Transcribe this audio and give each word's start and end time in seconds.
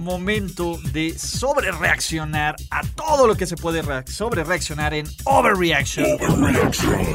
momento 0.00 0.78
de 0.92 1.18
sobre 1.18 1.70
reaccionar 1.70 2.56
a 2.70 2.82
todo 2.82 3.26
lo 3.26 3.36
que 3.36 3.46
se 3.46 3.56
puede 3.56 3.82
sobre 4.06 4.44
reaccionar 4.44 4.94
en 4.94 5.06
Overreaction. 5.24 6.06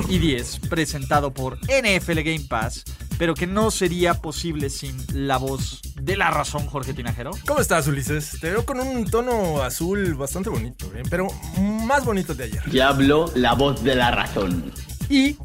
Y 0.10 0.20
10, 0.20 0.60
presentado 0.70 1.34
por 1.34 1.58
NFL 1.66 2.22
Game 2.22 2.46
Pass, 2.48 2.84
pero 3.18 3.34
que 3.34 3.48
no 3.48 3.72
sería 3.72 4.16
posible 4.16 4.70
sin 4.70 4.96
la 5.12 5.38
voz 5.38 5.82
de 5.96 6.18
la 6.18 6.32
razón, 6.32 6.68
Jorge 6.68 6.94
Tinajero. 6.94 7.32
¿Cómo 7.46 7.60
estás, 7.60 7.88
Ulises? 7.88 8.38
Te 8.40 8.50
veo 8.50 8.66
con 8.66 8.80
un 8.80 9.06
tono 9.06 9.62
azul 9.62 10.16
bastante 10.16 10.50
bonito, 10.50 10.92
¿eh? 10.96 11.04
pero 11.10 11.28
más 11.86 12.06
bonito 12.06 12.34
de 12.36 12.46
ayer. 12.46 12.70
Diablo, 12.70 13.32
la 13.36 13.54
voz 13.54 13.84
de 13.84 13.96
la 13.96 14.12
razón. 14.12 14.72
Y 15.10 15.38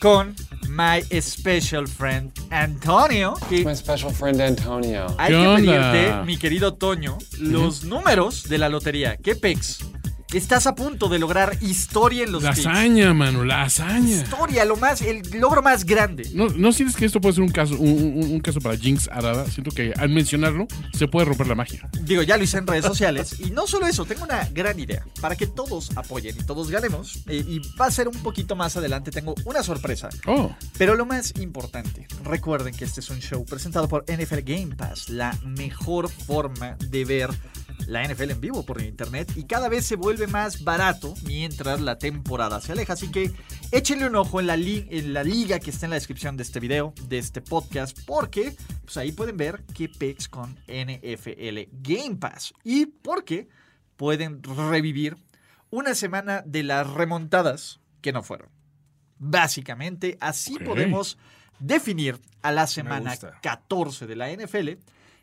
con 0.00 0.34
my 0.68 1.02
special 1.20 1.86
friend 1.86 2.32
Antonio, 2.50 3.34
que 3.48 3.64
My 3.64 3.74
special 3.74 4.12
friend 4.12 4.40
Antonio. 4.40 5.06
Hay 5.18 5.32
¿Qué 5.32 5.40
que 5.40 5.54
pedirte, 5.56 6.24
mi 6.24 6.36
querido 6.36 6.74
Toño, 6.74 7.18
los 7.38 7.84
números 7.84 8.48
de 8.48 8.58
la 8.58 8.68
lotería. 8.68 9.16
¿Qué 9.16 9.34
pex? 9.34 9.80
Estás 10.32 10.66
a 10.66 10.74
punto 10.74 11.08
de 11.08 11.18
lograr 11.18 11.56
historia 11.62 12.24
en 12.24 12.32
los 12.32 12.42
La 12.42 12.52
picks. 12.52 12.66
hazaña, 12.66 13.14
mano, 13.14 13.44
la 13.44 13.62
hazaña. 13.62 14.16
Historia, 14.16 14.66
lo 14.66 14.76
más, 14.76 15.00
el 15.00 15.22
logro 15.40 15.62
más 15.62 15.84
grande. 15.86 16.28
¿No, 16.34 16.48
¿No 16.48 16.70
sientes 16.72 16.96
que 16.96 17.06
esto 17.06 17.18
puede 17.18 17.34
ser 17.36 17.44
un 17.44 17.48
caso, 17.50 17.74
un, 17.78 17.88
un- 18.22 18.32
un 18.32 18.40
caso 18.40 18.60
para 18.60 18.76
Jinx 18.76 19.08
Arada? 19.08 19.46
Siento 19.50 19.70
que 19.70 19.94
al 19.96 20.10
mencionarlo 20.10 20.66
se 20.92 21.08
puede 21.08 21.24
romper 21.24 21.46
la 21.46 21.54
magia. 21.54 21.88
Digo, 22.02 22.20
ya 22.22 22.36
lo 22.36 22.44
hice 22.44 22.58
en 22.58 22.66
redes 22.66 22.84
sociales. 22.84 23.36
Y 23.40 23.52
no 23.52 23.66
solo 23.66 23.86
eso, 23.86 24.04
tengo 24.04 24.24
una 24.24 24.44
gran 24.52 24.78
idea. 24.78 25.02
Para 25.22 25.34
que 25.34 25.46
todos 25.46 25.92
apoyen 25.96 26.36
y 26.38 26.42
todos 26.44 26.70
ganemos. 26.70 27.20
eh, 27.26 27.42
y 27.48 27.60
va 27.80 27.86
a 27.86 27.90
ser 27.90 28.06
un 28.06 28.16
poquito 28.22 28.54
más 28.54 28.76
adelante. 28.76 29.10
Tengo 29.10 29.34
una 29.46 29.62
sorpresa. 29.62 30.10
Oh, 30.26 30.54
Pero 30.76 30.94
lo 30.94 31.06
más 31.06 31.32
importante, 31.40 32.06
recuerden 32.22 32.74
que 32.74 32.84
este 32.84 33.00
es 33.00 33.08
un 33.08 33.20
show 33.20 33.46
presentado 33.46 33.88
por 33.88 34.04
NFL 34.06 34.40
Game 34.44 34.76
Pass, 34.76 35.08
la 35.08 35.34
mejor 35.42 36.10
forma 36.10 36.76
de 36.90 37.04
ver 37.06 37.30
la 37.86 38.06
NFL 38.06 38.30
en 38.32 38.40
vivo 38.40 38.64
por 38.64 38.82
internet 38.82 39.32
y 39.36 39.44
cada 39.44 39.68
vez 39.68 39.86
se 39.86 39.96
vuelve 39.96 40.26
más 40.26 40.64
barato 40.64 41.14
mientras 41.24 41.80
la 41.80 41.98
temporada 41.98 42.60
se 42.60 42.72
aleja. 42.72 42.92
Así 42.94 43.10
que 43.10 43.30
échenle 43.70 44.06
un 44.08 44.16
ojo 44.16 44.40
en 44.40 44.46
la, 44.46 44.56
li- 44.56 44.86
en 44.90 45.12
la 45.14 45.22
liga 45.24 45.58
que 45.58 45.70
está 45.70 45.86
en 45.86 45.90
la 45.90 45.96
descripción 45.96 46.36
de 46.36 46.42
este 46.42 46.60
video, 46.60 46.92
de 47.08 47.18
este 47.18 47.40
podcast, 47.40 47.98
porque 48.06 48.56
pues 48.84 48.96
ahí 48.96 49.12
pueden 49.12 49.36
ver 49.36 49.64
qué 49.74 49.88
pex 49.88 50.28
con 50.28 50.54
NFL 50.66 51.60
Game 51.82 52.16
Pass 52.16 52.52
y 52.64 52.86
porque 52.86 53.48
pueden 53.96 54.42
revivir 54.42 55.16
una 55.70 55.94
semana 55.94 56.42
de 56.46 56.62
las 56.62 56.88
remontadas 56.88 57.80
que 58.00 58.12
no 58.12 58.22
fueron. 58.22 58.48
Básicamente, 59.18 60.16
así 60.20 60.58
podemos 60.58 61.18
definir 61.58 62.20
a 62.42 62.52
la 62.52 62.66
semana 62.66 63.10
gusta. 63.10 63.38
14 63.42 64.06
de 64.06 64.16
la 64.16 64.30
NFL 64.32 64.68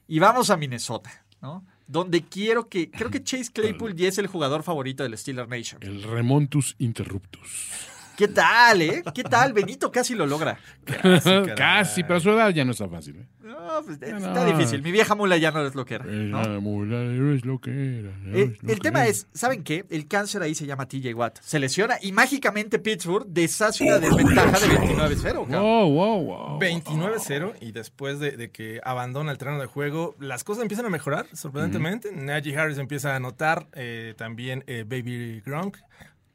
y 0.08 0.20
vamos 0.20 0.50
a 0.50 0.58
Minnesota, 0.58 1.26
¿no? 1.42 1.66
Donde 1.88 2.24
quiero 2.24 2.68
que, 2.68 2.90
creo 2.90 3.12
que 3.12 3.24
Chase 3.24 3.52
Claypool 3.52 3.96
ya 3.96 4.08
es 4.08 4.18
el 4.18 4.28
jugador 4.28 4.64
favorito 4.64 5.04
del 5.04 5.18
Steeler 5.18 5.48
Nation. 5.48 5.82
el 5.84 6.04
Remontus 6.04 6.76
Interruptus. 6.80 7.95
¿Qué 8.18 8.28
tal, 8.28 8.82
eh? 8.82 9.04
¿Qué 9.14 9.24
tal? 9.24 9.54
Benito 9.54 9.92
casi 9.92 10.16
lo 10.16 10.26
logra. 10.26 10.58
Casi, 11.56 12.04
pero 12.04 12.16
a 12.18 12.20
su 12.20 12.30
edad 12.30 12.50
ya 12.50 12.64
no 12.64 12.72
está 12.72 12.88
fácil. 12.88 13.18
¿eh? 13.18 13.26
No, 13.42 13.82
pues, 13.84 14.02
está 14.02 14.20
no. 14.20 14.46
difícil. 14.46 14.82
Mi 14.82 14.92
vieja 14.92 15.16
mula 15.16 15.38
ya 15.38 15.52
no 15.52 15.66
es 15.66 15.76
lo 15.76 15.86
que 15.86 15.96
era, 15.96 16.06
¿no? 16.06 16.42
Ella 16.42 16.60
mula, 16.60 16.98
eres 17.02 17.46
lo 17.46 17.60
que 17.60 17.72
era. 18.00 18.10
Eh, 18.10 18.32
eres 18.34 18.64
lo 18.64 18.70
el 18.70 18.76
que 18.76 18.82
tema 18.82 19.02
era. 19.02 19.10
es, 19.10 19.28
¿saben 19.34 19.64
qué? 19.64 19.86
El 19.90 20.08
cáncer 20.08 20.42
ahí 20.42 20.56
se 20.56 20.66
llama 20.66 20.88
TJ 20.88 21.14
Watt. 21.14 21.40
Se 21.42 21.60
lesiona 21.60 21.98
y 22.02 22.12
mágicamente 22.12 22.80
Pittsburgh 22.80 23.26
deshace 23.28 23.84
una 23.84 24.00
desventaja 24.00 24.60
de 24.60 24.68
29-0. 24.68 25.22
cabrón. 25.22 25.50
Wow, 25.50 25.92
wow, 25.92 26.24
wow. 26.24 26.60
29-0 26.60 27.56
y 27.62 27.72
después 27.72 28.20
de, 28.20 28.32
de 28.32 28.52
que 28.52 28.80
abandona 28.84 29.32
el 29.32 29.38
terreno 29.38 29.60
de 29.60 29.68
juego, 29.68 30.16
las 30.20 30.44
cosas 30.44 30.62
empiezan 30.62 30.86
a 30.86 30.90
mejorar, 30.90 31.26
sorprendentemente. 31.34 32.12
Najee 32.12 32.58
Harris 32.58 32.78
empieza 32.78 33.14
a 33.14 33.16
anotar, 33.18 33.68
eh, 33.74 34.14
también 34.18 34.64
eh, 34.68 34.86
Baby 34.88 35.42
Gronk, 35.46 35.78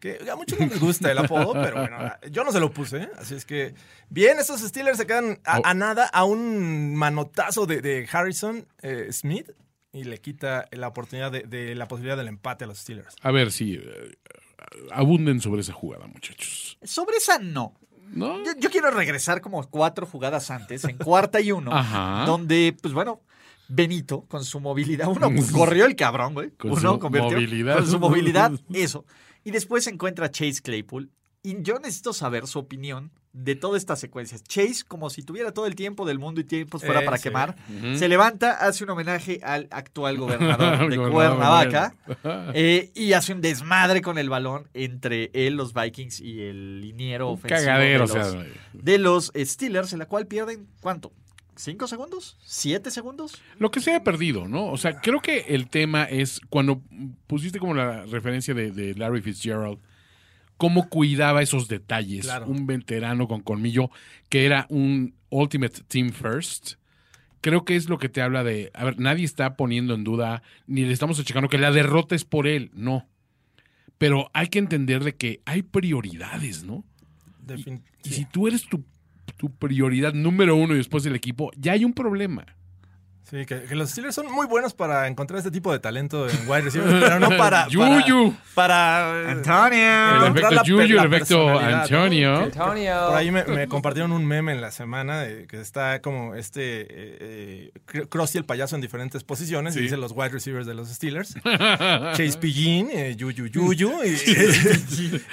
que 0.00 0.18
a 0.30 0.34
muchos 0.34 0.58
no 0.58 0.66
les 0.66 0.80
gusta 0.80 1.12
el 1.12 1.18
apodo, 1.18 1.52
pero 1.62 1.76
bueno, 1.76 1.98
yo 2.30 2.42
no 2.42 2.50
se 2.52 2.58
lo 2.58 2.72
puse, 2.72 3.02
¿eh? 3.04 3.10
así 3.18 3.34
es 3.36 3.44
que 3.44 3.74
bien, 4.08 4.38
estos 4.38 4.60
Steelers 4.62 4.98
se 4.98 5.06
quedan 5.06 5.38
a, 5.44 5.60
a 5.62 5.74
nada, 5.74 6.06
a 6.06 6.24
un 6.24 6.94
manotazo 6.96 7.66
de, 7.66 7.80
de 7.82 8.08
Harrison 8.10 8.66
eh, 8.82 9.08
Smith 9.12 9.50
y 9.92 10.04
le 10.04 10.18
quita 10.18 10.66
la 10.72 10.88
oportunidad 10.88 11.30
de, 11.30 11.42
de 11.42 11.74
la 11.74 11.86
posibilidad 11.86 12.16
del 12.16 12.28
empate 12.28 12.64
a 12.64 12.66
los 12.66 12.78
Steelers. 12.78 13.14
A 13.22 13.30
ver, 13.30 13.52
sí. 13.52 13.74
eh, 13.82 14.12
abunden 14.92 15.40
sobre 15.40 15.60
esa 15.60 15.72
jugada, 15.72 16.06
muchachos. 16.06 16.78
Sobre 16.82 17.16
esa 17.16 17.38
no. 17.38 17.74
¿No? 18.12 18.42
Yo, 18.44 18.52
yo 18.58 18.70
quiero 18.70 18.90
regresar 18.90 19.40
como 19.40 19.62
cuatro 19.70 20.04
jugadas 20.06 20.50
antes, 20.50 20.82
en 20.84 20.96
cuarta 20.96 21.40
y 21.40 21.52
uno, 21.52 21.70
Ajá. 21.74 22.24
donde, 22.26 22.76
pues 22.80 22.92
bueno, 22.92 23.20
Benito, 23.68 24.22
con 24.26 24.44
su 24.44 24.58
movilidad, 24.58 25.06
uno 25.08 25.30
pues, 25.30 25.52
corrió 25.52 25.86
el 25.86 25.94
cabrón, 25.94 26.34
güey. 26.34 26.50
Con 26.52 26.72
Uno 26.72 26.94
su 26.94 26.98
convirtió- 26.98 27.30
movilidad. 27.32 27.76
Con 27.76 27.86
su 27.86 28.00
movilidad, 28.00 28.52
eso. 28.72 29.04
Y 29.44 29.50
después 29.50 29.84
se 29.84 29.90
encuentra 29.90 30.30
Chase 30.30 30.60
Claypool. 30.62 31.10
Y 31.42 31.62
yo 31.62 31.78
necesito 31.78 32.12
saber 32.12 32.46
su 32.46 32.58
opinión 32.58 33.10
de 33.32 33.54
toda 33.54 33.78
esta 33.78 33.96
secuencia. 33.96 34.38
Chase, 34.46 34.82
como 34.86 35.08
si 35.08 35.22
tuviera 35.22 35.52
todo 35.52 35.64
el 35.66 35.74
tiempo 35.74 36.04
del 36.04 36.18
mundo 36.18 36.40
y 36.40 36.44
tiempos 36.44 36.82
fuera 36.84 37.00
Eh, 37.00 37.04
para 37.04 37.16
sí. 37.16 37.22
quemar, 37.22 37.56
se 37.96 38.08
levanta, 38.08 38.52
hace 38.52 38.84
un 38.84 38.90
homenaje 38.90 39.40
al 39.42 39.66
actual 39.70 40.18
gobernador 40.18 40.88
de 40.90 40.96
Cuernavaca 40.98 41.94
eh, 42.54 42.90
y 42.94 43.12
hace 43.14 43.32
un 43.32 43.40
desmadre 43.40 44.02
con 44.02 44.18
el 44.18 44.28
balón 44.28 44.68
entre 44.74 45.30
él, 45.32 45.54
los 45.54 45.72
Vikings 45.72 46.20
y 46.20 46.42
el 46.42 46.80
liniero 46.82 47.30
ofensivo 47.30 47.60
cagadero, 47.68 48.06
de 48.06 48.12
o 48.12 48.16
los, 48.16 48.30
sea. 48.32 48.46
de 48.74 48.98
los 48.98 49.32
Steelers, 49.36 49.92
en 49.94 50.00
la 50.00 50.06
cual 50.06 50.26
pierden, 50.26 50.66
¿cuánto? 50.82 51.12
¿Cinco 51.56 51.86
segundos? 51.86 52.36
¿Siete 52.44 52.90
segundos? 52.90 53.40
Lo 53.58 53.70
que 53.70 53.80
se 53.80 53.90
haya 53.90 54.02
perdido, 54.04 54.48
¿no? 54.48 54.66
O 54.66 54.78
sea, 54.78 55.00
creo 55.00 55.20
que 55.20 55.40
el 55.48 55.68
tema 55.68 56.04
es 56.04 56.40
cuando 56.48 56.82
pusiste 57.26 57.58
como 57.58 57.74
la 57.74 58.06
referencia 58.06 58.54
de, 58.54 58.70
de 58.70 58.94
Larry 58.94 59.20
Fitzgerald, 59.22 59.78
cómo 60.56 60.88
cuidaba 60.88 61.42
esos 61.42 61.68
detalles. 61.68 62.26
Claro. 62.26 62.46
Un 62.46 62.66
veterano 62.66 63.28
con 63.28 63.40
colmillo 63.42 63.90
que 64.28 64.46
era 64.46 64.66
un 64.70 65.14
Ultimate 65.30 65.82
Team 65.88 66.12
First. 66.12 66.74
Creo 67.42 67.64
que 67.64 67.76
es 67.76 67.88
lo 67.88 67.98
que 67.98 68.08
te 68.10 68.20
habla 68.20 68.44
de. 68.44 68.70
A 68.74 68.84
ver, 68.84 68.98
nadie 69.00 69.24
está 69.24 69.56
poniendo 69.56 69.94
en 69.94 70.04
duda, 70.04 70.42
ni 70.66 70.82
le 70.84 70.92
estamos 70.92 71.18
achacando 71.18 71.48
que 71.48 71.56
la 71.58 71.70
derrota 71.72 72.14
es 72.14 72.24
por 72.24 72.46
él, 72.46 72.70
no. 72.74 73.08
Pero 73.96 74.30
hay 74.34 74.48
que 74.48 74.58
entender 74.58 75.04
de 75.04 75.14
que 75.14 75.40
hay 75.46 75.62
prioridades, 75.62 76.64
¿no? 76.64 76.84
Defin- 77.46 77.82
Y 78.04 78.10
si 78.10 78.24
tú 78.26 78.46
eres 78.46 78.66
tu, 78.68 78.84
tu 79.40 79.48
prioridad 79.56 80.12
número 80.12 80.54
uno 80.54 80.74
y 80.74 80.76
después 80.76 81.06
el 81.06 81.16
equipo, 81.16 81.50
ya 81.56 81.72
hay 81.72 81.86
un 81.86 81.94
problema. 81.94 82.44
Sí, 83.30 83.46
que, 83.46 83.62
que 83.62 83.76
los 83.76 83.90
Steelers 83.90 84.12
son 84.16 84.26
muy 84.32 84.46
buenos 84.48 84.74
para 84.74 85.06
encontrar 85.06 85.38
este 85.38 85.52
tipo 85.52 85.70
de 85.72 85.78
talento 85.78 86.28
en 86.28 86.36
wide 86.48 86.62
receivers, 86.62 86.92
pero 87.00 87.20
no 87.20 87.28
para. 87.36 87.68
Yuyu. 87.70 88.34
Para. 88.56 89.24
para 89.24 89.30
Antonio. 89.30 90.26
El 90.26 90.36
efecto 90.36 90.64
Yuyu, 90.64 90.98
el 90.98 91.12
efecto. 91.14 91.58
Antonio. 91.60 92.36
Antonio. 92.38 92.94
Por 93.06 93.16
ahí 93.16 93.30
me, 93.30 93.44
me 93.44 93.68
compartieron 93.68 94.10
un 94.10 94.26
meme 94.26 94.50
en 94.50 94.60
la 94.60 94.72
semana 94.72 95.20
de 95.20 95.46
que 95.46 95.60
está 95.60 96.00
como 96.02 96.34
este 96.34 96.80
eh, 96.82 97.72
eh, 97.94 98.06
Krusty 98.08 98.38
el 98.38 98.44
payaso 98.44 98.74
en 98.74 98.82
diferentes 98.82 99.22
posiciones 99.22 99.76
y 99.76 99.80
dice 99.80 99.96
los 99.96 100.10
wide 100.10 100.30
receivers 100.30 100.66
de 100.66 100.74
los 100.74 100.88
Steelers. 100.88 101.34
Chase 101.44 102.36
Pillín, 102.40 102.88
eh, 102.92 103.14
Yuyu 103.16 103.46
Yuyu 103.46 103.92
y, 104.02 104.16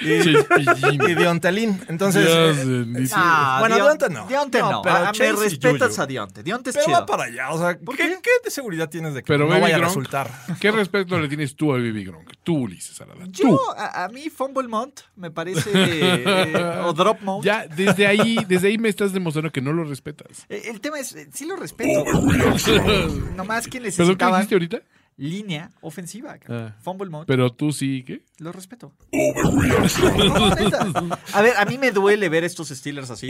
y 0.00 1.14
Diontelín. 1.16 1.80
Entonces, 1.88 2.24
Dios 2.26 2.58
eh. 2.58 3.08
Ah, 3.14 3.56
bueno, 3.60 3.76
Dion- 3.76 3.84
Dionte 3.98 4.08
no. 4.10 4.26
Dionte 4.26 4.60
no. 4.60 4.82
pero 4.82 4.94
a, 4.96 5.08
a- 5.08 5.12
Chase 5.12 5.32
me 5.32 5.38
y 5.46 5.48
respetas 5.48 5.98
a 5.98 6.06
Dionte. 6.06 6.42
Dionte 6.42 6.70
es 6.70 6.76
Pero 6.76 6.86
chido. 6.86 7.00
va 7.00 7.06
para 7.06 7.24
allá, 7.24 7.50
o 7.50 7.58
sea, 7.58 7.76
¿Por 7.88 7.96
¿Qué, 7.96 8.02
qué? 8.02 8.18
qué 8.22 8.30
de 8.44 8.50
seguridad 8.50 8.90
tienes 8.90 9.14
de 9.14 9.22
que 9.22 9.26
Pero 9.26 9.44
no 9.44 9.48
Baby 9.48 9.62
vaya 9.62 9.76
a 9.76 9.78
Gronk, 9.78 9.88
resultar? 9.90 10.30
¿Qué 10.60 10.70
respeto 10.70 11.18
le 11.18 11.26
tienes 11.26 11.56
tú 11.56 11.72
a 11.72 11.78
Baby 11.78 12.04
Gronk? 12.04 12.34
Tú, 12.44 12.64
Ulises 12.64 13.00
Arada. 13.00 13.24
Tú. 13.24 13.30
Yo, 13.32 13.58
a, 13.78 14.04
a 14.04 14.08
mí, 14.10 14.28
Fumble 14.28 14.68
Mount 14.68 15.00
me 15.16 15.30
parece. 15.30 15.70
eh, 15.72 16.82
o 16.84 16.92
Drop 16.92 17.22
Mount. 17.22 17.46
Ya, 17.46 17.66
desde 17.66 18.06
ahí, 18.06 18.36
desde 18.46 18.68
ahí 18.68 18.76
me 18.76 18.90
estás 18.90 19.14
demostrando 19.14 19.50
que 19.50 19.62
no 19.62 19.72
lo 19.72 19.84
respetas. 19.84 20.44
Eh, 20.50 20.64
El 20.66 20.82
tema 20.82 20.98
es, 21.00 21.14
eh, 21.14 21.30
sí 21.32 21.46
lo 21.46 21.56
respeto. 21.56 22.04
Nomás 23.36 23.66
que 23.66 23.80
¿Perdón, 23.80 24.16
qué 24.16 24.26
dijiste 24.26 24.54
ahorita? 24.54 24.82
Línea 25.18 25.70
ofensiva. 25.82 26.38
Ah. 26.48 26.74
Fumble 26.80 27.10
Mount. 27.10 27.26
Pero 27.26 27.52
tú 27.52 27.72
sí, 27.72 28.04
¿qué? 28.06 28.22
Lo 28.38 28.52
respeto. 28.52 28.94
No. 29.12 31.18
A 31.34 31.42
ver, 31.42 31.56
a 31.56 31.64
mí 31.66 31.76
me 31.76 31.90
duele 31.90 32.28
ver 32.28 32.44
estos 32.44 32.68
Steelers 32.68 33.10
así. 33.10 33.28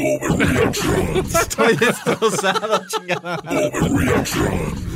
Estoy 1.25 1.77
destrozado, 1.77 2.83
chingada. 2.89 3.41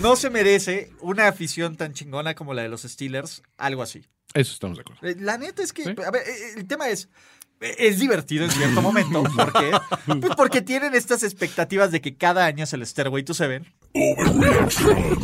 No 0.00 0.16
se 0.16 0.30
merece 0.30 0.90
una 1.00 1.28
afición 1.28 1.76
tan 1.76 1.92
chingona 1.94 2.34
como 2.34 2.54
la 2.54 2.62
de 2.62 2.68
los 2.68 2.82
Steelers, 2.82 3.42
algo 3.56 3.82
así. 3.82 4.00
Eso 4.34 4.52
estamos 4.52 4.78
de 4.78 4.82
acuerdo. 4.82 5.06
Eh, 5.06 5.16
La 5.18 5.38
neta 5.38 5.62
es 5.62 5.72
que, 5.72 5.84
Sí. 5.84 5.90
a 6.06 6.10
ver, 6.10 6.22
eh, 6.26 6.52
el 6.56 6.66
tema 6.66 6.88
es, 6.88 7.08
es 7.60 7.98
divertido 7.98 8.44
en 8.44 8.50
cierto 8.50 8.80
momento. 8.82 9.22
¿Por 9.22 9.52
qué? 9.52 9.70
Pues 10.20 10.34
porque 10.36 10.62
tienen 10.62 10.94
estas 10.94 11.22
expectativas 11.22 11.90
de 11.90 12.00
que 12.00 12.16
cada 12.16 12.44
año 12.46 12.64
es 12.64 12.72
el 12.72 12.86
Stairway 12.86 13.22
to 13.24 13.34
Seven. 13.34 13.72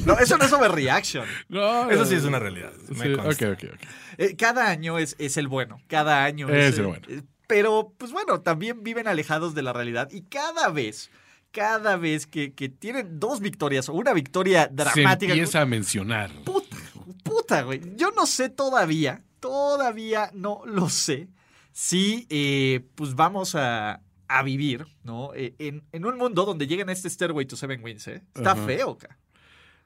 No, 0.04 0.18
eso 0.18 0.36
no 0.38 0.44
es 0.44 0.52
overreaction. 0.52 1.26
No, 1.48 1.90
Eso 1.90 2.04
sí 2.04 2.14
es 2.16 2.22
no. 2.22 2.28
una 2.28 2.38
realidad. 2.38 2.72
me 2.88 3.04
Sí, 3.06 3.12
consta. 3.14 3.50
ok, 3.50 3.54
ok, 3.64 3.70
ok. 3.74 3.80
Eh, 4.18 4.36
cada 4.36 4.68
año 4.68 4.98
es, 4.98 5.16
es 5.18 5.36
el 5.36 5.48
bueno. 5.48 5.80
Cada 5.88 6.24
año 6.24 6.48
Es 6.48 6.74
es, 6.74 6.78
el 6.78 6.84
eh, 6.84 6.88
bueno. 6.88 7.06
eh, 7.08 7.22
Pero, 7.46 7.92
pues 7.96 8.12
bueno, 8.12 8.40
también 8.40 8.82
viven 8.82 9.08
alejados 9.08 9.54
de 9.54 9.62
la 9.62 9.72
realidad. 9.72 10.08
Y 10.12 10.22
cada 10.22 10.68
vez, 10.68 11.10
cada 11.50 11.96
vez 11.96 12.26
que, 12.26 12.52
que 12.52 12.68
tienen 12.68 13.18
dos 13.18 13.40
victorias 13.40 13.88
o 13.88 13.94
una 13.94 14.12
victoria 14.12 14.64
Se 14.68 14.74
dramática. 14.74 15.32
empieza 15.32 15.60
a 15.62 15.66
mencionar. 15.66 16.30
Puta, 16.44 16.76
puta, 17.22 17.62
güey. 17.62 17.80
Yo 17.96 18.10
no 18.12 18.26
sé 18.26 18.48
todavía, 18.50 19.22
todavía 19.40 20.30
no 20.34 20.62
lo 20.66 20.88
sé, 20.90 21.28
si 21.72 22.26
eh, 22.28 22.80
pues 22.96 23.14
vamos 23.14 23.54
a, 23.54 24.00
a 24.28 24.42
vivir, 24.42 24.86
¿no? 25.02 25.32
Eh, 25.34 25.54
en, 25.58 25.82
en 25.92 26.04
un 26.04 26.16
mundo 26.16 26.44
donde 26.44 26.66
llegan 26.66 26.88
a 26.88 26.92
este 26.92 27.08
Stairway 27.08 27.46
to 27.46 27.56
Seven 27.56 27.82
Wins, 27.82 28.08
¿eh? 28.08 28.22
Está 28.34 28.54
feo, 28.54 28.96
ca. 28.98 29.18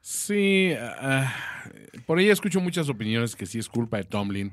Sí, 0.01 0.73
ah, 0.77 1.33
por 2.05 2.19
ahí 2.19 2.29
escucho 2.29 2.59
muchas 2.59 2.89
opiniones 2.89 3.37
que 3.37 3.45
sí 3.45 3.57
es 3.57 3.69
culpa 3.69 3.97
de 3.97 4.03
Tomlin 4.03 4.51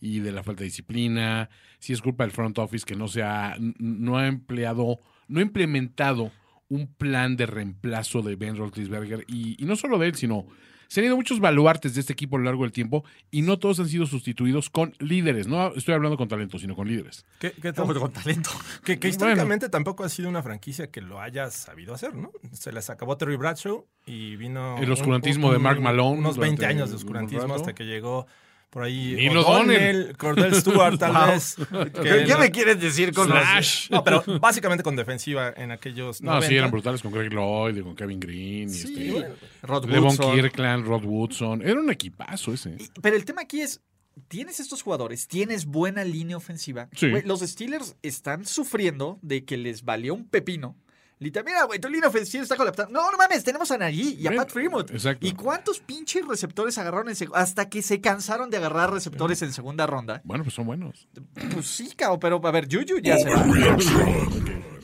y 0.00 0.20
de 0.20 0.30
la 0.30 0.44
falta 0.44 0.60
de 0.60 0.66
disciplina, 0.66 1.50
sí 1.80 1.92
es 1.92 2.00
culpa 2.00 2.24
del 2.24 2.30
front 2.30 2.56
office 2.58 2.86
que 2.86 2.94
no 2.94 3.08
se 3.08 3.22
ha, 3.22 3.56
no 3.58 4.16
ha 4.16 4.28
empleado, 4.28 5.00
no 5.26 5.40
ha 5.40 5.42
implementado 5.42 6.30
un 6.68 6.86
plan 6.86 7.36
de 7.36 7.46
reemplazo 7.46 8.22
de 8.22 8.36
Ben 8.36 8.56
Roethlisberger 8.56 9.24
y, 9.26 9.60
y 9.60 9.66
no 9.66 9.74
solo 9.74 9.98
de 9.98 10.06
él, 10.06 10.14
sino 10.14 10.46
se 10.92 11.00
han 11.00 11.06
ido 11.06 11.16
muchos 11.16 11.40
baluartes 11.40 11.94
de 11.94 12.00
este 12.02 12.12
equipo 12.12 12.36
a 12.36 12.38
lo 12.38 12.44
largo 12.44 12.64
del 12.64 12.72
tiempo 12.72 13.02
y 13.30 13.40
no 13.40 13.58
todos 13.58 13.80
han 13.80 13.88
sido 13.88 14.04
sustituidos 14.04 14.68
con 14.68 14.92
líderes. 14.98 15.46
No 15.48 15.74
estoy 15.74 15.94
hablando 15.94 16.18
con 16.18 16.28
talento, 16.28 16.58
sino 16.58 16.76
con 16.76 16.86
líderes. 16.86 17.24
¿Qué- 17.38 17.52
qué 17.52 17.72
tan- 17.72 17.86
con 17.86 18.12
talento. 18.12 18.50
Que, 18.84 18.98
que 18.98 19.08
Bueno. 19.08 19.08
históricamente 19.08 19.70
tampoco 19.70 20.04
ha 20.04 20.10
sido 20.10 20.28
una 20.28 20.42
franquicia 20.42 20.90
que 20.90 21.00
lo 21.00 21.18
haya 21.18 21.50
sabido 21.50 21.94
hacer, 21.94 22.14
¿no? 22.14 22.30
Se 22.52 22.72
les 22.72 22.90
acabó 22.90 23.16
Terry 23.16 23.36
Bradshaw 23.36 23.86
y 24.04 24.36
vino... 24.36 24.76
El 24.78 24.92
oscurantismo 24.92 25.50
de 25.50 25.58
Mark 25.58 25.80
Malone 25.80 26.18
Unos 26.18 26.36
20 26.36 26.56
durante 26.56 26.66
años 26.66 26.90
de 26.90 26.96
oscurantismo 26.96 27.54
hasta 27.54 27.74
que 27.74 27.84
llegó 27.84 28.26
por 28.72 28.84
ahí 28.84 29.28
O'Donnell, 29.28 29.44
O'Donnell. 29.44 30.16
Cordell 30.16 30.54
Stewart 30.54 30.98
tal 30.98 31.12
Wow. 31.14 31.26
vez. 31.26 31.56
¿Qué, 31.56 31.92
que 31.92 32.24
qué 32.24 32.32
no- 32.32 32.38
me 32.38 32.50
quieres 32.50 32.80
decir 32.80 33.12
con 33.12 33.28
los- 33.28 33.38
Slash. 33.38 33.88
No, 33.90 34.02
pero 34.02 34.24
básicamente 34.40 34.82
con 34.82 34.96
defensiva 34.96 35.52
en 35.54 35.70
aquellos 35.72 36.22
No, 36.22 36.30
90. 36.32 36.48
sí, 36.48 36.56
eran 36.56 36.70
brutales 36.70 37.02
con 37.02 37.12
Greg 37.12 37.30
Lloyd 37.32 37.76
y 37.76 37.82
con 37.82 37.94
Kevin 37.94 38.18
Green 38.18 38.70
y 38.70 38.72
Sí, 38.72 39.14
este, 39.14 39.32
Rod 39.62 39.86
Devon 39.86 40.04
Woodson. 40.04 40.34
Kirkland, 40.34 40.86
Rod 40.86 41.04
Woodson. 41.04 41.60
Era 41.60 41.78
un 41.78 41.90
equipazo 41.90 42.54
ese. 42.54 42.70
Y- 42.78 42.88
Pero 43.02 43.14
el 43.14 43.26
tema 43.26 43.42
aquí 43.42 43.60
es, 43.60 43.82
tienes 44.28 44.58
estos 44.58 44.80
jugadores, 44.82 45.28
tienes 45.28 45.66
buena 45.66 46.02
línea 46.04 46.38
ofensiva. 46.38 46.88
Sí. 46.96 47.08
Los 47.26 47.40
Steelers 47.40 47.96
están 48.02 48.46
sufriendo 48.46 49.18
de 49.20 49.44
que 49.44 49.58
les 49.58 49.84
valió 49.84 50.14
un 50.14 50.26
pepino. 50.26 50.76
Mira, 51.22 51.64
güey, 51.64 51.78
tu 51.78 51.88
línea 51.88 52.08
ofensiva 52.08 52.42
está 52.42 52.56
colapsando. 52.56 52.92
No, 52.92 53.10
no 53.10 53.18
mames, 53.18 53.44
tenemos 53.44 53.70
a 53.70 53.78
Nagy 53.78 54.16
y 54.18 54.26
a 54.26 54.32
Pat 54.34 54.50
Fremont. 54.50 54.90
exacto. 54.90 55.26
¿Y 55.26 55.32
cuántos 55.32 55.80
pinches 55.80 56.26
receptores 56.26 56.76
agarraron 56.78 57.08
en 57.08 57.16
hasta 57.34 57.68
que 57.68 57.82
se 57.82 58.00
cansaron 58.00 58.50
de 58.50 58.56
agarrar 58.56 58.92
receptores 58.92 59.42
en 59.42 59.52
segunda 59.52 59.86
ronda? 59.86 60.20
Bueno, 60.24 60.44
pues 60.44 60.54
son 60.54 60.66
buenos. 60.66 61.06
Pues 61.52 61.66
sí, 61.66 61.92
cabrón, 61.96 62.20
pero 62.20 62.40
a 62.42 62.50
ver, 62.50 62.66
Juju 62.70 62.98
ya 63.02 63.18
se 63.18 63.28
va. 63.30 63.44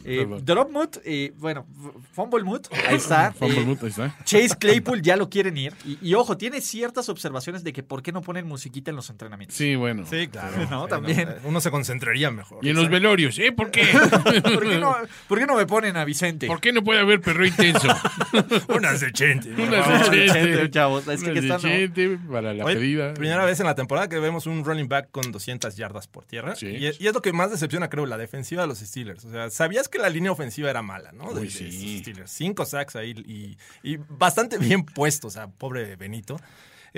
Eh, 0.08 0.19
Perdón. 0.19 0.44
Dropmut, 0.44 0.96
eh, 1.05 1.32
bueno, 1.37 1.66
Fumblemut, 2.12 2.66
ahí 2.88 2.96
está. 2.96 3.32
Fumble 3.38 3.60
Eh, 3.60 3.64
Moot, 3.64 3.82
ahí 3.82 3.88
está. 3.90 4.16
Chase 4.25 4.56
Claypool 4.58 5.02
ya 5.02 5.16
lo 5.16 5.28
quieren 5.28 5.56
ir. 5.56 5.75
Y, 5.84 5.99
y 6.00 6.14
ojo, 6.14 6.37
tiene 6.37 6.60
ciertas 6.60 7.08
observaciones 7.08 7.64
de 7.64 7.72
que 7.72 7.82
por 7.82 8.02
qué 8.02 8.12
no 8.12 8.22
ponen 8.22 8.46
musiquita 8.46 8.90
en 8.90 8.96
los 8.96 9.10
entrenamientos. 9.10 9.56
Sí, 9.56 9.76
bueno. 9.76 10.05
Sí, 10.08 10.28
claro. 10.28 10.56
No, 10.70 10.84
Sí, 10.84 10.90
también. 10.90 11.28
Uno 11.44 11.60
se 11.60 11.70
concentraría 11.70 12.31
mejor. 12.31 12.64
Y 12.64 12.70
en 12.70 12.76
los 12.76 12.88
velorios, 12.88 13.38
¿eh? 13.38 13.52
¿Por 13.52 13.70
qué? 13.70 13.84
¿Por 14.43 14.62
qué, 14.69 14.78
no, 14.78 14.96
por 15.28 15.38
qué 15.38 15.46
no 15.46 15.56
me 15.56 15.66
ponen 15.66 15.96
a 15.96 16.05
Vicente? 16.05 16.46
¿Por 16.46 16.61
qué 16.61 16.72
no 16.72 16.82
puede 16.82 17.00
haber 17.00 17.20
perro 17.20 17.44
intenso? 17.46 17.88
Unas 18.69 19.00
de 19.00 19.12
Chente. 19.12 19.50
Unas 19.52 20.11
de 20.11 20.26
Chente. 20.26 20.70
chavos, 20.70 21.06
es 21.08 21.22
que 21.22 21.38
están- 21.38 22.22
para 22.31 22.54
la 22.54 22.64
pedida. 22.64 23.14
Primera 23.14 23.44
vez 23.44 23.61
en 23.61 23.66
la 23.66 23.75
temporada 23.75 24.08
que 24.08 24.19
vemos 24.19 24.46
un 24.46 24.64
running 24.64 24.88
back 24.88 25.11
con 25.11 25.31
200 25.32 25.76
yardas 25.76 26.06
por 26.06 26.25
tierra. 26.25 26.54
Sí. 26.56 26.66
Y, 26.69 26.87
es- 26.87 27.00
y 27.00 27.06
es 27.06 27.14
lo 27.14 27.22
que 27.22 27.32
más 27.32 27.50
decepciona, 27.50 27.88
creo, 27.88 28.06
la 28.06 28.16
defensiva 28.16 28.62
de 28.62 28.69
los 28.69 28.78
Steelers. 28.78 29.25
O 29.25 29.31
sea, 29.31 29.50
sabías 29.50 29.88
que 29.88 29.98
la 29.99 30.09
línea 30.09 30.33
ofensiva 30.33 30.71
era 30.71 30.83
mala, 30.83 31.12
¿no? 31.12 31.35
De, 31.35 31.43
Uy, 31.43 31.50
sí. 31.50 31.99
Steelers. 32.00 32.31
Cinco 32.31 32.65
sacks 32.65 32.97
ahí 32.97 33.11
y, 33.11 33.56
y 33.83 33.97
bastante 33.97 34.59
bien 34.59 34.85
puestos. 34.85 35.35
O 35.35 35.39
sea, 35.39 35.49
pobre 35.49 35.97
Benito. 35.97 36.39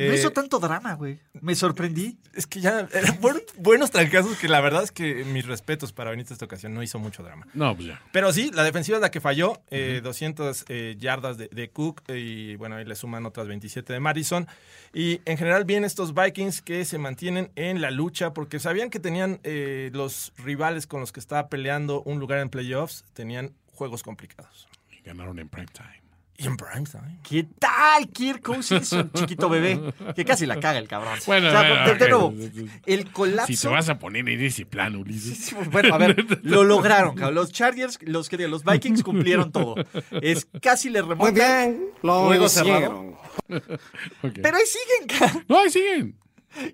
No 0.07 0.13
Eh, 0.13 0.15
hizo 0.17 0.31
tanto 0.33 0.59
drama, 0.59 0.95
güey. 0.95 1.19
Me 1.41 1.55
sorprendí. 1.55 2.19
Es 2.35 2.47
que 2.47 2.61
ya 2.61 2.89
eran 2.93 3.21
buen- 3.21 3.43
buenos 3.59 3.91
trancazos 3.91 4.37
que 4.39 4.49
la 4.49 4.61
verdad 4.61 4.83
es 4.83 4.93
que 4.93 5.25
mis 5.25 5.47
respetos 5.47 5.93
para 5.93 6.11
Benito 6.11 6.33
esta 6.33 6.45
ocasión 6.45 6.73
no 6.75 6.83
hizo 6.83 6.99
mucho 6.99 7.23
drama. 7.23 7.47
No, 7.55 7.75
pues 7.75 7.89
ya. 7.89 8.03
Pero 8.13 8.33
sí, 8.33 8.51
la 8.55 8.63
defensiva 8.65 8.97
es 8.99 9.03
la 9.03 9.11
que 9.11 9.21
falló. 9.21 9.61
eh, 9.71 10.01
200 10.03 10.65
eh, 10.69 10.97
yardas 10.99 11.39
de, 11.39 11.49
de 11.49 11.71
Cook 11.71 12.03
eh, 12.09 12.19
y 12.19 12.57
bueno, 12.57 12.77
ahí 12.77 12.85
le 12.85 12.95
suman 12.95 13.27
otras 13.27 13.47
27 13.49 13.93
de 13.93 14.01
Madison. 14.01 14.47
Y 14.95 15.21
en 15.25 15.37
general 15.39 15.65
bien 15.65 15.85
estos 15.85 16.15
Vikings 16.15 16.63
que 16.63 16.85
se 16.85 16.99
mantienen 16.99 17.51
en 17.57 17.81
la 17.81 17.91
lucha 17.91 18.33
porque 18.33 18.59
sabían 18.59 18.91
que 18.91 18.99
tenían 19.01 19.41
eh, 19.45 19.91
los 19.93 20.33
rivales 20.39 20.87
con 20.87 21.01
los 21.01 21.13
que 21.13 21.21
estaba 21.21 21.49
peleando 21.49 22.03
un 22.03 22.19
lugar 22.21 22.39
en 22.41 22.49
playoffs, 22.51 23.05
tenían 23.13 23.53
juegos 23.73 24.03
complicados. 24.03 24.69
Y 24.91 25.01
ganaron 25.03 25.39
en 25.39 25.49
prime 25.49 25.69
time. 25.73 25.89
Y 25.97 26.00
en 26.47 26.57
prime 26.57 26.85
time. 26.85 27.19
¿Qué 27.23 27.47
tal, 27.59 28.09
Kirk 28.09 28.43
Cousins, 28.43 28.93
un 28.93 29.11
chiquito 29.13 29.49
bebé? 29.49 29.81
Que 30.15 30.25
casi 30.25 30.47
la 30.47 30.59
caga 30.61 30.79
el 30.79 30.89
cabrón. 30.89 31.19
Bueno, 31.27 31.49
O 31.49 31.51
sea, 31.51 31.61
bueno, 31.61 31.85
de, 31.87 31.95
de 31.95 32.05
ok. 32.05 32.11
nuevo, 32.11 32.35
el 32.87 33.11
colapso. 33.13 33.53
Si 33.53 33.57
te 33.61 33.69
vas 33.69 33.89
a 33.89 33.99
poner 33.99 34.29
en 34.29 34.41
ese 34.43 34.67
plan, 34.67 34.97
Ulises. 34.97 35.55
Bueno, 35.71 35.95
a 35.95 35.99
ver, 35.99 36.41
lo 36.43 36.65
lograron, 36.65 37.15
cabrón. 37.15 37.35
Los 37.35 37.53
Chargers, 37.53 37.99
los 38.03 38.29
que 38.29 38.37
digo, 38.37 38.51
los 38.51 38.65
Vikings 38.65 39.03
cumplieron 39.03 39.53
todo. 39.53 39.75
Es 40.23 40.47
casi 40.63 40.91
le 40.91 41.03
remontan. 41.03 41.35
bien, 41.35 41.85
lo 42.03 42.25
Juego 42.27 42.47
hicieron. 42.47 43.15
Ok. 44.23 44.39
Pero 44.43 44.57
ahí 44.57 44.65
siguen, 44.67 45.19
cabrón. 45.19 45.45
No, 45.49 45.59
ahí 45.61 45.71
siguen. 45.71 46.17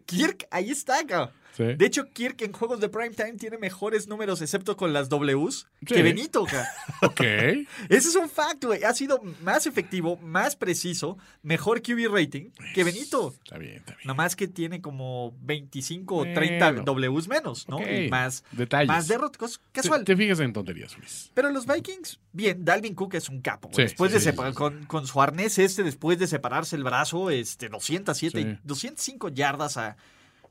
Kirk, 0.06 0.46
ahí 0.50 0.70
está, 0.70 1.04
cabrón. 1.06 1.30
Sí. 1.56 1.64
De 1.76 1.86
hecho, 1.86 2.10
Kirk 2.12 2.42
en 2.42 2.52
juegos 2.52 2.80
de 2.80 2.88
primetime 2.88 3.32
tiene 3.34 3.56
mejores 3.58 4.08
números, 4.08 4.42
excepto 4.42 4.76
con 4.76 4.92
las 4.92 5.08
Ws, 5.08 5.66
Sí. 5.80 5.86
que 5.94 6.02
Benito. 6.02 6.46
Ok. 7.02 7.20
Ese 7.20 7.66
es 8.08 8.14
un 8.16 8.28
fact, 8.28 8.64
güey. 8.64 8.84
Ha 8.84 8.92
sido 8.92 9.22
más 9.42 9.66
efectivo, 9.66 10.16
más 10.18 10.56
preciso, 10.56 11.18
mejor 11.42 11.82
QB 11.82 12.08
rating 12.12 12.50
que 12.74 12.84
Benito. 12.84 13.34
Está 13.44 13.58
bien, 13.58 13.76
está 13.76 13.94
bien. 13.94 14.06
Nomás 14.06 14.36
que 14.36 14.48
tiene 14.48 14.80
como 14.80 15.34
25 15.40 16.14
o 16.16 16.22
30 16.24 16.72
Bueno. 16.72 17.10
Ws 17.10 17.28
menos, 17.28 17.68
¿no? 17.68 17.78
Y 17.80 18.08
más, 18.08 18.44
Detalles. 18.52 18.88
más 18.88 19.08
derrotas. 19.08 19.36
Te, 19.72 19.80
Casual. 19.80 20.04
te 20.04 20.16
fijas 20.16 20.40
en 20.40 20.52
tonterías, 20.52 20.96
Ulises. 20.96 21.30
Pero 21.34 21.50
los 21.50 21.66
Vikings, 21.66 22.20
bien, 22.32 22.64
Dalvin 22.64 22.94
Cook 22.94 23.14
es 23.14 23.28
un 23.28 23.40
capo. 23.40 23.70
Sí, 23.72 23.82
después 23.82 24.12
de. 24.12 24.34
Con, 24.54 24.84
con 24.86 25.06
su 25.06 25.20
arnés 25.22 25.58
este, 25.58 25.82
después 25.82 26.18
de 26.18 26.26
separarse 26.26 26.76
el 26.76 26.84
brazo, 26.84 27.30
este, 27.30 27.68
207, 27.68 28.42
Sí. 28.42 28.58
205 28.64 29.28
yardas 29.30 29.76
a 29.76 29.96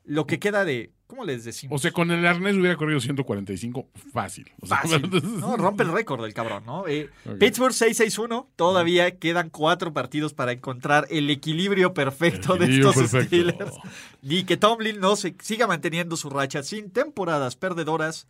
lo 0.06 0.28
que 0.28 0.40
queda 0.40 0.66
de, 0.66 0.92
¿cómo 1.08 1.26
les 1.26 1.44
decimos? 1.44 1.80
O 1.80 1.82
sea, 1.82 1.92
con 1.92 2.12
el 2.12 2.26
arnés 2.26 2.56
hubiera 2.56 2.76
corrido 2.76 3.00
145 3.00 3.88
fácil. 4.14 4.52
O 4.62 4.68
sea, 4.68 4.78
Fácil. 4.78 5.10
No, 5.40 5.58
rompe 5.58 5.84
el 5.84 5.92
récord 5.92 6.22
del 6.24 6.34
cabrón, 6.34 6.64
¿no? 6.66 6.88
Eh. 6.88 7.10
Pittsburgh 7.40 7.74
6-6-1. 7.74 8.48
Todavía 8.56 9.18
quedan 9.18 9.50
cuatro 9.50 9.94
partidos 9.94 10.34
para 10.34 10.52
encontrar 10.52 11.08
el 11.10 11.30
equilibrio 11.30 11.94
perfecto 11.94 12.54
El 12.56 12.60
de 12.60 12.76
estos 12.78 12.96
perfecto. 12.96 13.28
Steelers. 13.28 13.76
Y 14.22 14.44
que 14.44 14.58
Tomlin 14.58 15.00
no 15.00 15.16
se 15.16 15.36
siga 15.42 15.68
manteniendo 15.68 16.18
su 16.18 16.30
racha 16.30 16.64
sin 16.64 16.92
temporadas 16.92 17.56
perdedoras, 17.56 18.28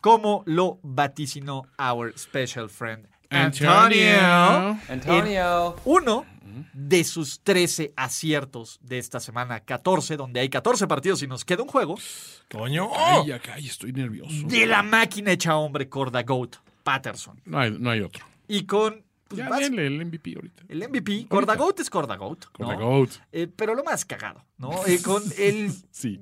como 0.00 0.42
lo 0.46 0.78
vaticinó 0.82 1.62
our 1.78 2.12
special 2.18 2.68
friend 2.68 3.06
Antonio. 3.30 4.78
Antonio. 4.88 5.76
Uno 5.84 6.26
de 6.72 7.04
sus 7.04 7.40
13 7.40 7.92
aciertos 7.96 8.78
de 8.82 8.98
esta 8.98 9.20
semana 9.20 9.60
14, 9.60 10.16
donde 10.16 10.40
hay 10.40 10.48
14 10.48 10.86
partidos 10.86 11.22
y 11.22 11.26
nos 11.26 11.44
queda 11.44 11.62
un 11.62 11.68
juego, 11.68 11.96
Toño. 12.48 12.88
Ay, 12.94 13.32
acá 13.32 13.54
ay, 13.54 13.66
estoy 13.66 13.92
nervioso. 13.92 14.46
de 14.46 14.66
la 14.66 14.82
máquina 14.82 15.32
hecha 15.32 15.56
hombre 15.56 15.88
Corda 15.88 16.22
Goat 16.22 16.56
Patterson. 16.82 17.40
No 17.44 17.58
hay, 17.58 17.70
no 17.70 17.90
hay 17.90 18.00
otro. 18.00 18.24
Y 18.48 18.64
con 18.64 19.02
pues, 19.28 19.38
Ya 19.38 19.48
vas- 19.48 19.60
denle 19.60 19.86
el 19.86 20.04
MVP 20.04 20.34
ahorita. 20.34 20.62
el 20.68 20.88
MVP, 20.88 21.26
Cordagoat 21.28 21.80
es 21.80 21.88
Cordagoat. 21.88 22.44
Con 22.52 22.68
¿no? 22.68 23.06
Eh, 23.32 23.48
pero 23.54 23.74
lo 23.74 23.82
más 23.82 24.04
cagado, 24.04 24.44
¿no? 24.62 24.86
Eh, 24.86 25.00
con 25.02 25.22
el... 25.38 25.70
Sí. 25.92 26.18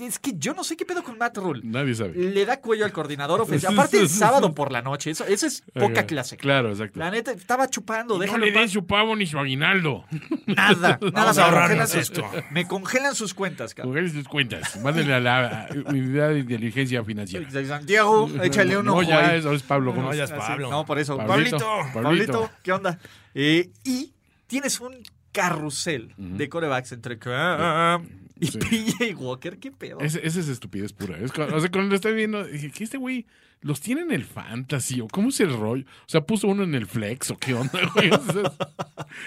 Es 0.00 0.18
que 0.20 0.32
yo 0.38 0.54
no 0.54 0.62
sé 0.64 0.76
qué 0.76 0.86
pedo 0.86 1.02
con 1.02 1.18
Matt 1.18 1.36
Rule. 1.38 1.60
Nadie 1.64 1.94
sabe. 1.94 2.14
Le 2.14 2.46
da 2.46 2.60
cuello 2.60 2.84
al 2.84 2.92
coordinador 2.92 3.40
ofensivo. 3.40 3.72
Aparte, 3.74 3.98
el 3.98 4.08
sábado 4.08 4.54
por 4.54 4.70
la 4.70 4.80
noche. 4.80 5.10
Eso, 5.10 5.24
eso 5.26 5.46
es 5.46 5.64
poca 5.74 6.06
clase. 6.06 6.36
Claro, 6.36 6.70
exacto. 6.70 6.98
La 7.00 7.10
neta, 7.10 7.32
estaba 7.32 7.68
chupando. 7.68 8.14
no 8.14 8.20
déjalo 8.20 8.44
le 8.44 8.48
en 8.48 8.54
den 8.54 8.62
paz. 8.62 8.70
su 8.72 8.86
pavo 8.86 9.16
ni 9.16 9.26
su 9.26 9.38
aguinaldo. 9.38 10.04
Nada. 10.46 10.98
nada 11.12 11.32
me 11.32 11.52
congelan 11.52 11.88
esto. 11.98 12.22
sus- 12.22 12.42
Me 12.52 12.66
congelan 12.68 13.14
sus 13.16 13.34
cuentas, 13.34 13.74
cabrón. 13.74 13.92
Congelen 13.94 14.12
sus 14.12 14.28
cuentas. 14.28 14.80
Mándenle 14.82 15.14
a 15.14 15.20
la 15.20 15.68
unidad 15.86 16.28
de 16.30 16.38
inteligencia 16.38 17.02
financiera. 17.04 17.50
Santiago, 17.66 18.30
échale 18.42 18.78
un 18.78 18.86
no, 18.86 19.02
ya 19.02 19.34
es, 19.34 19.44
es 19.44 19.62
Pablo 19.64 19.92
No, 19.92 20.14
ya 20.14 20.24
es 20.24 20.30
Ah, 20.30 20.36
Pablo. 20.38 20.70
No, 20.70 20.86
por 20.86 20.98
eso. 21.00 21.16
Pablito, 21.16 21.58
Pablito, 21.58 21.92
Pablito. 21.92 22.02
Pablito, 22.02 22.50
¿qué 22.62 22.72
onda? 22.72 22.98
Eh, 23.34 23.70
y 23.84 24.12
tienes 24.46 24.80
un 24.80 24.94
carrusel 25.32 26.14
de 26.16 26.48
corebacks 26.48 26.92
entre 26.92 27.18
Cam 27.18 28.06
y 28.40 28.46
Sí. 28.46 28.58
PJ 28.58 29.14
Walker. 29.16 29.58
¿Qué 29.58 29.72
pedo? 29.72 29.98
Ese 30.00 30.20
es 30.26 30.36
estupidez 30.36 30.92
pura. 30.92 31.18
Es 31.18 31.32
o 31.32 31.60
sea, 31.60 31.70
cuando 31.70 31.90
lo 31.90 31.94
estoy 31.96 32.14
viendo, 32.14 32.44
dije, 32.44 32.70
¿qué 32.70 32.84
este 32.84 32.96
güey 32.98 33.26
los 33.60 33.80
tiene 33.80 34.02
en 34.02 34.12
el 34.12 34.24
fantasy? 34.24 35.00
¿O 35.00 35.08
cómo 35.08 35.30
es 35.30 35.40
el 35.40 35.52
rollo? 35.52 35.84
O 35.84 36.08
sea, 36.08 36.20
puso 36.20 36.46
uno 36.46 36.62
en 36.62 36.74
el 36.74 36.86
flex 36.86 37.32
o 37.32 37.36
qué 37.36 37.54
onda, 37.54 37.80
güey. 37.94 38.10
O 38.12 38.32
sea, 38.32 38.52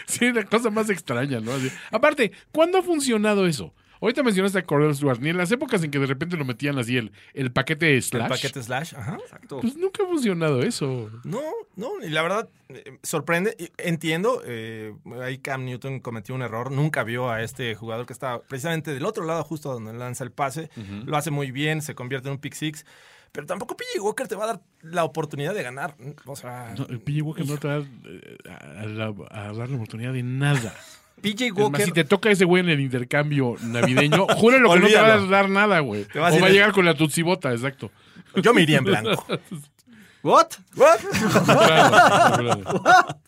sí, 0.05 0.31
la 0.31 0.45
cosa 0.45 0.69
más 0.69 0.89
extraña, 0.89 1.41
¿no? 1.41 1.51
Así. 1.51 1.69
Aparte, 1.91 2.31
¿cuándo 2.51 2.77
ha 2.77 2.83
funcionado 2.83 3.45
eso? 3.45 3.73
Ahorita 4.01 4.23
mencionaste 4.23 4.57
a 4.59 4.63
Cordell 4.65 4.95
Stewart, 4.95 5.19
ni 5.19 5.29
en 5.29 5.37
las 5.37 5.51
épocas 5.51 5.83
en 5.83 5.91
que 5.91 5.99
de 5.99 6.07
repente 6.07 6.35
lo 6.35 6.43
metían 6.43 6.77
así 6.79 6.97
el, 6.97 7.11
el 7.35 7.51
paquete 7.51 8.01
slash. 8.01 8.23
El 8.23 8.29
paquete 8.29 8.63
slash, 8.63 8.95
ajá. 8.95 9.17
Exacto. 9.21 9.59
Pues 9.61 9.77
nunca 9.77 10.03
ha 10.03 10.07
funcionado 10.07 10.63
eso. 10.63 11.09
No, 11.23 11.39
no, 11.75 11.91
y 12.03 12.09
la 12.09 12.23
verdad 12.23 12.49
eh, 12.69 12.97
sorprende. 13.03 13.55
Entiendo, 13.77 14.41
eh, 14.45 14.95
ahí 15.21 15.37
Cam 15.37 15.65
Newton 15.65 15.99
cometió 15.99 16.33
un 16.33 16.41
error, 16.41 16.71
nunca 16.71 17.03
vio 17.03 17.29
a 17.29 17.43
este 17.43 17.75
jugador 17.75 18.05
que 18.07 18.13
está 18.13 18.39
precisamente 18.39 18.91
del 18.93 19.05
otro 19.05 19.23
lado, 19.25 19.43
justo 19.43 19.71
donde 19.71 19.93
lanza 19.93 20.23
el 20.23 20.31
pase. 20.31 20.69
Lo 21.05 21.15
hace 21.15 21.29
muy 21.31 21.51
bien, 21.51 21.81
se 21.83 21.93
convierte 21.95 22.27
en 22.27 22.33
un 22.33 22.39
pick 22.39 22.53
six. 22.55 22.85
Pero 23.33 23.45
tampoco 23.47 23.77
PJ 23.77 24.01
Walker 24.01 24.27
te 24.27 24.35
va 24.35 24.43
a 24.43 24.47
dar 24.47 24.61
la 24.81 25.05
oportunidad 25.05 25.53
de 25.53 25.63
ganar. 25.63 25.95
O 26.25 26.35
sea, 26.35 26.73
No, 26.77 26.85
el 26.87 26.99
PJ 26.99 27.21
Walker 27.21 27.47
no 27.47 27.57
te 27.57 27.67
va 27.67 27.77
eh, 27.77 28.37
a, 28.49 28.81
a 28.81 28.85
la- 28.87 29.13
a 29.29 29.53
dar 29.53 29.69
la 29.69 29.75
oportunidad 29.75 30.11
de 30.11 30.23
nada. 30.23 30.73
PJ 31.21 31.45
Es 31.45 31.53
más, 31.53 31.61
Walker. 31.63 31.85
si 31.85 31.91
te 31.91 32.03
toca 32.03 32.31
ese 32.31 32.45
güey 32.45 32.63
en 32.63 32.69
el 32.69 32.79
intercambio 32.79 33.55
navideño, 33.61 34.27
júralo 34.35 34.73
que 34.73 34.79
no 34.79 34.87
te 34.87 34.95
va 34.95 35.13
a 35.13 35.19
dar 35.19 35.49
nada, 35.49 35.79
güey. 35.79 36.05
O 36.15 36.19
va 36.19 36.27
a 36.27 36.49
llegar 36.49 36.71
con 36.71 36.85
la 36.85 36.95
tutsibota, 36.95 37.51
exacto. 37.51 37.91
yo 38.35 38.53
me 38.53 38.61
iría 38.61 38.77
en 38.79 38.83
blanco. 38.85 39.25
¿What? 40.23 40.47
Claro, 40.75 42.37
claro. 42.37 43.21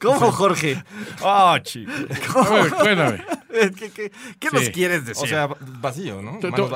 ¿Cómo, 0.00 0.32
Jorge? 0.32 0.82
Oh, 1.22 1.56
chico. 1.58 1.90
Ver, 2.50 2.70
cuéntame. 2.70 3.24
¿Qué, 3.76 3.90
qué- 3.90 4.12
qué 4.38 4.48
nos 4.50 4.70
quieres 4.70 5.04
decir? 5.04 5.24
O 5.24 5.26
sea, 5.26 5.46
vacío, 5.80 6.22
¿no? 6.22 6.38
Te, 6.38 6.50
te- 6.50 6.60
voy 6.62 6.72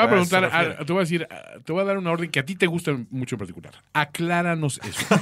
a 0.00 0.08
preguntar, 0.08 0.44
a- 0.44 0.84
te 0.84 0.92
voy 0.92 1.00
a 1.00 1.04
decir, 1.04 1.26
te 1.64 1.72
voy 1.72 1.82
a 1.82 1.84
dar 1.84 1.98
una 1.98 2.12
orden 2.12 2.30
que 2.30 2.38
a 2.38 2.44
ti 2.44 2.54
te 2.54 2.66
gusta 2.68 2.92
mucho 3.10 3.34
en 3.34 3.38
particular. 3.40 3.74
Acláranos 3.92 4.80
eso. 4.84 5.06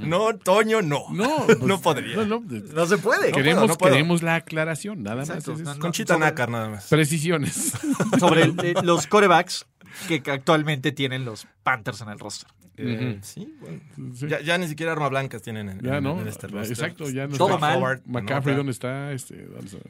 No, 0.00 0.36
Toño, 0.36 0.82
no. 0.82 1.04
No, 1.10 1.46
no 1.62 1.80
podría. 1.80 2.16
No, 2.16 2.24
no, 2.26 2.42
no 2.48 2.86
se 2.86 2.98
puede. 2.98 3.32
queremos, 3.32 3.62
puedo, 3.62 3.68
no 3.68 3.76
puedo. 3.76 3.92
queremos 3.92 4.22
la 4.22 4.36
aclaración, 4.36 5.02
nada 5.02 5.22
Exacto. 5.22 5.52
más. 5.52 5.60
es-. 5.60 5.78
Conchita 5.78 6.16
nácar 6.18 6.48
nada 6.50 6.68
más. 6.68 6.86
Precisiones. 6.88 7.72
Sobre 8.18 8.42
el- 8.42 8.54
eh, 8.62 8.74
los 8.82 9.06
corebacks 9.06 9.66
que 10.08 10.22
actualmente 10.30 10.92
tienen 10.92 11.24
los 11.24 11.46
Panthers 11.62 12.00
en 12.02 12.08
el 12.10 12.18
roster. 12.18 12.48
Eh, 12.76 13.20
Sí, 13.22 13.54
bueno. 13.60 13.80
Sí. 14.16 14.26
Ya, 14.26 14.40
ya 14.40 14.58
ni 14.58 14.66
siquiera 14.66 14.90
armas 14.92 15.10
blancas 15.10 15.42
tienen 15.42 15.68
en, 15.68 15.80
Ya 15.80 15.98
en- 15.98 16.04
no, 16.04 16.20
en 16.20 16.26
este 16.26 16.48
roster. 16.48 16.72
exacto, 16.72 17.08
ya 17.08 17.28
no 17.28 17.36
Todo 17.36 17.50
está. 17.54 17.60
mal. 17.60 17.78
Howard, 17.78 18.02
McCaffrey. 18.04 18.56
¿dónde 18.56 18.72
está? 18.72 19.12
Este. 19.12 19.46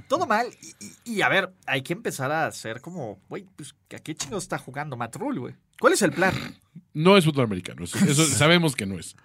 Todo 0.06 0.26
mal. 0.26 0.48
Y, 0.60 0.84
y- 1.12 1.14
y, 1.16 1.22
a 1.22 1.30
ver, 1.30 1.54
hay 1.66 1.80
que 1.80 1.94
empezar 1.94 2.30
a 2.30 2.46
hacer 2.46 2.82
como, 2.82 3.18
güey, 3.30 3.46
pues, 3.56 3.74
¿a 3.94 3.98
qué 4.00 4.14
chingo 4.14 4.36
está 4.36 4.58
jugando 4.58 4.96
Matt 4.98 5.16
Rule, 5.16 5.40
güey? 5.40 5.54
¿Cuál 5.80 5.94
es 5.94 6.02
el 6.02 6.12
plan? 6.12 6.34
No 6.92 7.16
es 7.16 7.24
fútbol 7.24 7.44
americano, 7.46 7.84
eso, 7.84 7.96
eso 7.98 8.24
sabemos 8.26 8.76
que 8.76 8.84
no 8.84 8.98
es. 8.98 9.16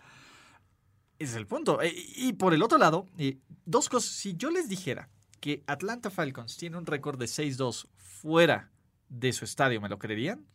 Ese 1.19 1.31
es 1.31 1.35
el 1.35 1.45
punto. 1.47 1.81
Eh, 1.81 1.93
Y 2.15 2.33
por 2.33 2.53
el 2.53 2.63
otro 2.63 2.77
lado, 2.77 3.07
eh, 3.17 3.37
dos 3.65 3.89
cosas. 3.89 4.09
Si 4.09 4.35
yo 4.37 4.51
les 4.51 4.69
dijera 4.69 5.09
que 5.41 5.63
Atlanta 5.67 6.09
Falcons 6.09 6.55
tiene 6.55 6.77
un 6.77 6.85
récord 6.85 7.19
de 7.19 7.25
6-2 7.25 7.87
fuera 7.97 8.71
de 9.09 9.33
su 9.33 9.43
estadio, 9.43 9.81
¿me 9.81 9.89
lo 9.89 9.99
creerían? 9.99 10.45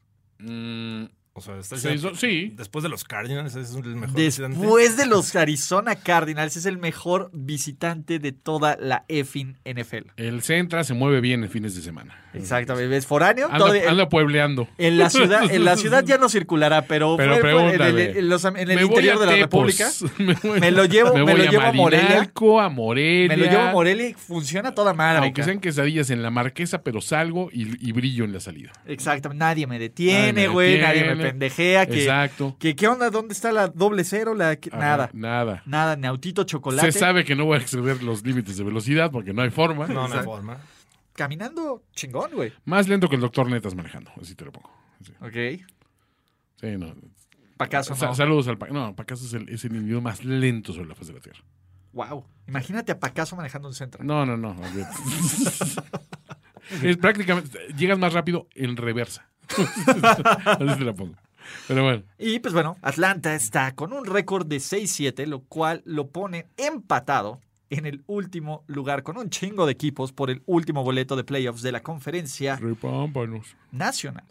Mm, 0.45 1.09
O 1.37 1.41
sea, 1.41 1.59
está 1.59 1.75
que 1.75 1.99
sí, 2.17 2.53
Después 2.57 2.83
de 2.85 2.89
los 2.89 3.03
Cardinals, 3.03 3.57
es 3.57 3.75
el 3.75 3.97
mejor 3.97 4.15
visitante. 4.15 4.57
Después 4.57 4.97
de 4.97 5.07
los 5.07 5.35
Arizona 5.35 5.97
Cardinals, 5.97 6.57
es 6.57 6.65
el 6.65 6.79
mejor 6.79 7.29
visitante 7.33 8.21
de 8.21 8.31
toda 8.31 8.77
la 8.81 9.05
effing 9.09 9.57
NFL. 9.65 10.13
el 10.17 10.43
Centra 10.43 10.85
se 10.85 10.95
mueve 10.95 11.21
bien 11.21 11.43
en 11.43 11.51
fines 11.51 11.75
de 11.75 11.83
semana. 11.83 12.21
Exactamente. 12.35 12.97
Es 12.97 13.07
foráneo. 13.07 13.47
Anda, 13.47 13.59
Todo- 13.59 13.89
anda 13.89 14.09
puebleando. 14.09 14.69
en, 14.79 14.97
la 14.99 15.11
ciudad, 15.11 15.51
en 15.53 15.65
la 15.65 15.77
ciudad 15.77 16.05
ya 16.05 16.19
no 16.19 16.29
circulará, 16.29 16.83
pero, 16.83 17.17
Pero 17.17 17.37
fue- 17.39 17.51
en 17.51 17.57
el, 17.59 17.73
pregúntale. 17.77 18.19
en 18.19 18.29
los- 18.29 18.45
en 18.45 18.57
el 18.57 18.67
Me 18.69 18.75
voy 18.77 18.85
interior 18.87 19.19
de 19.19 19.27
la 19.27 19.33
Tepos. 19.33 19.79
República. 19.79 19.91
Me, 20.19 20.35
voy- 20.35 20.61
Me 20.61 20.71
lo 20.71 20.85
llevo- 20.85 21.15
me 21.15 21.23
voy 21.23 21.35
lo 21.37 21.51
llevo 21.51 21.63
a 21.65 21.73
Morelia. 21.73 22.05
Marinalco, 22.09 22.61
a 22.61 22.69
Morelia. 22.69 23.29
Me 23.29 23.37
lo 23.37 23.45
llevo 23.51 23.63
a 23.63 23.73
Morelia 23.73 24.09
y 24.09 24.15
funciona 24.15 24.73
toda 24.73 24.95
madre. 24.95 25.25
Aunque 25.25 25.43
sean 25.43 25.59
quesadillas 25.61 26.11
en 26.11 26.23
la 26.23 26.31
marquesa, 26.31 26.83
pero 26.83 27.01
salgo 27.01 27.51
y, 27.53 27.89
y 27.89 27.93
brillo 27.93 28.25
en 28.25 28.33
la 28.33 28.41
salida. 28.41 28.71
Exactamente. 28.87 29.39
Nadie 29.45 29.67
me 29.67 29.79
detiene, 29.81 30.33
me 30.33 30.49
güey. 30.49 30.79
Nadie 30.81 31.15
me. 31.15 31.24
Pendejea. 31.31 31.87
Que, 31.87 32.03
Exacto. 32.03 32.57
que, 32.59 32.75
¿Qué 32.77 32.89
onda? 32.89 33.11
¿Dónde 33.11 33.35
está 33.35 33.53
la 33.53 33.69
doble 33.69 34.05
cero? 34.05 34.35
La, 34.35 34.57
que- 34.57 34.71
Ajá, 34.71 34.79
nada. 34.79 35.11
Nada. 35.13 35.63
Nada. 35.67 35.97
Nautito 35.97 36.45
chocolate. 36.45 36.93
Se 36.93 36.99
sabe 36.99 37.25
que 37.25 37.35
no 37.37 37.45
voy 37.45 37.59
a 37.59 37.61
exceder 37.61 38.03
los 38.03 38.25
límites 38.25 38.57
de 38.57 38.65
velocidad 38.65 39.11
porque 39.11 39.33
no 39.33 39.43
hay 39.43 39.51
forma. 39.51 39.87
No, 39.87 40.09
no 40.09 40.15
hay 40.19 40.25
forma. 40.25 40.59
Caminando 41.15 41.85
chingón, 41.95 42.31
güey. 42.33 42.53
Más 42.65 42.89
lento 42.89 43.09
que 43.09 43.15
el 43.15 43.21
doctor 43.21 43.49
Netas 43.49 43.75
manejando, 43.75 44.11
así 44.21 44.35
te 44.35 44.45
lo 44.45 44.53
pongo. 44.53 44.71
Sí, 45.03 45.13
Ok. 45.21 45.65
Sí, 46.61 46.77
no. 46.79 46.95
Pacaso, 47.57 47.95
Sa- 47.95 48.07
no. 48.07 48.15
Saludos 48.15 48.49
al 48.49 48.59
Pacaso. 48.59 48.79
No, 48.79 48.97
Pacaso 48.97 49.25
es 49.27 49.33
el, 49.35 49.49
es 49.49 49.65
el 49.65 49.75
individuo 49.77 50.01
más 50.01 50.25
lento 50.25 50.73
sobre 50.73 50.89
la 50.89 50.95
faz 50.97 51.07
de 51.07 51.13
la 51.15 51.21
Tierra. 51.21 51.41
Wow. 51.93 52.25
Imagínate 52.49 52.91
a 52.91 52.99
Pacaso 52.99 53.37
manejando 53.37 53.69
un 53.69 53.75
centro. 53.75 54.03
No, 54.03 54.27
no, 54.27 54.37
no. 54.37 54.57
es 56.83 56.97
prácticamente. 56.97 57.59
Llegas 57.77 57.99
más 57.99 58.13
rápido 58.13 58.49
en 58.55 58.77
reversa. 58.77 59.29
así 60.45 60.79
te 60.79 60.85
la 60.85 60.95
pongo. 60.95 61.15
Pero 61.69 61.83
bueno. 61.85 62.03
Y 62.19 62.39
pues 62.39 62.55
bueno, 62.55 62.77
Atlanta 62.83 63.35
está 63.35 63.75
con 63.75 63.93
un 63.93 64.05
récord 64.07 64.47
de 64.47 64.57
6-7, 64.57 65.27
lo 65.27 65.41
cual 65.41 65.83
lo 65.85 66.09
pone 66.09 66.47
empatado 66.57 67.41
en 67.71 67.87
el 67.87 68.03
último 68.07 68.63
lugar 68.67 69.03
con 69.03 69.17
un 69.19 69.31
chingo 69.31 69.67
de 69.67 69.73
equipos 69.73 70.13
por 70.13 70.31
el 70.31 70.43
último 70.47 70.85
boleto 70.85 71.17
de 71.17 71.25
playoffs 71.25 71.63
de 71.63 71.73
la 71.73 71.83
conferencia 71.83 72.57
Repámpanos. 72.57 73.57
nacional. 73.73 74.25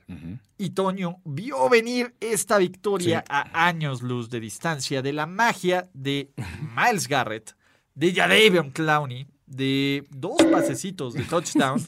Y 0.57 0.69
Toño 0.71 1.17
vio 1.25 1.67
venir 1.69 2.13
esta 2.19 2.57
victoria 2.57 3.19
Sí. 3.19 3.25
a 3.29 3.67
años 3.67 4.01
luz 4.01 4.29
de 4.29 4.39
distancia 4.39 5.01
de 5.01 5.13
la 5.13 5.25
magia 5.25 5.89
de 5.93 6.31
Miles 6.75 7.07
Garrett, 7.07 7.55
de 7.95 8.13
Jadavion 8.13 8.69
Clowney, 8.71 9.27
de 9.45 10.05
dos 10.09 10.41
pasecitos 10.51 11.13
de 11.13 11.23
touchdown, 11.23 11.81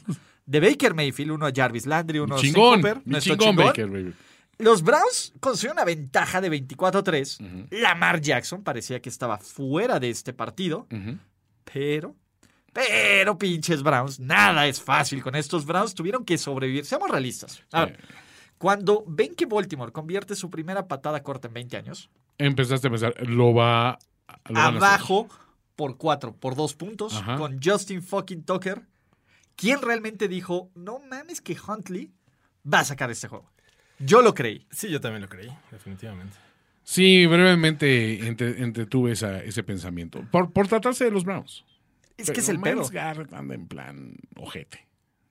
de 0.46 0.60
Baker 0.60 0.94
Mayfield, 0.94 1.32
uno 1.32 1.46
a 1.46 1.52
Jarvis 1.54 1.86
Landry, 1.86 2.20
uno 2.20 2.36
a 2.36 2.38
Chingón. 2.38 2.80
Mi 2.80 3.12
nuestro 3.12 3.34
chingón, 3.34 3.48
chingón. 3.50 3.66
Baker, 3.66 3.86
baby. 3.88 4.14
Los 4.58 4.82
Browns 4.82 5.34
consiguieron 5.40 5.76
una 5.76 5.84
ventaja 5.84 6.40
de 6.40 6.50
24-3. 6.50 7.68
Lamar 7.72 8.20
Jackson 8.22 8.62
parecía 8.62 9.02
que 9.02 9.10
estaba 9.10 9.36
fuera 9.36 10.00
de 10.00 10.08
este 10.08 10.32
partido, 10.32 10.86
pero, 11.64 12.14
pero 12.72 13.36
pinches 13.36 13.82
Browns, 13.82 14.18
nada 14.18 14.66
es 14.66 14.80
fácil 14.80 15.22
con 15.22 15.34
estos 15.34 15.66
Browns, 15.66 15.94
tuvieron 15.94 16.24
que 16.24 16.38
sobrevivir. 16.38 16.86
Seamos 16.86 17.10
realistas. 17.10 17.62
A 17.70 17.84
ver, 17.84 17.98
cuando 18.56 19.04
ven 19.06 19.34
que 19.34 19.44
Baltimore 19.44 19.92
convierte 19.92 20.34
su 20.34 20.48
primera 20.50 20.88
patada 20.88 21.22
corta 21.22 21.48
en 21.48 21.54
20 21.54 21.76
años, 21.76 22.08
Empezaste 22.38 22.88
a 22.88 22.90
pensar, 22.90 23.14
lo 23.28 23.52
va. 23.54 23.98
lo 24.48 24.58
abajo 24.58 25.28
por 25.74 25.96
4, 25.98 26.34
por 26.34 26.54
2 26.54 26.74
puntos, 26.74 27.14
Ajá. 27.14 27.36
con 27.36 27.60
Justin 27.62 28.02
fucking 28.02 28.44
Tucker, 28.44 28.82
¿quién 29.56 29.82
realmente 29.82 30.28
dijo, 30.28 30.70
no 30.74 30.98
mames 31.00 31.40
que 31.40 31.56
Huntley 31.58 32.12
va 32.72 32.80
a 32.80 32.84
sacar 32.84 33.10
este 33.10 33.28
juego? 33.28 33.50
Yo 33.98 34.22
lo 34.22 34.34
creí. 34.34 34.66
Sí, 34.70 34.88
yo 34.90 35.00
también 35.00 35.22
lo 35.22 35.28
creí, 35.28 35.50
definitivamente. 35.70 36.36
Sí, 36.84 37.26
brevemente 37.26 38.26
entre- 38.26 38.62
entretuve 38.62 39.12
esa- 39.12 39.42
ese 39.42 39.62
pensamiento. 39.64 40.24
Por, 40.30 40.52
por 40.52 40.68
tratarse 40.68 41.04
de 41.04 41.10
los 41.10 41.24
Browns. 41.24 41.64
Es 42.16 42.30
que 42.30 42.40
es 42.40 42.48
el 42.48 42.60
pedo. 42.60 42.76
Miles 42.76 42.90
Garrett 42.90 43.32
anda 43.32 43.54
en 43.54 43.66
plan 43.66 44.14
ojete. 44.36 44.86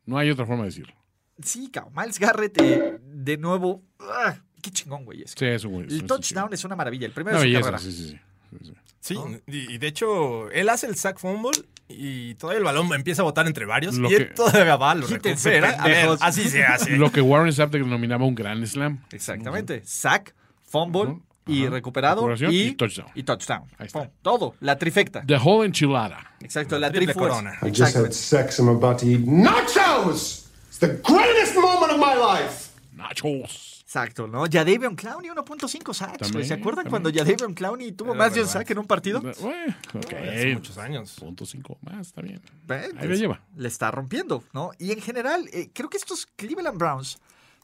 No 0.06 0.18
hay 0.18 0.30
otra 0.30 0.46
forma 0.46 0.64
de 0.64 0.70
decirlo. 0.70 0.94
Sí, 1.42 1.70
cabrón. 1.72 1.94
Miles 1.96 2.20
Garrett, 2.20 2.62
eh, 2.62 3.00
de 3.02 3.38
nuevo. 3.38 3.84
¡ah! 4.00 4.36
qué 4.62 4.72
chingón, 4.72 5.06
güey. 5.06 5.22
es. 5.24 5.32
Sí, 5.38 5.46
eso, 5.46 5.70
güey. 5.70 5.86
el 5.88 5.96
eso 5.98 6.06
touchdown 6.06 6.50
sí. 6.50 6.56
es 6.56 6.66
una 6.66 6.76
maravilla. 6.76 7.06
El 7.08 7.14
primero 7.14 7.38
Una 7.38 7.44
de 7.46 7.50
su 7.50 7.54
belleza, 7.54 7.72
carrera. 7.72 7.92
sí, 7.92 7.92
sí, 7.92 8.10
sí. 8.10 8.20
Sí, 8.66 8.74
sí. 9.06 9.18
Y, 9.48 9.74
y 9.74 9.78
de 9.78 9.88
hecho, 9.88 10.50
él 10.52 10.70
hace 10.70 10.88
el 10.88 10.96
sack 10.96 11.20
fumble 11.20 11.52
y 11.88 12.34
todavía 12.36 12.58
el 12.60 12.64
balón 12.66 12.92
empieza 12.94 13.22
a 13.22 13.26
botar 13.26 13.46
entre 13.48 13.66
varios 13.66 13.96
Lo 13.96 14.10
y 14.10 14.16
él 14.16 14.28
que- 14.30 14.34
todavía 14.34 14.76
va, 14.76 14.96
lo 14.96 15.06
recupera. 15.08 15.70
A 15.80 15.88
ver, 15.88 16.10
así 16.22 16.50
se 16.50 16.64
hace. 16.64 16.98
Lo 16.98 17.12
que 17.12 17.22
Warren 17.22 17.54
Sapp 17.54 17.72
denominaba 17.72 18.26
un 18.26 18.34
gran 18.36 18.66
slam. 18.66 19.04
Exactamente. 19.12 19.82
Sack, 19.86 20.34
fumble 20.64 21.20
y 21.48 21.62
Ajá. 21.66 21.70
recuperado 21.76 22.28
y, 22.50 22.70
y 22.70 22.74
touchdown. 22.74 23.08
y 23.14 23.22
touchdown. 23.22 23.66
Ahí 23.78 23.86
está. 23.86 24.00
Pum, 24.00 24.10
Todo, 24.24 24.56
la 24.62 24.78
trifecta. 24.80 25.24
The 25.28 25.38
whole 25.38 25.64
enchilada. 25.66 26.32
Exacto, 26.42 26.80
la 26.80 26.90
triple 26.90 27.14
trifuerza. 27.14 27.38
corona. 27.42 27.60
I 27.62 27.70
just 27.70 27.96
had 27.96 28.12
sex. 28.12 28.58
I'm 28.60 28.70
about 28.70 28.98
to 29.02 29.06
eat 29.06 29.20
nachos. 29.28 30.48
It's 30.70 30.80
the 30.80 30.88
greatest 31.04 31.56
moment 31.56 31.92
of 31.94 32.00
my 32.00 32.16
life. 32.16 32.72
Nachos. 32.96 33.75
Exacto, 33.96 34.28
¿no? 34.28 34.44
Jadavion 34.52 34.94
Clowney 34.96 35.30
1.5 35.30 35.94
sacks. 35.94 36.18
También, 36.18 36.46
¿Se 36.46 36.54
acuerdan 36.54 36.84
también. 36.84 36.90
cuando 37.04 37.12
Jadavion 37.18 37.54
Clowney 37.54 37.94
tuvo 37.94 38.10
Era 38.10 38.18
más 38.26 38.34
de 38.34 38.42
un 38.42 38.48
sack 38.48 38.70
en 38.72 38.80
un 38.80 38.86
partido? 38.88 39.22
Bueno, 39.22 39.74
ok. 39.94 40.14
Hace 40.14 40.54
muchos 40.54 40.78
años. 40.78 41.16
Punto 41.18 41.46
cinco 41.46 41.78
más, 41.82 42.08
está 42.08 42.22
bien. 42.22 42.42
Eh, 42.70 42.90
Ahí 42.98 43.08
lo 43.08 43.16
lleva. 43.16 43.42
Le 43.56 43.70
está 43.70 43.92
rompiendo, 43.92 44.44
¿no? 44.52 44.72
Y 44.80 44.92
en 44.92 45.00
general, 45.02 45.48
eh, 45.54 45.70
creo 45.74 45.90
que 45.90 45.96
estos 45.96 46.26
Cleveland 46.36 46.78
Browns, 46.78 47.20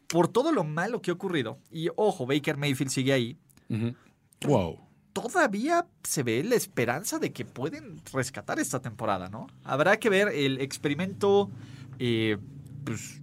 por 0.08 0.30
todo 0.30 0.54
lo 0.54 0.64
malo 0.64 1.02
que 1.02 1.12
ha 1.12 1.14
ocurrido, 1.14 1.60
y 1.70 1.90
ojo, 1.98 2.26
Baker 2.26 2.56
Mayfield 2.56 2.92
sigue 2.92 3.12
ahí, 3.12 3.38
Wow. 4.48 4.80
todavía 5.12 5.86
se 6.04 6.24
ve 6.24 6.44
la 6.46 6.56
esperanza 6.56 7.20
de 7.20 7.34
que 7.34 7.44
pueden 7.44 8.02
rescatar 8.14 8.58
esta 8.60 8.80
temporada, 8.82 9.28
¿no? 9.28 9.48
Habrá 9.66 9.98
que 10.00 10.10
ver 10.10 10.30
el 10.30 10.62
experimento, 10.62 11.50
eh, 12.00 12.38
pues, 12.86 13.22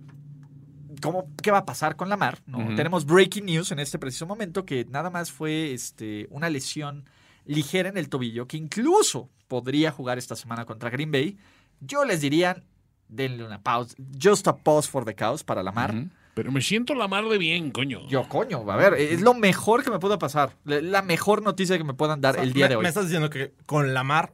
cómo, 1.00 1.28
qué 1.42 1.50
va 1.50 1.58
a 1.58 1.64
pasar 1.66 1.96
con 1.96 2.08
Lamar, 2.08 2.38
¿no? 2.46 2.74
Tenemos 2.74 3.04
breaking 3.06 3.46
news 3.46 3.72
en 3.72 3.78
este 3.78 3.98
preciso 3.98 4.26
momento 4.26 4.64
que 4.64 4.84
nada 4.86 5.10
más 5.10 5.30
fue 5.32 5.72
este, 5.72 6.26
una 6.30 6.48
lesión 6.50 7.04
ligera 7.44 7.88
en 7.88 7.96
el 7.96 8.08
tobillo 8.08 8.46
que 8.46 8.56
incluso 8.56 9.28
podría 9.48 9.90
jugar 9.90 10.18
esta 10.18 10.36
semana 10.36 10.64
contra 10.66 10.90
Green 10.90 11.10
Bay. 11.10 11.38
Yo 11.80 12.04
les 12.04 12.20
diría, 12.20 12.62
denle 13.08 13.44
una 13.44 13.62
pausa, 13.62 13.94
just 14.22 14.46
a 14.48 14.56
pause 14.56 14.88
for 14.88 15.04
the 15.04 15.14
cows 15.14 15.42
para 15.44 15.62
Lamar. 15.62 15.94
Ujú. 15.94 16.08
Pero 16.34 16.52
me 16.52 16.60
siento 16.60 16.94
la 16.94 17.08
mar 17.08 17.24
de 17.28 17.36
bien, 17.38 17.70
coño. 17.72 18.06
Yo, 18.08 18.28
coño, 18.28 18.70
a 18.70 18.76
ver, 18.76 18.94
es 18.94 19.22
lo 19.22 19.34
mejor 19.34 19.82
que 19.82 19.90
me 19.90 19.98
pueda 19.98 20.18
pasar. 20.18 20.52
La 20.64 20.80
la 20.80 21.02
mejor 21.02 21.42
noticia 21.42 21.76
que 21.78 21.82
me 21.84 21.94
puedan 21.94 22.20
dar 22.20 22.38
el 22.38 22.52
día 22.52 22.66
me, 22.66 22.68
de 22.68 22.76
hoy. 22.76 22.82
¿Me 22.84 22.88
estás 22.88 23.04
diciendo 23.06 23.28
que 23.28 23.54
con 23.66 23.92
Lamar 23.92 24.32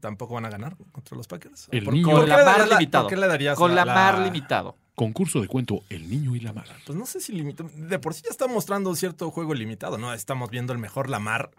tampoco 0.00 0.34
van 0.34 0.46
a 0.46 0.50
ganar 0.50 0.76
contra 0.92 1.16
los 1.16 1.26
Packers? 1.28 1.68
El 1.70 1.84
¿Por- 1.84 1.94
niño- 1.94 2.06
por 2.06 2.14
Con 2.20 2.24
qué 2.24 2.30
la 2.30 2.36
le 2.38 2.44
mar 2.44 2.52
darías 2.58 2.68
la- 2.70 2.78
limitado. 2.78 3.04
¿Por 3.04 3.10
qué 3.10 3.16
le 3.20 3.26
darías 3.28 3.58
Con 3.58 3.74
la, 3.74 3.84
la, 3.84 3.94
mar 3.94 4.18
la- 4.18 4.24
limitado. 4.24 4.76
Concurso 4.94 5.40
de 5.40 5.48
cuento 5.48 5.82
El 5.88 6.08
Niño 6.08 6.36
y 6.36 6.40
la 6.40 6.52
Mar. 6.52 6.66
Pues 6.86 6.96
no 6.98 7.04
sé 7.06 7.20
si 7.20 7.32
limitado. 7.32 7.68
De 7.74 7.98
por 7.98 8.14
sí 8.14 8.22
ya 8.24 8.30
está 8.30 8.46
mostrando 8.46 8.94
cierto 8.94 9.30
juego 9.30 9.52
limitado, 9.54 9.98
¿no? 9.98 10.12
Estamos 10.14 10.50
viendo 10.50 10.72
el 10.72 10.78
mejor 10.78 11.10
Lamar 11.10 11.50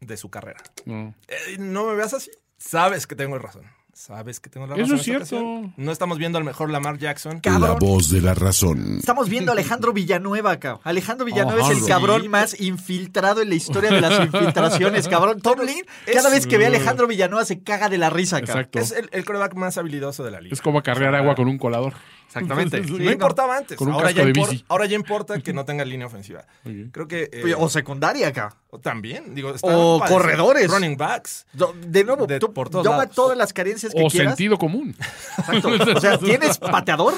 de 0.00 0.16
su 0.16 0.28
carrera. 0.30 0.60
No. 0.84 1.14
Eh, 1.28 1.56
no 1.58 1.86
me 1.86 1.94
veas 1.94 2.12
así. 2.12 2.30
Sabes 2.58 3.06
que 3.06 3.14
tengo 3.16 3.38
razón. 3.38 3.62
Sabes 3.94 4.40
que 4.40 4.48
tengo 4.48 4.66
la 4.66 4.74
razón. 4.74 4.84
Eso 4.86 4.94
es 4.96 5.02
cierto. 5.02 5.22
ocasión. 5.36 5.74
No 5.76 5.92
estamos 5.92 6.16
viendo 6.18 6.38
al 6.38 6.44
mejor 6.44 6.70
Lamar 6.70 6.96
Jackson. 6.98 7.34
La 7.36 7.40
Cabrón. 7.42 7.78
voz 7.78 8.10
de 8.10 8.20
la 8.22 8.32
razón. 8.34 8.96
Estamos 8.98 9.28
viendo 9.28 9.52
a 9.52 9.54
Alejandro 9.54 9.92
Villanueva 9.92 10.52
acá. 10.52 10.80
Alejandro 10.82 11.26
Villanueva 11.26 11.60
es 11.60 11.66
el 11.70 11.76
Alejandro. 11.76 11.94
cabrón 12.08 12.22
Sí. 12.22 12.28
más 12.28 12.60
infiltrado 12.60 13.42
en 13.42 13.48
la 13.50 13.54
historia 13.54 13.90
de 13.90 14.00
las 14.00 14.20
infiltraciones, 14.26 15.08
cabrón. 15.08 15.40
Tomlin, 15.42 15.84
cada 16.12 16.30
vez 16.30 16.46
que 16.46 16.56
ve 16.58 16.64
a 16.64 16.68
Alejandro 16.68 17.06
Villanueva 17.06 17.44
se 17.44 17.62
caga 17.62 17.88
de 17.90 17.98
la 17.98 18.08
risa. 18.10 18.38
Exacto. 18.38 18.78
Es 18.78 18.92
el, 18.92 19.08
el 19.12 19.24
coreback 19.26 19.54
más 19.54 19.76
habilidoso 19.76 20.24
de 20.24 20.30
la 20.30 20.40
liga. 20.40 20.54
Es 20.54 20.62
como 20.62 20.78
acarrear 20.78 21.14
agua 21.14 21.34
con 21.34 21.48
un 21.48 21.58
colador. 21.58 21.92
Exactamente. 22.34 22.82
Sí, 22.84 22.92
no 22.92 22.98
no. 23.04 23.10
importaba 23.10 23.56
antes. 23.58 23.80
Ahora, 23.80 24.10
ya 24.10 24.24
de 24.24 24.32
impor- 24.32 24.48
bici. 24.50 24.64
ahora 24.68 24.86
ya 24.86 24.96
importa 24.96 25.38
que 25.40 25.52
no 25.52 25.64
tenga 25.64 25.84
línea 25.84 26.06
ofensiva. 26.06 26.44
Creo 26.92 27.06
que. 27.06 27.28
eh, 27.32 27.54
O 27.58 27.68
secundaria 27.68 28.28
acá. 28.28 28.56
o 28.70 28.78
también. 28.78 29.34
Digo, 29.34 29.54
o 29.62 30.02
corredores. 30.08 30.70
Running 30.70 30.96
backs. 30.96 31.46
Do- 31.52 31.74
De 31.86 32.04
nuevo, 32.04 32.26
De- 32.26 32.38
tú 32.38 32.52
por 32.52 32.70
todos 32.70 32.84
toma 32.84 32.98
lados. 32.98 33.14
todas 33.14 33.36
las 33.36 33.52
carencias 33.52 33.92
que 33.92 34.02
O 34.02 34.08
quieras. 34.08 34.30
sentido 34.32 34.56
común. 34.58 34.96
Exacto. 35.38 35.68
O 35.94 36.00
sea, 36.00 36.18
tienes 36.18 36.58
pateador 36.58 37.14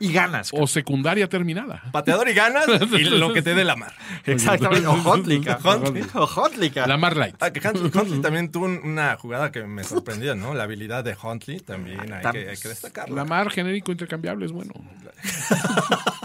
y 0.00 0.12
ganas. 0.12 0.50
O 0.52 0.66
secundaria 0.66 1.28
terminada. 1.28 1.82
Pateador 1.92 2.28
y 2.28 2.34
ganas 2.34 2.66
y 2.92 3.04
lo 3.04 3.32
que 3.32 3.42
te 3.42 3.54
dé 3.54 3.64
la 3.64 3.76
mar. 3.76 3.92
Exactamente. 4.26 4.86
O 4.86 4.92
Huntley, 4.94 5.40
ca. 5.40 5.58
Huntley. 5.62 6.04
O 6.14 6.26
Huntley, 6.26 6.70
ca. 6.70 6.86
La 6.86 6.96
Mar 6.96 7.16
Light. 7.16 7.36
Ah, 7.40 7.50
que 7.52 7.66
Huntley, 7.66 7.90
Huntley 7.94 8.20
también 8.20 8.50
tuvo 8.50 8.66
un- 8.66 8.80
una 8.84 9.16
jugada 9.16 9.50
que 9.52 9.62
me 9.64 9.84
sorprendió, 9.84 10.34
¿no? 10.34 10.54
La 10.54 10.64
habilidad 10.64 11.04
de 11.04 11.16
Huntley 11.20 11.60
también 11.60 12.00
hay 12.12 12.22
que, 12.32 12.48
hay 12.50 12.56
que 12.56 12.68
destacarla. 12.68 13.14
La 13.14 13.24
Mar 13.24 13.50
genérico 13.50 13.92
intercambiable 13.92 14.46
es 14.46 14.52
bueno. 14.52 14.72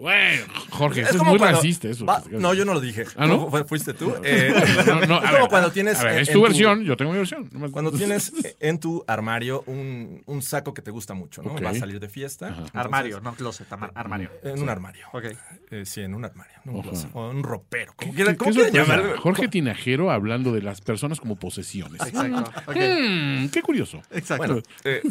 Bueno, 0.00 0.44
Jorge, 0.70 1.02
eso 1.02 1.16
es 1.16 1.22
muy 1.22 1.36
cuando- 1.38 1.58
racista 1.58 1.88
eso. 1.88 2.06
va- 2.06 2.22
no, 2.30 2.54
yo 2.54 2.64
no 2.64 2.72
lo 2.72 2.80
dije. 2.80 3.04
¿Ah, 3.16 3.26
no? 3.26 3.50
Fu- 3.50 3.64
Fuiste 3.66 3.92
tú. 3.92 4.14
Eh, 4.24 4.50
No, 4.86 5.00
no, 5.06 5.14
a 5.16 5.24
es 5.24 5.30
ver, 5.30 5.40
como 5.40 5.48
cuando 5.50 5.70
tienes. 5.72 6.02
ver, 6.02 6.12
en- 6.14 6.18
es 6.20 6.28
en 6.28 6.34
tu 6.34 6.42
versión, 6.42 6.84
yo 6.84 6.96
tengo 6.96 7.12
mi 7.12 7.18
versión. 7.18 7.48
No 7.52 7.58
me- 7.60 7.70
Cuando 7.70 7.92
tienes 7.92 8.32
en 8.60 8.80
tu 8.80 9.04
armario 9.06 9.62
un, 9.66 10.22
un 10.24 10.40
saco 10.42 10.72
que 10.72 10.80
te 10.82 10.90
gusta 10.90 11.12
mucho, 11.14 11.42
¿no? 11.42 11.54
Va 11.54 11.70
a 11.70 11.74
salir 11.74 12.00
de 12.00 12.08
fiesta. 12.08 12.48
entonces- 12.48 12.74
Armario, 12.74 13.20
no 13.20 13.34
closet, 13.34 13.66
armario. 13.94 14.30
En 14.42 14.62
un 14.62 14.68
armario. 14.70 15.06
Ok. 15.12 15.24
Eh, 15.70 15.84
sí, 15.84 16.00
en 16.00 16.14
un 16.14 16.24
armario. 16.24 16.54
no 16.64 16.72
un 16.72 16.82
closet, 16.82 17.10
o 17.12 17.28
un 17.28 17.42
ropero. 17.42 17.92
Como 17.94 18.12
¿Qué, 18.12 18.16
quieran, 18.36 18.72
llamarlo. 18.72 19.20
Jorge 19.20 19.48
Tinajero 19.48 20.10
hablando 20.10 20.52
de 20.52 20.62
las 20.62 20.80
personas 20.80 21.20
como 21.20 21.36
posesiones. 21.36 22.00
Exacto. 22.00 22.50
Mm, 22.74 23.48
qué 23.48 23.62
curioso. 23.62 24.00
Exacto. 24.10 24.38
Bueno, 24.46 24.62
eh, 24.84 25.02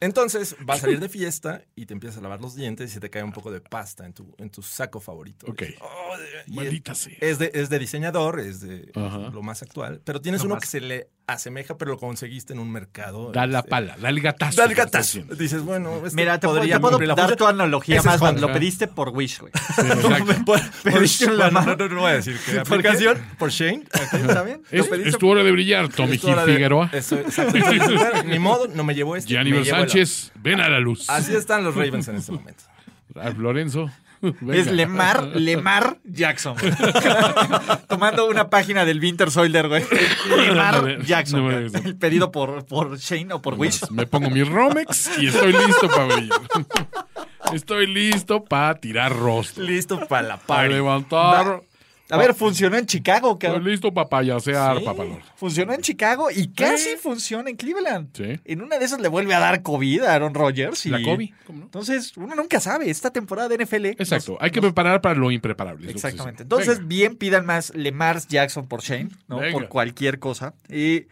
entonces 0.00 0.56
va 0.68 0.74
a 0.74 0.78
salir 0.78 1.00
de 1.00 1.08
fiesta 1.10 1.62
y 1.74 1.86
te 1.86 1.94
empiezas 1.94 2.18
a 2.18 2.20
lavar 2.22 2.40
los 2.40 2.54
dientes 2.54 2.90
y 2.90 2.94
se 2.94 3.00
te 3.00 3.10
cae 3.10 3.22
un 3.22 3.32
poco 3.32 3.50
de 3.50 3.60
pasta 3.60 4.04
en 4.06 4.12
tu, 4.12 4.34
en 4.38 4.50
tu 4.50 4.62
saco 4.62 5.00
favorito. 5.00 5.46
Ok. 5.48 5.62
Oh, 5.80 6.14
Maldita 6.48 6.94
sea. 6.94 7.14
es 7.20 7.38
de, 7.38 7.50
es 7.54 7.68
de 7.70 7.78
diseñador, 7.78 8.40
es 8.40 8.60
de 8.60 8.90
Ajá. 8.94 9.30
lo 9.32 9.42
más 9.42 9.62
actual, 9.62 10.00
pero 10.04 10.20
tienes 10.20 10.42
uno 10.42 10.54
más- 10.54 10.62
que 10.62 10.68
se 10.68 10.80
le 10.80 11.08
asemeja, 11.28 11.76
pero 11.76 11.90
lo 11.92 11.98
conseguiste 11.98 12.52
en 12.52 12.60
un 12.60 12.70
mercado. 12.70 13.32
Da 13.32 13.46
la 13.48 13.58
este, 13.58 13.70
pala, 13.70 13.96
da 13.98 14.10
el 14.10 14.20
gatazo. 14.20 14.56
Da 14.58 14.64
el 14.68 14.74
gatazo. 14.76 15.22
Dices, 15.36 15.62
bueno, 15.62 15.96
este 16.04 16.14
Mira, 16.14 16.38
te, 16.38 16.46
puedo- 16.46 16.58
podría 16.60 16.76
te 16.76 16.80
puedo 16.80 16.92
cumplir 16.92 17.08
la 17.08 17.14
dar 17.16 17.34
tu 17.36 17.46
analogía 17.46 17.96
Ese 17.96 18.00
es 18.02 18.12
más 18.12 18.20
Juan. 18.20 18.40
lo 18.40 18.52
pediste 18.52 18.86
por 18.86 19.08
Wish, 19.08 19.40
güey. 19.40 19.52
Sí, 19.74 19.82
Pediste 20.84 21.26
no, 21.26 21.50
mano. 21.50 21.76
no, 21.76 21.76
no, 21.76 21.88
no 21.94 22.00
voy 22.02 22.10
a 22.12 22.14
decir 22.14 22.38
que 22.44 22.52
¿Por 22.64 22.80
qué? 22.82 22.88
aplicación 22.88 23.18
por 23.38 23.50
Shane. 23.50 23.84
¿Está 24.12 24.42
bien? 24.44 24.62
Es, 24.70 24.86
es 24.90 25.18
tu 25.18 25.28
hora 25.28 25.42
de 25.42 25.50
brillar, 25.50 25.88
Tommy 25.88 26.14
Es 26.16 26.22
de- 26.22 26.44
Figueroa. 26.44 26.90
Eso, 26.92 27.16
exacto. 27.18 27.56
Ni 28.24 28.38
modo, 28.38 28.68
no 28.68 28.84
me 28.84 28.94
llevó 28.94 29.16
este. 29.16 29.30
Gianni 29.30 29.50
me 29.50 29.64
ven 30.36 30.60
a 30.60 30.68
la 30.68 30.80
luz. 30.80 31.08
Así 31.08 31.34
están 31.34 31.64
los 31.64 31.74
Ravens 31.74 32.08
en 32.08 32.16
este 32.16 32.32
momento. 32.32 32.64
Ralph 33.10 33.38
Lorenzo. 33.38 33.90
Es. 34.50 34.66
Lemar, 34.72 35.22
Lemar 35.36 35.98
Jackson. 36.04 36.56
Tomando 37.88 38.26
una 38.28 38.48
página 38.48 38.84
del 38.84 38.98
Winter 38.98 39.30
Soldier, 39.30 39.68
güey. 39.68 39.84
No 40.28 40.36
Lemar 40.36 41.02
Jackson. 41.04 41.40
no 41.42 41.48
me. 41.48 41.66
El 41.66 41.96
pedido 41.96 42.32
por, 42.32 42.64
por 42.64 42.98
Shane 42.98 43.34
o 43.34 43.42
por 43.42 43.54
Wish. 43.54 43.90
Me 43.90 44.06
pongo 44.06 44.30
mi 44.30 44.42
Romex 44.42 45.18
y 45.18 45.26
estoy 45.26 45.52
listo 45.52 45.88
para 45.88 46.04
brillar. 46.16 46.40
Estoy 47.52 47.86
listo 47.86 48.42
para 48.44 48.74
tirar 48.74 49.14
rostro. 49.14 49.62
Listo 49.62 50.00
para 50.08 50.26
la 50.26 50.36
Para 50.36 50.62
party. 50.62 50.74
levantar. 50.74 51.60
A 52.08 52.16
ver, 52.16 52.34
funcionó 52.34 52.76
en 52.76 52.86
Chicago, 52.86 53.32
Estoy 53.32 53.48
cabrón. 53.48 53.64
listo 53.68 53.92
para 53.92 54.08
payasear, 54.08 54.78
Sí. 54.78 54.84
Funcionó 55.34 55.72
en 55.72 55.80
Chicago 55.80 56.30
y 56.30 56.48
casi 56.48 56.96
funciona 56.96 57.50
en 57.50 57.56
Cleveland. 57.56 58.10
Sí. 58.16 58.40
En 58.44 58.62
una 58.62 58.78
de 58.78 58.84
esas 58.84 59.00
le 59.00 59.08
vuelve 59.08 59.34
a 59.34 59.40
dar 59.40 59.62
COVID 59.62 60.02
a 60.02 60.14
Aaron 60.14 60.32
Rodgers. 60.34 60.86
Y... 60.86 60.90
La 60.90 61.02
COVID, 61.02 61.30
¿cómo 61.46 61.58
no? 61.58 61.64
Entonces, 61.64 62.16
uno 62.16 62.34
nunca 62.36 62.60
sabe. 62.60 62.88
Esta 62.90 63.10
temporada 63.10 63.48
de 63.48 63.56
NFL. 63.64 63.86
Exacto, 63.86 64.32
nos- 64.32 64.42
hay 64.42 64.50
que 64.52 64.60
nos- 64.60 64.68
preparar 64.72 65.00
para 65.00 65.16
lo 65.16 65.30
impreparable. 65.32 65.84
lo 65.86 65.90
Exactamente. 65.90 66.44
Entonces, 66.44 66.76
Venga. 66.78 66.88
bien 66.88 67.16
pidan 67.16 67.44
más 67.44 67.74
Lemar 67.74 68.20
Jackson 68.28 68.68
por 68.68 68.82
Shane, 68.82 69.08
¿no? 69.26 69.38
Venga. 69.38 69.52
Por 69.52 69.68
cualquier 69.68 70.18
cosa. 70.20 70.54
Y 70.68 71.06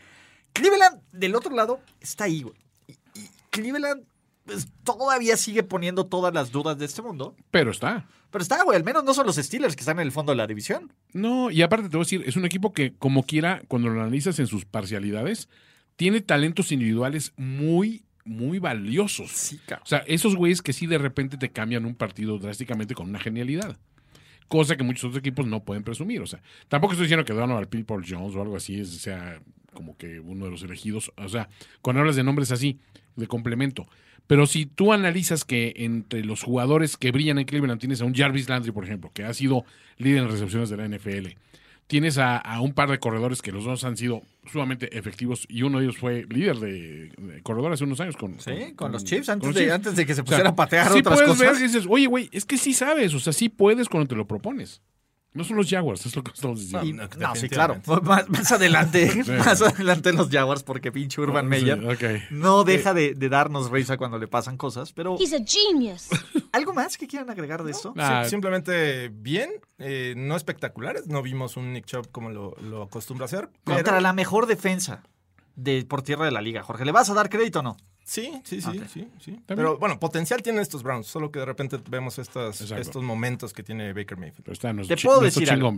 Cleveland, 0.53 1.01
del 1.13 1.35
otro 1.35 1.55
lado, 1.55 1.81
está 2.01 2.25
ahí, 2.25 2.43
güey. 2.43 2.55
Y 2.87 3.29
Cleveland 3.51 4.05
pues, 4.45 4.69
todavía 4.85 5.37
sigue 5.37 5.63
poniendo 5.63 6.07
todas 6.07 6.33
las 6.35 6.53
dudas 6.53 6.79
de 6.79 6.85
este 6.85 7.03
mundo. 7.03 7.37
Pero 7.51 7.71
está. 7.71 8.07
Pero 8.31 8.43
está, 8.43 8.63
güey. 8.63 8.77
Al 8.77 8.85
menos 8.85 9.05
no 9.05 9.15
son 9.15 9.27
los 9.27 9.37
Steelers 9.37 9.77
que 9.77 9.81
están 9.81 9.99
en 9.99 10.07
el 10.07 10.13
fondo 10.13 10.33
de 10.33 10.37
la 10.37 10.47
división. 10.47 10.93
No, 11.13 11.51
y 11.51 11.63
aparte 11.63 11.89
te 11.89 11.97
voy 11.97 12.03
a 12.03 12.07
decir, 12.07 12.25
es 12.27 12.37
un 12.37 12.45
equipo 12.45 12.73
que, 12.73 12.93
como 12.95 13.25
quiera, 13.25 13.63
cuando 13.69 13.89
lo 13.89 14.01
analizas 14.01 14.39
en 14.39 14.47
sus 14.47 14.65
parcialidades, 14.65 15.49
tiene 15.97 16.21
talentos 16.21 16.73
individuales 16.73 17.33
muy, 17.37 18.05
muy 18.25 18.59
valiosos. 18.59 19.31
Sí, 19.31 19.59
cabrón. 19.65 19.85
O 19.85 19.89
sea, 19.89 19.99
esos 20.07 20.37
güeyes 20.37 20.63
que 20.63 20.73
sí 20.73 20.87
de 20.87 20.99
repente 20.99 21.37
te 21.37 21.51
cambian 21.51 21.87
un 21.87 21.95
partido 21.95 22.39
drásticamente 22.39 22.95
con 22.95 23.09
una 23.09 23.21
genialidad. 23.21 23.79
Cosa 24.49 24.77
que 24.77 24.83
muchos 24.83 25.05
otros 25.05 25.21
equipos 25.21 25.47
no 25.47 25.65
pueden 25.65 25.85
presumir. 25.85 26.21
O 26.21 26.27
sea, 26.27 26.43
tampoco 26.69 26.93
estoy 26.93 27.07
diciendo 27.07 27.25
que 27.25 27.33
Donovan 27.33 27.67
People 27.67 28.05
Jones 28.07 28.35
o 28.37 28.43
algo 28.43 28.57
así 28.57 28.79
es, 28.79 28.91
sea 28.99 29.41
como 29.75 29.97
que 29.97 30.21
uno 30.21 30.47
de 30.47 30.51
los 30.51 30.63
elegidos. 30.63 31.13
O 31.17 31.29
sea, 31.29 31.49
cuando 31.83 32.01
hablas 32.01 32.17
de 32.17 32.25
nombres 32.25 32.51
así, 32.53 32.79
de 33.17 33.27
complemento. 33.27 33.87
Pero 34.27 34.47
si 34.47 34.65
tú 34.65 34.93
analizas 34.95 35.45
que 35.45 35.75
entre 35.77 36.25
los 36.25 36.43
jugadores 36.43 36.97
que 36.97 37.11
brillan 37.13 37.39
en 37.39 37.45
Cleveland 37.45 37.79
tienes 37.81 38.01
a 38.01 38.07
un 38.07 38.15
Jarvis 38.15 38.49
Landry, 38.49 38.73
por 38.73 38.85
ejemplo, 38.85 39.11
que 39.13 39.25
ha 39.25 39.35
sido 39.35 39.65
líder 39.99 40.23
en 40.23 40.31
recepciones 40.31 40.71
de 40.71 40.79
la 40.79 40.89
NFL. 40.89 41.37
Tienes 41.87 42.17
a, 42.17 42.39
a 42.39 42.63
un 42.63 42.73
par 42.73 42.91
de 42.91 42.99
corredores 42.99 43.43
que 43.43 43.53
los 43.53 43.65
dos 43.67 43.85
han 43.85 43.99
sido 43.99 44.23
sumamente 44.51 44.97
efectivos 44.97 45.45
y 45.51 45.63
uno 45.65 45.79
de 45.79 45.85
ellos 45.85 45.99
fue 45.99 46.25
líder 46.31 46.57
de, 46.57 47.09
de 47.19 47.43
corredor 47.43 47.75
hace 47.75 47.85
unos 47.85 48.01
años 48.01 48.17
con, 48.17 48.41
Sí, 48.41 48.73
con 48.75 48.91
los 48.91 49.05
Chiefs, 49.05 49.29
antes, 49.29 49.47
los 49.49 49.55
de, 49.55 49.61
Chiefs. 49.61 49.75
antes 49.75 49.97
de 49.97 50.07
que 50.07 50.15
se 50.15 50.23
O 50.23 50.25
sea, 50.25 50.31
pusiera 50.31 50.49
a 50.51 50.57
patear 50.57 50.91
sí 50.91 51.01
otras 51.01 51.17
puedes 51.21 51.31
cosas. 51.37 51.53
ver 51.53 51.63
dices, 51.63 51.85
oye, 51.87 52.07
güey, 52.07 52.31
es 52.33 52.47
que 52.47 52.57
sí 52.57 52.73
sabes, 52.73 53.13
o 53.13 53.21
sea, 53.21 53.35
sí 53.35 53.51
puedes 53.51 53.91
cuando 53.91 54.09
te 54.09 54.15
lo 54.17 54.27
propones. 54.27 54.81
No 55.35 55.43
son 55.43 55.57
los 55.57 55.69
Jaguars, 55.69 56.07
es 56.07 56.15
lo 56.15 56.23
que 56.23 56.31
estamos 56.33 56.61
diciendo. 56.61 56.87
Y- 56.87 56.93
no, 56.93 57.09
no, 57.19 57.35
sí, 57.35 57.49
claro. 57.49 57.81
Más, 58.03 58.29
más 58.29 58.53
adelante, 58.53 59.11
más 59.39 59.61
adelante 59.63 60.13
los 60.13 60.31
Jaguars, 60.31 60.63
porque 60.63 60.93
pinche 60.93 61.21
Urban 61.21 61.45
Sí, 61.47 61.49
Meyer 61.51 61.79
no 62.31 62.63
deja 62.63 62.95
de, 62.95 63.15
de 63.15 63.29
darnos 63.29 63.69
risa 63.71 63.97
cuando 63.97 64.17
le 64.19 64.29
pasan 64.29 64.57
cosas. 64.57 64.93
Pero, 64.93 65.17
He's 65.19 65.33
a 65.33 65.39
genius. 65.45 66.09
¿algo 66.53 66.73
más 66.73 66.97
que 66.97 67.09
quieran 67.09 67.29
agregar 67.31 67.65
de 67.65 67.73
esto? 67.73 67.93
Ah, 67.97 68.23
Sí, 68.25 68.31
simplemente 68.31 69.09
bien, 69.13 69.51
eh, 69.79 70.15
no 70.17 70.37
espectaculares. 70.37 71.09
No 71.09 71.21
vimos 71.21 71.57
un 71.57 71.73
Nick 71.73 71.87
Chubb 71.87 72.13
como 72.13 72.31
lo, 72.31 72.55
lo 72.63 72.83
acostumbra 72.85 73.25
hacer. 73.27 73.51
pero- 73.65 73.79
Contra 73.79 74.01
la 74.01 74.13
mejor 74.13 74.47
defensa 74.47 75.03
de, 75.57 75.85
por 75.85 76.03
tierra 76.03 76.25
de 76.27 76.31
la 76.31 76.43
liga, 76.43 76.63
Jorge. 76.63 76.85
¿Le 76.85 76.93
vas 76.93 77.11
a 77.11 77.15
dar 77.15 77.29
crédito 77.29 77.59
o 77.59 77.63
no? 77.63 77.77
Sí, 78.05 78.39
sí, 78.45 78.61
sí, 78.61 78.81
sí, 78.93 79.09
sí. 79.19 79.41
Pero 79.47 79.79
bueno, 79.79 79.99
potencial 79.99 80.43
tienen 80.43 80.61
estos 80.61 80.83
Browns, 80.83 81.07
solo 81.07 81.33
que 81.33 81.39
de 81.39 81.47
repente 81.47 81.81
vemos 81.89 82.19
estas, 82.19 82.61
Exacto. 82.61 82.83
estos 82.83 83.03
momentos 83.03 83.53
que 83.55 83.63
tiene 83.63 83.95
Baker 83.95 84.19
Mayfield. 84.19 84.45
pero 84.45 84.53
está 84.53 84.73
nuestro, 84.75 84.95
Te 84.95 85.03
puedo 85.03 85.21
decir 85.23 85.51
algo. 85.51 85.73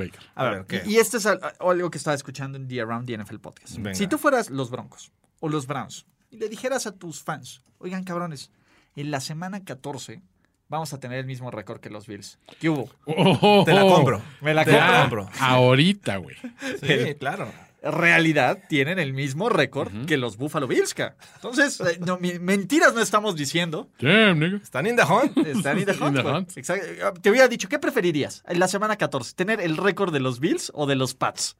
Y 0.84 0.94
y 0.94 0.96
este 0.96 1.18
es 1.18 1.26
al- 1.26 1.40
algo 1.60 1.88
que 1.90 1.98
estaba 1.98 2.16
escuchando 2.16 2.58
en 2.58 2.66
The 2.66 2.80
Around 2.80 3.06
the 3.06 3.16
NFL 3.18 3.38
Podcast. 3.38 3.76
Venga. 3.76 3.94
Si 3.94 4.08
tú 4.08 4.18
fueras 4.18 4.50
los 4.50 4.70
Broncos 4.70 5.12
o 5.40 5.48
los 5.48 5.66
Browns 5.68 6.04
y 6.30 6.38
le 6.38 6.48
dijeras 6.48 6.86
a 6.88 6.92
tus 6.92 7.22
fans, 7.22 7.62
oigan 7.78 8.02
cabrones, 8.02 8.50
en 8.96 9.10
la 9.12 9.20
semana 9.20 9.62
14 9.64 10.20
vamos 10.68 10.92
a 10.92 10.98
tener 10.98 11.20
el 11.20 11.26
mismo 11.26 11.52
récord 11.52 11.78
que 11.80 11.90
los 11.90 12.08
Bills. 12.08 12.40
¿Qué 12.58 12.68
hubo? 12.68 12.90
Oh, 13.06 13.62
Te 13.64 13.72
la 13.72 13.82
compro. 13.82 14.20
Me 14.40 14.52
la 14.52 14.64
compro. 14.64 15.28
ahorita, 15.38 16.16
güey. 16.16 16.34
Sí, 16.82 17.14
claro. 17.20 17.52
Realidad 17.90 18.59
tienen 18.68 18.99
el 18.99 19.12
mismo 19.12 19.49
récord 19.49 19.90
que 20.07 20.16
los 20.16 20.37
Buffalo 20.37 20.66
Bills. 20.66 20.94
Entonces, 21.37 21.81
eh, 21.81 21.99
no, 22.01 22.18
mentiras 22.18 22.94
no 22.94 23.01
estamos 23.01 23.37
diciendo. 23.37 23.88
Damn, 24.01 24.38
nigga. 24.38 24.59
Están 24.62 24.87
in 24.87 24.96
the 24.96 25.03
hunt. 25.05 25.37
Están 25.46 25.79
in 25.79 25.87
the 25.87 25.92
In 25.96 26.03
hunt, 26.03 26.16
the 26.16 26.22
güey. 26.22 26.35
hunt. 26.35 26.57
Exacto. 26.57 27.20
Te 27.20 27.31
hubiera 27.31 27.49
dicho, 27.49 27.68
¿qué 27.68 27.79
preferirías 27.79 28.42
en 28.46 28.59
la 28.59 28.68
semana 28.68 28.96
14? 28.96 29.35
¿Tener 29.35 29.61
el 29.61 29.77
récord 29.77 30.12
de 30.12 30.20
los 30.20 30.40
Bills 30.40 30.70
o 30.75 30.87
de 30.87 30.96
los 30.96 31.14
Pats? 31.14 31.57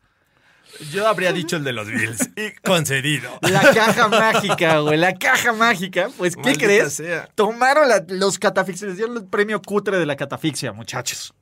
Yo 0.93 1.07
habría 1.09 1.33
dicho 1.33 1.57
el 1.57 1.65
de 1.65 1.73
los 1.73 1.87
Bills. 1.89 2.29
Y 2.37 2.53
concedido. 2.65 3.39
La 3.41 3.61
caja 3.73 4.09
mágica, 4.09 4.81
güey, 4.81 4.99
la 4.99 5.15
caja 5.15 5.53
mágica. 5.53 6.09
Pues, 6.19 6.35
¿qué 6.37 6.43
Maldita 6.43 6.65
crees? 6.67 6.93
sea. 6.95 7.29
Tomaron 7.35 7.89
la- 7.89 8.05
los 8.09 8.39
catafixias, 8.39 8.89
les 8.89 8.97
dieron 8.99 9.17
el 9.17 9.25
premio 9.27 9.63
cutre 9.63 9.97
de 9.99 10.05
la 10.07 10.17
catafixia, 10.17 10.73
muchachos. 10.73 11.33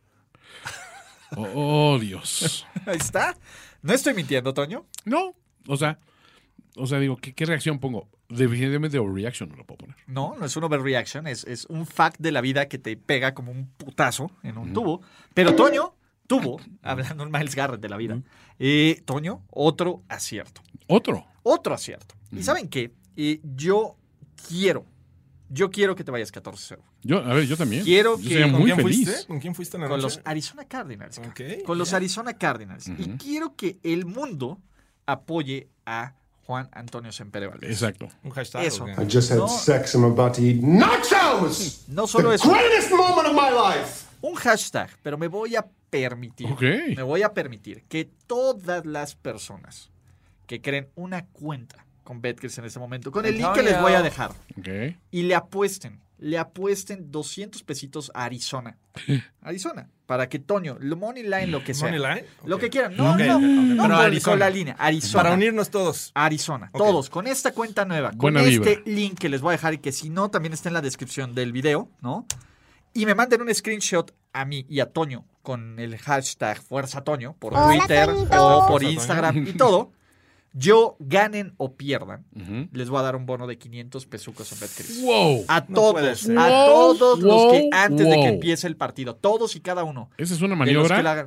Oh, 1.36 1.98
Dios. 2.00 2.66
Ahí 2.86 2.96
está. 2.98 3.36
No 3.84 3.92
estoy 3.92 4.14
mintiendo, 4.14 4.54
Toño. 4.54 4.86
No, 5.04 5.34
o 5.68 5.76
sea, 5.76 5.98
o 6.74 6.86
sea, 6.86 6.98
digo, 6.98 7.18
¿qué, 7.18 7.34
qué 7.34 7.44
reacción 7.44 7.78
pongo? 7.78 8.08
Definitivamente 8.30 8.98
overreaction 8.98 9.50
no 9.50 9.56
lo 9.56 9.66
puedo 9.66 9.76
poner. 9.76 9.96
No, 10.06 10.34
no 10.38 10.46
es 10.46 10.56
un 10.56 10.64
overreaction, 10.64 11.26
es, 11.26 11.44
es 11.44 11.66
un 11.66 11.86
fact 11.86 12.18
de 12.18 12.32
la 12.32 12.40
vida 12.40 12.66
que 12.66 12.78
te 12.78 12.96
pega 12.96 13.34
como 13.34 13.52
un 13.52 13.68
putazo 13.68 14.30
en 14.42 14.56
un 14.56 14.72
tubo. 14.72 15.02
Pero 15.34 15.54
Toño 15.54 15.94
tuvo, 16.26 16.62
hablando 16.82 17.24
un 17.24 17.30
Miles 17.30 17.54
Garrett 17.54 17.82
de 17.82 17.90
la 17.90 17.98
vida, 17.98 18.22
eh, 18.58 19.02
Toño, 19.04 19.42
otro 19.50 20.02
acierto. 20.08 20.62
Otro. 20.86 21.26
Otro 21.42 21.74
acierto. 21.74 22.14
¿Y 22.32 22.42
saben 22.42 22.68
qué? 22.68 22.90
Eh, 23.18 23.42
yo 23.42 23.96
quiero, 24.48 24.86
yo 25.48 25.70
quiero 25.70 25.94
que 25.94 26.04
te 26.04 26.10
vayas 26.10 26.32
14-0. 26.32 26.78
Yo, 27.02 27.18
a 27.18 27.34
ver, 27.34 27.46
yo 27.46 27.56
también. 27.56 27.84
Quiero 27.84 28.16
Yo 28.16 28.22
que- 28.22 28.28
sería 28.28 28.44
¿Con 28.50 28.60
muy 28.60 28.64
quién 28.72 28.76
feliz. 28.76 29.04
fuiste? 29.08 29.26
¿Con 29.26 29.40
quién 29.40 29.54
fuiste 29.54 29.76
en 29.76 29.82
la 29.82 29.88
Con 29.88 30.00
noche? 30.00 30.16
los 30.18 30.26
Arizona 30.26 30.64
Cardinals. 30.66 31.18
ca. 31.18 31.28
Ok, 31.28 31.40
con 31.64 31.78
los 31.78 31.90
ya. 31.90 31.96
Arizona 31.98 32.32
Cardinals. 32.38 32.88
Y 32.88 33.08
quiero 33.18 33.54
que 33.56 33.78
el 33.82 34.06
mundo 34.06 34.60
apoye 35.06 35.68
a 35.86 36.14
Juan 36.46 36.68
Antonio 36.72 37.10
Sempere 37.12 37.46
Valdés. 37.46 37.70
Exacto. 37.70 38.08
Un 38.22 38.30
hashtag. 38.30 38.64
Eso. 38.64 38.84
¿o 38.84 38.86
qué? 38.86 38.92
I 38.92 39.06
just 39.10 39.30
had 39.30 39.38
No. 39.38 39.48
sex. 39.48 39.94
I'm 39.94 40.04
about 40.04 40.34
to 40.36 40.42
eat 40.42 40.60
nachos. 40.62 41.84
No 41.88 42.06
solo 42.06 42.30
the 42.30 42.36
eso. 42.36 42.50
greatest 42.50 42.90
moment 42.90 43.28
of 43.28 43.34
my 43.34 43.50
life. 43.50 44.04
un 44.22 44.34
hashtag, 44.36 44.88
pero 45.02 45.18
me 45.18 45.28
voy 45.28 45.54
a 45.56 45.66
permitir, 45.90 46.46
Ok. 46.50 46.62
me 46.96 47.02
voy 47.02 47.22
a 47.22 47.34
permitir 47.34 47.84
que 47.88 48.06
todas 48.26 48.86
las 48.86 49.14
personas 49.14 49.90
que 50.46 50.60
creen 50.62 50.88
una 50.94 51.26
cuenta 51.26 51.84
con 52.04 52.20
Betcris 52.20 52.56
en 52.58 52.66
este 52.66 52.78
momento, 52.78 53.10
con 53.10 53.26
el 53.26 53.36
link 53.36 53.52
que 53.52 53.62
les 53.62 53.80
voy 53.80 53.94
a 53.94 54.02
dejar, 54.02 54.30
Ok. 54.58 54.94
y 55.10 55.22
le 55.22 55.34
apuesten, 55.34 56.00
le 56.18 56.38
apuesten 56.38 57.10
200 57.10 57.62
pesitos 57.64 58.10
a 58.14 58.24
Arizona. 58.24 58.76
Arizona, 59.42 59.88
para 60.06 60.28
que 60.28 60.38
Toño, 60.38 60.76
lo 60.80 60.96
money 60.96 61.22
line, 61.22 61.48
lo 61.48 61.64
que 61.64 61.74
sea. 61.74 61.90
¿Money 61.90 62.00
line? 62.00 62.28
Lo 62.44 62.56
Ok. 62.56 62.60
que 62.62 62.70
quieran. 62.70 62.96
No, 62.96 63.12
Ok, 63.12 63.18
no, 63.20 63.40
no, 63.40 63.82
Pero 63.82 63.82
con, 63.82 63.92
Arizona. 63.92 64.32
con 64.32 64.38
la 64.38 64.50
línea. 64.50 64.76
Arizona. 64.78 65.22
Para 65.22 65.34
unirnos 65.34 65.70
todos. 65.70 66.12
Arizona. 66.14 66.70
Todos, 66.72 67.10
con 67.10 67.26
esta 67.26 67.52
cuenta 67.52 67.84
nueva, 67.84 68.10
con 68.10 68.18
Buena 68.34 68.42
este 68.42 68.76
vibra. 68.76 68.82
link 68.86 69.18
que 69.18 69.28
les 69.28 69.40
voy 69.40 69.50
a 69.50 69.52
dejar 69.52 69.74
y 69.74 69.78
que 69.78 69.92
si 69.92 70.10
no, 70.10 70.30
también 70.30 70.52
está 70.52 70.68
en 70.68 70.74
la 70.74 70.82
descripción 70.82 71.34
del 71.34 71.52
video, 71.52 71.88
¿no? 72.00 72.26
Y 72.92 73.06
me 73.06 73.14
manden 73.16 73.42
un 73.42 73.52
screenshot 73.52 74.14
a 74.32 74.44
mí 74.44 74.66
y 74.68 74.80
a 74.80 74.86
Toño 74.92 75.24
con 75.42 75.78
el 75.80 75.98
hashtag 75.98 76.60
Fuerza 76.62 77.02
Toño 77.02 77.34
por 77.38 77.54
Hola, 77.54 77.66
Twitter 77.66 78.06
Toñito. 78.06 78.46
o 78.46 78.60
por 78.68 78.80
Fuerza 78.82 78.90
Instagram 78.90 79.46
y 79.48 79.52
todo. 79.54 79.90
Yo, 80.56 80.96
ganen 81.00 81.52
o 81.56 81.74
pierdan, 81.74 82.24
les 82.72 82.88
voy 82.88 83.00
a 83.00 83.02
dar 83.02 83.16
un 83.16 83.26
bono 83.26 83.48
de 83.48 83.58
500 83.58 84.06
pesucos 84.06 84.52
en 84.52 84.60
BetCris. 84.60 85.02
Wow. 85.02 85.44
A 85.48 85.64
No 85.68 85.74
todos, 85.74 86.28
a 86.28 86.32
Wow, 86.32 86.96
todos 86.96 87.18
los 87.18 87.52
que 87.52 87.60
wow, 87.62 87.70
antes 87.72 88.08
de 88.08 88.14
que 88.14 88.28
empiece 88.28 88.68
el 88.68 88.76
partido, 88.76 89.16
todos 89.16 89.56
y 89.56 89.60
cada 89.60 89.82
uno. 89.82 90.10
Esa 90.16 90.34
es 90.34 90.40
una 90.42 90.50
de 90.50 90.56
maniobra 90.56 91.02
la 91.02 91.10
hagan. 91.12 91.26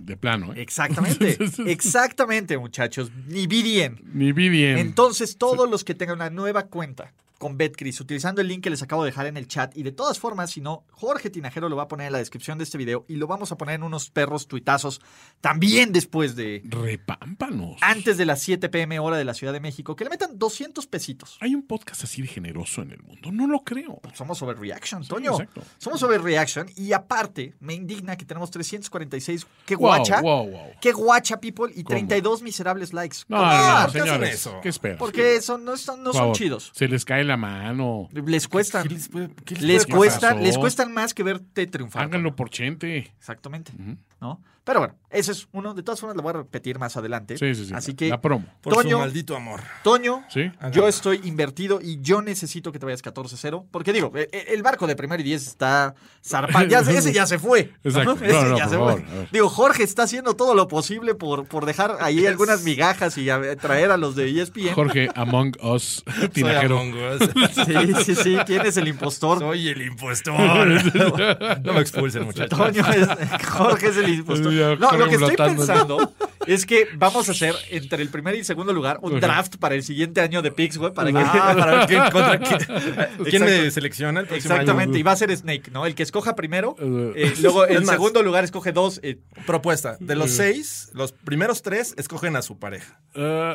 de 0.00 0.16
plano, 0.16 0.54
¿eh? 0.54 0.62
Exactamente, 0.62 1.36
exactamente, 1.66 2.56
muchachos. 2.56 3.12
Ni 3.26 3.46
bien. 3.46 4.00
Ni 4.14 4.32
vi 4.32 4.48
bien. 4.48 4.78
Entonces, 4.78 5.36
todos 5.36 5.68
los 5.68 5.84
que 5.84 5.94
tengan 5.94 6.16
una 6.16 6.30
nueva 6.30 6.62
cuenta 6.68 7.12
con 7.44 7.58
BetCris, 7.58 8.00
utilizando 8.00 8.40
el 8.40 8.48
link 8.48 8.62
que 8.62 8.70
les 8.70 8.80
acabo 8.80 9.04
de 9.04 9.10
dejar 9.10 9.26
en 9.26 9.36
el 9.36 9.46
chat, 9.46 9.76
y 9.76 9.82
de 9.82 9.92
todas 9.92 10.18
formas, 10.18 10.50
si 10.50 10.62
no, 10.62 10.86
Jorge 10.92 11.28
Tinajero 11.28 11.68
lo 11.68 11.76
va 11.76 11.82
a 11.82 11.88
poner 11.88 12.06
en 12.06 12.14
la 12.14 12.18
descripción 12.18 12.56
de 12.56 12.64
este 12.64 12.78
video 12.78 13.04
y 13.06 13.16
lo 13.16 13.26
vamos 13.26 13.52
a 13.52 13.58
poner 13.58 13.74
en 13.74 13.82
unos 13.82 14.08
perros 14.08 14.48
tuitazos 14.48 15.02
también 15.42 15.92
después 15.92 16.36
de, 16.36 16.62
Repámpanos. 16.64 17.76
antes 17.82 18.16
de 18.16 18.24
las 18.24 18.40
7 18.40 18.70
pm 18.70 18.98
hora 18.98 19.18
de 19.18 19.26
la 19.26 19.34
Ciudad 19.34 19.52
de 19.52 19.60
México, 19.60 19.94
que 19.94 20.04
le 20.04 20.10
metan 20.10 20.38
200 20.38 20.86
pesitos. 20.86 21.36
¿Hay 21.42 21.54
un 21.54 21.66
podcast 21.66 22.04
así 22.04 22.22
de 22.22 22.28
generoso 22.28 22.80
en 22.80 22.92
el 22.92 23.02
mundo? 23.02 23.30
No 23.30 23.46
lo 23.46 23.60
creo. 23.60 24.00
Somos 24.14 24.40
overreaction, 24.40 25.06
Toño. 25.06 25.32
exacto. 25.32 25.60
Somos 25.76 26.02
overreaction 26.02 26.70
y 26.76 26.94
aparte 26.94 27.52
me 27.60 27.74
indigna 27.74 28.16
que 28.16 28.24
tenemos 28.24 28.50
346. 28.52 29.46
¡Qué 29.66 29.74
guacha! 29.74 30.22
wow, 30.22 30.48
wow. 30.48 30.70
¡Qué 30.80 30.92
guacha, 30.92 31.38
people! 31.38 31.70
Y 31.76 31.84
¿Cómo? 31.84 31.98
32 31.98 32.40
miserables 32.40 32.94
likes. 32.94 33.18
No, 33.28 33.36
¿Cómo? 33.36 33.50
no, 33.50 33.56
no, 33.56 33.82
¿por 33.82 33.92
qué 33.92 33.98
hacen 33.98 34.02
señores. 34.06 34.34
eso? 34.34 34.60
¿Qué 34.62 34.68
esperas? 34.70 34.98
Porque 34.98 35.42
son, 35.42 35.62
no, 35.62 35.76
son, 35.76 36.02
no 36.02 36.14
son 36.14 36.32
chidos. 36.32 36.72
Se 36.74 36.88
les 36.88 37.04
cae 37.04 37.22
la 37.22 37.33
mano. 37.36 38.08
Les 38.12 38.48
cuesta. 38.48 38.82
¿Qué 38.82 38.88
les 38.90 39.08
puede- 39.08 39.30
qué 39.44 39.54
les 39.54 39.62
Les 39.62 39.86
puede 39.86 39.98
cuesta, 39.98 40.34
les 40.34 40.56
cuestan 40.58 40.92
más 40.92 41.14
que 41.14 41.22
verte 41.22 41.66
triunfar. 41.66 42.04
Háganlo 42.04 42.34
por 42.36 42.50
Chente. 42.50 42.98
Exactamente. 43.18 43.72
¿No? 44.24 44.40
Pero 44.64 44.78
bueno, 44.78 44.94
ese 45.10 45.32
es 45.32 45.46
uno. 45.52 45.74
De 45.74 45.82
todas 45.82 46.00
formas, 46.00 46.16
lo 46.16 46.22
voy 46.22 46.30
a 46.30 46.38
repetir 46.38 46.78
más 46.78 46.96
adelante. 46.96 47.36
Sí, 47.36 47.54
sí, 47.54 47.66
sí. 47.66 47.74
Así 47.74 47.92
que, 47.92 48.08
La 48.08 48.22
promo. 48.22 48.46
Por 48.62 48.72
Toño, 48.72 48.92
su 48.92 48.98
maldito 49.00 49.36
amor. 49.36 49.60
Toño, 49.82 50.24
Sí. 50.30 50.50
yo 50.72 50.88
estoy 50.88 51.20
invertido 51.24 51.80
y 51.82 52.00
yo 52.00 52.22
necesito 52.22 52.72
que 52.72 52.78
te 52.78 52.86
vayas 52.86 53.02
14-0. 53.02 53.66
Porque 53.70 53.92
digo, 53.92 54.10
e- 54.14 54.30
e- 54.32 54.54
el 54.54 54.62
barco 54.62 54.86
de 54.86 54.96
primero 54.96 55.20
y 55.20 55.24
10 55.24 55.46
está 55.48 55.94
zarpado. 56.24 56.64
Ya, 56.66 56.78
ese 56.98 57.12
ya 57.12 57.26
se 57.26 57.38
fue. 57.38 57.72
¿no? 57.84 57.90
Exacto. 57.90 58.12
Ese 58.24 58.32
No, 58.32 58.42
no, 58.48 58.56
ya 58.56 58.64
se 58.70 58.76
favor, 58.78 59.04
fue. 59.06 59.28
Digo, 59.30 59.50
Jorge 59.50 59.82
está 59.82 60.04
haciendo 60.04 60.32
todo 60.34 60.54
lo 60.54 60.66
posible 60.66 61.14
por, 61.14 61.44
por 61.44 61.66
dejar 61.66 61.98
ahí 62.00 62.26
algunas 62.26 62.62
migajas 62.62 63.18
y 63.18 63.28
a- 63.28 63.56
traer 63.56 63.90
a 63.90 63.98
los 63.98 64.16
de 64.16 64.30
ESPN. 64.30 64.72
Jorge 64.72 65.10
Among 65.14 65.52
Us 65.62 66.02
Soy 66.18 66.28
Tinajero. 66.30 66.78
Among 66.80 66.94
Us. 66.94 67.30
Sí, 67.66 68.04
sí, 68.06 68.14
sí. 68.14 68.36
¿Quién 68.46 68.64
es 68.64 68.78
el 68.78 68.88
impostor? 68.88 69.40
Soy 69.40 69.68
el 69.68 69.82
impostor. 69.82 70.34
no 71.62 71.72
me 71.74 71.80
expulsen, 71.80 72.24
muchachos. 72.24 72.58
Toño 72.58 72.82
es, 72.90 73.08
Jorge 73.50 73.88
es 73.88 73.96
el 73.98 74.13
Ya, 74.50 74.76
No, 74.76 74.92
lo 74.96 75.08
que 75.08 75.14
estoy 75.16 75.36
pensando 75.36 76.12
es 76.46 76.66
que 76.66 76.86
vamos 76.96 77.28
a 77.28 77.32
hacer 77.32 77.54
entre 77.70 78.02
el 78.02 78.08
primer 78.10 78.34
y 78.34 78.38
el 78.40 78.44
segundo 78.44 78.72
lugar 78.72 78.98
un 79.02 79.18
draft 79.18 79.56
para 79.56 79.74
el 79.74 79.82
siguiente 79.82 80.20
año 80.20 80.42
de 80.42 80.50
Pix, 80.52 80.76
güey, 80.76 80.92
para 80.92 81.10
que 81.10 81.18
Ah, 81.18 81.54
para 81.58 81.76
ver 81.78 81.86
quién, 81.86 82.02
contra 82.10 82.38
quién, 82.38 82.58
quién 83.30 83.44
me 83.44 83.70
selecciona 83.70 84.20
el 84.20 84.26
próximo 84.26 84.54
Exactamente, 84.54 84.90
año. 84.92 84.98
y 84.98 85.02
va 85.02 85.12
a 85.12 85.16
ser 85.16 85.34
Snake, 85.36 85.70
¿no? 85.72 85.86
El 85.86 85.94
que 85.94 86.02
escoja 86.02 86.36
primero, 86.36 86.76
Uh. 86.80 87.12
eh, 87.16 87.34
luego 87.40 87.64
Es 87.64 87.76
en 87.78 87.84
más. 87.86 87.94
segundo 87.94 88.22
lugar 88.22 88.44
escoge 88.44 88.72
dos. 88.72 89.00
eh, 89.02 89.18
Propuesta. 89.46 89.96
De 90.00 90.14
los 90.16 90.30
seis, 90.30 90.90
los 90.92 91.12
primeros 91.12 91.62
tres 91.62 91.94
escogen 91.96 92.36
a 92.36 92.42
su 92.42 92.58
pareja. 92.58 93.00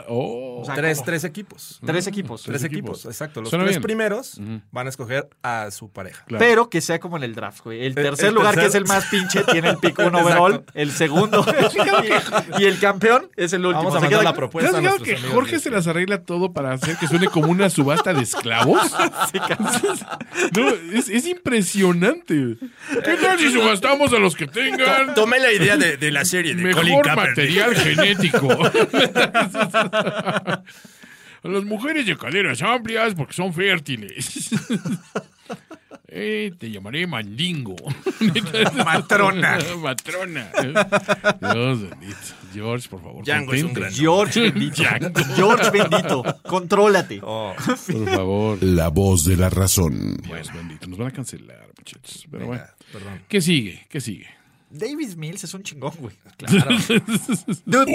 Oh. 0.08 0.62
O 0.62 0.66
sea, 0.66 0.76
tres, 0.76 1.04
tres 1.04 1.24
equipos. 1.24 1.80
tres 1.86 2.08
equipos. 2.08 2.44
Tres 2.44 2.60
Tres 2.62 2.64
equipos, 2.72 3.00
equipos. 3.00 3.06
exacto. 3.14 3.42
Los 3.42 3.50
Suena 3.50 3.66
tres 3.66 3.76
bien. 3.78 3.84
primeros 3.84 4.40
van 4.72 4.88
a 4.88 4.90
escoger 4.90 5.30
a 5.44 5.70
su 5.72 5.92
pareja. 5.92 6.24
Claro. 6.26 6.40
Pero 6.46 6.70
que 6.70 6.82
sea 6.82 7.00
como 7.00 7.18
en 7.18 7.24
el 7.24 7.36
draft, 7.36 7.64
güey. 7.64 7.86
El 7.86 7.96
tercer 7.96 8.30
el 8.30 8.36
lugar, 8.36 8.56
que 8.56 8.66
es 8.66 8.76
el 8.76 8.86
más 8.86 9.06
pinche, 9.06 9.44
tiene 9.44 9.70
el 9.70 9.78
pick 9.78 10.00
un 10.00 10.06
Exacto. 10.06 10.20
El 10.74 10.92
segundo. 10.92 11.46
y 12.60 12.64
el 12.66 12.80
campeón 12.80 13.28
es 13.36 13.54
el 13.54 13.66
último. 13.66 13.84
Vamos 13.90 13.96
a 13.96 14.00
¿Se 14.00 14.02
mandar 14.06 14.20
queda- 14.20 14.24
la 14.24 14.32
¿Te 14.34 14.38
propuesta 14.38 14.70
has 14.72 14.76
a 14.76 14.80
fijado 14.80 14.98
nuestros 15.00 15.22
que 15.22 15.28
Jorge 15.34 15.52
de- 15.54 15.60
se 15.60 15.70
las 15.72 15.88
arregla 15.88 16.22
todo 16.24 16.54
para 16.54 16.74
hacer 16.74 16.98
que 16.98 17.08
suene 17.08 17.28
como 17.28 17.48
una 17.50 17.70
subasta 17.70 18.14
de 18.14 18.22
esclavos? 18.24 18.82
No, 20.56 20.70
es, 20.94 21.10
es 21.10 21.26
impresionante. 21.28 22.56
¿Qué 23.04 23.14
tal 23.22 23.38
si 23.40 23.52
subastamos 23.52 24.12
a 24.14 24.20
los 24.20 24.36
que 24.36 24.48
tengan 24.48 25.14
Tomé 25.14 25.40
la 25.40 25.52
idea 25.52 25.78
de, 25.78 25.98
de 25.98 26.12
la 26.12 26.26
serie 26.26 26.56
de 26.56 26.72
Colin 26.72 26.96
mejor 27.00 27.06
Kaepernick. 27.06 27.30
material 27.30 27.76
genético? 27.76 28.48
A 31.42 31.48
las 31.48 31.64
mujeres 31.64 32.06
de 32.06 32.18
caderas 32.18 32.62
amplias 32.62 33.14
porque 33.16 33.34
son 33.34 33.54
fértiles. 33.54 34.50
Eh, 36.12 36.52
te 36.58 36.72
llamaré 36.72 37.06
Mandingo. 37.06 37.76
Matrona. 38.86 39.60
Matrona. 39.82 40.50
Dios 41.40 41.82
bendito. 41.90 42.18
George, 42.54 42.90
por 42.90 43.02
favor. 43.02 43.24
Django 43.24 43.54
es 43.54 43.62
un 43.64 43.68
contente. 43.70 43.80
gran 43.90 43.94
George 43.94 44.42
bendito. 44.52 44.84
George 45.36 45.70
bendito. 45.72 46.24
Contrólate. 46.44 47.20
Oh, 47.22 47.54
Por 47.88 48.10
favor. 48.10 48.64
La 48.64 48.88
voz 48.90 49.26
de 49.26 49.38
la 49.38 49.50
razón. 49.50 50.18
Dios 50.24 50.52
bendito. 50.54 50.88
Nos 50.88 50.98
van 50.98 51.10
a 51.10 51.12
cancelar, 51.12 51.68
muchachos. 51.78 52.28
Pero 52.32 52.48
bueno. 52.48 52.64
perdón. 52.92 53.22
¿Qué 53.28 53.42
sigue? 53.42 53.86
¿Qué 53.90 54.02
sigue? 54.02 54.28
Davis 54.70 55.16
Mills 55.18 55.44
es 55.44 55.54
un 55.54 55.64
chingón, 55.64 55.92
güey. 56.00 56.16
Claro. 56.38 56.70
Dude. 57.66 57.92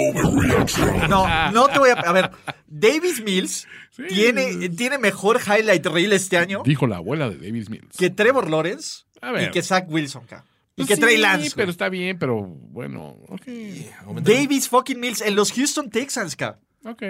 No, 1.09 1.51
no 1.51 1.67
te 1.67 1.79
voy 1.79 1.89
a. 1.89 1.93
A 1.93 2.11
ver, 2.11 2.31
Davis 2.67 3.21
Mills 3.23 3.67
tiene, 4.09 4.69
tiene 4.69 4.97
mejor 4.97 5.39
highlight 5.45 5.85
reel 5.85 6.11
este 6.13 6.37
año 6.37 6.61
Dijo 6.65 6.85
la 6.87 6.97
abuela 6.97 7.29
de 7.29 7.37
Davis 7.37 7.69
Mills. 7.69 7.95
que 7.97 8.09
Trevor 8.09 8.49
Lawrence 8.49 9.03
A 9.21 9.31
ver. 9.31 9.49
y 9.49 9.51
que 9.51 9.61
Zach 9.61 9.85
Wilson, 9.89 10.25
ca. 10.27 10.43
Y 10.77 10.83
Pues 10.83 10.87
que 10.89 10.95
sí, 10.95 11.01
Trey 11.01 11.17
Lance. 11.17 11.51
pero 11.55 11.65
güey. 11.67 11.71
está 11.71 11.87
bien, 11.89 12.19
pero 12.19 12.41
bueno, 12.45 13.15
ok. 13.29 13.45
Davis 14.21 14.67
fucking 14.67 14.99
Mills 14.99 15.21
en 15.21 15.35
los 15.35 15.53
Houston 15.53 15.89
Texans, 15.89 16.35
ca. 16.35 16.59
Ok. 16.83 17.01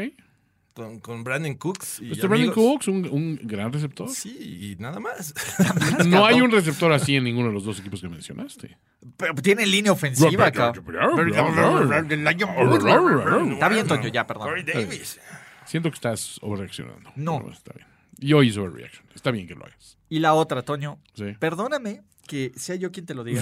Con, 0.76 1.00
con 1.00 1.24
Brandon 1.24 1.54
Cooks 1.56 2.02
y 2.02 2.12
Este 2.12 2.28
Brandon. 2.28 2.54
Cooks, 2.54 2.90
un, 2.90 3.08
un 3.10 3.40
gran 3.42 3.72
receptor. 3.72 4.10
Sí, 4.10 4.76
y 4.78 4.82
nada 4.82 5.00
más. 5.00 5.34
No 6.06 6.26
hay 6.26 6.42
un 6.42 6.52
receptor 6.52 6.92
así 6.92 7.16
en 7.16 7.24
ninguno 7.24 7.48
de 7.48 7.54
los 7.54 7.64
dos 7.64 7.80
equipos 7.80 8.02
que 8.02 8.10
mencionaste. 8.10 8.78
Pero 9.16 9.34
tiene 9.36 9.66
línea 9.66 9.94
ofensiva, 9.94 10.52
ca. 10.52 10.74
Está 13.54 13.70
bien, 13.70 13.88
Toño, 13.88 14.10
ya, 14.10 14.28
perdón. 14.28 14.50
Corey 14.50 14.64
Davis. 14.64 15.18
Siento 15.66 15.90
que 15.90 15.96
estás 15.96 16.40
overreaccionando. 16.42 17.10
No. 17.16 17.40
Pero 17.40 17.54
está 17.54 17.72
bien. 17.74 17.88
Y 18.20 18.34
hoy 18.34 18.50
es 18.50 18.58
overreaction. 18.58 19.06
Está 19.16 19.32
bien 19.32 19.48
que 19.48 19.56
lo 19.56 19.66
hagas. 19.66 19.98
Y 20.10 20.20
la 20.20 20.34
otra, 20.34 20.62
Toño. 20.62 21.00
Sí. 21.14 21.36
Perdóname 21.40 22.02
que 22.28 22.52
sea 22.58 22.76
yo 22.76 22.92
quien 22.92 23.06
te 23.06 23.14
lo 23.14 23.24
diga. 23.24 23.42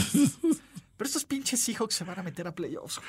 Pero 1.03 1.09
estos 1.09 1.25
pinches 1.25 1.59
Seahawks 1.59 1.95
se 1.95 2.05
van 2.05 2.17
a 2.17 2.23
meter 2.23 2.47
a 2.47 2.55
playoffs. 2.55 3.01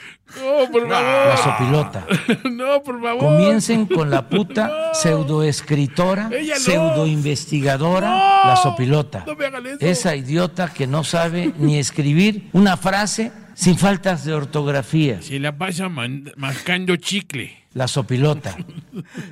No, 0.43 0.69
por 0.73 0.89
La 0.89 1.37
favor. 1.37 1.39
sopilota. 1.39 2.07
No, 2.51 2.83
por 2.83 3.01
favor. 3.01 3.21
Comiencen 3.21 3.87
con 3.87 4.11
la 4.11 4.29
puta 4.29 4.91
pseudoescritora, 4.95 6.29
Ella 6.33 6.55
no. 6.55 6.61
pseudoinvestigadora, 6.61 8.09
No. 8.09 8.49
la 8.51 8.57
sopilota. 8.57 9.23
No 9.29 9.37
me 9.37 9.45
hagan 9.47 9.65
eso. 9.67 9.77
Esa 9.79 10.17
idiota 10.17 10.73
que 10.73 10.89
no 10.89 11.05
sabe 11.05 11.53
ni 11.57 11.79
escribir 11.79 12.49
una 12.53 12.77
frase 12.77 13.31
sin 13.55 13.79
faltas 13.79 14.25
de 14.25 14.35
ortografía, 14.35 15.23
Se 15.23 15.39
la 15.39 15.57
pasa 15.57 15.89
mascando 15.89 16.97
chicle. 16.97 17.64
La 17.75 17.87
sopilota. 17.89 18.57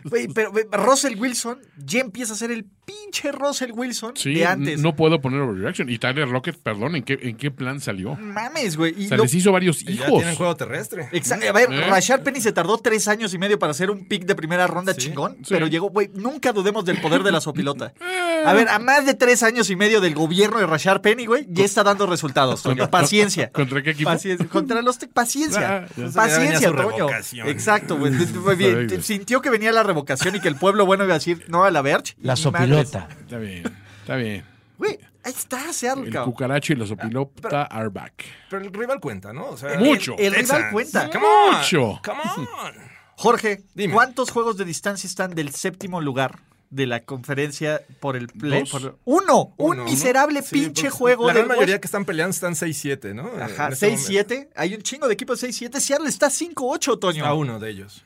Güey, 0.05 0.27
pero 0.29 0.51
Russell 0.73 1.17
Wilson 1.19 1.59
ya 1.77 2.01
empieza 2.01 2.33
a 2.33 2.37
ser 2.37 2.51
el 2.51 2.65
pinche 2.85 3.31
Russell 3.33 3.71
Wilson 3.73 4.17
Sí, 4.17 4.35
de 4.35 4.45
antes. 4.47 4.81
no 4.81 4.97
puedo 4.97 5.21
poner 5.21 5.41
overreaction. 5.41 5.89
Y 5.89 5.99
Tyler 5.99 6.29
Rocket, 6.29 6.57
perdón, 6.61 6.97
¿en 6.97 7.05
qué, 7.05 7.17
en 7.23 7.37
qué 7.37 7.51
plan 7.53 7.81
salió? 7.81 8.17
Mames, 8.17 8.77
güey. 8.77 9.07
Sea, 9.07 9.17
lo- 9.17 9.23
les 9.23 9.35
hizo 9.35 9.53
varios 9.53 9.83
Y 9.83 9.87
ya 9.97 10.07
hijos. 10.07 10.19
tienen 10.19 10.35
juego 10.35 10.57
terrestre. 10.57 11.09
Exacto. 11.13 11.49
A 11.49 11.53
ver, 11.53 11.73
¿Eh? 11.73 11.87
Rashard 11.89 12.23
Penny 12.25 12.41
se 12.41 12.53
tardó 12.53 12.77
tres 12.79 13.07
años 13.09 13.33
y 13.35 13.39
medio 13.39 13.59
para 13.59 13.71
hacer 13.71 13.91
un 13.91 14.07
pick 14.09 14.25
de 14.27 14.35
primera 14.35 14.67
ronda 14.67 14.95
chingón, 14.97 15.37
sí. 15.37 15.47
pero 15.49 15.69
llegó, 15.69 15.91
güey, 15.91 16.11
nunca 16.15 16.53
dudemos 16.53 16.85
del 16.85 17.01
poder 17.01 17.23
de 17.23 17.31
la 17.33 17.41
sopilota. 17.41 17.95
A 18.45 18.53
ver, 18.55 18.69
a 18.69 18.81
más 18.81 19.07
de 19.07 19.15
tres 19.15 19.45
años 19.45 19.71
y 19.71 19.77
medio 19.77 20.01
del 20.01 20.15
gobierno 20.17 20.59
de 20.59 20.67
Rashard 20.67 21.01
Penny, 21.01 21.27
güey, 21.27 21.47
ya 21.49 21.65
está 21.65 21.85
dando 21.85 22.07
resultados, 22.07 22.61
Toño. 22.65 22.91
Paciencia. 22.91 23.51
¿Contra 23.53 23.81
qué 23.85 23.91
equipo? 23.91 24.11
Paciencia. 24.11 24.49
Contra 24.49 24.83
los... 24.83 24.99
Paciencia. 25.15 25.87
Ah. 25.87 26.11
Paciencia, 26.13 26.73
Toño. 26.73 27.07
Exacto, 27.47 27.97
güey. 27.99 28.13
Muy 28.41 28.57
bien. 28.57 28.71
Está 28.81 28.87
bien. 28.95 29.03
Sintió 29.03 29.41
que 29.43 29.51
venía 29.51 29.73
la 29.73 29.83
revocación 29.83 30.37
y 30.37 30.41
que 30.41 30.49
el 30.49 30.57
pueblo 30.57 30.87
bueno 30.87 31.05
iba 31.05 31.15
a 31.15 31.19
decir 31.19 31.45
no 31.49 31.65
a 31.65 31.71
la 31.71 31.83
Verge. 31.83 32.15
La 32.21 32.33
madres. 32.35 32.41
sopilota. 32.41 33.09
Está 33.21 33.39
bien, 33.39 33.63
está 34.01 34.17
bien. 34.17 34.45
Güey, 34.79 34.99
ahí 35.25 35.33
está, 35.33 35.73
Seattle, 35.73 36.07
El 36.07 36.13
cabrón. 36.13 36.33
cucaracho 36.33 36.73
y 36.73 36.77
la 36.77 36.87
sopilota 36.87 37.63
are 37.65 37.89
back. 37.89 38.25
Pero 38.51 38.65
el 38.65 38.73
rival 38.73 39.01
cuenta, 39.01 39.33
¿no? 39.33 39.51
O 39.51 39.57
sea, 39.57 39.79
Mucho. 39.79 40.17
El 40.19 40.35
rival 40.35 40.71
cuenta. 40.73 41.09
Come 41.11 41.25
on. 41.27 41.57
Mucho. 41.59 42.01
Come 42.05 42.21
on. 42.37 42.75
Jorge, 43.17 43.63
Dime. 43.75 43.95
¿cuántos 43.95 44.31
juegos 44.31 44.57
de 44.57 44.65
distancia 44.65 45.07
están 45.07 45.35
del 45.35 45.51
séptimo 45.55 46.01
lugar 46.01 46.41
de 46.73 46.87
la 46.87 47.05
conferencia 47.05 47.83
por 48.01 48.17
el 48.17 48.27
play? 48.29 48.65
Por- 48.65 48.99
Uno, 49.05 49.55
un 49.59 49.73
Uno, 49.73 49.75
¿no? 49.75 49.85
miserable 49.85 50.43
Sí, 50.43 50.55
pinche 50.55 50.83
pues, 50.85 50.95
juego 50.95 51.27
La 51.29 51.35
de 51.35 51.41
gran 51.41 51.49
mayoría 51.49 51.81
que 51.81 51.87
están 51.87 52.05
peleando 52.05 52.31
están 52.31 52.55
6-7, 52.55 53.15
¿no? 53.15 53.31
Ajá, 53.41 53.67
En 53.67 53.73
este 53.75 53.87
momento. 53.91 54.35
6-7. 54.35 54.49
Hay 54.57 54.75
un 54.75 54.83
chingo 54.83 55.07
de 55.07 55.15
equipos 55.15 55.41
de 55.41 55.49
6-7. 55.49 55.79
Seattle 55.81 56.09
está 56.09 56.29
5-8, 56.31 56.99
Toño. 56.99 57.25
A 57.27 57.35
uno 57.35 57.61
de 57.61 57.71
ellos. 57.71 58.05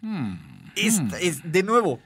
Es- 0.74 1.00
es- 1.20 1.40
de 1.50 1.62
nuevo, 1.62 2.00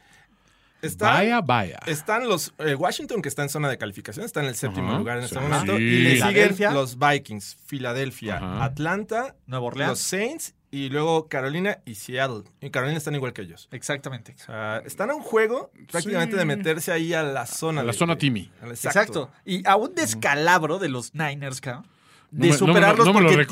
Están, 0.83 1.12
Vaya, 1.12 1.40
vaya. 1.42 1.79
están 1.85 2.27
los 2.27 2.55
eh, 2.59 2.75
Washington, 2.75 3.20
que 3.20 3.29
está 3.29 3.42
en 3.42 3.51
zona 3.51 3.68
de 3.68 3.77
calificación, 3.77 4.25
está 4.25 4.40
en 4.40 4.46
el 4.46 4.55
séptimo 4.55 4.88
Ajá, 4.88 4.99
lugar 4.99 5.18
en 5.18 5.25
este 5.25 5.37
sí. 5.37 5.42
momento. 5.42 5.77
Sí. 5.77 5.83
Y 5.83 5.99
le 5.99 6.23
siguen 6.23 6.57
los 6.73 6.99
Vikings, 6.99 7.59
Filadelfia, 7.66 8.37
Ajá. 8.38 8.64
Atlanta, 8.64 9.37
Nueva 9.46 9.66
Orleans. 9.66 9.90
los 9.90 9.99
Saints 10.01 10.55
y 10.72 10.88
luego 10.88 11.28
Carolina 11.28 11.78
y 11.85 11.96
Seattle. 11.96 12.44
Y 12.61 12.70
Carolina 12.70 12.98
están 12.98 13.14
igual 13.14 13.33
que 13.33 13.42
ellos. 13.42 13.68
exactamente. 13.72 14.35
O 14.40 14.44
sea, 14.44 14.83
están 14.85 15.11
a 15.11 15.14
un 15.14 15.22
juego 15.22 15.72
prácticamente 15.90 16.35
Sí. 16.35 16.38
de 16.38 16.44
meterse 16.44 16.92
ahí 16.92 17.12
a 17.12 17.22
la 17.22 17.46
zona. 17.46 17.80
A 17.80 17.85
la 17.85 17.92
de- 17.92 17.98
zona 17.98 18.16
Timmy. 18.16 18.50
Exacto. 18.62 19.30
Y 19.44 19.66
a 19.66 19.76
un 19.76 19.94
descalabro 19.94 20.78
de 20.78 20.88
los 20.88 21.14
Niners, 21.14 21.61
cabrón. 21.61 21.87
De 22.30 22.46
no 22.46 22.52
me 22.54 22.59
lo- 22.61 22.66
superarlos 22.66 23.06
no 23.06 23.12
me 23.14 23.20
lo 23.22 23.26
porque 23.30 23.44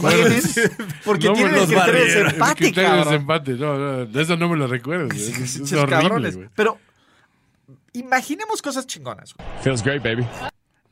porque 1.04 1.26
No 1.28 1.34
me 1.34 1.50
los 1.50 1.68
el. 1.72 1.78
El 1.78 2.24
desempate, 2.24 2.54
criterio 2.54 2.82
de 2.90 2.96
cabrón. 2.96 3.12
desempate. 3.12 3.52
No, 3.54 3.76
no, 3.78 4.06
de 4.06 4.22
eso 4.22 4.36
no 4.36 4.48
me 4.48 4.56
lo 4.56 4.66
recuerdo. 4.68 5.08
Es, 5.12 5.56
es 5.56 5.72
horrible. 5.72 6.48
Pero 6.54 6.78
imaginemos 7.92 8.62
cosas 8.62 8.86
chingonas. 8.86 9.34
Feels 9.62 9.82
great, 9.82 10.02
baby. 10.02 10.24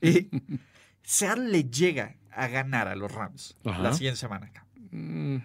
Y 0.03 0.29
Seattle 1.03 1.49
le 1.49 1.65
llega 1.65 2.17
a 2.33 2.49
ganar 2.49 2.89
a 2.89 2.97
los 2.97 3.13
Rams 3.13 3.57
Ajá. 3.65 3.79
la 3.81 3.93
siguiente 3.93 4.19
semana. 4.19 4.51
cabrón. 4.53 4.67
Mm. 4.91 5.37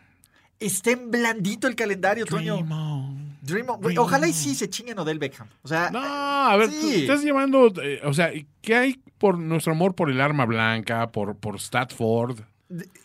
Está 0.62 0.92
en 0.92 1.12
blandito 1.12 1.68
el 1.68 1.76
calendario, 1.76 2.26
Toño. 2.26 2.56
Dream 2.56 2.72
on. 2.72 3.38
Dream 3.42 3.70
on. 3.70 3.98
Ojalá 3.98 4.28
y 4.28 4.34
sí 4.34 4.56
se 4.56 4.70
chinguen 4.70 4.98
Odell 5.00 5.20
Beckham. 5.20 5.48
O 5.64 5.68
sea, 5.68 5.90
No, 5.92 6.00
a 6.00 6.56
ver, 6.58 6.70
tú 6.70 6.88
estás 6.92 7.24
llevando, 7.24 7.74
eh, 7.84 8.00
o 8.04 8.14
sea, 8.14 8.32
¿qué 8.62 8.76
hay 8.76 9.00
por 9.18 9.38
nuestro 9.38 9.74
amor 9.74 9.96
por 9.96 10.10
el 10.10 10.22
arma 10.22 10.46
blanca, 10.46 11.12
por, 11.12 11.36
por 11.36 11.60
Statford, 11.60 12.40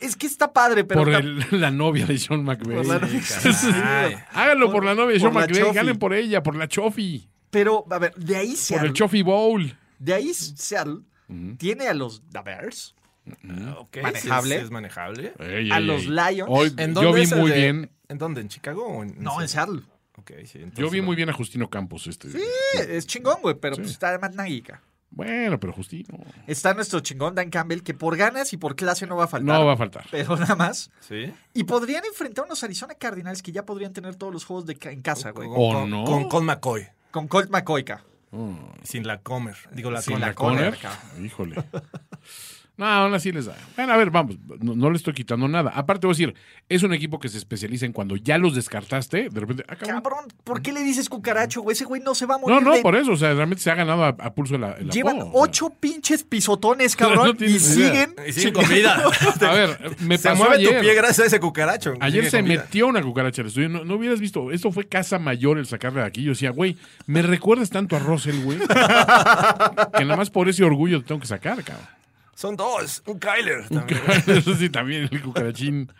es 0.00 0.14
que 0.16 0.26
está 0.26 0.52
padre, 0.52 0.84
pero. 0.84 1.00
por 1.02 1.12
el- 1.12 1.44
la 1.60 1.70
novia 1.70 2.06
de 2.06 2.18
Sean 2.18 2.44
McVay? 2.44 2.76
Por 2.76 2.86
la 2.86 2.98
novia. 3.00 4.26
Háganlo 4.32 4.66
por, 4.66 4.74
Por- 4.76 4.84
la 4.84 4.94
novia 4.94 5.14
de 5.18 5.20
por 5.30 5.32
Sean 5.32 5.48
Chofi. 5.66 5.74
ganen 5.74 5.98
por 5.98 6.14
ella, 6.14 6.42
por 6.42 6.54
la 6.56 6.68
Chofi, 6.68 7.28
Pero, 7.50 7.84
a 7.90 7.98
ver, 7.98 8.14
de 8.14 8.36
ahí 8.36 8.48
por 8.50 8.56
Seattle. 8.58 8.88
el 8.88 8.94
Chofi 8.94 9.22
Bowl. 9.22 9.76
De 9.98 10.14
ahí 10.14 10.32
Seattle 10.34 11.00
tiene 11.58 11.88
a 11.88 11.94
los 11.94 12.22
The 12.30 12.38
Manejable. 13.42 14.54
sí, 14.54 14.58
sí 14.60 14.64
es 14.64 14.70
manejable. 14.70 15.32
Ey, 15.38 15.70
a 15.70 15.78
ey, 15.78 15.84
los. 15.84 16.06
Lions. 16.06 16.48
Hoy, 16.48 16.72
¿En 16.76 16.94
yo 16.94 17.02
dónde 17.02 17.18
vi 17.18 17.22
es 17.24 17.32
el 17.32 17.38
muy 17.40 17.50
de- 17.50 17.56
bien, 17.56 17.90
¿En 18.08 18.18
dónde? 18.18 18.40
¿En 18.40 18.48
Chicago 18.48 18.86
o 18.86 19.02
en.? 19.02 19.14
No, 19.22 19.40
en 19.42 19.48
Seattle. 19.48 19.82
Sí. 20.44 20.60
yo 20.74 20.90
vi 20.90 21.00
no. 21.00 21.04
muy 21.06 21.14
bien 21.16 21.28
a 21.28 21.32
Justino 21.32 21.68
Campos. 21.70 22.06
Este. 22.06 22.30
Sí, 22.30 22.40
es 22.88 23.06
chingón, 23.06 23.36
güey, 23.42 23.54
pero 23.54 23.76
pues 23.76 23.90
está 23.90 24.18
Matt 24.18 24.34
Nagy, 24.34 24.62
ca. 24.62 24.80
Bueno, 25.10 25.58
pero 25.60 25.72
Justino. 25.72 26.18
Está 26.46 26.74
nuestro 26.74 27.00
chingón 27.00 27.34
Dan 27.34 27.48
Campbell, 27.48 27.80
que 27.82 27.94
por 27.94 28.16
ganas 28.16 28.52
y 28.52 28.56
por 28.56 28.74
clase 28.76 29.06
no 29.06 29.16
va 29.16 29.24
a 29.24 29.28
faltar. 29.28 29.58
No 29.58 29.64
va 29.64 29.74
a 29.74 29.76
faltar. 29.76 30.04
Pero 30.10 30.36
nada 30.36 30.56
más. 30.56 30.90
Sí. 31.00 31.32
Y 31.54 31.64
podrían 31.64 32.04
enfrentar 32.04 32.42
a 32.44 32.46
unos 32.46 32.62
Arizona 32.64 32.94
Cardinals 32.94 33.40
que 33.42 33.52
ya 33.52 33.64
podrían 33.64 33.92
tener 33.92 34.16
todos 34.16 34.32
los 34.32 34.44
juegos 34.44 34.66
de 34.66 34.74
ca- 34.76 34.90
en 34.90 35.02
casa, 35.02 35.30
güey. 35.30 35.48
Con, 35.48 35.56
¿O 35.58 35.72
con- 35.80 35.90
no? 35.90 36.04
Con, 36.04 36.28
con 36.28 36.44
McCoy. 36.44 36.88
Con 37.12 37.28
Colt 37.28 37.50
McCoy, 37.50 37.84
ca. 37.84 38.04
Sin 38.82 39.06
la 39.06 39.18
Comer. 39.22 39.56
Digo, 39.72 39.90
la 39.90 40.02
Sin 40.02 40.14
Comer. 40.14 40.28
la 40.28 40.34
Conner, 40.34 40.78
híjole. 41.24 41.56
No, 42.78 42.84
aún 42.84 43.14
así 43.14 43.32
les 43.32 43.46
da. 43.46 43.56
Bueno, 43.74 43.94
a 43.94 43.96
ver, 43.96 44.10
vamos, 44.10 44.36
no, 44.60 44.74
no 44.76 44.90
le 44.90 44.96
estoy 44.98 45.14
quitando 45.14 45.48
nada. 45.48 45.72
Aparte, 45.74 46.06
voy 46.06 46.12
a 46.12 46.16
decir, 46.18 46.34
es 46.68 46.82
un 46.82 46.92
equipo 46.92 47.18
que 47.18 47.30
se 47.30 47.38
especializa 47.38 47.86
en 47.86 47.92
cuando 47.92 48.16
ya 48.16 48.36
los 48.36 48.54
descartaste, 48.54 49.30
de 49.30 49.40
repente. 49.40 49.64
ah, 49.66 49.76
cabrón. 49.76 50.02
Cabrón, 50.02 50.24
¿por 50.44 50.60
qué 50.60 50.72
le 50.74 50.82
dices 50.82 51.08
cucaracho, 51.08 51.62
güey? 51.62 51.72
Ese 51.72 51.86
güey 51.86 52.02
no 52.02 52.14
se 52.14 52.26
va 52.26 52.34
a 52.34 52.38
morir. 52.38 52.54
No, 52.54 52.60
no, 52.60 52.76
de- 52.76 52.82
por 52.82 52.94
eso, 52.94 53.12
o 53.12 53.16
sea, 53.16 53.32
realmente 53.32 53.62
se 53.62 53.70
ha 53.70 53.74
ganado 53.76 54.04
a, 54.04 54.08
a 54.08 54.34
pulso 54.34 54.58
la, 54.58 54.72
el 54.72 54.90
Llevan 54.90 55.16
apodo, 55.16 55.30
o 55.30 55.32
sea. 55.32 55.40
ocho 55.42 55.70
pinches 55.70 56.22
pisotones, 56.22 56.94
cabrón, 56.96 57.36
No 57.40 57.46
y 57.46 57.58
siguen. 57.58 58.14
Y 58.28 58.32
siguen 58.32 58.52
con 58.52 58.68
vida. 58.68 59.02
A 59.40 59.52
ver, 59.54 59.96
me 60.00 60.18
Se 60.18 60.28
pasó 60.28 60.42
mueve 60.42 60.56
ayer. 60.56 60.74
tu 60.76 60.80
pie 60.82 60.94
gracias 60.94 61.20
a 61.20 61.24
ese 61.28 61.40
cucaracho. 61.40 61.94
Ayer 62.00 62.28
se 62.30 62.42
metió 62.42 62.88
una 62.88 63.00
cucaracha 63.00 63.40
al 63.40 63.48
estudio. 63.48 63.70
No, 63.70 63.84
no 63.86 63.94
hubieras 63.94 64.20
visto. 64.20 64.50
Esto 64.52 64.70
fue 64.70 64.84
casa 64.86 65.18
mayor 65.18 65.56
el 65.56 65.64
sacarle 65.66 66.00
de 66.00 66.06
aquí. 66.06 66.22
Yo 66.22 66.32
decía, 66.32 66.50
güey, 66.50 66.76
me 67.06 67.22
recuerdas 67.22 67.70
tanto 67.70 67.96
a 67.96 68.00
Russell, 68.00 68.38
güey. 68.44 68.58
que 69.96 70.04
nada 70.04 70.16
más 70.16 70.28
por 70.28 70.48
ese 70.50 70.62
orgullo 70.64 71.00
te 71.00 71.06
tengo 71.08 71.20
que 71.22 71.26
sacar, 71.26 71.62
cabrón. 71.64 71.86
Son 72.36 72.54
dos. 72.54 73.02
Un 73.06 73.18
Kyler. 73.18 73.68
también. 73.68 74.00
Eso 74.28 74.54
sí, 74.54 74.68
también 74.70 75.08
el 75.10 75.20
cucarachín. 75.22 75.90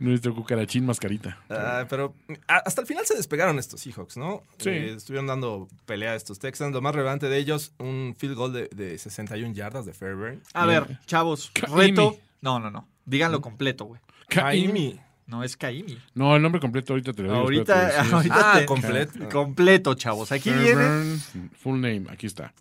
Nuestro 0.00 0.34
cucarachín 0.34 0.86
mascarita. 0.86 1.38
Ah, 1.50 1.84
pero 1.90 2.14
a- 2.48 2.58
hasta 2.58 2.80
el 2.80 2.86
final 2.86 3.04
se 3.06 3.14
despegaron 3.16 3.58
estos 3.58 3.80
Seahawks, 3.80 4.16
¿no? 4.16 4.42
Sí. 4.58 4.70
Eh, 4.70 4.92
estuvieron 4.94 5.26
dando 5.26 5.68
pelea 5.84 6.12
a 6.12 6.14
estos 6.14 6.38
Texans. 6.38 6.72
Lo 6.72 6.80
más 6.80 6.94
relevante 6.94 7.28
de 7.28 7.36
ellos, 7.38 7.72
un 7.78 8.14
field 8.18 8.34
goal 8.36 8.52
de, 8.52 8.68
de 8.74 8.96
61 8.98 9.52
yardas 9.54 9.84
de 9.84 9.92
Fairbairn. 9.92 10.42
A 10.54 10.64
ver, 10.66 10.98
chavos, 11.06 11.50
reto. 11.74 12.16
No, 12.40 12.60
no, 12.60 12.70
no. 12.70 12.86
Díganlo 13.06 13.40
completo, 13.42 13.84
güey. 13.86 14.00
Kaimi. 14.28 15.00
No 15.26 15.42
es 15.42 15.56
Kaimi. 15.56 15.96
No, 16.14 16.36
el 16.36 16.42
nombre 16.42 16.60
completo 16.60 16.92
ahorita 16.92 17.12
te 17.12 17.22
lo 17.22 17.28
digo. 17.30 17.40
Ahorita, 17.42 18.00
ahorita 18.12 18.52
Ah, 18.54 18.58
te- 18.60 18.66
completo. 18.66 19.28
completo, 19.30 19.94
chavos. 19.94 20.30
Aquí 20.32 20.50
viene. 20.50 21.16
Full 21.60 21.74
name, 21.80 22.04
aquí 22.10 22.26
está. 22.26 22.52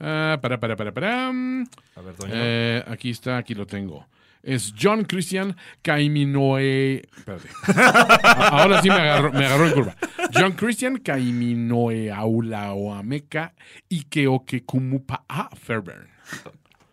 Ah, 0.00 0.38
para, 0.40 0.58
para, 0.58 0.76
para, 0.76 0.92
para. 0.92 1.28
A 1.28 1.32
ver, 1.32 2.16
doña. 2.18 2.32
eh, 2.34 2.84
aquí 2.88 3.10
está, 3.10 3.36
aquí 3.38 3.54
lo 3.54 3.66
tengo. 3.66 4.06
Es 4.42 4.72
John 4.80 5.04
Christian 5.04 5.56
Caiminoe. 5.82 7.02
Espérate. 7.16 7.48
Ahora 8.22 8.80
sí 8.80 8.88
me 8.88 8.94
agarró, 8.94 9.32
me 9.32 9.44
agarró 9.44 9.66
en 9.66 9.72
curva. 9.74 9.96
John 10.32 10.52
Christian 10.52 10.98
Caiminoe 10.98 12.12
Aulaoameca 12.12 13.54
Ikeoke 13.88 14.62
Kumupa 14.64 15.24
A 15.28 15.50
Fairburn. 15.56 16.06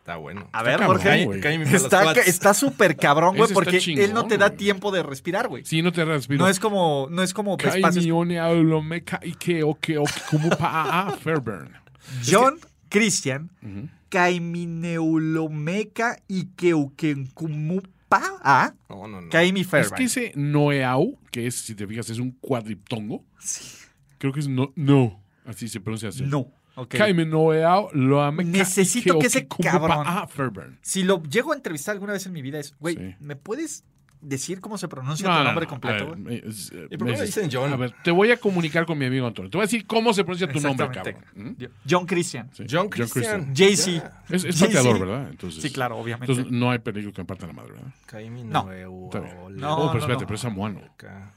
Está 0.04 0.18
bueno. 0.18 0.50
A 0.52 0.64
ver, 0.64 0.80
cabrón, 0.80 1.02
los 1.02 1.06
Está 1.72 2.12
está 2.12 2.54
súper 2.54 2.98
cabrón, 2.98 3.38
güey, 3.38 3.44
está 3.44 3.54
porque 3.54 3.80
chingón, 3.80 4.04
él 4.04 4.14
no 4.14 4.28
te 4.28 4.38
da 4.38 4.50
güey. 4.50 4.58
tiempo 4.58 4.92
de 4.92 5.02
respirar, 5.02 5.48
güey. 5.48 5.64
Sí, 5.64 5.82
no 5.82 5.94
te 5.94 6.04
respiro. 6.04 6.44
No 6.44 6.50
es 6.50 6.60
como, 6.60 7.08
no 7.10 7.24
es 7.24 7.34
como 7.34 7.54
espacios. 7.54 7.96
Caimione 7.96 8.38
Aulaomeca 8.38 9.22
Ikeoke 9.24 9.96
Kumupa 10.30 11.08
A 11.08 11.12
Fairburn. 11.12 11.72
John 12.30 12.60
Christian, 12.90 13.50
Caimineulomeca 14.10 16.18
y 16.28 16.48
Keukenkumupa 16.48 18.42
a 18.44 18.76
No, 18.90 19.08
no, 19.08 19.22
no. 19.22 19.30
Kaimi 19.30 19.62
Es 19.62 19.92
que 19.94 20.04
ese 20.04 20.34
Noeau, 20.36 21.18
que 21.32 21.48
es, 21.48 21.56
si 21.56 21.76
te 21.76 21.88
fijas, 21.88 22.10
es 22.10 22.20
un 22.20 22.32
cuadriptongo. 22.42 23.24
Creo 24.18 24.34
que 24.34 24.42
es 24.42 24.50
no, 24.50 24.74
no. 24.76 25.24
Así 25.46 25.70
se 25.70 25.80
pronuncia 25.80 26.10
así. 26.10 26.24
No. 26.24 26.52
Jaime 26.98 27.26
Noeau 27.26 27.90
lo 27.94 28.22
ame. 28.22 28.44
Necesito 28.44 29.20
que 29.20 29.28
ese 29.28 29.48
cabrón- 29.48 30.04
Ah. 30.08 30.28
Si 30.82 31.04
lo 31.04 31.22
llego 31.24 31.52
a 31.52 31.56
entrevistar 31.56 31.94
alguna 31.94 32.14
vez 32.14 32.26
en 32.26 32.34
mi 32.34 32.42
vida 32.42 32.60
es, 32.60 32.76
güey, 32.80 32.96
Sí. 32.96 33.16
¿me 33.20 33.36
puedes 33.36 33.84
decir 34.24 34.62
cómo 34.62 34.78
se 34.78 34.88
pronuncia 34.88 35.28
No, 35.28 35.34
tu 35.34 35.40
no, 35.40 35.44
nombre 35.46 35.66
no. 35.66 35.70
completo? 35.70 36.04
A 36.04 36.08
ver, 36.08 36.18
güey? 36.22 36.42
me- 36.42 36.50
es- 36.50 36.72
eh, 36.72 36.88
¿Y 36.90 36.98
por 36.98 37.08
qué 37.08 37.18
me 37.18 37.22
dicen 37.26 37.50
John? 37.52 37.72
A 37.74 37.76
ver, 37.76 37.94
te 38.04 38.12
voy 38.12 38.32
a 38.32 38.38
comunicar 38.38 38.86
con 38.86 38.98
mi 38.98 39.06
amigo 39.06 39.28
Antonio. 39.28 39.50
Te 39.52 39.58
voy 39.58 39.64
a 39.64 39.68
decir 39.68 39.86
cómo 39.86 40.14
se 40.14 40.24
pronuncia 40.24 40.48
tu 40.52 40.60
nombre, 40.60 40.88
cabrón. 40.92 41.16
¿Mm? 41.36 41.64
John 41.90 42.06
Christian. 42.06 42.50
Sí, 42.54 42.66
John 42.70 42.90
Christian. 42.90 43.54
JC. 43.54 44.02
Es, 44.30 44.44
es 44.46 44.60
pateador, 44.60 45.00
¿verdad? 45.00 45.28
Entonces, 45.30 45.62
Sí, 45.62 45.70
claro, 45.72 45.98
obviamente. 45.98 46.32
Entonces 46.32 46.52
no 46.52 46.72
hay 46.72 46.80
peligro 46.80 47.12
que 47.14 47.22
me 47.22 47.26
partan 47.26 47.50
la 47.50 47.54
madre, 47.54 47.74
¿verdad? 47.74 47.88
Kaimi 48.06 48.44
No. 48.44 48.64
Noeu, 48.64 49.06
Está 49.06 49.20
bien. 49.20 49.38
Ole- 49.38 49.60
No, 49.60 49.76
oh, 49.78 49.88
pero 49.88 50.00
espérate, 50.00 50.24
no. 50.24 50.28
pero 50.28 50.36
es 50.36 50.42
samuano. 50.42 50.80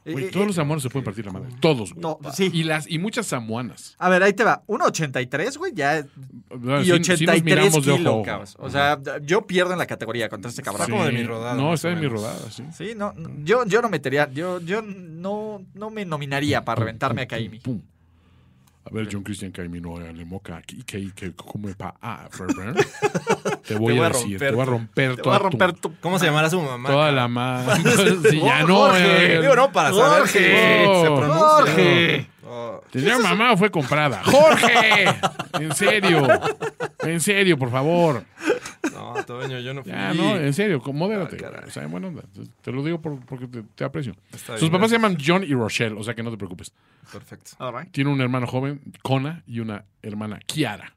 Eh, 0.04 0.12
Güey, 0.12 0.24
eh, 0.26 0.30
todos 0.30 0.46
los 0.46 0.56
samuanos 0.56 0.82
se 0.82 0.88
pueden 0.90 1.04
partir 1.04 1.26
la 1.26 1.32
madre. 1.32 1.48
Todos. 1.60 1.92
güey. 1.92 2.02
No, 2.02 2.18
sí. 2.32 2.50
Y, 2.52 2.62
las, 2.64 2.88
y 2.90 2.98
muchas 2.98 3.26
samuanas. 3.26 3.96
A 3.98 4.08
ver, 4.08 4.22
ahí 4.22 4.32
te 4.32 4.44
va. 4.44 4.62
1.83, 4.66 5.56
güey, 5.58 5.72
ya. 5.74 5.98
Y 5.98 6.02
sí- 6.02 6.08
sí 6.50 6.90
nos 6.90 6.90
83 6.90 7.44
miramos 7.44 7.72
de 7.84 7.90
ojo 7.92 7.98
a 8.08 8.10
ojo. 8.12 8.22
kilogramos. 8.22 8.56
O 8.60 8.70
sea, 8.70 8.98
yo 9.22 9.46
pierdo 9.46 9.72
en 9.72 9.78
la 9.78 9.86
categoría 9.86 10.28
contra 10.28 10.48
este 10.50 10.62
cabrón. 10.62 10.82
Está 10.82 10.92
como 10.92 11.04
de 11.04 11.12
mi 11.12 11.22
rodada, 11.24 11.54
No, 11.54 11.74
está 11.74 11.88
de 11.88 11.96
mi 11.96 12.06
rodada, 12.06 12.50
sí. 12.50 12.64
Sí, 12.76 12.92
no, 12.96 13.12
no, 13.16 13.30
yo, 13.44 13.64
yo 13.66 13.80
no 13.80 13.88
metería, 13.88 14.28
yo, 14.32 14.60
yo 14.60 14.82
no, 14.82 15.62
no 15.74 15.90
me 15.90 16.04
nominaría 16.04 16.64
para 16.64 16.80
reventarme 16.80 17.22
a 17.22 17.26
Kaimi. 17.26 17.60
Pum. 17.60 17.80
A 18.84 18.94
ver, 18.94 19.08
John 19.10 19.24
Christian 19.24 19.50
Caimino, 19.50 19.96
Alemoca, 19.96 20.62
y 20.68 20.84
que 20.84 21.10
que 21.12 21.32
come 21.34 21.74
pa 21.74 21.94
ah. 22.00 22.28
Te 23.66 23.74
voy 23.74 23.94
Te 23.94 23.98
voy 23.98 23.98
a 23.98 24.06
a 24.06 24.08
decir, 24.10 24.38
romper 24.38 24.46
te 24.48 24.52
voy 24.52 24.60
a 24.62 24.64
tu- 24.64 24.70
romper 24.70 25.08
Te 25.08 25.14
voy 25.14 25.22
toda 25.24 25.36
a 25.36 25.38
romper 25.40 25.72
tu, 25.72 25.88
tu... 25.88 26.00
¿Cómo 26.00 26.18
se 26.20 26.26
llamará 26.26 26.48
su 26.50 26.60
mamá? 26.60 26.88
toda 26.88 27.10
la 27.10 27.26
madre. 27.26 27.82
sí, 28.30 28.40
ya 28.40 28.62
no. 28.62 28.76
Jorge, 28.76 29.34
eh, 29.34 29.40
Digo, 29.40 29.56
no, 29.56 29.72
para 29.72 29.92
saber 29.92 30.28
si 30.28 30.38
Jorge. 30.38 31.00
se 31.00 31.06
pronuncia. 31.06 31.38
Jorge. 31.38 32.26
Oh, 32.48 32.80
¿Tenía 32.92 33.18
mamá 33.18 33.52
o 33.54 33.56
fue 33.56 33.72
comprada? 33.72 34.22
¡Jorge! 34.22 35.04
En 35.54 35.74
serio. 35.74 36.28
En 37.00 37.20
serio, 37.20 37.58
por 37.58 37.72
favor. 37.72 38.22
No, 38.92 39.14
Toño, 39.24 39.58
yo 39.60 39.74
no 39.74 39.82
fui. 39.82 39.92
Ya, 39.92 40.12
no, 40.14 40.36
en 40.36 40.52
serio, 40.52 40.80
modérate. 40.92 41.36
Ah, 41.44 41.64
o 41.66 41.70
sea, 41.70 41.86
bueno, 41.86 42.12
te 42.62 42.72
lo 42.72 42.82
digo 42.84 43.00
por- 43.00 43.24
porque 43.26 43.46
te, 43.46 43.62
te 43.74 43.84
aprecio. 43.84 44.14
Está 44.32 44.52
Sus 44.54 44.62
bien, 44.62 44.72
papás 44.72 44.90
se 44.90 44.96
llaman 44.96 45.16
John 45.24 45.44
y 45.44 45.52
Rochelle, 45.54 45.96
o 45.98 46.02
sea 46.02 46.14
que 46.14 46.22
no 46.22 46.30
te 46.30 46.36
preocupes. 46.36 46.72
Perfecto. 47.12 47.52
All 47.58 47.74
right. 47.78 47.90
Tiene 47.92 48.10
un 48.10 48.20
hermano 48.20 48.46
joven, 48.46 48.80
Kona, 49.02 49.42
y 49.46 49.60
una 49.60 49.84
hermana, 50.02 50.40
Kiara. 50.46 50.92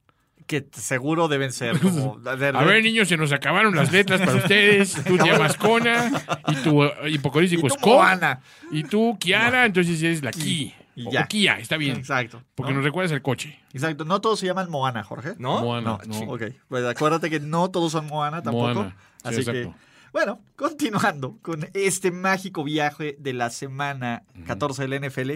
Que 0.47 0.65
seguro 0.71 1.27
deben 1.27 1.51
ser 1.51 1.79
como... 1.81 2.19
A 2.25 2.35
ver, 2.35 2.81
niños, 2.81 3.07
se 3.07 3.17
nos 3.17 3.31
acabaron 3.31 3.75
las 3.75 3.91
letras 3.91 4.19
para 4.19 4.35
ustedes. 4.35 4.93
Tú 5.05 5.15
te 5.15 5.25
llamas 5.25 5.55
Kona 5.57 6.11
y 6.47 6.55
tu 6.63 6.83
eh, 6.83 6.91
hipocorístico 7.11 7.67
Y 7.67 7.67
es. 7.67 7.85
Moana. 7.85 8.39
Y 8.71 8.83
tú, 8.83 9.15
Kiara, 9.19 9.67
entonces 9.67 10.01
es 10.01 10.23
la 10.23 10.31
Ki. 10.31 10.73
Y 10.99 11.11
ya. 11.11 11.23
o 11.23 11.27
Kia, 11.27 11.57
está 11.59 11.77
bien. 11.77 11.97
Exacto. 11.97 12.43
Porque 12.55 12.71
¿no? 12.71 12.77
nos 12.77 12.85
recuerdas 12.85 13.11
el 13.11 13.21
coche. 13.21 13.59
Exacto. 13.73 14.05
No 14.05 14.21
todos 14.21 14.39
se 14.39 14.45
llaman 14.45 14.69
Moana, 14.69 15.03
Jorge. 15.03 15.35
¿No? 15.37 15.61
Moana, 15.61 15.97
No, 16.07 16.25
no. 16.25 16.31
Ok. 16.33 16.43
Pues 16.67 16.85
acuérdate 16.85 17.29
que 17.29 17.39
no 17.39 17.69
todos 17.71 17.91
son 17.91 18.07
Moana 18.07 18.41
tampoco. 18.43 18.73
Moana. 18.73 18.95
Sí, 19.23 19.27
Así 19.27 19.45
que, 19.45 19.71
bueno, 20.13 20.41
continuando 20.55 21.37
con 21.41 21.67
este 21.73 22.11
mágico 22.11 22.63
viaje 22.63 23.15
de 23.19 23.33
la 23.33 23.49
semana 23.49 24.23
14 24.47 24.87
del 24.87 25.09
NFL. 25.09 25.31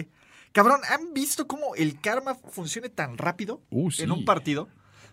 Cabrón, 0.52 0.80
¿han 0.90 1.12
visto 1.12 1.46
cómo 1.46 1.74
el 1.76 2.00
karma 2.00 2.34
funciona 2.34 2.88
tan 2.88 3.18
rápido 3.18 3.60
Uh, 3.70 3.90
sí. 3.90 4.02
en 4.02 4.12
un 4.12 4.24
partido? 4.24 4.68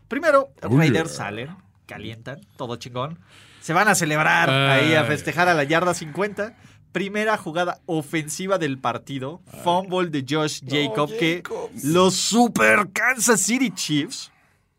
Primero, 0.08 0.50
Oh, 0.62 0.78
Raiders 0.78 1.10
yeah. 1.12 1.18
salen, 1.18 1.56
calientan, 1.86 2.42
todo 2.58 2.76
chingón. 2.76 3.20
Se 3.62 3.74
van 3.74 3.88
a 3.88 3.96
celebrar 3.96 4.50
ahí 4.50 4.94
a 4.96 5.04
festejar 5.04 5.48
a 5.48 5.54
la 5.54 5.64
yarda 5.64 5.94
50. 5.94 6.56
Primera 6.92 7.38
jugada 7.38 7.80
ofensiva 7.86 8.58
del 8.58 8.78
partido. 8.78 9.42
Fumble 9.64 10.10
de 10.10 10.26
Josh 10.28 10.62
Jacob, 10.66 11.10
que 11.18 11.44
los 11.84 12.16
Super 12.16 12.90
Kansas 12.92 13.42
City 13.42 13.72
Chiefs 13.72 14.32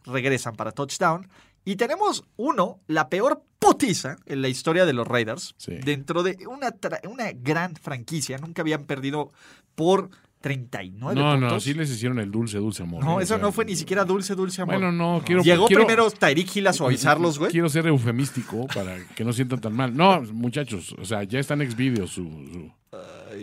regresan 0.04 0.54
para 0.54 0.72
touchdown. 0.72 1.28
Y 1.64 1.76
tenemos 1.76 2.24
uno, 2.36 2.80
la 2.88 3.08
peor 3.08 3.44
putiza 3.58 4.16
en 4.26 4.42
la 4.42 4.48
historia 4.48 4.84
de 4.84 4.92
los 4.92 5.06
Raiders. 5.06 5.54
Sí. 5.56 5.76
Dentro 5.76 6.22
de 6.22 6.36
una, 6.48 6.74
una 7.08 7.32
gran 7.32 7.76
franquicia. 7.76 8.38
Nunca 8.38 8.62
habían 8.62 8.84
perdido 8.84 9.32
por 9.74 10.10
39 10.42 11.18
No, 11.18 11.32
puntos. 11.32 11.52
no, 11.52 11.60
sí 11.60 11.72
les 11.72 11.88
hicieron 11.90 12.18
el 12.18 12.30
dulce, 12.30 12.58
dulce 12.58 12.82
amor. 12.82 13.02
No, 13.02 13.20
¿eh? 13.20 13.22
eso 13.22 13.34
O 13.34 13.38
sea, 13.38 13.46
no 13.46 13.52
fue 13.52 13.64
ni 13.64 13.76
siquiera 13.76 14.04
dulce, 14.04 14.34
dulce 14.34 14.60
amor. 14.60 14.74
Bueno, 14.74 14.92
no, 14.92 15.22
quiero. 15.24 15.42
Llegó 15.42 15.66
quiero- 15.66 15.86
primero 15.86 16.10
Tyreek 16.10 16.54
Hill 16.56 16.66
a 16.66 16.72
suavizarlos, 16.74 17.38
güey. 17.38 17.50
Quiero 17.50 17.70
ser 17.70 17.86
eufemístico 17.86 18.66
para 18.66 18.98
que 19.14 19.24
no 19.24 19.32
sientan 19.32 19.60
tan 19.60 19.72
mal. 19.74 19.96
No, 19.96 20.20
muchachos, 20.32 20.94
o 21.00 21.04
sea, 21.06 21.22
ya 21.22 21.38
está 21.38 21.54
en 21.54 21.70
Xvideos 21.70 22.10
su, 22.10 22.28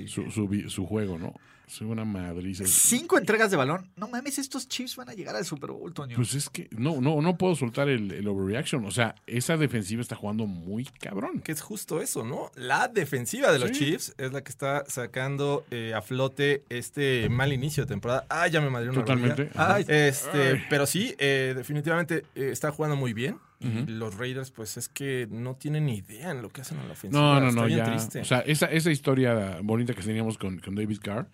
su, 0.08 0.30
su, 0.30 0.32
su 0.32 0.70
su 0.70 0.86
juego, 0.86 1.18
¿no? 1.18 1.34
Soy 1.70 1.88
una 1.88 2.04
madriza. 2.04 2.64
Cinco 2.66 3.18
entregas 3.20 3.52
de 3.52 3.58
balón. 3.58 3.92
No 3.96 4.08
mames, 4.08 4.40
estos 4.40 4.68
Chiefs 4.68 4.96
van 4.96 5.08
a 5.10 5.14
llegar 5.14 5.36
al 5.36 5.46
Super 5.46 5.70
Bowl, 5.72 5.94
Toño. 5.94 6.16
Pues 6.16 6.34
es 6.34 6.50
que 6.50 6.68
no, 6.72 7.00
no, 7.00 7.22
no 7.22 7.38
puedo 7.38 7.56
soltar 7.56 7.88
el, 7.90 8.12
el 8.12 8.28
overreaction. 8.28 8.84
O 8.86 8.92
sea, 8.92 9.14
esa 9.28 9.56
defensiva 9.56 10.02
está 10.02 10.16
jugando 10.16 10.48
muy 10.48 10.86
cabrón. 10.86 11.42
Que 11.42 11.52
es 11.52 11.62
justo 11.62 12.02
eso, 12.02 12.26
¿no? 12.26 12.50
La 12.56 12.88
defensiva 12.88 13.52
de 13.52 13.60
los 13.60 13.70
Sí. 13.70 13.86
Chiefs 13.86 14.16
es 14.18 14.34
la 14.34 14.44
que 14.44 14.50
está 14.50 14.84
sacando 14.88 15.64
eh, 15.70 15.94
a 15.96 16.02
flote 16.02 16.64
este 16.70 17.30
mal 17.30 17.54
inicio 17.54 17.84
de 17.84 17.88
temporada. 17.90 18.26
Ah, 18.30 18.48
ya 18.48 18.62
me 18.62 18.70
madrió 18.72 18.92
una 18.92 19.02
Totalmente. 19.02 19.52
Ay, 19.56 19.86
Este, 19.88 20.54
Ay. 20.54 20.64
pero 20.72 20.88
sí, 20.88 21.14
eh, 21.20 21.54
definitivamente 21.56 22.26
eh, 22.34 22.50
está 22.52 22.72
jugando 22.72 22.96
muy 22.96 23.14
bien. 23.14 23.38
Y 23.62 23.92
los 23.92 24.16
Raiders, 24.18 24.52
pues 24.52 24.78
es 24.78 24.88
que 24.88 25.28
no 25.30 25.54
tienen 25.56 25.86
ni 25.88 25.98
idea 25.98 26.32
en 26.32 26.42
lo 26.42 26.48
que 26.48 26.62
hacen 26.62 26.80
en 26.80 26.88
la 26.88 26.94
ofensiva. 26.94 27.22
No, 27.22 27.42
no, 27.42 27.50
Está 27.50 27.60
no, 27.62 27.68
bien 27.68 27.80
ya. 27.80 27.92
triste. 27.92 28.22
O 28.22 28.24
sea, 28.26 28.40
esa, 28.40 28.68
esa 28.68 28.90
historia 28.90 29.60
bonita 29.62 29.94
que 29.94 30.02
teníamos 30.02 30.38
con, 30.38 30.60
con 30.60 30.76
David 30.76 31.00
Carr, 31.04 31.28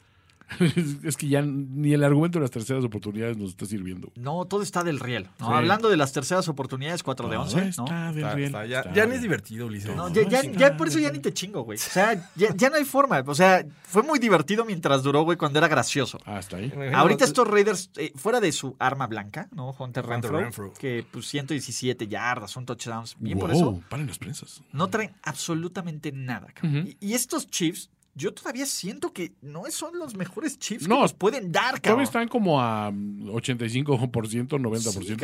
es, 1.03 1.17
que 1.17 1.27
ya 1.27 1.41
ni 1.41 1.93
el 1.93 2.03
argumento 2.03 2.39
de 2.39 2.43
las 2.43 2.51
terceras 2.51 2.83
oportunidades 2.83 3.37
nos 3.37 3.49
está 3.49 3.65
sirviendo. 3.65 4.11
No, 4.15 4.45
todo 4.45 4.61
está 4.61 4.83
del 4.83 4.99
riel. 4.99 5.27
¿no? 5.39 5.47
Sí. 5.47 5.53
Hablando 5.53 5.89
de 5.89 5.97
las 5.97 6.13
terceras 6.13 6.47
oportunidades, 6.47 7.03
4 7.03 7.27
de 7.29 7.35
Todo 7.35 7.43
11. 7.45 7.55
¿no? 7.57 7.69
está 7.85 8.07
del 8.11 8.17
Está- 8.17 8.33
riel, 8.35 8.45
está- 8.47 8.65
ya, 8.65 8.79
está 8.79 8.93
ya 8.93 9.03
ni 9.03 9.09
bien. 9.09 9.15
es 9.15 9.21
divertido, 9.21 9.65
Ulises. 9.67 9.95
No, 9.95 10.09
No, 10.09 10.13
ya, 10.13 10.41
ya, 10.41 10.69
no, 10.71 10.77
por 10.77 10.87
eso 10.87 10.97
no, 10.97 11.03
ya 11.03 11.09
no. 11.09 11.13
ni 11.15 11.19
te 11.19 11.33
chingo, 11.33 11.61
güey. 11.63 11.77
O 11.77 11.81
sea, 11.81 12.13
ya, 12.35 12.55
ya 12.55 12.69
no 12.69 12.75
hay 12.75 12.85
forma. 12.85 13.23
O 13.25 13.35
sea, 13.35 13.65
fue 13.83 14.03
muy 14.03 14.19
divertido 14.19 14.65
mientras 14.65 15.03
duró, 15.03 15.23
güey, 15.23 15.37
cuando 15.37 15.57
era 15.59 15.67
gracioso. 15.67 16.19
Hasta 16.25 16.57
ahí. 16.57 16.69
Me 16.69 16.75
imagino- 16.75 16.97
Ahorita 16.97 17.25
estos 17.25 17.47
Raiders, 17.47 17.89
eh, 17.97 18.11
fuera 18.15 18.39
de 18.39 18.51
su 18.51 18.75
arma 18.79 19.07
blanca, 19.07 19.49
¿no? 19.51 19.69
Hunter 19.69 20.03
Hunter 20.03 20.05
Renfro, 20.05 20.39
Renfro. 20.39 20.73
que 20.79 21.05
pues 21.11 21.27
117 21.27 22.07
yardas, 22.07 22.51
son 22.51 22.65
touchdowns. 22.65 23.15
Bien 23.19 23.39
por 23.39 23.51
eso. 23.51 23.81
Paren 23.89 24.07
las 24.07 24.19
prensas. 24.19 24.61
No 24.71 24.87
traen 24.89 25.11
absolutamente 25.23 26.11
nada. 26.11 26.47
cabrón. 26.53 26.81
Ujú. 26.81 26.89
y, 26.99 27.07
y 27.09 27.13
estos 27.13 27.49
Chiefs, 27.49 27.89
yo 28.15 28.33
todavía 28.33 28.65
siento 28.65 29.11
que 29.13 29.33
no 29.41 29.63
son 29.69 29.99
los 29.99 30.15
mejores 30.15 30.57
Chiefs 30.57 30.87
No, 30.87 30.95
que 30.95 31.01
nos 31.01 31.13
pueden 31.13 31.51
dar, 31.51 31.79
Todavía 31.79 31.81
cabrón. 31.81 32.03
están 32.03 32.27
como 32.27 32.61
a 32.61 32.89
85%, 32.91 34.47
90%. 34.47 35.05
Sí, 35.05 35.15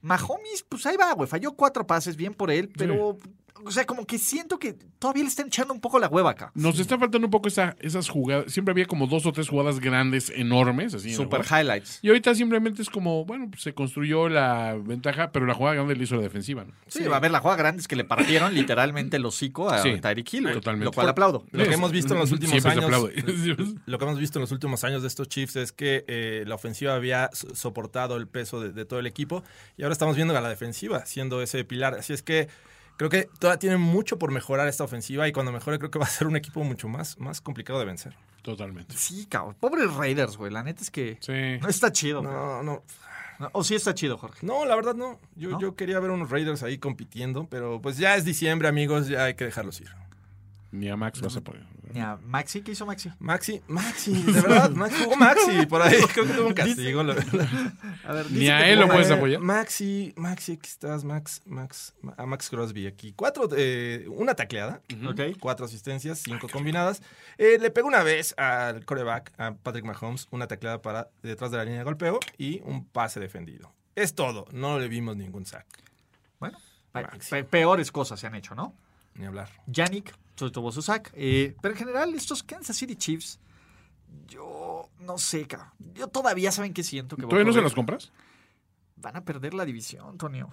Mahomes, 0.00 0.64
pues 0.68 0.86
ahí 0.86 0.96
va, 0.96 1.12
güey. 1.12 1.28
Falló 1.28 1.52
cuatro 1.52 1.86
pases, 1.86 2.16
bien 2.16 2.32
por 2.34 2.50
él, 2.50 2.70
pero, 2.76 3.18
o 3.64 3.70
sea, 3.70 3.84
como 3.86 4.06
que 4.06 4.18
siento 4.18 4.58
que 4.58 4.74
todavía 4.98 5.22
le 5.22 5.28
están 5.28 5.46
echando 5.48 5.72
un 5.74 5.80
poco 5.80 5.98
la 5.98 6.08
hueva 6.08 6.30
acá. 6.30 6.50
Nos 6.54 6.78
está 6.78 6.98
faltando 6.98 7.26
un 7.26 7.30
poco 7.30 7.48
esa, 7.48 7.76
esas 7.80 8.08
jugadas. 8.08 8.52
Siempre 8.52 8.72
había 8.72 8.86
como 8.86 9.06
dos 9.06 9.26
o 9.26 9.32
tres 9.32 9.48
jugadas 9.48 9.80
grandes, 9.80 10.30
enormes, 10.34 10.94
así. 10.94 11.14
Super 11.14 11.42
highlights. 11.44 11.98
Y 12.02 12.08
ahorita 12.08 12.34
simplemente 12.34 12.82
es 12.82 12.90
como, 12.90 13.24
bueno, 13.24 13.48
pues 13.50 13.62
se 13.62 13.74
construyó 13.74 14.28
la 14.28 14.74
ventaja, 14.80 15.30
pero 15.32 15.46
la 15.46 15.54
jugada 15.54 15.76
grande 15.76 15.96
le 15.96 16.04
hizo 16.04 16.16
la 16.16 16.22
defensiva. 16.22 16.64
¿no? 16.64 16.72
Sí, 16.86 17.04
va 17.04 17.16
a 17.16 17.20
ver 17.20 17.30
la 17.30 17.40
jugada 17.40 17.56
grande 17.58 17.80
es 17.80 17.88
que 17.88 17.96
le 17.96 18.04
partieron 18.04 18.54
literalmente 18.54 19.16
el 19.16 19.26
hocico 19.26 19.68
a 19.70 19.78
Sí, 19.82 20.00
Tyreek 20.00 20.32
Hill, 20.34 20.52
totalmente. 20.52 20.84
Lo 20.86 20.92
cual 20.92 21.08
aplaudo. 21.08 21.44
Lo 21.52 21.64
que 21.64 21.74
hemos 21.74 21.92
visto 21.92 22.14
en 22.14 22.20
los 22.20 22.32
últimos 22.32 22.50
Siempre 22.52 22.72
se 22.72 22.78
años. 22.78 22.84
aplaude. 22.84 23.74
Lo 23.86 23.98
que 23.98 24.04
hemos 24.04 24.18
visto 24.18 24.38
en 24.38 24.42
los 24.42 24.52
últimos 24.52 24.84
años 24.84 25.02
de 25.02 25.08
estos 25.08 25.28
Chiefs 25.28 25.56
es 25.56 25.72
que 25.72 26.04
eh, 26.08 26.44
la 26.46 26.54
ofensiva 26.54 26.94
había 26.94 27.30
so- 27.32 27.54
soportado 27.54 28.16
el 28.16 28.26
peso 28.28 28.60
de, 28.60 28.70
de 28.72 28.84
todo 28.84 28.98
el 29.00 29.06
equipo 29.06 29.42
y 29.76 29.82
ahora 29.82 29.92
estamos 29.92 30.16
viendo 30.16 30.36
a 30.36 30.40
la 30.40 30.48
defensiva 30.48 31.04
siendo 31.06 31.42
ese 31.42 31.64
pilar. 31.64 31.94
Así 31.94 32.12
es 32.12 32.22
que 32.22 32.48
Creo 32.98 33.08
que 33.08 33.30
todavía 33.38 33.58
tiene 33.58 33.76
mucho 33.78 34.18
por 34.18 34.30
mejorar 34.32 34.68
esta 34.68 34.84
ofensiva 34.84 35.26
y 35.26 35.32
cuando 35.32 35.50
mejore 35.52 35.78
creo 35.78 35.90
que 35.90 35.98
va 35.98 36.04
a 36.04 36.08
ser 36.08 36.26
un 36.26 36.36
equipo 36.36 36.62
mucho 36.64 36.88
más, 36.88 37.18
más 37.18 37.40
complicado 37.40 37.78
de 37.78 37.86
vencer. 37.86 38.14
Totalmente. 38.42 38.94
Sí, 38.96 39.24
cabrón. 39.26 39.56
Pobres 39.58 39.94
Raiders, 39.94 40.36
güey. 40.36 40.52
La 40.52 40.62
neta 40.62 40.82
es 40.82 40.90
que 40.90 41.16
Sí. 41.20 41.32
no 41.62 41.68
está 41.68 41.90
chido. 41.92 42.20
güey. 42.22 42.32
No, 42.34 42.62
no. 42.62 42.82
No, 43.38 43.50
O 43.52 43.62
sí 43.62 43.76
está 43.76 43.94
chido, 43.94 44.18
Jorge. 44.18 44.44
No, 44.44 44.64
la 44.64 44.74
verdad 44.74 44.94
no. 44.96 45.20
Yo, 45.36 45.50
¿No? 45.50 45.60
yo 45.60 45.76
quería 45.76 46.00
ver 46.00 46.10
unos 46.10 46.28
Raiders 46.28 46.64
ahí 46.64 46.78
compitiendo, 46.78 47.46
pero 47.48 47.80
pues 47.80 47.96
ya 47.96 48.16
es 48.16 48.24
diciembre, 48.24 48.66
amigos, 48.66 49.06
ya 49.06 49.24
hay 49.24 49.34
que 49.34 49.44
dejarlos 49.44 49.80
ir. 49.80 49.88
Ni 50.70 50.90
a 50.90 50.96
Max 50.96 51.20
vas 51.22 51.34
a 51.36 51.40
poder. 51.40 51.64
Mira, 51.94 52.18
Maxi, 52.26 52.60
¿qué 52.60 52.72
hizo 52.72 52.84
Maxi? 52.84 53.10
Maxi, 53.18 53.62
Maxi, 53.68 54.12
de 54.22 54.32
verdad, 54.42 54.70
Maxi, 54.72 55.02
jugó 55.04 55.16
Maxi 55.16 55.64
por 55.66 55.80
ahí. 55.80 55.96
Creo 56.12 56.26
que 56.26 56.34
tuvo 56.34 56.48
un 56.48 56.52
castigo. 56.52 57.02
la 57.02 57.14
verdad. 57.14 57.48
A 58.04 58.12
ver, 58.12 58.30
Ni 58.30 58.48
a 58.48 58.68
él 58.68 58.78
lo 58.80 58.86
puedes 58.88 59.10
apoyar. 59.10 59.40
Maxi, 59.40 60.12
Maxi, 60.16 60.52
aquí 60.52 60.68
estás, 60.68 61.04
Max, 61.04 61.40
Max, 61.46 61.94
a 62.18 62.26
Max 62.26 62.50
Crosby 62.50 62.86
aquí. 62.86 63.14
Cuatro, 63.16 63.48
eh, 63.56 64.04
una 64.10 64.34
tacleada, 64.34 64.82
cuatro 65.40 65.64
asistencias, 65.64 66.18
cinco 66.18 66.48
combinadas. 66.52 67.00
Eh, 67.38 67.56
le 67.58 67.70
pegó 67.70 67.88
una 67.88 68.02
vez 68.02 68.34
al 68.36 68.84
coreback, 68.84 69.32
a 69.38 69.54
Patrick 69.54 69.86
Mahomes, 69.86 70.28
una 70.30 70.46
tacleada 70.46 70.82
para 70.82 71.08
detrás 71.22 71.50
de 71.50 71.56
la 71.56 71.64
línea 71.64 71.78
de 71.78 71.84
golpeo 71.84 72.20
y 72.36 72.60
un 72.66 72.84
pase 72.84 73.20
defendido. 73.20 73.72
Es 73.96 74.14
todo, 74.14 74.44
no 74.52 74.78
le 74.78 74.88
vimos 74.88 75.16
ningún 75.16 75.46
sack, 75.46 75.64
Bueno, 76.38 76.58
pe- 76.92 77.02
Maxi. 77.02 77.30
pe- 77.30 77.44
peores 77.44 77.90
cosas 77.90 78.20
se 78.20 78.26
han 78.26 78.34
hecho, 78.34 78.54
¿no? 78.54 78.74
Ni 79.18 79.26
hablar. 79.26 79.48
Yannick 79.66 80.14
solo 80.36 80.52
tuvo 80.52 80.72
su 80.72 80.80
sack. 80.82 81.10
eh, 81.14 81.54
pero 81.60 81.74
en 81.74 81.78
general, 81.78 82.14
estos 82.14 82.42
Kansas 82.42 82.76
City 82.76 82.96
Chiefs, 82.96 83.38
yo 84.26 84.88
no 85.00 85.18
sé, 85.18 85.46
cabrón. 85.46 85.68
Yo 85.94 86.08
todavía 86.08 86.50
saben 86.52 86.72
que 86.72 86.82
siento 86.82 87.16
que 87.16 87.22
¿Todavía 87.22 87.44
no 87.44 87.52
se 87.52 87.60
los 87.60 87.74
compras? 87.74 88.12
van 88.96 89.16
a 89.16 89.24
perder 89.24 89.54
la 89.54 89.64
división, 89.64 90.08
Antonio. 90.08 90.50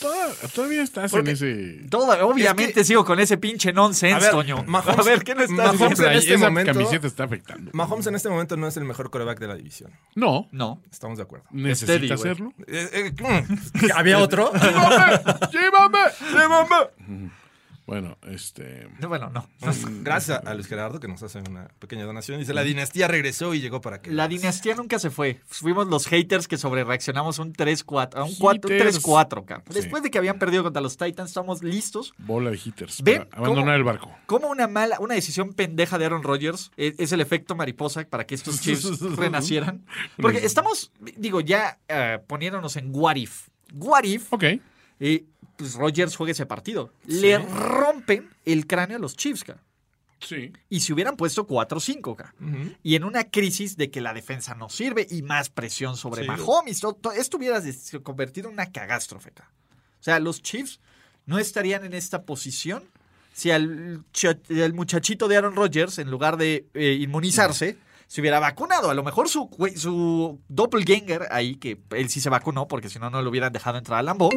Toda- 0.00 0.32
Todavía 0.54 0.82
estás 0.82 1.10
Porque- 1.10 1.30
en 1.30 1.34
ese. 1.36 1.88
Toda- 1.90 2.24
obviamente 2.24 2.84
sigo 2.84 3.04
con 3.04 3.18
ese 3.20 3.36
pinche 3.38 3.72
nonsense, 3.72 4.14
A 4.16 4.18
ver, 4.20 4.30
Toño. 4.30 4.64
Mahomes- 4.66 4.98
a 4.98 5.02
ver, 5.02 5.24
¿qué 5.24 5.34
le 5.34 5.44
estás 5.44 5.56
Mahomes 5.56 5.78
diciendo? 5.98 6.06
en 6.10 6.12
este 6.18 6.34
esa 6.34 6.44
momento- 6.48 6.72
camiseta 6.72 7.06
está 7.06 7.24
afectando. 7.24 7.70
Mahomes 7.74 8.06
en 8.06 8.14
este 8.14 8.28
momento 8.28 8.56
no 8.56 8.68
es 8.68 8.76
el 8.76 8.84
mejor 8.84 9.10
coreback 9.10 9.38
de 9.40 9.48
la 9.48 9.54
división. 9.56 9.90
No, 10.14 10.48
No. 10.52 10.80
Estamos 10.90 11.18
de 11.18 11.24
acuerdo. 11.24 11.46
necesita 11.50 11.92
Steady, 11.94 12.12
hacerlo. 12.12 12.52
Eh, 12.66 13.12
eh, 13.18 13.44
¿Había 13.94 14.18
otro? 14.18 14.52
¡Llévame! 15.52 15.98
¡Llévame! 16.32 17.30
Bueno, 17.88 18.18
este. 18.30 18.86
No, 19.00 19.08
Bueno, 19.08 19.30
no. 19.30 19.48
Gracias 20.02 20.42
a 20.44 20.52
Luis 20.52 20.66
Gerardo 20.66 21.00
que 21.00 21.08
nos 21.08 21.22
hace 21.22 21.38
una 21.40 21.68
pequeña 21.78 22.04
donación. 22.04 22.38
Dice, 22.38 22.52
la 22.52 22.62
dinastía 22.62 23.08
regresó 23.08 23.54
y 23.54 23.60
llegó 23.62 23.80
para 23.80 24.02
que... 24.02 24.10
La 24.10 24.28
dinastía 24.28 24.74
nunca 24.74 24.98
se 24.98 25.08
fue. 25.08 25.40
Fuimos 25.46 25.86
los 25.88 26.06
haters 26.06 26.46
que 26.48 26.58
sobrereaccionamos 26.58 27.38
un 27.38 27.54
3-4, 27.54 28.16
a 28.16 28.24
un 28.24 28.34
4 28.36 28.70
un 28.70 28.76
Haters. 28.78 29.02
3-4, 29.02 29.44
cabrón. 29.46 29.62
Sí. 29.70 29.74
Después 29.74 30.02
de 30.02 30.10
que 30.10 30.18
habían 30.18 30.38
perdido 30.38 30.62
contra 30.64 30.82
los 30.82 30.98
Titans, 30.98 31.30
estamos 31.30 31.62
listos. 31.62 32.12
Bola 32.18 32.50
de 32.50 32.60
hitters. 32.62 33.02
¿Ven 33.02 33.26
abandonar 33.32 33.64
cómo- 33.64 33.72
el 33.72 33.84
barco. 33.84 34.14
Como 34.26 34.48
una 34.48 34.68
mala, 34.68 34.98
una 35.00 35.14
decisión 35.14 35.54
pendeja 35.54 35.96
de 35.96 36.04
Aaron 36.04 36.22
Rodgers 36.22 36.70
es, 36.76 36.94
es 36.98 37.12
el 37.12 37.22
efecto 37.22 37.54
mariposa 37.56 38.04
para 38.04 38.26
que 38.26 38.34
estos 38.34 38.60
Chiefs 38.60 39.00
renacieran. 39.16 39.86
Porque 40.20 40.44
estamos, 40.44 40.92
digo, 41.16 41.40
ya 41.40 41.78
eh, 41.88 42.18
poniéndonos 42.26 42.76
en 42.76 42.90
what 42.94 43.16
if. 43.16 43.48
What 43.72 44.04
if, 44.04 44.30
Ok. 44.30 44.44
eh, 45.00 45.24
pues 45.58 45.74
Rodgers 45.74 46.16
juega 46.16 46.32
ese 46.32 46.46
partido. 46.46 46.92
Le 47.04 47.36
rompen 47.38 48.30
el 48.46 48.66
cráneo 48.66 48.96
a 48.96 49.00
los 49.00 49.14
Chiefs, 49.16 49.44
cara. 49.44 49.62
Sí. 50.20 50.52
Y 50.68 50.80
se 50.80 50.92
hubieran 50.92 51.16
puesto 51.16 51.46
4-5, 51.46 52.16
cara. 52.16 52.34
Ujú. 52.40 52.72
Y 52.82 52.94
en 52.96 53.04
una 53.04 53.24
crisis 53.24 53.76
de 53.76 53.90
que 53.90 54.00
la 54.00 54.14
defensa 54.14 54.54
no 54.54 54.68
sirve 54.68 55.06
y 55.08 55.22
más 55.22 55.50
presión 55.50 55.96
sobre 55.96 56.22
Sí. 56.22 56.28
Mahomes. 56.28 56.80
to- 56.80 56.94
to- 56.94 57.12
Esto 57.12 57.36
hubiera 57.36 57.60
convertido 58.02 58.48
en 58.48 58.54
una 58.54 58.72
catástrofe. 58.72 59.30
cara. 59.32 59.50
O 60.00 60.02
sea, 60.02 60.18
los 60.18 60.42
Chiefs 60.42 60.80
no 61.26 61.38
estarían 61.38 61.84
en 61.84 61.92
esta 61.94 62.22
posición 62.22 62.82
si 63.32 63.50
al 63.52 64.02
el 64.48 64.74
muchachito 64.74 65.28
de 65.28 65.36
Aaron 65.36 65.54
Rodgers, 65.54 65.98
en 65.98 66.10
lugar 66.10 66.36
de 66.36 66.66
eh, 66.74 66.94
inmunizarse, 67.00 67.76
se 68.08 68.20
hubiera 68.20 68.40
vacunado. 68.40 68.90
A 68.90 68.94
lo 68.94 69.04
mejor 69.04 69.28
su, 69.28 69.48
su 69.76 70.40
doppelganger 70.48 71.28
ahí, 71.30 71.54
que 71.56 71.78
él 71.90 72.08
sí 72.08 72.20
se 72.20 72.30
vacunó, 72.30 72.66
porque 72.66 72.88
si 72.88 72.98
no, 72.98 73.10
no 73.10 73.22
lo 73.22 73.30
hubieran 73.30 73.52
dejado 73.52 73.78
entrar 73.78 74.00
al 74.00 74.06
Lambo. 74.06 74.30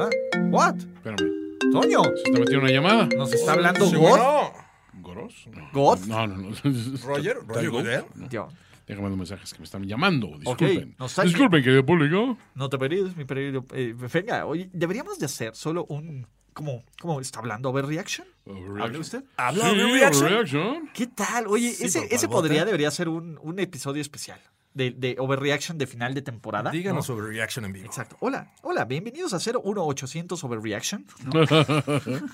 ¿Ah? 0.00 0.10
¿What? 0.50 0.76
espérame. 0.76 1.30
Toño, 1.72 2.02
Se 2.04 2.10
está 2.24 2.38
metiendo 2.40 2.60
una 2.64 2.70
llamada. 2.72 3.06
nos 3.16 3.32
está 3.32 3.52
hablando 3.52 3.86
Sí, 3.86 3.96
God. 3.96 4.08
bueno. 4.08 4.52
¿Goros? 4.94 5.46
No. 5.54 5.68
¿God? 5.72 5.98
No, 6.06 6.26
no, 6.26 6.36
no. 6.36 6.48
Roger, 7.04 7.36
¿Está 7.38 7.54
Roger 7.54 7.70
God? 7.70 7.78
Goodell. 7.82 8.04
No. 8.14 8.28
Tío, 8.28 8.48
Déjame 8.86 9.02
mandar 9.04 9.18
mensajes 9.18 9.52
que 9.52 9.58
me 9.60 9.64
están 9.64 9.84
llamando. 9.84 10.36
Disculpen. 10.38 10.96
está- 10.98 11.22
Disculpen, 11.22 11.62
querido 11.62 11.86
público. 11.86 12.36
No 12.56 12.68
te 12.68 12.76
perías, 12.76 13.16
mi 13.16 13.24
período. 13.24 13.64
Eh, 13.72 13.94
venga, 14.12 14.46
oye, 14.46 14.68
deberíamos 14.72 15.18
de 15.20 15.26
hacer 15.26 15.54
solo 15.54 15.84
un... 15.88 16.26
¿Cómo, 16.52 16.82
cómo 17.00 17.20
está 17.20 17.38
hablando? 17.38 17.70
¿Overreaction? 17.70 18.26
¿Habla 18.80 18.98
usted? 18.98 19.22
¿Habla 19.36 19.70
Sí, 19.70 19.80
overreaction? 19.80 20.24
overreaction. 20.26 20.90
¿Qué 20.92 21.06
tal? 21.06 21.46
Oye, 21.46 21.70
Sí, 21.72 21.84
ese, 21.84 22.08
ese 22.12 22.26
podría, 22.26 22.62
¿eh? 22.62 22.64
debería 22.64 22.90
ser 22.90 23.08
un, 23.08 23.38
un 23.40 23.60
episodio 23.60 24.02
especial 24.02 24.40
de, 24.74 24.90
de 24.92 25.16
Overreaction 25.18 25.78
de 25.78 25.86
final 25.86 26.14
de 26.14 26.22
temporada. 26.22 26.70
Díganos 26.70 27.08
¿no? 27.08 27.14
sobre 27.14 27.28
reaction 27.28 27.64
en 27.64 27.72
vivo. 27.72 27.86
Exacto. 27.86 28.16
Hola, 28.20 28.52
hola, 28.62 28.84
bienvenidos 28.84 29.32
a 29.34 29.38
01800 29.38 30.42
Overreaction. 30.44 31.06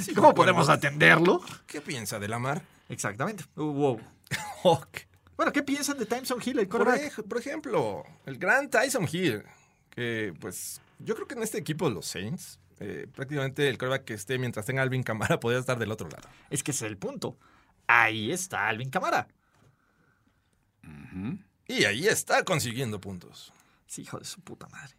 Sí, 0.00 0.14
¿Cómo 0.14 0.34
podemos 0.34 0.70
atenderlo? 0.70 1.42
¿Qué 1.66 1.82
piensa 1.82 2.18
de 2.18 2.26
Lamar? 2.26 2.62
Exactamente. 2.88 3.44
Uh, 3.56 3.64
wow. 3.64 4.00
Ok. 4.64 5.00
Bueno, 5.36 5.52
¿qué 5.52 5.62
piensan 5.62 5.98
de 5.98 6.06
Tyson 6.06 6.38
Hill, 6.42 6.58
el 6.60 6.68
Por, 6.68 6.84
quarterback? 6.84 7.18
ej- 7.18 7.28
por 7.28 7.38
ejemplo, 7.38 8.04
el 8.24 8.38
gran 8.38 8.70
Tyson 8.70 9.06
Hill, 9.12 9.42
que 9.90 10.32
pues 10.40 10.80
yo 11.00 11.14
creo 11.14 11.26
que 11.26 11.34
en 11.34 11.42
este 11.42 11.58
equipo 11.58 11.86
de 11.88 11.94
los 11.94 12.06
Saints, 12.06 12.60
eh, 12.80 13.06
prácticamente 13.14 13.68
el 13.68 13.76
coreback 13.76 14.04
que 14.04 14.14
esté 14.14 14.38
mientras 14.38 14.64
tenga 14.64 14.80
Alvin 14.82 15.02
Camara 15.02 15.38
podría 15.40 15.60
estar 15.60 15.78
del 15.78 15.90
otro 15.92 16.08
lado. 16.08 16.26
Es 16.48 16.62
que 16.62 16.70
ese 16.70 16.86
es 16.86 16.90
el 16.90 16.96
punto. 16.96 17.36
Ahí 17.86 18.30
está 18.32 18.68
Alvin 18.68 18.88
Camara. 18.88 19.28
Y 21.68 21.84
ahí 21.84 22.06
está 22.08 22.44
consiguiendo 22.44 23.00
puntos. 23.00 23.52
Sí, 23.86 24.02
hijo 24.02 24.18
de 24.18 24.24
su 24.24 24.40
puta 24.40 24.66
madre. 24.68 24.94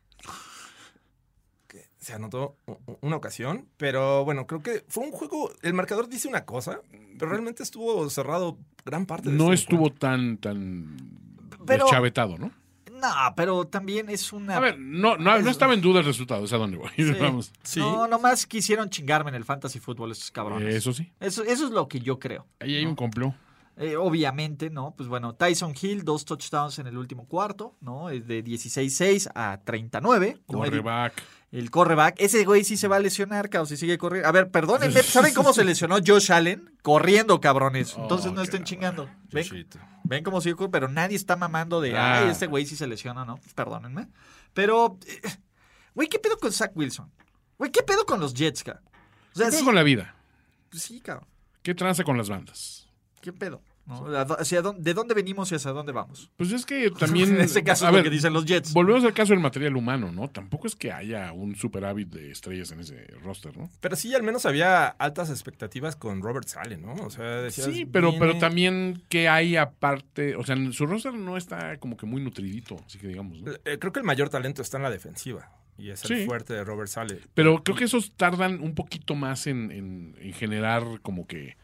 Que 1.68 1.88
se 1.98 2.14
anotó 2.14 2.56
una 3.02 3.16
ocasión, 3.16 3.68
pero 3.78 4.24
bueno, 4.26 4.46
creo 4.46 4.62
que 4.62 4.86
fue 4.88 5.04
un 5.06 5.12
juego, 5.12 5.52
el 5.64 5.74
marcador 5.74 6.08
dice 6.08 6.28
una 6.28 6.46
cosa, 6.46 6.80
pero 7.18 7.32
realmente 7.32 7.64
estuvo 7.64 8.08
cerrado 8.10 8.58
gran 8.86 9.06
parte 9.06 9.30
de 9.30 9.36
No 9.36 9.52
este 9.54 9.64
estuvo 9.66 9.88
encuentro. 9.88 10.10
tan, 10.10 10.38
tan 10.38 10.98
Pero- 11.66 11.86
deschavetado, 11.86 12.38
¿no? 12.38 12.52
No, 12.92 13.10
pero 13.36 13.68
también 13.68 14.10
es 14.10 14.32
una... 14.32 14.56
A 14.56 14.60
ver, 14.62 14.80
no, 14.80 15.18
no, 15.18 15.38
no 15.40 15.50
estaba 15.50 15.74
en 15.74 15.82
duda 15.82 16.00
el 16.00 16.06
resultado, 16.06 16.46
es 16.46 16.54
a 16.54 16.58
dónde 16.58 16.78
voy. 16.78 16.90
Vamos. 17.20 17.52
Sí. 17.64 17.80
No, 17.82 18.08
nomás 18.08 18.46
quisieron 18.48 18.90
chingarme 18.90 19.30
en 19.30 19.36
el 19.36 19.44
fantasy 19.44 19.80
fútbol 19.80 20.12
estos 20.14 20.32
cabrones. 20.32 20.74
Eso 20.74 20.94
sí. 20.94 21.12
Eso, 21.20 21.44
eso 21.44 21.66
es 21.66 21.72
lo 21.72 21.90
que 21.90 22.00
yo 22.00 22.18
creo. 22.20 22.48
Ahí 22.62 22.76
hay 22.76 22.86
un 22.86 22.96
complot. 22.96 23.34
Eh, 23.78 23.96
obviamente, 23.96 24.70
¿no? 24.70 24.94
Pues 24.96 25.10
bueno, 25.10 25.34
Tyson 25.36 25.74
Hill, 25.80 26.04
dos 26.04 26.26
touchdowns 26.26 26.78
en 26.80 26.86
el 26.88 26.98
último 26.98 27.26
cuarto, 27.28 27.76
¿no? 27.82 28.10
Es 28.12 28.28
de 28.28 28.44
16-6 28.44 29.32
a 29.34 29.60
39. 29.64 30.38
¿no? 30.48 30.64
El- 30.66 30.70
Correback. 30.72 31.24
El 31.52 31.70
correback. 31.70 32.16
Ese 32.20 32.46
güey 32.46 32.64
sí 32.64 32.78
se 32.78 32.88
va 32.88 32.96
a 32.96 33.00
lesionar, 33.00 33.48
cabrón, 33.50 33.68
si 33.68 33.78
sigue 33.78 33.98
corriendo. 34.00 34.28
A 34.28 34.32
ver, 34.32 34.50
perdónenme, 34.50 35.02
¿saben 35.04 35.34
cómo 35.36 35.54
se 35.54 35.64
lesionó 35.64 35.98
Josh 36.06 36.32
Allen? 36.32 36.76
Corriendo, 36.82 37.40
cabrones. 37.42 37.96
Entonces 37.98 38.32
Oh, 38.32 38.34
no 38.36 38.42
estén 38.42 38.64
chingando. 38.64 39.08
Ven, 39.32 39.46
ven 40.04 40.24
cómo 40.24 40.42
sigue, 40.42 40.56
pero 40.72 40.88
nadie 40.88 41.16
está 41.16 41.36
mamando 41.36 41.80
de, 41.80 41.96
Ah. 41.98 42.20
ay, 42.24 42.30
este 42.32 42.48
güey 42.48 42.66
sí 42.66 42.76
se 42.76 42.88
lesiona, 42.88 43.24
¿no? 43.26 43.40
Perdónenme. 43.56 44.08
Pero, 44.54 44.98
eh, 45.08 45.22
güey, 45.94 46.08
¿qué 46.08 46.18
pedo 46.20 46.38
con 46.38 46.52
Zach 46.52 46.72
Wilson? 46.76 47.12
Güey, 47.60 47.72
¿qué 47.72 47.84
pedo 47.84 48.06
con 48.06 48.20
los 48.20 48.34
Jets, 48.34 48.64
cabrón? 48.64 48.84
O 49.34 49.38
sea, 49.38 49.46
¿Qué 49.46 49.52
pedo 49.52 49.60
sí, 49.60 49.66
con 49.66 49.76
la 49.76 49.84
vida? 49.84 50.16
sí, 50.72 51.02
cabrón. 51.02 51.28
¿Qué 51.62 51.76
tranza 51.76 52.04
con 52.04 52.18
las 52.18 52.30
bandas? 52.30 52.83
¿Qué 53.24 53.32
pedo? 53.32 53.62
¿No? 53.86 54.06
¿A 54.16 54.26
dó- 54.26 54.38
hacia 54.40 54.62
dónde- 54.62 54.82
¿De 54.84 54.94
dónde 54.94 55.14
venimos 55.14 55.52
y 55.52 55.56
hacia 55.56 55.72
dónde 55.72 55.92
vamos? 55.94 56.30
Pues 56.38 56.52
es 56.52 56.66
que 56.66 56.90
también. 57.00 57.36
en 57.36 57.42
este 57.42 57.64
caso 57.64 57.86
a 57.86 57.90
es 57.90 57.92
lo 57.94 57.96
ver, 57.98 58.04
que 58.04 58.10
dicen 58.10 58.34
los 58.34 58.46
Jets. 58.46 58.74
Volvemos 58.74 59.04
al 59.06 59.14
caso 59.14 59.32
del 59.34 59.40
material 59.42 59.76
humano, 59.78 60.12
¿no? 60.12 60.30
Tampoco 60.30 60.68
es 60.68 60.76
que 60.76 60.92
haya 60.92 61.32
un 61.32 61.56
superávit 61.56 62.10
de 62.10 62.32
estrellas 62.32 62.72
en 62.72 62.82
ese 62.82 63.08
roster, 63.24 63.58
¿no? 63.58 63.70
Pero 63.80 63.96
sí, 63.96 64.14
al 64.14 64.24
menos 64.24 64.46
había 64.46 64.88
altas 64.88 65.30
expectativas 65.30 65.96
con 65.96 66.22
Robert 66.22 66.48
Sale, 66.48 66.78
¿no? 66.78 66.94
O 66.96 67.10
sea, 67.10 67.42
decías, 67.42 67.68
Sí, 67.68 67.86
pero, 67.86 68.12
viene- 68.12 68.26
pero 68.26 68.40
también 68.40 69.02
que 69.10 69.28
hay 69.30 69.56
aparte. 69.56 70.36
O 70.36 70.44
sea, 70.46 70.56
su 70.74 70.86
roster 70.86 71.14
no 71.14 71.38
está 71.38 71.78
como 71.78 71.96
que 71.98 72.06
muy 72.06 72.22
nutridito, 72.22 72.76
así 72.86 72.98
que 73.00 73.08
digamos, 73.08 73.42
¿no? 73.42 73.52
Eh, 73.66 73.78
Creo 73.80 73.92
que 73.94 74.00
el 74.00 74.06
mayor 74.06 74.30
talento 74.30 74.62
está 74.62 74.78
en 74.78 74.84
la 74.84 74.90
defensiva. 74.92 75.50
Y 75.78 75.90
es 75.90 76.06
el 76.10 76.20
Sí. 76.20 76.26
fuerte 76.28 76.54
de 76.54 76.64
Robert 76.64 76.88
Sale. 76.90 77.20
Pero 77.34 77.64
creo 77.64 77.76
que 77.76 77.86
esos 77.86 78.12
tardan 78.12 78.62
un 78.62 78.76
poquito 78.76 79.16
más 79.16 79.48
en, 79.48 79.72
en- 79.72 80.16
en 80.20 80.34
generar 80.34 80.84
como 81.02 81.26
que. 81.26 81.58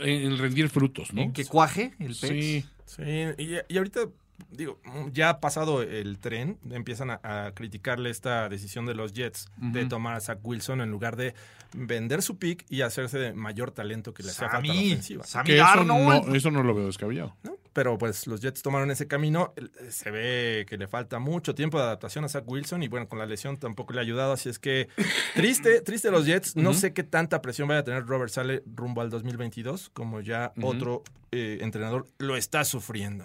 En, 0.00 0.32
en 0.32 0.38
rendir 0.38 0.68
frutos, 0.68 1.12
¿no? 1.12 1.22
En 1.22 1.32
que 1.32 1.44
cuaje 1.44 1.94
el 1.98 2.08
pez. 2.08 2.16
Sí. 2.16 2.64
Sí, 2.86 3.02
y, 3.38 3.56
y 3.68 3.78
ahorita, 3.78 4.08
digo, 4.50 4.80
ya 5.12 5.30
ha 5.30 5.40
pasado 5.40 5.82
el 5.82 6.18
tren, 6.18 6.58
empiezan 6.70 7.10
a, 7.10 7.20
a 7.22 7.52
criticarle 7.52 8.10
esta 8.10 8.48
decisión 8.48 8.86
de 8.86 8.94
los 8.94 9.12
Jets 9.12 9.48
de 9.58 9.86
tomar 9.86 10.14
a 10.16 10.20
Zach 10.20 10.38
Wilson 10.42 10.80
en 10.80 10.90
lugar 10.90 11.16
de 11.16 11.34
vender 11.76 12.22
su 12.22 12.38
pick 12.38 12.64
y 12.68 12.82
hacerse 12.82 13.18
de 13.18 13.32
mayor 13.32 13.70
talento 13.72 14.14
que 14.14 14.22
le 14.22 14.30
hacía 14.30 14.48
falta 14.48 14.58
a 14.58 14.74
la 14.74 14.80
ofensiva. 14.80 15.24
Sammy 15.24 15.46
Que 15.46 15.56
eso 15.60 15.84
no, 15.84 16.34
eso 16.34 16.50
no 16.50 16.62
lo 16.62 16.74
veo 16.74 16.86
descabellado. 16.86 17.36
¿no? 17.42 17.56
pero 17.72 17.98
pues 17.98 18.28
los 18.28 18.40
Jets 18.40 18.62
tomaron 18.62 18.92
ese 18.92 19.08
camino. 19.08 19.52
El- 19.56 19.72
Se 19.90 20.12
ve 20.12 20.64
que 20.68 20.78
le 20.78 20.86
falta 20.86 21.18
mucho 21.18 21.56
tiempo 21.56 21.76
de 21.76 21.82
adaptación 21.82 22.24
a 22.24 22.28
Zach 22.28 22.44
Wilson 22.46 22.84
y 22.84 22.88
bueno, 22.88 23.08
con 23.08 23.18
la 23.18 23.26
lesión 23.26 23.56
tampoco 23.56 23.92
le 23.92 23.98
ha 23.98 24.02
ayudado, 24.02 24.32
así 24.32 24.48
es 24.48 24.60
que 24.60 24.88
triste, 25.34 25.80
triste 25.80 26.12
los 26.12 26.24
Jets. 26.24 26.54
No 26.54 26.72
sé 26.72 26.92
qué 26.92 27.02
tanta 27.02 27.42
presión 27.42 27.66
vaya 27.66 27.80
a 27.80 27.84
tener 27.84 28.06
Robert 28.06 28.30
Sale 28.30 28.62
rumbo 28.76 29.00
al 29.00 29.10
2022, 29.10 29.90
como 29.92 30.20
ya 30.20 30.52
otro 30.62 31.02
eh, 31.32 31.58
entrenador 31.62 32.06
lo 32.18 32.36
está 32.36 32.64
sufriendo. 32.64 33.24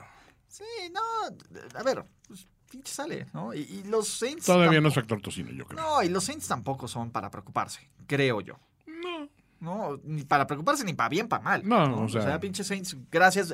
Sí, 0.49 0.63
no, 0.91 0.99
a 1.79 1.83
ver, 1.83 2.03
pues, 2.27 2.45
pinche 2.69 2.91
sale, 2.91 3.27
¿no? 3.33 3.53
Y, 3.53 3.59
y 3.59 3.83
los 3.83 4.07
Saints. 4.07 4.45
Todavía 4.45 4.81
no 4.81 4.89
es 4.89 4.95
factor 4.95 5.21
tocino, 5.21 5.51
yo 5.51 5.65
creo. 5.65 5.79
No, 5.81 6.03
y 6.03 6.09
los 6.09 6.23
Saints 6.25 6.47
tampoco 6.47 6.87
son 6.87 7.11
para 7.11 7.29
preocuparse, 7.31 7.87
creo 8.07 8.41
yo. 8.41 8.59
No. 8.87 9.29
No, 9.61 9.99
ni 10.03 10.23
para 10.23 10.47
preocuparse 10.47 10.83
ni 10.85 10.93
para 10.93 11.09
bien, 11.09 11.27
para 11.27 11.43
mal. 11.43 11.67
No, 11.67 12.03
o 12.03 12.09
sea- 12.09 12.39
pinche 12.39 12.63
Saints, 12.63 12.95
gracias. 13.11 13.53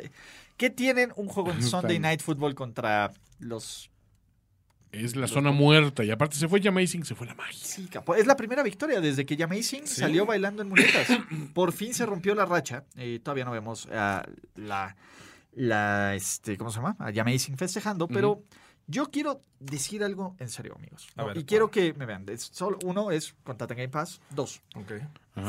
¿Qué 0.58 0.70
tienen 0.70 1.12
un 1.16 1.28
juego 1.28 1.52
en 1.52 1.62
Sunday 1.62 2.00
Night 2.00 2.22
Football 2.22 2.56
contra 2.56 3.12
los... 3.40 3.90
Es 4.92 5.18
la 5.18 5.28
zona 5.28 5.52
muerta. 5.52 6.06
Y 6.06 6.12
aparte 6.12 6.38
se 6.38 6.48
fue 6.48 6.62
Jamazing, 6.62 7.04
se 7.04 7.16
fue 7.16 7.28
la 7.28 7.34
magia. 7.36 7.60
Sí, 7.62 7.88
capo- 7.92 8.16
es 8.16 8.26
la 8.28 8.38
primera 8.38 8.64
victoria 8.64 9.02
desde 9.02 9.26
que 9.26 9.36
Jamazing 9.36 9.88
salió 9.88 10.26
bailando 10.26 10.62
en 10.62 10.70
muletas. 10.70 11.08
Por 11.54 11.74
fin 11.74 11.94
se 11.94 12.06
rompió 12.06 12.34
la 12.34 12.46
racha. 12.46 12.86
Eh, 12.96 13.20
todavía 13.22 13.44
no 13.44 13.52
vemos 13.52 13.88
la, 14.56 14.96
la, 15.56 16.14
este, 16.16 16.58
¿cómo 16.58 16.70
se 16.70 16.78
llama? 16.78 16.96
A 17.00 17.12
Jamazing 17.12 17.58
festejando, 17.58 18.08
pero 18.08 18.44
yo 18.88 19.10
quiero 19.10 19.42
decir 19.60 20.04
algo 20.04 20.36
en 20.40 20.50
serio, 20.50 20.76
amigos. 20.78 21.08
A 21.16 21.22
¿no? 21.22 21.28
ver, 21.30 21.38
y 21.38 21.44
quiero 21.46 21.72
que 21.72 21.94
me 21.94 22.06
vean. 22.06 22.26
Es 22.30 22.44
solo, 22.54 22.78
uno 22.86 23.10
es 23.12 23.34
contraten 23.44 23.78
Game 23.78 23.90
Pass. 23.90 24.22
Dos. 24.30 24.62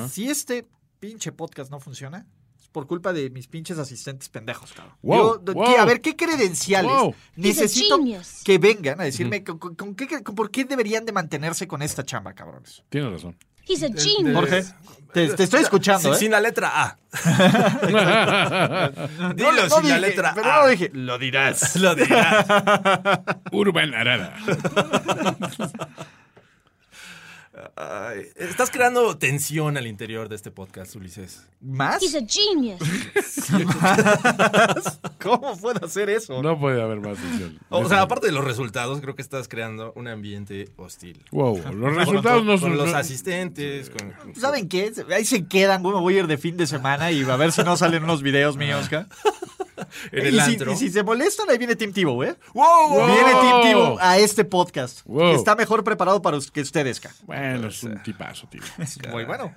Si 0.09 0.29
este 0.31 0.67
pinche 1.01 1.33
podcast 1.33 1.71
no 1.71 1.79
funciona, 1.81 2.27
es 2.59 2.69
por 2.69 2.87
culpa 2.87 3.13
de 3.13 3.29
mis 3.31 3.47
pinches 3.47 3.79
asistentes 3.79 4.29
pendejos, 4.29 4.73
cabrón. 4.73 4.95
Wow, 5.03 5.45
Yo, 5.45 5.53
wow. 5.55 5.77
a 5.79 5.85
ver, 5.85 6.01
¿qué 6.01 6.17
credenciales 6.17 6.91
Wow. 6.91 7.15
necesito 7.37 7.99
que 8.45 8.59
vengan 8.59 9.01
a 9.01 9.05
decirme 9.05 9.45
con, 9.45 9.59
con- 9.59 9.75
con 9.75 9.95
qué, 9.95 10.23
con 10.23 10.35
por 10.35 10.51
qué 10.51 10.65
deberían 10.65 11.05
de 11.05 11.13
mantenerse 11.13 11.69
con 11.69 11.83
esta 11.83 12.05
chamba, 12.05 12.33
cabrones? 12.33 12.83
Tienes 12.89 13.13
razón. 13.13 13.37
He's 13.69 13.83
a 13.83 13.89
genius. 13.89 14.35
Jorge, 14.35 14.65
te, 15.13 15.29
te 15.35 15.43
estoy 15.45 15.63
escuchando, 15.63 16.11
Sí, 16.11 16.17
¿eh? 16.17 16.19
Sin 16.19 16.31
la 16.31 16.41
letra 16.41 16.71
A. 16.85 16.99
Dilo 19.35 19.53
No, 19.53 19.63
no 19.69 19.69
sin 19.71 19.89
la 19.89 19.97
dije, 19.97 20.01
letra 20.01 20.33
pero 20.35 20.53
A. 20.53 20.63
no 20.63 20.69
dije, 20.69 20.91
lo 20.93 21.19
dirás. 21.19 21.77
Lo 21.81 21.95
dirás. 21.95 22.47
Urban 23.53 23.95
Arada. 23.95 24.35
Ay, 27.75 28.27
estás 28.37 28.71
creando 28.71 29.17
tensión 29.17 29.79
al 29.79 29.87
interior 29.87 30.29
de 30.29 30.37
este 30.37 30.51
podcast, 30.51 30.95
Ulises. 30.95 31.47
¿Más? 31.61 32.03
He's 32.03 32.15
a 32.15 32.21
genius. 32.27 32.79
¿Cómo 35.23 35.57
puedo 35.57 35.85
hacer 35.87 36.11
eso? 36.11 36.43
No 36.43 36.59
puede 36.61 36.83
haber 36.83 37.01
más 37.01 37.17
tensión. 37.19 37.59
O 37.71 37.89
sea, 37.89 38.03
aparte 38.03 38.27
de 38.27 38.33
los 38.33 38.45
resultados, 38.45 39.01
creo 39.01 39.15
que 39.15 39.23
estás 39.23 39.49
creando 39.49 39.93
un 39.97 40.09
ambiente 40.09 40.69
hostil. 40.77 41.25
Wow, 41.31 41.63
los 41.73 41.95
resultados 41.95 42.45
no 42.45 42.53
con 42.53 42.61
son. 42.61 42.77
los 42.77 42.91
no- 42.91 42.97
asistentes, 42.97 43.91
con, 43.91 44.13
¿Saben 44.35 44.69
qué? 44.69 44.93
Ahí 45.15 45.25
se 45.25 45.47
quedan. 45.47 45.83
Me 45.83 45.91
voy 45.93 46.17
a 46.17 46.21
ir 46.21 46.27
de 46.27 46.39
fin 46.39 46.57
de 46.57 46.67
semana 46.67 47.11
y 47.11 47.23
a 47.25 47.37
ver 47.37 47.53
si 47.53 47.63
no 47.63 47.77
salen 47.77 48.05
unos 48.05 48.23
videos 48.23 48.57
míos, 48.57 48.89
¿ca? 48.91 49.07
en 50.13 50.27
y, 50.27 50.31
si, 50.33 50.41
antro. 50.41 50.73
y 50.73 50.77
si 50.77 50.91
se 50.91 51.03
molestan, 51.03 51.49
ahí 51.51 51.59
viene 51.59 51.77
Team 51.77 51.93
Tivo, 51.93 52.23
¿eh? 52.25 52.37
¡Wow! 52.55 52.89
Wow. 52.91 53.07
Viene 53.07 53.31
Team 53.33 53.63
Tivo 53.63 53.99
a 54.01 54.19
este 54.19 54.45
podcast. 54.45 55.05
Wow. 55.07 55.31
que 55.31 55.35
Está 55.35 55.55
mejor 55.55 55.85
preparado 55.85 56.21
para 56.23 56.39
que 56.53 56.61
ustedes, 56.61 57.01
ca. 57.01 57.11
Bueno, 57.25 57.69
es 57.69 57.83
un 57.83 58.03
tipazo, 58.03 58.47
tío. 58.49 58.63
Muy 59.11 59.25
bueno, 59.25 59.55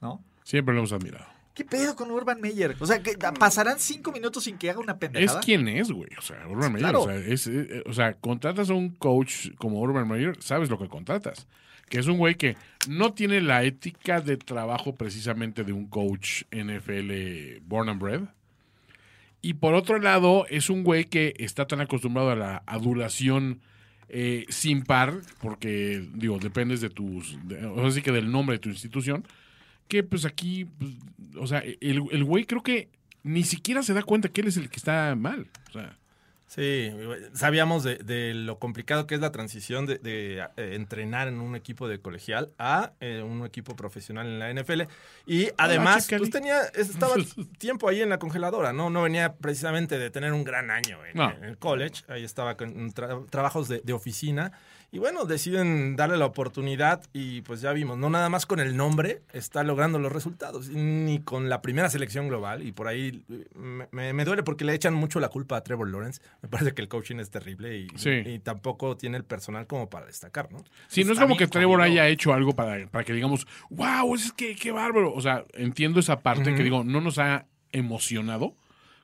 ¿no? 0.00 0.22
Siempre 0.44 0.74
lo 0.74 0.80
hemos 0.80 0.92
admirado. 0.92 1.26
¿Qué 1.54 1.64
pedo 1.64 1.94
con 1.94 2.10
Urban 2.10 2.40
Meyer? 2.40 2.76
O 2.80 2.86
sea, 2.86 3.02
que 3.02 3.16
pasarán 3.38 3.78
cinco 3.78 4.10
minutos 4.10 4.44
sin 4.44 4.56
que 4.56 4.70
haga 4.70 4.80
una 4.80 4.92
Es 4.92 4.98
pendejada. 4.98 5.40
quien 5.40 5.68
es, 5.68 5.92
güey. 5.92 6.08
O 6.18 6.22
sea, 6.22 6.46
Urban 6.48 6.72
Meyer. 6.72 6.88
Claro. 6.90 7.02
O, 7.02 7.06
sea, 7.06 7.16
es, 7.16 7.46
eh, 7.46 7.82
o 7.84 7.92
sea, 7.92 8.14
contratas 8.14 8.70
a 8.70 8.74
un 8.74 8.88
coach 8.90 9.48
como 9.58 9.80
Urban 9.80 10.08
Meyer, 10.08 10.42
sabes 10.42 10.70
lo 10.70 10.78
que 10.78 10.88
contratas. 10.88 11.46
Que 11.90 11.98
es 11.98 12.06
un 12.06 12.16
güey 12.16 12.36
que 12.36 12.56
no 12.88 13.12
tiene 13.12 13.42
la 13.42 13.64
ética 13.64 14.22
de 14.22 14.38
trabajo 14.38 14.94
precisamente 14.94 15.62
de 15.62 15.74
un 15.74 15.88
coach 15.88 16.44
NFL 16.50 17.60
born 17.66 17.90
and 17.90 18.00
bred. 18.00 18.20
Y 19.42 19.54
por 19.54 19.74
otro 19.74 19.98
lado, 19.98 20.46
es 20.48 20.70
un 20.70 20.84
güey 20.84 21.04
que 21.06 21.34
está 21.38 21.66
tan 21.66 21.80
acostumbrado 21.80 22.30
a 22.30 22.36
la 22.36 22.62
adulación 22.66 23.60
eh, 24.08 24.44
sin 24.50 24.82
par, 24.84 25.20
porque, 25.40 26.06
digo, 26.14 26.38
dependes 26.38 26.80
de 26.80 26.90
tus. 26.90 27.36
de- 27.48 27.64
o 27.66 27.80
sea, 27.82 27.90
sí 27.90 28.02
que 28.02 28.12
del 28.12 28.30
nombre 28.30 28.54
de 28.56 28.60
tu 28.60 28.68
institución, 28.68 29.24
que 29.88 30.02
pues 30.04 30.24
aquí, 30.24 30.64
pues, 30.66 30.92
o 31.38 31.46
sea, 31.46 31.58
el, 31.80 32.02
el 32.10 32.24
güey 32.24 32.44
creo 32.44 32.62
que 32.62 32.88
ni 33.24 33.42
siquiera 33.42 33.82
se 33.82 33.94
da 33.94 34.02
cuenta 34.02 34.28
que 34.28 34.42
él 34.42 34.48
es 34.48 34.56
el 34.56 34.68
que 34.70 34.76
está 34.76 35.14
mal. 35.16 35.48
O 35.70 35.72
sea, 35.72 35.98
Sí, 36.54 36.92
sabíamos 37.32 37.82
de, 37.82 37.96
de 37.96 38.34
lo 38.34 38.58
complicado 38.58 39.06
que 39.06 39.14
es 39.14 39.22
la 39.22 39.32
transición 39.32 39.86
de, 39.86 39.96
de, 39.96 40.40
eh, 40.58 40.74
entrenar 40.74 41.26
en 41.26 41.40
un 41.40 41.56
equipo 41.56 41.88
de 41.88 41.98
colegial 41.98 42.50
a 42.58 42.92
eh, 43.00 43.22
un 43.22 43.46
equipo 43.46 43.74
profesional 43.74 44.26
en 44.26 44.38
la 44.38 44.52
NFL. 44.52 44.82
Y 45.26 45.48
además, 45.56 46.04
Chicali. 46.04 46.18
pues 46.20 46.30
tenía, 46.30 46.60
estaba 46.74 47.14
tiempo 47.58 47.88
ahí 47.88 48.02
en 48.02 48.10
la 48.10 48.18
congeladora, 48.18 48.74
¿no? 48.74 48.90
No 48.90 49.00
venía 49.00 49.32
precisamente 49.36 49.98
de 49.98 50.10
tener 50.10 50.34
un 50.34 50.44
gran 50.44 50.70
año 50.70 50.98
en, 51.06 51.16
No. 51.16 51.30
en 51.30 51.44
el 51.44 51.56
college. 51.56 52.04
Ahí 52.08 52.22
estaba 52.22 52.54
con 52.58 52.92
tra- 52.92 53.26
trabajos 53.30 53.68
de 53.70 53.92
oficina. 53.94 54.52
Y 54.94 54.98
bueno, 54.98 55.24
deciden 55.24 55.96
darle 55.96 56.18
la 56.18 56.26
oportunidad 56.26 57.02
y 57.14 57.40
pues 57.40 57.62
ya 57.62 57.72
vimos, 57.72 57.96
no 57.96 58.10
nada 58.10 58.28
más 58.28 58.44
con 58.44 58.60
el 58.60 58.76
nombre 58.76 59.22
está 59.32 59.62
logrando 59.64 59.98
los 59.98 60.12
resultados, 60.12 60.68
ni 60.68 61.18
con 61.20 61.48
la 61.48 61.62
primera 61.62 61.88
selección 61.88 62.28
global. 62.28 62.62
Y 62.62 62.72
por 62.72 62.88
ahí 62.88 63.24
me, 63.54 63.88
me- 63.90 64.12
me 64.12 64.24
duele 64.26 64.42
porque 64.42 64.66
le 64.66 64.74
echan 64.74 64.92
mucho 64.92 65.18
la 65.18 65.30
culpa 65.30 65.56
a 65.56 65.62
Trevor 65.64 65.88
Lawrence. 65.90 66.20
Me 66.42 66.50
parece 66.50 66.74
que 66.74 66.82
el 66.82 66.88
coaching 66.88 67.16
es 67.20 67.30
terrible 67.30 67.74
y, 67.78 67.88
Sí. 67.96 68.10
y 68.26 68.38
tampoco 68.40 68.94
tiene 68.98 69.16
el 69.16 69.24
personal 69.24 69.66
como 69.66 69.88
para 69.88 70.04
destacar, 70.04 70.52
¿no? 70.52 70.58
Sí, 70.88 71.04
no 71.04 71.12
es 71.12 71.16
Está 71.16 71.22
como 71.22 71.38
que 71.38 71.46
Trevor 71.46 71.80
haya 71.80 72.06
hecho 72.08 72.34
algo 72.34 72.52
para, 72.54 72.86
para 72.88 73.02
que 73.02 73.14
digamos, 73.14 73.46
wow, 73.70 74.14
es 74.14 74.30
que 74.32 74.54
qué 74.56 74.72
bárbaro. 74.72 75.14
O 75.14 75.22
sea, 75.22 75.46
entiendo 75.54 76.00
esa 76.00 76.20
parte 76.20 76.54
que 76.54 76.62
digo, 76.62 76.84
no 76.84 77.00
nos 77.00 77.18
ha 77.18 77.46
emocionado, 77.72 78.54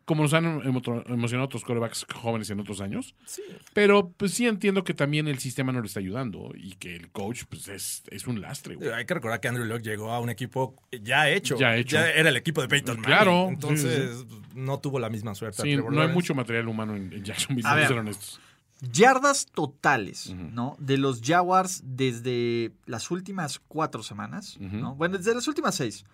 como 0.09 0.23
nos 0.23 0.33
han 0.33 0.63
emo- 0.63 1.05
emocionado 1.07 1.45
otros 1.45 1.63
corebacks 1.65 2.07
jóvenes 2.15 2.49
en 2.49 2.59
otros 2.61 2.81
años. 2.81 3.15
Sí. 3.27 3.43
Pero 3.75 4.09
pues 4.17 4.33
sí 4.33 4.47
entiendo 4.47 4.83
que 4.83 4.95
también 4.95 5.29
el 5.29 5.39
sistema 5.39 5.71
no 5.71 5.83
le 5.83 5.87
está 5.87 6.01
ayudando 6.01 6.51
y 6.57 6.73
que 6.77 6.97
el 6.97 7.11
coach 7.11 7.43
pues 7.49 7.69
es, 7.69 8.03
es 8.11 8.27
un 8.27 8.41
lastre. 8.41 8.77
güey. 8.77 8.89
Hay 8.91 9.05
que 9.05 9.13
recordar 9.13 9.39
que 9.41 9.49
Andrew 9.49 9.67
Locke 9.67 9.83
llegó 9.85 10.11
a 10.11 10.19
un 10.21 10.31
equipo 10.31 10.75
ya 11.03 11.29
hecho. 11.29 11.59
Ya 11.59 11.77
hecho. 11.77 11.99
era 11.99 12.31
el 12.31 12.37
equipo 12.39 12.63
de 12.63 12.69
Peyton 12.69 12.97
Manning. 12.97 13.07
Claro, 13.07 13.49
Entonces 13.51 14.25
no 14.55 14.81
tuvo 14.81 14.99
la 14.99 15.11
misma 15.11 15.35
suerte. 15.35 15.63
Sí, 15.63 15.77
no 15.77 16.01
hay 16.01 16.09
mucho 16.09 16.35
material 16.35 16.69
humano 16.69 16.97
en, 16.97 17.13
en 17.13 17.23
Jacksonville, 17.23 17.69
A 17.69 17.75
ver. 17.75 17.89
ser 17.89 17.99
honestos. 17.99 18.41
Yardas 18.81 19.47
totales, 19.47 20.33
¿no? 20.35 20.77
De 20.79 20.97
los 20.99 21.21
Jaguars 21.21 21.83
desde 21.85 22.71
las 22.87 23.11
últimas 23.11 23.59
cuatro 23.59 24.03
semanas, 24.03 24.57
¿no? 24.61 24.95
Bueno, 24.95 25.19
desde 25.19 25.35
las 25.35 25.49
últimas 25.49 25.75
seis. 25.75 26.05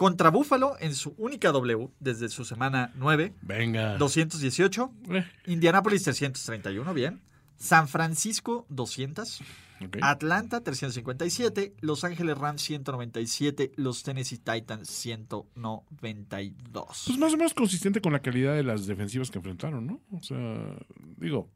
Contra 0.00 0.30
Buffalo 0.30 0.76
en 0.80 0.94
su 0.94 1.14
única 1.18 1.52
W 1.52 1.90
desde 2.00 2.30
su 2.30 2.46
semana 2.46 2.90
9, 2.96 3.34
Venga. 3.42 3.98
218. 3.98 4.90
Eh, 5.10 5.26
Indianapolis 5.44 6.04
331, 6.04 6.94
bien. 6.94 7.20
San 7.58 7.86
Francisco 7.86 8.64
200. 8.70 9.42
ok. 9.84 9.98
Atlanta 10.00 10.62
357. 10.62 11.74
Los 11.82 12.04
Ángeles 12.04 12.38
Rams 12.38 12.62
197. 12.62 13.72
Los 13.76 14.02
Tennessee 14.02 14.38
Titans 14.38 14.88
192. 14.88 17.02
Pues 17.06 17.18
más 17.18 17.34
o 17.34 17.36
menos 17.36 17.52
consistente 17.52 18.00
con 18.00 18.14
la 18.14 18.22
calidad 18.22 18.54
de 18.54 18.62
las 18.62 18.86
defensivas 18.86 19.30
que 19.30 19.36
enfrentaron, 19.36 19.86
¿no? 19.86 20.00
O 20.12 20.22
sea, 20.22 20.78
digo, 21.18 21.50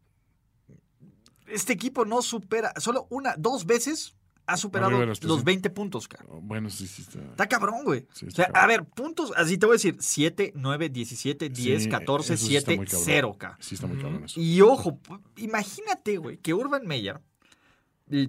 Este 1.46 1.72
equipo 1.72 2.04
no 2.04 2.20
supera, 2.20 2.74
solo 2.76 3.06
una, 3.08 3.36
dos 3.38 3.64
veces 3.64 4.14
ha 4.46 4.56
superado 4.56 4.90
los 4.92 5.06
los 5.08 5.20
300. 5.20 5.44
20 5.44 5.70
puntos, 5.70 6.08
cara. 6.08 6.24
bueno, 6.42 6.68
sí, 6.70 6.86
sí 6.86 7.02
está. 7.02 7.18
Está 7.20 7.46
cabrón, 7.48 7.84
güey. 7.84 8.06
Sí, 8.12 8.26
o 8.26 8.28
está 8.28 8.44
sea, 8.44 8.52
cabrón. 8.52 8.64
a 8.64 8.66
ver, 8.66 8.84
puntos, 8.84 9.32
así 9.36 9.56
te 9.58 9.66
voy 9.66 9.74
a 9.74 9.76
decir, 9.76 9.96
7, 9.98 10.52
9, 10.54 10.88
17, 10.90 11.48
10, 11.48 11.82
Sí, 11.84 11.88
14, 11.88 12.34
eso 12.34 12.46
sí 12.46 12.56
está 12.56 12.72
7, 12.72 12.76
muy 12.78 12.86
cabrón. 12.86 13.04
0, 13.06 13.36
K. 13.38 13.56
Sí, 13.60 13.74
está 13.74 13.86
muy 13.86 13.96
cabrón 13.96 14.24
eso. 14.24 14.40
Y 14.40 14.60
ojo, 14.60 14.98
imagínate, 15.36 16.16
güey, 16.18 16.36
que 16.38 16.52
Urban 16.54 16.86
Meyer 16.86 17.20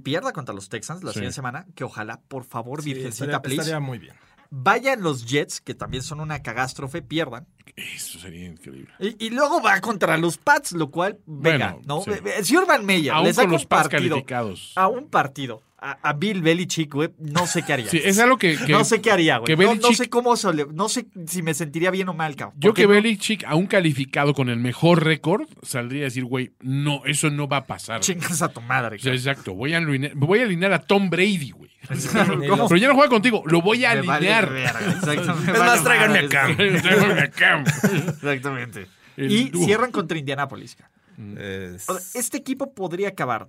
pierda 0.04 0.32
contra 0.32 0.56
los 0.56 0.70
Texans 0.70 1.04
la 1.04 1.12
Sí. 1.12 1.16
siguiente 1.16 1.36
semana, 1.36 1.66
que 1.76 1.84
ojalá, 1.84 2.22
por 2.28 2.46
favor, 2.46 2.82
Sí, 2.82 2.94
virgencita, 2.94 3.26
estaría, 3.26 3.42
please, 3.42 3.62
estaría 3.62 3.80
muy 3.80 4.00
bien. 4.00 4.16
vayan 4.50 5.02
los 5.02 5.26
Jets, 5.26 5.60
que 5.60 5.74
también 5.76 6.02
son 6.02 6.22
una 6.22 6.42
cagástrofe, 6.42 7.02
pierdan. 7.02 7.46
Eso 7.76 8.20
sería 8.20 8.46
increíble. 8.48 8.94
Y, 9.00 9.26
y 9.26 9.30
luego 9.32 9.62
va 9.62 9.82
contra 9.82 10.16
los 10.18 10.38
Pats, 10.38 10.72
lo 10.72 10.92
cual, 10.92 11.20
venga, 11.26 11.74
Bueno, 11.74 11.82
¿no? 11.86 12.04
sí. 12.04 12.12
Si 12.44 12.56
Urban 12.56 12.86
Meyer 12.86 13.12
Aún 13.14 13.26
le 13.26 13.34
saca 13.34 13.48
con 13.48 13.54
los 13.54 13.66
Pats 13.66 13.90
calificados. 13.90 14.72
a 14.78 14.88
un 14.88 15.10
partido 15.10 15.62
a, 15.92 16.10
a 16.10 16.14
Bill 16.14 16.42
Belichick, 16.42 16.94
güey, 16.94 17.10
no 17.20 17.46
sé 17.48 17.64
qué 17.64 17.74
haría. 17.74 17.88
Sí, 17.90 18.02
es 18.04 18.18
algo 18.20 18.38
que. 18.38 18.58
que- 18.58 18.72
no 18.72 18.84
sé 18.84 19.02
qué 19.02 19.12
haría, 19.12 19.38
güey. 19.38 19.56
No, 19.56 19.92
sé 19.94 20.10
cómo 20.10 20.36
se 20.36 20.54
le- 20.54 20.66
no 20.74 20.90
sé 20.90 21.06
si 21.28 21.42
me 21.42 21.54
sentiría 21.54 21.92
bien 21.92 22.10
o 22.10 22.14
mal, 22.14 22.36
cabrón. 22.36 22.58
Yo 22.60 22.74
que 22.74 22.84
no- 22.84 22.90
Belichick, 22.90 23.44
aún 23.46 23.68
calificado 23.68 24.34
con 24.34 24.50
el 24.50 24.58
mejor 24.58 25.04
récord, 25.04 25.48
saldría 25.62 26.02
a 26.02 26.04
decir, 26.06 26.26
güey, 26.26 26.52
no, 26.62 27.02
eso 27.06 27.30
no 27.30 27.48
va 27.48 27.58
a 27.58 27.66
pasar. 27.66 28.00
Chingas 28.02 28.42
a 28.42 28.50
tu 28.50 28.62
madre, 28.62 28.96
O 28.96 29.00
sea, 29.00 29.14
exacto, 29.14 29.54
voy 29.54 29.74
a, 29.74 29.78
alinear, 29.78 30.14
voy 30.16 30.40
a 30.40 30.44
alinear 30.44 30.74
a 30.74 30.80
Tom 30.80 31.10
Brady, 31.10 31.52
güey. 31.52 31.70
¿Cómo? 32.50 32.68
Pero 32.68 32.78
ya 32.78 32.88
no 32.88 32.96
juega 32.96 33.10
contigo, 33.10 33.44
lo 33.46 33.62
voy 33.62 33.86
a 33.86 33.94
Me 33.96 34.02
vale 34.02 34.34
alinear. 34.34 34.78
exacto, 34.88 35.36
me 35.36 35.52
Es 35.52 35.60
vale 35.60 35.60
más, 35.60 35.84
tráiganme. 35.84 36.28
Tráigame 36.28 37.22
acá. 37.22 37.64
Exactamente. 38.10 38.88
El 39.18 39.32
y 39.32 39.50
dúo. 39.50 39.64
cierran 39.66 39.92
contra 39.92 40.18
Indianapolis. 40.18 40.76
cara. 40.76 40.90
Es- 41.38 41.88
O 41.90 41.98
sea, 42.00 42.20
Este 42.20 42.38
equipo 42.38 42.74
podría 42.74 43.10
acabar 43.10 43.48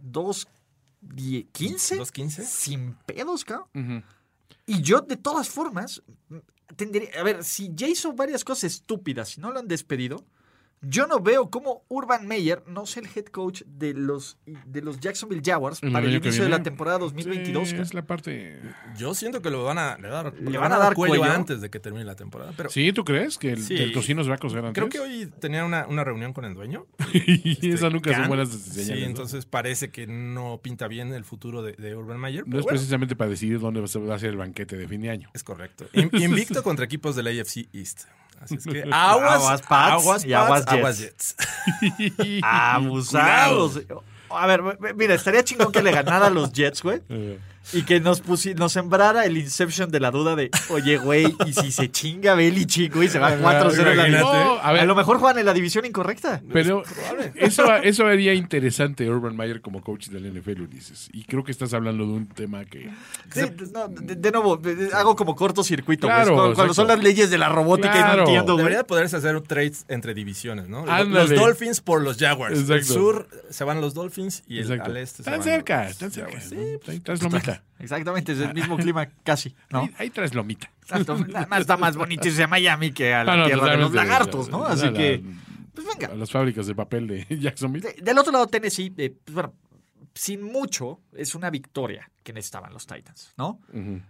2-15 1.03 1.99
¿2-15? 1.99 2.45
sin 2.45 2.95
pedos, 3.07 3.45
cabrón. 3.45 4.05
Y 4.67 4.83
yo, 4.83 5.01
de 5.01 5.17
todas 5.17 5.49
formas, 5.49 6.03
tendría. 6.77 7.09
A 7.21 7.23
ver, 7.23 7.45
si 7.45 7.71
ya 7.75 7.87
hizo 7.87 8.13
varias 8.13 8.45
cosas 8.45 8.73
estúpidas 8.73 9.39
y 9.39 9.41
no 9.41 9.53
lo 9.53 9.61
han 9.61 9.69
despedido, 9.69 10.25
yo 10.83 11.07
no 11.07 11.21
veo 11.21 11.51
cómo 11.51 11.85
Urban 11.89 12.27
Meyer 12.29 12.63
no 12.67 12.87
sea 12.87 13.03
el 13.03 13.09
head 13.15 13.25
coach 13.27 13.63
de 13.67 13.95
los, 13.95 14.39
de 14.67 14.83
los 14.83 15.01
Jacksonville 15.01 15.43
Jaguars 15.45 15.83
El 15.83 15.91
para 15.93 16.07
el 16.07 16.15
inicio 16.15 16.45
de 16.45 16.51
la 16.51 16.63
temporada 16.63 16.99
2022. 16.99 17.69
Sí, 17.71 17.77
es 17.77 17.95
la 17.95 18.07
parte. 18.07 18.61
Yo 18.97 19.15
siento 19.15 19.43
que 19.43 19.51
lo 19.51 19.65
van 19.65 19.79
a, 19.79 19.97
le, 19.99 20.09
van 20.09 20.27
a- 20.27 20.31
Le 20.31 20.51
le 20.51 20.59
van 20.59 20.73
a 20.73 20.79
dar 20.79 20.95
cuello. 20.95 21.25
antes 21.25 21.61
de 21.61 21.71
que 21.71 21.81
termine 21.81 22.05
la 22.05 22.15
temporada. 22.15 22.53
Pero 22.57 22.71
Sí, 22.71 22.93
¿tú 22.93 23.05
crees 23.05 23.39
que 23.39 23.53
el, 23.53 23.63
Sí. 23.63 23.75
el 23.75 23.93
tocino 23.93 24.23
se 24.23 24.29
va 24.31 24.37
a 24.37 24.39
antes? 24.39 24.73
creo 24.75 24.89
que 24.89 25.01
hoy 25.01 25.31
tenía 25.41 25.65
una, 25.65 25.87
una 25.87 26.05
reunión 26.05 26.33
con 26.33 26.45
el 26.45 26.55
dueño. 26.55 26.87
y 27.13 27.71
esas 27.73 27.93
nunca 27.93 28.15
son 28.15 28.29
buenas 28.29 28.51
señales. 28.51 28.87
Sí, 28.87 28.93
¿no? 29.01 29.07
entonces 29.07 29.47
parece 29.47 29.91
que 29.91 30.07
no 30.07 30.61
pinta 30.63 30.87
bien 30.89 31.13
el 31.13 31.25
futuro 31.25 31.63
de, 31.63 31.73
de 31.73 31.97
Urban 31.97 32.21
Meyer. 32.21 32.43
No 32.45 32.51
pero 32.51 32.59
es 32.61 32.65
bueno, 32.65 32.77
precisamente 32.79 33.17
para 33.17 33.31
decidir 33.31 33.59
dónde 33.61 33.81
va 33.81 33.87
a 33.87 33.89
ser- 33.89 34.09
va 34.09 34.15
a 34.15 34.19
ser 34.19 34.31
el 34.31 34.37
banquete 34.37 34.77
de 34.77 34.87
fin 34.87 35.01
de 35.01 35.11
año. 35.11 35.31
es 35.35 35.43
correcto. 35.43 35.87
In- 35.95 36.11
Invicto 36.13 36.63
contra 36.63 36.85
equipos 36.85 37.17
de 37.17 37.23
la 37.23 37.31
AFC 37.31 37.69
East. 37.73 38.03
Así 38.41 38.57
es 38.57 38.65
que 38.65 38.83
aguas, 38.93 39.35
Aguas 39.35 39.63
Pats 39.63 40.03
aguas, 40.03 40.25
y 40.25 40.33
aguas 40.33 40.99
Jets. 40.99 41.37
Abusados. 42.43 43.81
A 44.31 44.47
ver, 44.47 44.63
mira, 44.97 45.15
estaría 45.15 45.45
chingón 45.45 45.73
que 45.73 45.83
le 45.83 45.93
ganara 45.93 46.27
a 46.27 46.31
los 46.31 46.53
Jets, 46.53 46.83
güey. 46.83 47.03
Y 47.73 47.83
que 47.83 48.01
nos, 48.01 48.21
pusi 48.21 48.55
nos 48.55 48.73
sembrara 48.73 49.25
el 49.25 49.37
Inception 49.37 49.91
de 49.91 49.99
la 50.01 50.11
duda 50.11 50.37
de, 50.37 50.51
oye, 50.71 50.99
güey, 50.99 51.35
y 51.47 51.53
si 51.53 51.73
se 51.73 51.91
chinga 51.91 52.35
Belichick, 52.35 52.95
güey, 52.95 53.09
se 53.09 53.19
va 53.19 53.37
4-0 53.37 53.91
en 53.91 53.97
la 53.97 54.05
división. 54.05 54.21
No, 54.23 54.59
a 54.61 54.85
lo 54.85 54.95
mejor 54.95 55.19
juegan 55.19 55.39
en 55.39 55.47
la 55.47 55.53
división 55.53 55.85
incorrecta. 55.85 56.41
Pero 56.53 56.83
eso, 57.35 57.75
eso 57.83 58.07
haría 58.07 58.35
interesante 58.35 59.09
Urban 59.11 59.37
Meyer 59.37 59.61
como 59.61 59.83
coach 59.83 60.09
del 60.09 60.33
NFL, 60.33 60.63
Ulises. 60.63 61.09
Y 61.13 61.25
creo 61.25 61.43
que 61.45 61.51
estás 61.51 61.75
hablando 61.75 62.07
de 62.07 62.13
un 62.13 62.27
tema 62.29 62.65
que... 62.65 62.89
Sí, 63.33 63.41
no, 63.73 63.89
de, 63.89 64.15
de 64.15 64.31
nuevo, 64.31 64.61
hago 64.95 65.17
como 65.17 65.35
cortocircuito, 65.35 66.07
Cuando, 66.07 66.55
cuando 66.55 66.73
son 66.75 66.87
las 66.89 67.03
leyes 67.03 67.31
de 67.31 67.39
la 67.39 67.49
robótica 67.49 67.89
y 67.89 68.03
Claro. 68.03 68.17
no 68.23 68.29
entiendo, 68.29 68.53
güey. 68.53 68.65
Debería 68.65 68.85
poderse 68.87 69.17
hacer 69.17 69.35
un 69.37 69.43
trade 69.43 69.73
entre 69.89 70.15
divisiones, 70.15 70.69
¿no? 70.69 70.81
Ándale. 70.89 71.29
Los 71.29 71.31
Dolphins 71.35 71.81
por 71.81 72.01
los 72.03 72.17
Jaguars. 72.19 72.55
El 72.57 72.61
Exacto. 72.63 72.95
sur 72.95 73.29
se 73.51 73.65
van 73.65 73.81
los 73.81 73.95
Dolphins 73.95 74.45
y 74.47 74.59
el, 74.59 74.63
Exacto. 74.65 74.91
al 74.91 74.97
este 74.99 75.17
se 75.17 75.23
Están 75.23 75.35
van 75.35 75.43
cerca, 75.43 75.83
los 75.83 75.91
están 75.93 76.11
cerca. 76.13 76.31
Jaguars. 76.41 77.23
¿no? 77.23 77.56
Exactamente, 77.79 78.33
es 78.33 78.41
el 78.41 78.55
mismo 78.55 78.77
clima 78.79 79.07
casi, 79.25 79.55
¿no? 79.71 79.81
Ahí, 79.81 79.91
ahí 79.99 80.11
traes 80.11 80.35
lomita. 80.35 80.71
Exacto, 80.83 81.17
Nada 81.27 81.47
más 81.47 81.61
está 81.61 81.77
más 81.77 81.97
bonito 81.97 82.27
irse 82.29 82.43
a 82.43 82.47
Miami 82.49 82.93
que 82.93 83.13
a 83.15 83.25
la 83.25 83.33
Ah, 83.33 83.37
no, 83.37 83.47
tierra 83.47 83.71
de 83.73 83.77
los 83.79 83.93
lagartos, 83.93 84.49
¿no? 84.51 84.65
Así 84.65 84.87
la- 84.87 84.93
que, 84.93 85.23
pues 85.75 85.87
venga. 85.87 86.13
A 86.13 86.17
las 86.17 86.31
fábricas 86.31 86.67
de 86.67 86.75
papel 86.75 87.07
de 87.07 87.27
Jacksonville. 87.41 87.87
De- 87.95 88.03
del 88.03 88.19
otro 88.19 88.33
lado, 88.33 88.47
Tennessee, 88.47 88.93
eh, 88.97 89.15
pues, 89.25 89.35
bueno, 89.35 89.53
sin 90.15 90.43
mucho, 90.43 91.01
es 91.15 91.35
una 91.35 91.51
victoria 91.51 92.11
que 92.23 92.33
necesitaban 92.33 92.73
los 92.73 92.87
Titans, 92.87 93.35
¿no? 93.37 93.61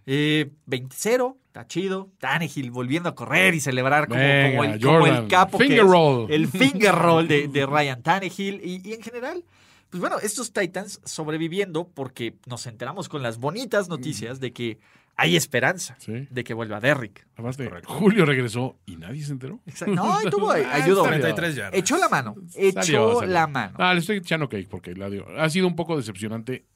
Eh, 0.06 0.50
20-0, 0.68 1.36
está 1.48 1.66
chido. 1.66 2.10
Tannehill 2.18 2.70
volviendo 2.70 3.08
a 3.08 3.14
correr 3.16 3.54
y 3.54 3.60
celebrar 3.60 4.06
como, 4.06 4.20
Venga, 4.20 4.50
como 4.50 4.64
el, 4.64 4.80
como 4.80 5.06
el 5.08 5.26
capo 5.26 5.58
que 5.58 5.64
Finger 5.64 5.84
es. 5.84 5.90
roll. 5.90 6.30
El 6.30 6.46
finger 6.46 6.94
roll 6.94 7.26
de, 7.26 7.48
de 7.48 7.66
Ryan 7.66 8.02
Tannehill. 8.02 8.60
Y, 8.62 8.88
y 8.88 8.92
en 8.94 9.02
general, 9.02 9.42
pues 9.90 10.00
bueno, 10.00 10.18
estos 10.20 10.52
Titans 10.52 11.00
sobreviviendo 11.04 11.88
porque 11.88 12.36
nos 12.46 12.66
enteramos 12.66 13.08
con 13.08 13.22
las 13.22 13.38
bonitas 13.38 13.88
noticias 13.88 14.40
de 14.40 14.52
que 14.52 14.78
hay 15.18 15.34
esperanza 15.34 15.96
Sí. 15.98 16.26
de 16.30 16.44
que 16.44 16.52
vuelva 16.52 16.78
Derrick. 16.80 17.26
Además 17.34 17.56
de 17.56 17.70
Julio 17.84 18.26
regresó 18.26 18.76
y 18.84 18.96
nadie 18.96 19.22
se 19.24 19.32
enteró. 19.32 19.60
Exacto. 19.66 19.94
No, 19.94 20.20
y 20.22 20.28
tuvo, 20.30 20.50
Ah, 20.52 20.74
ayudó. 20.74 21.04
salió. 21.04 21.20
33 21.20 21.54
yardas. 21.54 21.78
Echó 21.80 21.96
la 21.96 22.08
mano. 22.10 22.34
Echó 22.54 22.82
Salió, 22.82 23.14
salió. 23.20 23.32
la 23.32 23.46
mano. 23.46 23.74
Ah, 23.78 23.94
le 23.94 24.00
estoy 24.00 24.18
echando 24.18 24.48
cake 24.48 24.68
porque 24.68 24.94
la 24.94 25.08
dio. 25.08 25.26
Ha 25.38 25.48
sido 25.48 25.66
un 25.66 25.74
poco 25.76 25.96
decepcionante 25.96 26.66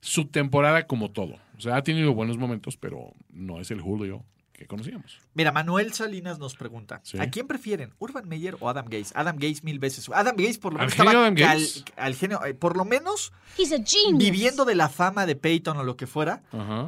su 0.00 0.26
temporada 0.26 0.86
como 0.86 1.12
todo. 1.12 1.34
O 1.56 1.60
sea, 1.60 1.76
ha 1.76 1.82
tenido 1.82 2.12
buenos 2.12 2.38
momentos, 2.38 2.76
pero 2.76 3.12
no 3.30 3.60
es 3.60 3.70
el 3.70 3.80
Julio 3.80 4.24
que 4.56 4.66
conocíamos. 4.66 5.18
Mira, 5.34 5.52
Manuel 5.52 5.92
Salinas 5.92 6.38
nos 6.38 6.56
pregunta: 6.56 7.00
Sí. 7.04 7.18
¿A 7.20 7.28
quién 7.30 7.46
prefieren? 7.46 7.92
¿Urban 7.98 8.26
Meyer 8.28 8.56
o 8.60 8.68
Adam 8.68 8.86
Gaze? 8.88 9.12
Adam 9.14 9.36
Gaze 9.36 9.60
mil 9.62 9.78
veces. 9.78 10.08
Adam 10.12 10.34
Gaze 10.36 10.58
por 10.58 10.72
lo 10.72 10.80
¿Al 10.80 10.86
menos 10.86 10.94
genio 10.96 11.10
estaba 11.10 11.26
Adam 11.26 11.34
cal- 11.36 11.84
al 11.96 12.14
genio, 12.14 12.44
eh, 12.44 12.54
por 12.54 12.76
lo 12.76 12.84
menos 12.84 13.32
He's 13.58 13.72
a 13.72 13.76
genius. 13.84 14.18
viviendo 14.18 14.64
de 14.64 14.74
la 14.74 14.88
fama 14.88 15.26
de 15.26 15.36
Peyton 15.36 15.76
o 15.76 15.84
lo 15.84 15.96
que 15.96 16.06
fuera, 16.06 16.42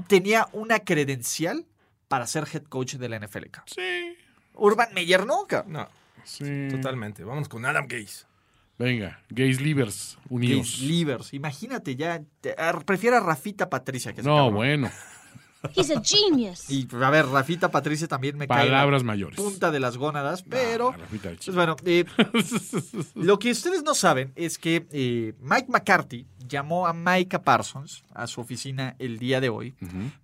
tenía 0.09 0.49
una 0.53 0.81
credencial 0.81 1.67
para 2.09 2.27
ser 2.27 2.47
head 2.53 2.63
coach 2.65 2.95
de 2.95 3.09
la 3.09 3.17
NFL. 3.21 3.47
Sí. 3.67 4.17
Urban 4.55 4.89
Meyer 4.95 5.27
no, 5.27 5.47
cabrón. 5.47 5.73
No, 5.75 5.89
Sí. 6.25 6.69
totalmente. 6.71 7.23
Vamos 7.25 7.49
con 7.49 7.65
Adam 7.67 7.87
Gase. 7.87 8.27
Venga, 8.79 9.21
gays 9.29 9.61
livers 9.61 10.17
unidos. 10.31 10.71
Gaze 10.73 10.85
Livers. 10.87 11.35
Imagínate 11.35 11.97
ya. 11.97 12.23
te- 12.41 12.55
a- 12.57 12.79
prefiero 12.81 13.17
a 13.17 13.21
Rafita 13.21 13.69
Patricia 13.69 14.13
que 14.15 14.23
no, 14.23 14.37
cabrón. 14.37 14.55
bueno. 14.55 14.91
He's 15.75 15.91
a 15.91 16.01
genius. 16.03 16.71
Y 16.71 16.87
a 16.93 17.11
ver, 17.11 17.27
Rafita 17.27 17.71
Patricia 17.71 18.07
también 18.07 18.37
me 18.37 18.47
cae. 18.47 18.65
la 18.67 18.71
Palabras 18.71 19.03
mayores. 19.03 19.37
Punta 19.37 19.71
de 19.71 19.81
las 19.81 19.97
gónadas, 19.97 20.43
pero. 20.43 20.93
Rafita, 20.93 21.31
Pues 21.45 21.55
bueno, 21.55 21.77
eh, 21.85 22.05
lo 23.15 23.39
que 23.39 23.51
ustedes 23.51 23.83
no 23.83 23.95
saben 23.95 24.33
es 24.37 24.59
que 24.59 24.87
eh, 24.91 25.35
Mike 25.41 25.67
McCarthy 25.69 26.27
llamó 26.47 26.87
a 26.87 26.93
Micah 26.93 27.43
Parsons 27.43 28.05
a 28.15 28.27
su 28.27 28.41
oficina 28.41 28.97
el 28.99 29.19
día 29.19 29.41
de 29.41 29.49
hoy 29.49 29.75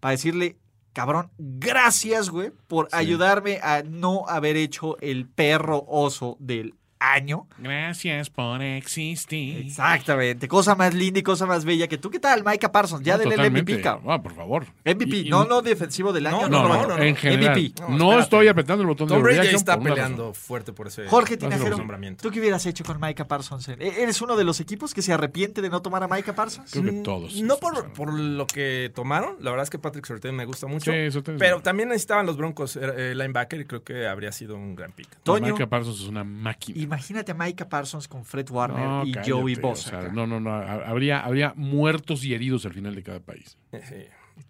para 0.00 0.12
decirle, 0.12 0.56
cabrón, 0.92 1.30
gracias, 1.38 2.30
güey, 2.30 2.50
por 2.66 2.88
ayudarme 2.92 3.58
a 3.62 3.82
no 3.82 4.26
haber 4.28 4.56
hecho 4.56 4.96
el 5.00 5.28
perro 5.28 5.84
oso 5.88 6.36
del 6.40 6.74
año. 7.12 7.46
Gracias 7.58 8.30
por 8.30 8.62
existir. 8.62 9.66
Exactamente, 9.66 10.48
cosa 10.48 10.74
más 10.74 10.94
linda 10.94 11.20
y 11.20 11.22
cosa 11.22 11.46
más 11.46 11.64
bella 11.64 11.88
que 11.88 11.98
tú. 11.98 12.10
¿Qué 12.10 12.18
tal, 12.20 12.42
Micah 12.44 12.70
Parsons? 12.72 13.02
Ya 13.04 13.14
No, 13.14 13.18
denle 13.20 13.34
el 13.34 13.38
totalmente. 13.40 13.72
MVP, 13.72 13.82
cabrón. 13.82 14.04
Ah, 14.12 14.22
por 14.22 14.34
favor. 14.34 14.66
MVP, 14.84 15.16
Y- 15.16 15.26
y- 15.26 15.30
no, 15.30 15.44
no 15.44 15.62
defensivo 15.62 16.12
del 16.12 16.26
año. 16.26 16.42
No, 16.42 16.48
No, 16.48 16.68
no, 16.68 16.74
no, 16.74 16.86
no, 16.88 16.96
no, 16.98 17.02
en 17.02 17.16
general. 17.16 17.56
MVP. 17.58 17.82
No, 17.88 18.18
estoy 18.18 18.48
apretando 18.48 18.82
el 18.82 18.88
botón 18.88 19.08
Tom 19.08 19.18
de 19.18 19.22
Brady 19.22 19.54
está 19.54 19.78
peleando 19.78 20.28
razón. 20.28 20.34
fuerte 20.34 20.72
por 20.72 20.86
ese 20.88 21.06
Jorge 21.06 21.36
Tinajero. 21.36 21.76
¿tú 22.20 22.30
qué 22.30 22.40
hubieras 22.40 22.64
hecho 22.66 22.84
con 22.84 23.00
Micah 23.00 23.26
Parsons? 23.26 23.68
¿E- 23.68 23.76
¿Eres 24.02 24.20
uno 24.22 24.36
de 24.36 24.44
los 24.44 24.60
equipos 24.60 24.94
que 24.94 25.02
se 25.02 25.12
arrepiente 25.12 25.62
de 25.62 25.70
no 25.70 25.82
tomar 25.82 26.02
a 26.02 26.08
Micah 26.08 26.34
Parsons? 26.34 26.70
Creo 26.70 26.84
que 26.84 26.92
todos. 27.02 27.40
No 27.42 27.56
por, 27.56 27.92
por 27.92 28.12
lo 28.12 28.46
que 28.46 28.90
tomaron, 28.94 29.36
la 29.40 29.50
verdad 29.50 29.64
es 29.64 29.70
que 29.70 29.78
Patrick 29.78 30.06
Surtain 30.06 30.34
me 30.34 30.44
gusta 30.44 30.66
mucho. 30.66 30.92
Sí, 30.92 31.10
Surtain 31.10 31.36
es 31.36 31.40
pero 31.40 31.60
también 31.60 31.88
necesitaban 31.88 32.26
los 32.26 32.36
Broncos 32.36 32.76
eh, 32.76 33.14
linebacker 33.14 33.60
y 33.60 33.64
creo 33.64 33.82
que 33.82 34.06
habría 34.06 34.32
sido 34.32 34.56
un 34.56 34.74
gran 34.74 34.92
pick. 34.92 35.08
Toño, 35.22 35.52
Micah 35.52 35.66
Parsons 35.68 36.00
es 36.00 36.06
una 36.08 36.24
máquina. 36.24 36.80
Imagínate 36.94 37.32
a 37.32 37.34
Micah 37.34 37.68
Parsons 37.68 38.08
con 38.08 38.24
Fred 38.24 38.48
Warner 38.50 38.78
No, 38.86 39.04
y 39.06 39.12
cállate, 39.12 39.32
Joey 39.32 39.54
o 39.56 39.60
Bosa. 39.60 39.90
sea, 39.90 40.08
no, 40.12 40.26
no, 40.26 40.40
no. 40.40 40.52
ha- 40.52 40.86
Habría, 40.88 41.20
habría 41.20 41.52
muertos 41.56 42.24
y 42.24 42.34
heridos 42.34 42.64
al 42.66 42.72
final 42.72 42.94
de 42.94 43.02
cada 43.02 43.20
país. 43.20 43.56
Sí. 43.72 44.04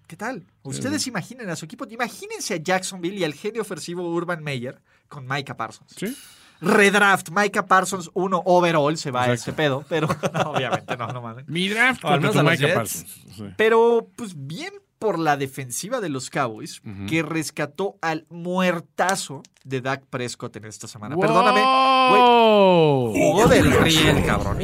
¿Qué 0.07 0.17
tal? 0.17 0.45
Ustedes 0.63 1.07
imaginen 1.07 1.49
a 1.51 1.57
su 1.57 1.65
equipo. 1.65 1.87
Imagínense 1.89 2.55
a 2.55 2.57
Jacksonville 2.59 3.19
y 3.19 3.25
al 3.25 3.35
genio 3.35 3.63
ofensivo 3.63 4.09
Urban 4.11 4.43
Meyer 4.43 4.81
con 5.09 5.27
Micah 5.27 5.57
Parsons. 5.57 5.95
¿Sí? 5.97 6.17
Redraft, 6.61 7.31
Micah 7.31 7.67
Parsons, 7.67 8.11
uno 8.15 8.41
overall, 8.47 8.97
se 8.97 9.11
va 9.11 9.25
a 9.25 9.33
Exacto. 9.33 9.51
ese 9.51 9.53
pedo, 9.57 9.85
pero 9.89 10.07
no, 10.33 10.53
obviamente 10.53 10.97
no, 10.97 11.09
no 11.09 11.21
mames. 11.21 11.47
Mi 11.49 11.69
draft 11.69 12.05
al 12.05 12.21
menos 12.21 12.37
a 12.37 12.43
los 12.43 12.53
Micah 12.53 12.67
Jets. 12.67 12.75
Parsons. 12.77 13.21
Sí. 13.37 13.45
Pero, 13.57 14.09
pues 14.17 14.35
bien 14.37 14.73
por 15.05 15.19
la 15.19 15.37
defensiva 15.37 16.01
de 16.01 16.09
los 16.09 16.31
Cowboys, 16.31 16.81
que 17.07 17.23
rescató 17.23 17.99
al 18.01 18.25
muertazo 18.31 19.43
de 19.63 19.83
Dak 19.83 20.07
Prescott 20.07 20.57
en 20.57 20.65
esta 20.65 20.89
semana. 20.89 21.15
Perdóname, 21.15 21.61
jugó 23.13 23.47
del 23.47 23.71
riel, 23.71 24.25
cabrón. 24.25 24.63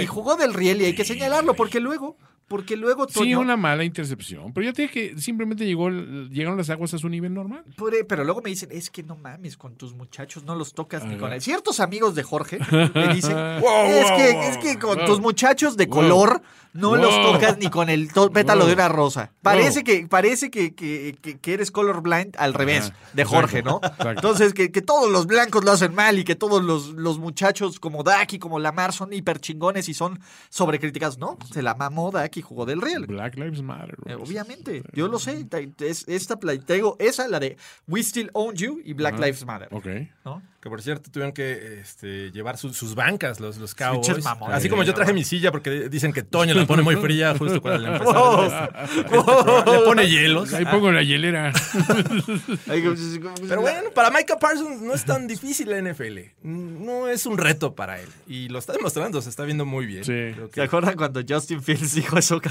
Y 0.00 0.06
jugó 0.06 0.36
del 0.36 0.54
riel 0.54 0.80
y 0.80 0.84
hay 0.84 0.94
que 0.94 1.04
señalarlo 1.04 1.54
porque 1.54 1.80
luego, 1.80 2.16
porque 2.48 2.76
luego 2.76 3.06
Sí, 3.08 3.34
una 3.34 3.56
mala 3.56 3.84
intercepción. 3.84 4.52
Pero 4.52 4.66
ya 4.66 4.72
te 4.72 4.82
dije 4.82 5.12
que 5.14 5.20
simplemente 5.20 5.64
llegó, 5.66 5.88
el- 5.88 6.28
llegaron 6.30 6.56
las 6.58 6.70
aguas 6.70 6.92
a 6.94 6.98
su 6.98 7.08
nivel 7.08 7.32
normal. 7.34 7.64
Pero- 7.76 8.06
Pero 8.06 8.24
luego 8.24 8.40
me 8.42 8.50
dicen, 8.50 8.68
es 8.72 8.90
que 8.90 9.02
no 9.02 9.16
mames, 9.16 9.56
con 9.56 9.74
tus 9.76 9.94
muchachos 9.94 10.44
no 10.44 10.54
los 10.54 10.74
tocas 10.74 11.04
ni 11.04 11.16
con 11.16 11.32
él. 11.32 11.40
Ciertos 11.40 11.80
amigos 11.80 12.14
de 12.14 12.22
Jorge 12.22 12.58
me 12.94 13.14
dicen, 13.14 13.34
Wow, 13.34 13.84
es, 13.86 14.08
wow, 14.08 14.16
que, 14.18 14.32
wow. 14.32 14.42
es 14.42 14.58
que 14.58 14.78
con 14.78 15.04
tus 15.06 15.20
muchachos 15.20 15.76
de 15.76 15.88
color 15.88 16.42
no 16.72 16.96
los 16.96 17.14
tocas 17.32 17.56
ni 17.58 17.70
con 17.70 17.88
el 17.88 18.08
pétalo 18.32 18.66
de 18.66 18.72
una 18.74 18.88
rosa. 18.88 19.32
Parece 19.42 19.84
que 19.84 20.06
parece 20.08 20.50
que, 20.50 20.74
que, 20.74 21.16
que- 21.40 21.54
eres 21.54 21.70
colorblind 21.70 22.34
al 22.36 22.52
revés 22.52 22.86
Ajá, 22.90 22.96
de 23.12 23.24
Jorge, 23.24 23.62
¿no? 23.62 23.76
exacto. 23.82 24.10
Entonces, 24.10 24.52
que, 24.54 24.72
que 24.72 24.82
todos 24.82 25.08
los 25.10 25.26
blancos 25.26 25.64
lo 25.64 25.70
hacen 25.70 25.94
mal 25.94 26.18
y 26.18 26.24
que 26.24 26.34
todos 26.34 26.62
los, 26.64 26.88
los 26.88 27.18
muchachos 27.20 27.78
como 27.78 28.02
Dak 28.02 28.32
y 28.32 28.38
como 28.40 28.58
Lamar 28.58 28.92
son 28.92 29.12
hiper 29.12 29.38
chingones 29.40 29.88
y 29.88 29.94
son 29.94 30.18
sobrecriticados. 30.50 31.18
No, 31.18 31.38
se 31.52 31.62
la 31.62 31.74
mamó 31.74 32.10
Dak 32.10 32.33
y 32.36 32.42
jugó 32.42 32.66
del 32.66 32.80
riel. 32.80 33.06
Black 33.06 33.36
Lives 33.36 33.62
Matter. 33.62 33.96
Eh, 34.06 34.14
obviamente, 34.14 34.82
yo 34.92 35.08
lo 35.08 35.18
sé. 35.18 35.46
es- 35.80 36.06
esta 36.08 36.38
tengo 36.66 36.96
esa, 36.98 37.28
la 37.28 37.40
de 37.40 37.56
We 37.86 38.02
Still 38.02 38.30
Own 38.32 38.54
You 38.54 38.80
y 38.84 38.92
Black. 38.92 39.18
Lives 39.18 39.44
Matter. 39.46 39.68
Ok. 39.70 39.86
¿no? 40.24 40.42
Que 40.64 40.70
por 40.70 40.80
cierto 40.80 41.10
tuvieron 41.10 41.34
que 41.34 41.80
este, 41.82 42.30
llevar 42.32 42.56
sus- 42.56 42.74
sus 42.74 42.94
bancas 42.94 43.38
los, 43.38 43.58
los 43.58 43.74
Cowboys. 43.74 44.24
Mamones. 44.24 44.56
Así 44.56 44.70
como 44.70 44.82
yo 44.82 44.94
traje 44.94 45.12
mi 45.12 45.22
silla 45.22 45.52
porque 45.52 45.90
dicen 45.90 46.10
que 46.14 46.22
Toño 46.22 46.54
la 46.54 46.64
pone 46.64 46.82
muy 46.82 46.96
fría 46.96 47.36
justo 47.36 47.60
cuando 47.60 47.80
le 47.86 47.88
empezó. 47.98 48.48
Le 48.48 49.78
pone 49.84 50.08
hielos. 50.08 50.54
Ahí 50.54 50.64
pongo 50.64 50.90
la 50.90 51.02
hielera. 51.02 51.52
Pero 52.66 53.60
bueno, 53.60 53.90
para 53.94 54.10
Micah 54.10 54.38
Parsons 54.38 54.80
no 54.80 54.94
es 54.94 55.04
tan 55.04 55.26
difícil 55.26 55.68
la 55.68 55.80
NFL. 55.82 56.18
No 56.42 57.08
es 57.08 57.26
un 57.26 57.36
reto 57.38 57.74
para 57.74 58.00
él. 58.00 58.08
Y 58.26 58.48
lo 58.48 58.58
está 58.58 58.72
demostrando, 58.72 59.20
se 59.20 59.28
está 59.30 59.44
viendo 59.44 59.66
muy 59.66 59.86
bien. 59.86 60.04
Sí. 60.04 60.12
Que- 60.12 60.50
¿Se 60.54 60.62
acuerdan 60.62 60.96
cuando 60.96 61.20
Justin 61.28 61.62
Fields 61.62 61.94
dijo 61.94 62.18
eso? 62.18 62.40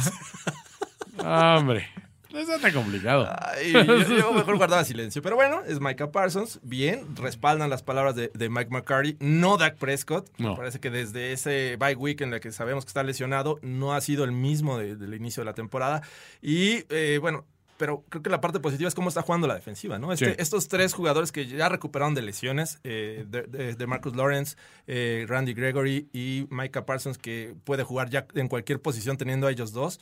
Ah, 1.25 1.55
Hombre, 1.59 1.87
no 2.33 2.39
está 2.39 2.59
tan 2.59 2.73
complicado. 2.73 3.29
Ay, 3.39 3.71
yo, 3.87 4.01
yo 4.17 4.33
mejor 4.33 4.57
guardaba 4.57 4.83
silencio. 4.83 5.21
Pero 5.21 5.35
bueno, 5.37 5.61
es 5.65 5.79
Micah 5.79 6.11
Parsons. 6.11 6.59
Bien, 6.63 7.15
respaldan 7.15 7.69
las 7.69 7.83
palabras 7.83 8.15
de, 8.15 8.29
de 8.33 8.49
Mike 8.49 8.71
McCarthy. 8.71 9.15
No 9.21 9.57
Dak 9.57 9.77
Prescott. 9.77 10.29
No. 10.37 10.51
Me 10.51 10.57
parece 10.57 10.79
que 10.79 10.89
desde 10.89 11.31
ese 11.31 11.77
bye 11.79 11.95
week 11.95 12.19
en 12.21 12.31
la 12.31 12.39
que 12.39 12.51
sabemos 12.51 12.83
que 12.83 12.89
está 12.89 13.03
lesionado, 13.03 13.59
no 13.61 13.93
ha 13.93 14.01
sido 14.01 14.23
el 14.25 14.31
mismo 14.33 14.77
de- 14.77 14.95
del 14.95 15.13
inicio 15.13 15.41
de 15.41 15.45
la 15.45 15.53
temporada. 15.53 16.01
Y 16.41 16.83
eh, 16.89 17.19
bueno. 17.21 17.45
Pero 17.75 18.03
creo 18.07 18.21
que 18.21 18.29
la 18.29 18.39
parte 18.39 18.59
positiva 18.59 18.87
es 18.87 18.93
cómo 18.93 19.09
está 19.09 19.23
jugando 19.23 19.47
la 19.47 19.55
defensiva, 19.55 19.97
¿no? 19.97 20.13
Este- 20.13 20.27
Sí. 20.27 20.35
Estos 20.37 20.67
tres 20.67 20.93
jugadores 20.93 21.31
que 21.31 21.47
ya 21.47 21.67
recuperaron 21.69 22.13
de 22.13 22.21
lesiones, 22.21 22.79
eh, 22.83 23.25
de, 23.27 23.41
de- 23.43 23.73
de 23.73 23.87
Marcus 23.87 24.15
Lawrence, 24.15 24.55
eh, 24.85 25.25
Randy 25.27 25.53
Gregory 25.55 26.07
y 26.13 26.45
Micah 26.51 26.85
Parsons, 26.85 27.17
que 27.17 27.55
puede 27.63 27.83
jugar 27.83 28.11
ya 28.11 28.27
en 28.35 28.47
cualquier 28.47 28.79
posición 28.79 29.17
teniendo 29.17 29.47
a 29.47 29.51
ellos 29.51 29.73
dos, 29.73 29.99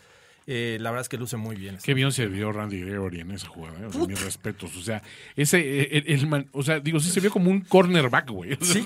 eh, 0.48 0.78
la 0.82 0.90
verdad 0.92 1.02
es 1.04 1.10
que 1.10 1.18
luce 1.18 1.38
muy 1.38 1.56
bien. 1.56 1.78
Qué 1.84 1.94
bien 1.94 2.12
se 2.12 2.26
vio 2.28 2.52
Randy 2.52 2.82
Gregory 2.82 3.20
en 3.22 3.32
esa 3.32 3.48
jugada. 3.48 3.80
¿eh? 3.80 3.86
O 3.86 3.92
sea, 3.92 4.06
mis 4.06 4.22
respetos. 4.24 4.76
O 4.76 4.82
sea, 4.82 5.02
ese, 5.36 5.60
eh, 5.60 5.90
el, 5.92 6.04
el 6.20 6.28
man- 6.28 6.48
o 6.52 6.64
sea, 6.64 6.80
digo, 6.80 7.00
sí 7.00 7.10
se 7.12 7.20
vio 7.20 7.32
como 7.32 7.50
un 7.52 7.62
cornerback, 7.62 8.30
güey. 8.30 8.58
Sí, 8.62 8.86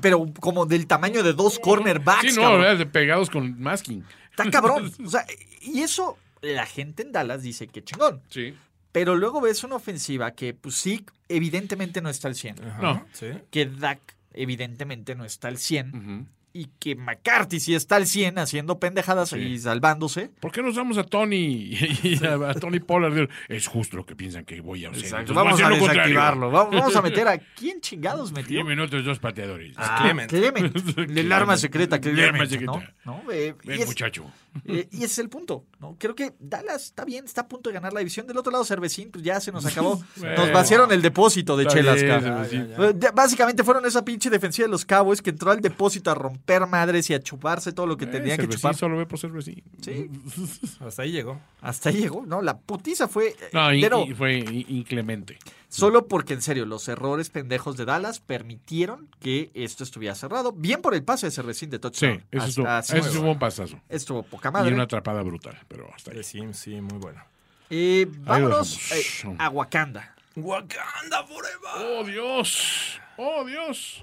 pero 0.00 0.32
como 0.40 0.64
del 0.66 0.86
tamaño 0.86 1.22
de 1.22 1.32
dos 1.32 1.58
cornerbacks. 1.58 2.34
Sí, 2.34 2.40
no, 2.40 2.58
de 2.58 2.86
pegados 2.86 3.30
con 3.30 3.60
masking. 3.60 4.04
Está 4.30 4.50
cabrón. 4.50 4.92
O 5.04 5.08
sea, 5.10 5.26
y 5.60 5.80
eso 5.80 6.16
la 6.40 6.66
gente 6.66 7.02
en 7.02 7.12
Dallas 7.12 7.42
dice 7.42 7.66
que 7.68 7.82
chingón. 7.84 8.20
Sí. 8.30 8.54
Pero 8.92 9.16
luego 9.16 9.40
ves 9.40 9.64
una 9.64 9.76
ofensiva 9.76 10.32
que, 10.32 10.52
pues 10.54 10.74
sí, 10.74 11.04
evidentemente 11.28 12.00
no 12.02 12.10
está 12.10 12.28
al 12.28 12.34
100. 12.34 12.62
Ajá, 12.64 12.82
No. 12.82 13.06
sí. 13.12 13.26
Que 13.50 13.66
Dak 13.66 14.00
evidentemente 14.34 15.14
no 15.14 15.24
está 15.24 15.48
al 15.48 15.56
100. 15.58 15.88
Ujú. 15.96 16.26
Y 16.54 16.66
que 16.78 16.94
McCarthy 16.96 17.60
sí 17.60 17.74
está 17.74 17.96
al 17.96 18.06
100 18.06 18.38
haciendo 18.38 18.78
pendejadas 18.78 19.30
Sí. 19.30 19.38
y 19.38 19.58
salvándose. 19.58 20.30
¿Por 20.40 20.52
qué 20.52 20.60
nos 20.62 20.74
damos 20.76 20.98
a 20.98 21.04
Tony 21.04 21.70
y 22.02 22.20
a, 22.24 22.34
a 22.50 22.54
Tony 22.54 22.78
Pollard? 22.78 23.28
Es 23.48 23.66
justo 23.68 23.96
lo 23.96 24.04
que 24.04 24.14
piensan 24.14 24.44
que 24.44 24.60
voy 24.60 24.84
a 24.84 24.90
hacer. 24.90 25.04
Entonces, 25.06 25.34
Vamos 25.34 25.54
a 25.60 25.68
contrario. 25.70 25.82
desactivarlo. 25.88 26.50
Vamos, 26.50 26.74
vamos 26.74 26.96
a 26.96 27.00
meter 27.02 27.26
a 27.28 27.38
quién 27.56 27.80
chingados 27.80 28.32
metió. 28.32 28.58
Dime 28.58 28.80
otros 28.82 29.02
dos 29.04 29.18
pateadores. 29.18 29.72
Ah, 29.78 30.00
Clement. 30.02 30.30
Clement. 30.30 31.08
El 31.16 31.32
arma 31.32 31.56
secreta, 31.56 31.96
El 31.96 32.20
arma 32.20 32.44
Clement, 32.46 32.50
secreta. 32.50 32.72
¿no? 33.01 33.01
¿No? 33.04 33.20
Eh, 33.32 33.54
Ven, 33.64 33.78
y, 33.78 33.82
es, 33.82 33.88
muchacho. 33.88 34.24
eh, 34.64 34.86
y 34.92 34.98
ese 34.98 35.06
es 35.06 35.18
el 35.18 35.28
punto, 35.28 35.64
¿no? 35.80 35.96
Creo 35.98 36.14
que 36.14 36.34
Dallas 36.38 36.84
está 36.84 37.04
bien, 37.04 37.24
está 37.24 37.40
a 37.40 37.48
punto 37.48 37.68
de 37.68 37.74
ganar 37.74 37.92
la 37.92 37.98
división. 37.98 38.28
Del 38.28 38.36
otro 38.38 38.52
lado, 38.52 38.64
Cervecín, 38.64 39.10
pues 39.10 39.24
ya 39.24 39.40
se 39.40 39.50
nos 39.50 39.66
acabó. 39.66 40.00
Nos 40.36 40.52
vaciaron 40.52 40.92
el 40.92 41.02
depósito 41.02 41.56
de 41.56 41.64
Está 41.64 41.74
chelas, 41.74 41.96
bien, 41.96 42.06
cabrón. 42.08 42.46
Cervecín. 42.46 43.00
Ya, 43.00 43.10
Básicamente 43.10 43.64
fueron 43.64 43.84
esa 43.86 44.04
pinche 44.04 44.30
defensiva 44.30 44.66
de 44.66 44.70
los 44.70 44.84
Cowboys 44.84 45.20
que 45.20 45.30
entró 45.30 45.50
al 45.50 45.60
depósito 45.60 46.10
a 46.12 46.14
romper 46.14 46.66
madres 46.68 47.10
y 47.10 47.14
a 47.14 47.20
chuparse 47.20 47.72
todo 47.72 47.86
lo 47.86 47.96
que 47.96 48.04
Eh, 48.04 48.08
tenían 48.08 48.38
que 48.38 48.48
chupar. 48.48 48.76
solo 48.76 48.96
ve 48.96 49.06
por 49.06 49.18
Cervecín. 49.18 49.62
Sí. 49.80 50.08
Hasta 50.80 51.02
ahí 51.02 51.10
llegó. 51.10 51.40
Hasta 51.60 51.88
ahí 51.88 51.96
llegó, 51.96 52.24
¿no? 52.24 52.40
La 52.40 52.56
putiza 52.58 53.08
fue. 53.08 53.28
eh, 53.30 53.50
No, 53.52 53.72
y- 53.74 53.80
pero 53.82 54.04
y 54.06 54.14
fue 54.14 54.38
in- 54.38 54.64
inclemente. 54.68 55.38
solo 55.68 56.06
porque, 56.06 56.34
en 56.34 56.42
serio, 56.42 56.66
los 56.66 56.86
errores 56.88 57.30
pendejos 57.30 57.76
de 57.76 57.84
Dallas 57.86 58.20
permitieron 58.20 59.08
que 59.20 59.50
esto 59.54 59.82
estuviera 59.84 60.14
cerrado. 60.14 60.52
Bien 60.52 60.80
por 60.82 60.94
el 60.94 61.02
pase 61.02 61.26
de 61.26 61.32
Cervecín 61.32 61.70
de 61.70 61.78
Sí, 61.78 61.80
touchdown. 61.80 62.12
eso 62.30 62.38
Hasta- 62.38 62.48
estuvo, 62.48 62.68
así 62.68 62.91
eso 62.98 63.08
estuvo 63.08 63.30
un 63.30 63.38
pasazo. 63.38 63.80
Estuvo 63.88 64.22
poca 64.22 64.48
Y 64.48 64.52
madre. 64.52 64.74
una 64.74 64.84
atrapada 64.84 65.22
brutal, 65.22 65.58
pero 65.68 65.90
hasta 65.94 66.12
ahí. 66.12 66.22
Sims, 66.22 66.58
sí, 66.58 66.80
muy 66.80 66.98
bueno. 66.98 67.22
Eh, 67.70 68.06
vámonos 68.08 68.92
eh, 68.92 69.34
a 69.38 69.48
Wakanda. 69.48 70.14
Wakanda 70.36 71.24
forever. 71.24 71.98
¡Oh, 72.00 72.04
Dios! 72.04 73.00
¡Oh, 73.16 73.44
Dios! 73.44 74.02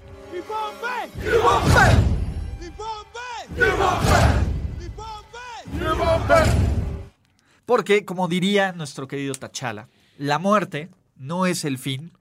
Porque, 7.66 8.04
como 8.04 8.28
diría 8.28 8.72
nuestro 8.72 9.06
querido 9.06 9.34
Tachala, 9.34 9.88
la 10.18 10.38
muerte 10.38 10.88
no 11.16 11.46
es 11.46 11.64
el 11.64 11.78
fin, 11.78 12.12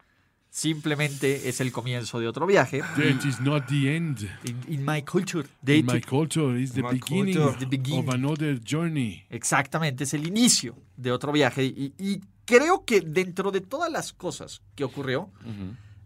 simplemente 0.59 1.47
es 1.47 1.61
el 1.61 1.71
comienzo 1.71 2.19
de 2.19 2.27
otro 2.27 2.45
viaje. 2.45 2.79
That 2.79 3.25
is 3.25 3.39
not 3.39 3.67
the 3.67 3.95
end. 3.95 4.19
In, 4.43 4.57
in 4.67 4.85
my 4.85 5.01
culture. 5.01 5.47
de 5.61 5.77
In 5.77 5.85
my 5.85 6.01
culture 6.01 6.61
is 6.61 6.73
the 6.73 6.81
beginning, 6.81 7.35
culture. 7.35 7.57
The 7.59 7.65
beginning. 7.65 8.07
of 8.07 8.13
another 8.13 8.59
journey. 8.61 9.23
Exactamente, 9.29 10.03
es 10.03 10.13
el 10.13 10.27
inicio 10.27 10.75
de 10.97 11.11
otro 11.11 11.31
viaje. 11.31 11.63
Y, 11.63 11.93
y 11.97 12.21
creo 12.45 12.83
que 12.83 13.01
dentro 13.01 13.51
de 13.51 13.61
todas 13.61 13.91
las 13.91 14.11
cosas 14.11 14.61
que 14.75 14.83
ocurrió, 14.83 15.31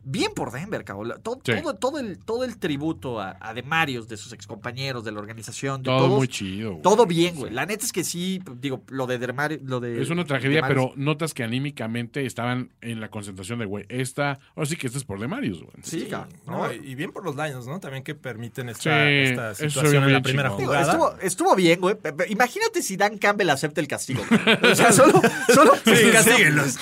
bien 0.04 0.32
por 0.36 0.52
Denver, 0.52 0.84
cabrón. 0.84 1.14
Todo, 1.24 1.40
Sí. 1.44 1.54
todo, 1.62 1.76
todo 1.76 2.00
el, 2.00 2.18
todo 2.20 2.44
el 2.44 2.58
tributo 2.58 3.20
a, 3.20 3.38
a 3.40 3.54
Demarios, 3.54 4.08
de 4.08 4.18
sus 4.18 4.34
excompañeros, 4.34 5.04
de 5.04 5.12
la 5.12 5.20
organización, 5.20 5.82
de 5.82 5.86
Todo 5.86 5.98
todos, 6.00 6.18
muy 6.18 6.28
chido. 6.28 6.72
güey. 6.72 6.82
Todo 6.82 7.06
bien, 7.06 7.36
güey. 7.36 7.52
La 7.54 7.66
neta 7.66 7.86
es 7.86 7.92
que 7.92 8.04
sí, 8.04 8.42
digo, 8.60 8.84
lo 8.90 9.08
de 9.08 9.18
Demarios, 9.18 9.62
lo 9.64 9.80
de... 9.80 10.02
Es 10.02 10.10
una 10.10 10.26
tragedia, 10.26 10.58
Demarios- 10.62 10.92
pero 10.92 11.04
notas 11.04 11.34
que 11.34 11.44
anímicamente 11.44 12.26
estaban 12.26 12.70
en 12.82 13.00
la 13.00 13.10
concentración 13.10 13.60
de, 13.60 13.66
güey, 13.66 13.86
esta, 13.90 14.40
ahora 14.56 14.66
sí 14.68 14.76
que 14.76 14.88
esta 14.88 14.98
es 15.00 15.06
por 15.06 15.20
Demarius, 15.20 15.60
güey. 15.62 15.74
Sí, 15.84 16.08
cabrón. 16.10 16.34
No, 16.46 16.68
¿no? 16.68 16.74
y 16.74 16.96
bien 16.96 17.12
por 17.12 17.24
los 17.24 17.36
Lions, 17.36 17.66
¿no? 17.68 17.80
También 17.80 18.04
que 18.04 18.16
permiten 18.16 18.70
esta, 18.70 18.82
Sí, 19.06 19.14
esta 19.32 19.56
situación 19.56 20.04
en 20.04 20.14
la 20.14 20.22
primera. 20.22 20.50
Digo, 20.50 20.66
jugada. 20.66 20.84
estuvo, 20.92 21.16
estuvo 21.22 21.56
bien, 21.56 21.80
güey. 21.80 21.96
Imagínate 22.30 22.82
si 22.82 22.98
Dan 22.98 23.18
Campbell 23.18 23.50
acepta 23.50 23.82
el 23.82 23.88
castigo. 23.88 24.24
güey. 24.30 24.42
O 24.74 24.76
sea, 24.76 24.92
solo... 24.92 25.22
solo 25.54 25.74
Sí, 25.86 26.10
castíguenlos. 26.12 26.78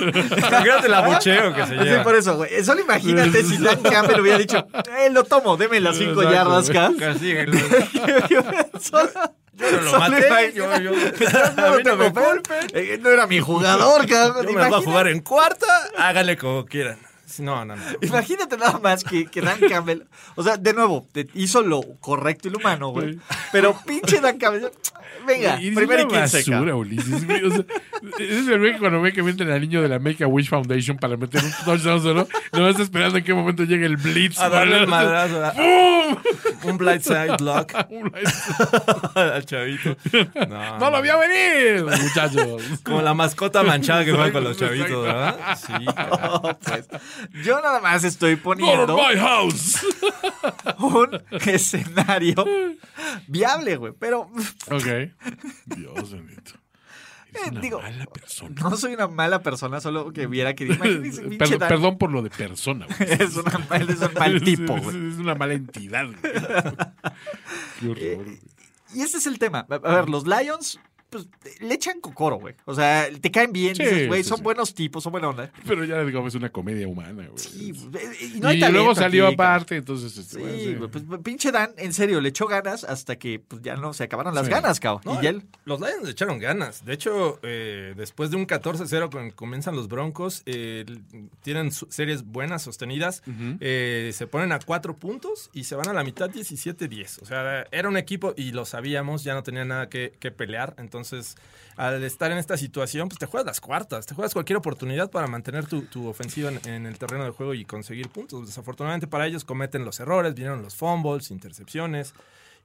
Imagínate 0.00 0.86
el 0.86 0.94
abucheo 0.94 1.54
que 1.54 1.66
se 1.66 1.78
Sí, 1.78 1.84
lleva. 1.84 2.02
por 2.02 2.14
eso, 2.14 2.36
güey. 2.36 2.49
Solo 2.64 2.80
imagínate 2.80 3.42
si 3.44 3.56
Dan 3.62 3.80
Campbell 3.82 4.20
hubiera 4.20 4.38
dicho, 4.38 4.66
eh, 4.98 5.10
lo 5.10 5.24
tomo, 5.24 5.56
deme 5.56 5.80
las 5.80 5.96
cinco 5.96 6.22
yardas. 6.22 6.68
Cas. 6.70 6.92
Solo- 8.80 9.10
Yo 9.52 9.70
no 9.72 9.80
lo 9.82 9.98
maté. 9.98 10.52
Yo, 10.54 10.64
yo, 10.80 10.90
No 11.56 11.62
a 11.64 11.70
lo 11.70 11.76
mí 11.76 11.82
no 11.84 11.96
me 11.96 12.12
culpen. 12.12 12.66
Eh, 12.72 12.98
No 13.02 13.10
era 13.10 13.26
mi 13.26 13.40
jugador, 13.40 14.06
cabrón. 14.08 14.46
Yo 14.46 14.52
me 14.52 14.68
voy 14.68 14.80
a 14.80 14.82
jugar 14.84 15.08
en 15.08 15.20
cuarta. 15.20 15.66
Háganle 15.98 16.36
como 16.36 16.64
quieran. 16.64 16.98
No, 17.38 17.64
no, 17.64 17.76
no. 17.76 17.82
Imagínate 18.02 18.56
nada 18.56 18.78
más 18.78 19.04
que, 19.04 19.26
que 19.26 19.40
Dan 19.40 19.58
Campbell, 19.68 20.02
o 20.34 20.42
sea, 20.42 20.56
de 20.56 20.72
nuevo, 20.74 21.06
te- 21.12 21.28
hizo 21.34 21.62
lo 21.62 21.80
correcto 22.00 22.48
y 22.48 22.50
lo 22.50 22.58
humano, 22.58 22.88
güey. 22.90 23.18
Pero 23.52 23.76
pinche 23.86 24.20
Dan 24.20 24.38
Campbell, 24.38 24.66
venga, 25.26 25.56
primero 25.56 26.02
y 26.02 26.06
quince, 26.08 26.38
basura. 26.50 26.74
Ulises, 26.74 27.26
güey. 27.26 27.44
O 27.44 27.50
sea, 27.50 27.64
ese 28.18 28.40
es 28.40 28.48
el 28.48 28.58
güey 28.58 28.72
que 28.72 28.78
cuando 28.78 29.00
ve 29.00 29.12
que 29.12 29.22
meten 29.22 29.50
al 29.50 29.60
niño 29.60 29.82
de 29.82 29.88
la 29.88 29.98
Make 29.98 30.24
a 30.24 30.26
Wish 30.26 30.48
Foundation 30.48 30.96
para 30.96 31.16
meter 31.16 31.42
un 31.44 31.52
touchdown 31.64 32.02
solo, 32.02 32.28
no 32.52 32.68
está 32.68 32.82
esperando 32.82 33.18
en 33.18 33.24
qué 33.24 33.34
momento 33.34 33.64
llegue 33.64 33.86
el 33.86 33.96
blitz. 33.96 34.38
A 34.40 34.48
darle 34.48 34.78
el 34.78 34.86
madrazo. 34.86 35.44
a- 35.44 35.52
¡Bum! 35.52 36.16
Un 36.64 36.78
blindside 36.78 37.36
block 37.38 37.72
Un- 37.90 38.12
al 39.14 39.44
chavito. 39.44 39.96
No, 40.48 40.78
¡No 40.78 40.90
lo 40.90 41.02
vio 41.02 41.18
venir, 41.18 41.84
muchachos! 41.84 42.62
Como 42.82 43.02
la 43.02 43.14
mascota 43.14 43.62
manchada 43.62 44.04
que 44.04 44.12
juegan 44.12 44.32
con 44.32 44.44
los 44.44 44.56
chavitos, 44.58 45.04
¿verdad? 45.04 45.36
Sí. 45.56 45.72
No, 46.20 46.58
pues, 46.64 46.88
yo 47.42 47.60
nada 47.60 47.80
más 47.80 48.04
estoy 48.04 48.32
¡Not 48.34 48.42
poniendo 48.42 48.96
my 48.96 49.16
house! 49.18 49.78
un 50.78 51.22
escenario 51.46 52.44
viable, 53.26 53.76
güey. 53.76 53.92
Pero 53.98 54.30
Ok. 54.70 54.86
Dios 55.66 56.12
bendito. 56.12 56.52
Eh, 57.32 57.48
una 57.52 57.60
digo, 57.60 57.80
mala 57.80 58.06
persona. 58.06 58.60
no 58.60 58.76
soy 58.76 58.94
una 58.94 59.06
mala 59.06 59.40
persona, 59.40 59.80
solo 59.80 60.12
que 60.12 60.26
viera 60.26 60.54
que 60.54 60.66
Perdón, 61.38 61.58
perdón 61.60 61.98
por 61.98 62.10
lo 62.10 62.22
de 62.22 62.30
persona, 62.30 62.86
güey. 62.86 63.12
Es, 63.20 63.36
una, 63.36 63.50
es 63.76 64.00
un 64.00 64.14
mal 64.14 64.40
tipo, 64.44 64.76
güey. 64.76 65.10
Es, 65.10 65.16
una 65.18 65.36
mala 65.36 65.54
entidad, 65.54 66.06
güey. 66.06 66.18
Qué 67.80 67.88
horror. 67.88 68.24
güey. 68.24 68.40
Y 68.94 69.02
ese 69.02 69.18
es 69.18 69.26
el 69.28 69.38
tema. 69.38 69.64
A 69.70 69.78
ver, 69.94 70.08
los 70.08 70.26
Lions, 70.26 70.80
pues, 71.10 71.28
le 71.60 71.74
echan 71.74 72.00
cocoro, 72.00 72.36
güey. 72.36 72.54
O 72.64 72.74
sea, 72.74 73.08
te 73.20 73.30
caen 73.30 73.52
bien, 73.52 73.74
Sí, 73.76 73.82
dices, 73.82 74.08
güey, 74.08 74.22
sí, 74.22 74.28
son 74.28 74.38
sí. 74.38 74.44
buenos 74.44 74.74
tipos, 74.74 75.02
son 75.02 75.12
buena 75.12 75.28
onda. 75.28 75.50
Pero 75.66 75.84
ya 75.84 76.02
digamos 76.04 76.28
es 76.28 76.34
una 76.36 76.48
comedia 76.50 76.86
humana, 76.88 77.26
güey. 77.26 77.38
Sí, 77.38 77.72
y, 78.20 78.36
y 78.36 78.40
no 78.40 78.48
hay 78.48 78.60
talento 78.60 78.70
luego 78.70 78.94
salió 78.94 79.26
aquí, 79.26 79.34
aparte, 79.34 79.76
entonces. 79.76 80.16
este, 80.16 80.40
Sí, 80.40 80.76
pues 80.90 81.04
pinche 81.22 81.50
Dan, 81.52 81.72
en 81.76 81.92
serio, 81.92 82.20
le 82.20 82.28
echó 82.30 82.46
ganas 82.46 82.84
hasta 82.84 83.16
que 83.16 83.38
pues, 83.40 83.60
ya 83.62 83.76
no 83.76 83.92
se 83.92 84.04
acabaron 84.04 84.34
las 84.34 84.46
Sí. 84.46 84.52
ganas, 84.52 84.80
cabrón. 84.80 85.02
No, 85.04 85.22
y 85.22 85.26
él, 85.26 85.42
Los 85.64 85.80
Lions 85.80 86.02
le 86.04 86.10
echaron 86.10 86.38
ganas. 86.38 86.84
De 86.84 86.92
hecho, 86.94 87.38
eh, 87.42 87.94
después 87.96 88.30
de 88.30 88.36
un 88.36 88.46
14-0 88.46 89.10
con 89.10 89.30
comienzan 89.32 89.74
los 89.76 89.88
Broncos, 89.88 90.42
eh, 90.46 90.84
tienen 91.42 91.70
series 91.72 92.22
buenas, 92.24 92.62
sostenidas. 92.62 93.22
eh, 93.60 94.10
se 94.14 94.26
ponen 94.26 94.52
a 94.52 94.58
cuatro 94.60 94.96
puntos 94.96 95.50
y 95.52 95.64
se 95.64 95.74
van 95.74 95.88
a 95.88 95.92
la 95.92 96.04
mitad 96.04 96.30
17-10. 96.30 97.20
O 97.22 97.24
sea, 97.26 97.66
era 97.72 97.88
un 97.88 97.96
equipo 97.96 98.34
y 98.36 98.52
lo 98.52 98.64
sabíamos, 98.64 99.24
ya 99.24 99.34
no 99.34 99.42
tenía 99.42 99.64
nada 99.64 99.88
que, 99.88 100.12
que 100.20 100.30
pelear. 100.30 100.74
Entonces, 100.78 100.99
Entonces, 101.00 101.36
al 101.76 102.02
estar 102.04 102.30
en 102.30 102.38
esta 102.38 102.56
situación, 102.56 103.08
pues 103.08 103.18
te 103.18 103.26
juegas 103.26 103.46
las 103.46 103.60
cuartas, 103.60 104.06
te 104.06 104.14
juegas 104.14 104.32
cualquier 104.32 104.58
oportunidad 104.58 105.10
para 105.10 105.26
mantener 105.26 105.66
tu, 105.66 106.08
ofensiva 106.08 106.50
en, 106.50 106.68
en 106.68 106.86
el 106.86 106.98
terreno 106.98 107.24
de 107.24 107.30
juego 107.30 107.54
y 107.54 107.64
conseguir 107.64 108.08
puntos. 108.08 108.46
Desafortunadamente 108.46 109.06
para 109.06 109.26
ellos 109.26 109.44
cometen 109.44 109.84
los 109.84 109.98
errores, 110.00 110.34
vinieron 110.34 110.62
los 110.62 110.76
fumbles, 110.76 111.30
intercepciones. 111.30 112.14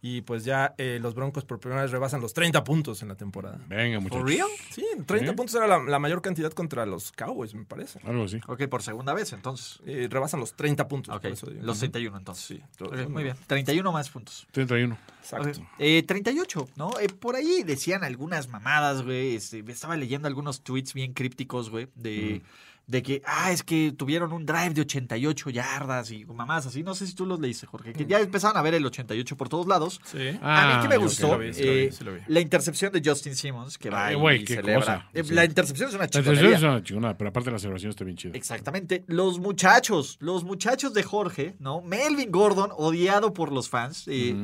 Y 0.08 0.22
pues 0.22 0.46
ya 0.46 0.76
eh, 0.78 1.00
los 1.02 1.16
Broncos 1.16 1.46
por 1.46 1.60
primera 1.60 1.82
vez 1.82 1.90
rebasan 1.90 2.22
los 2.22 2.32
30 2.32 2.64
puntos 2.64 3.02
en 3.02 3.08
la 3.08 3.16
temporada. 3.16 3.60
Venga, 3.68 4.00
muchachos. 4.00 4.30
Sí, 4.70 4.86
30 5.04 5.32
¿Sí? 5.32 5.36
puntos 5.36 5.56
era 5.56 5.66
la, 5.66 5.80
la 5.80 5.98
mayor 5.98 6.22
cantidad 6.22 6.52
contra 6.52 6.86
los 6.86 7.12
Cowboys, 7.12 7.56
me 7.56 7.66
parece. 7.66 8.00
Algo 8.04 8.26
así. 8.26 8.40
Ok, 8.46 8.68
por 8.68 8.84
segunda 8.84 9.16
vez, 9.16 9.34
entonces. 9.34 9.80
Eh, 9.84 10.08
rebasan 10.08 10.40
los 10.40 10.54
30 10.54 10.88
puntos. 10.88 11.16
Ok, 11.16 11.24
por 11.24 11.32
eso 11.32 11.48
digo. 11.48 11.64
los 11.64 11.78
Ujú. 11.78 11.90
31 11.90 12.18
entonces. 12.20 12.46
Sí, 12.46 12.62
muy 13.10 13.24
bien. 13.24 13.36
31 13.48 13.92
más 13.92 14.12
puntos. 14.12 14.46
31. 14.52 14.96
Exacto. 15.22 15.50
Ok. 15.50 15.68
Eh, 15.80 16.04
38, 16.04 16.68
¿no? 16.76 16.92
Eh, 17.00 17.08
por 17.08 17.36
ahí 17.36 17.64
decían 17.64 18.04
algunas 18.04 18.48
mamadas, 18.48 19.02
güey. 19.02 19.34
este, 19.34 19.64
estaba 19.68 19.98
leyendo 19.98 20.28
algunos 20.28 20.62
tweets 20.62 20.94
bien 20.94 21.14
crípticos, 21.14 21.72
güey, 21.72 21.88
de, 21.96 22.44
de 22.88 23.02
que, 23.02 23.22
ah, 23.26 23.52
es 23.52 23.64
que 23.64 23.94
tuvieron 23.98 24.32
un 24.32 24.46
drive 24.46 24.70
de 24.76 24.82
88 24.82 25.50
yardas 25.50 26.12
y 26.12 26.24
mamadas 26.26 26.68
así. 26.68 26.84
No 26.84 26.94
sé 26.94 27.08
si 27.08 27.16
tú 27.16 27.26
los 27.26 27.40
leíste, 27.40 27.66
Jorge. 27.66 27.94
Que 27.94 28.06
ya 28.06 28.20
empezaron 28.20 28.56
a 28.58 28.62
ver 28.62 28.76
el 28.76 28.86
88 28.86 29.36
por 29.38 29.50
todos 29.50 29.66
lados. 29.66 30.00
Sí. 30.06 30.38
a 30.42 30.76
mí 30.78 30.82
que 30.84 30.88
me 30.90 30.96
Ah, 30.96 30.98
gustó 31.00 31.30
lo 31.34 31.40
vi, 31.40 31.54
sí 31.54 31.64
lo 31.66 31.74
vi, 31.74 31.92
sí 31.92 32.04
lo 32.04 32.14
vi. 32.14 32.20
la 32.28 32.40
intercepción 32.42 32.92
de 32.92 33.02
Justin 33.04 33.36
Simmons, 33.36 33.78
que 33.80 33.90
va 33.90 34.06
Ay, 34.08 34.16
y 34.16 34.20
güey, 34.20 34.44
qué 34.46 34.56
celebra. 34.56 34.80
cosa. 34.80 35.10
Eh, 35.14 35.24
Sí. 35.24 35.34
La 35.34 35.46
intercepción 35.46 35.90
es 35.90 35.96
una 35.96 36.04
La 36.04 36.10
chingonería. 36.10 36.42
tercera 36.50 36.58
es 36.58 36.74
una 36.76 36.84
chingona, 36.84 37.18
pero 37.18 37.30
aparte 37.32 37.50
la 37.52 37.58
celebración 37.60 37.90
está 37.90 38.04
bien 38.04 38.18
chida. 38.18 38.34
Exactamente. 38.36 39.04
Los 39.08 39.40
muchachos, 39.40 40.18
los 40.20 40.44
muchachos 40.44 40.94
de 40.94 41.02
Jorge, 41.04 41.56
¿no? 41.60 41.82
Melvin 41.82 42.32
Gordon, 42.32 42.70
odiado 42.76 43.34
por 43.34 43.52
los 43.52 43.68
fans. 43.70 44.04
eh, 44.08 44.36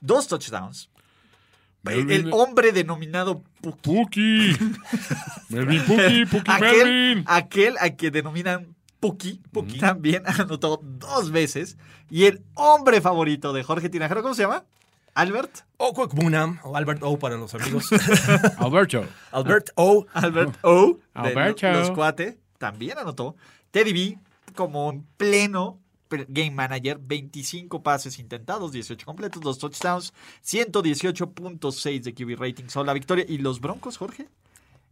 Dos 0.00 0.26
touchdowns. 0.26 0.88
El, 1.84 2.06
Melvin- 2.06 2.10
el 2.26 2.30
hombre 2.32 2.72
denominado 2.72 3.42
Puki. 3.60 3.78
Puki. 3.82 4.56
Melvin 5.48 5.82
Puki, 5.84 6.26
Puki 6.26 6.50
aquel, 6.50 6.84
Melvin. 6.84 7.24
aquel 7.26 7.74
a 7.80 7.90
que 7.90 8.10
denominan 8.10 8.74
Puki, 9.00 9.40
Puki 9.50 9.78
también 9.78 10.22
anotó 10.26 10.80
dos 10.82 11.30
veces. 11.32 11.76
Y 12.10 12.24
el 12.26 12.42
hombre 12.54 13.00
favorito 13.00 13.52
de 13.52 13.62
Jorge 13.64 13.88
Tinajero, 13.88 14.22
¿cómo 14.22 14.34
se 14.34 14.42
llama? 14.42 14.64
Albert. 15.14 15.60
O 15.76 15.92
Kwekbunam, 15.92 16.58
o 16.62 16.76
Albert 16.76 17.02
O 17.02 17.18
para 17.18 17.36
los 17.36 17.54
amigos. 17.54 17.90
Alberto. 18.58 19.04
Albert 19.32 19.70
O. 19.74 20.06
Albert 20.14 20.56
O. 20.62 20.94
de 21.14 21.20
Alberto. 21.28 21.70
Los 21.72 21.90
Cuate 21.90 22.38
también 22.58 22.96
anotó. 22.98 23.36
Teddy 23.72 23.92
B, 23.92 24.18
como 24.54 24.90
en 24.90 25.04
pleno 25.16 25.78
game 26.28 26.50
manager, 26.52 26.98
25 27.00 27.82
pases 27.82 28.18
intentados, 28.18 28.72
18 28.72 29.04
completos, 29.06 29.42
2 29.42 29.58
touchdowns, 29.58 30.12
118.6 30.44 32.02
de 32.02 32.14
QB 32.14 32.38
rating. 32.40 32.68
Son 32.68 32.86
la 32.86 32.92
victoria. 32.92 33.24
¿Y 33.28 33.38
los 33.38 33.60
Broncos, 33.60 33.96
Jorge? 33.96 34.28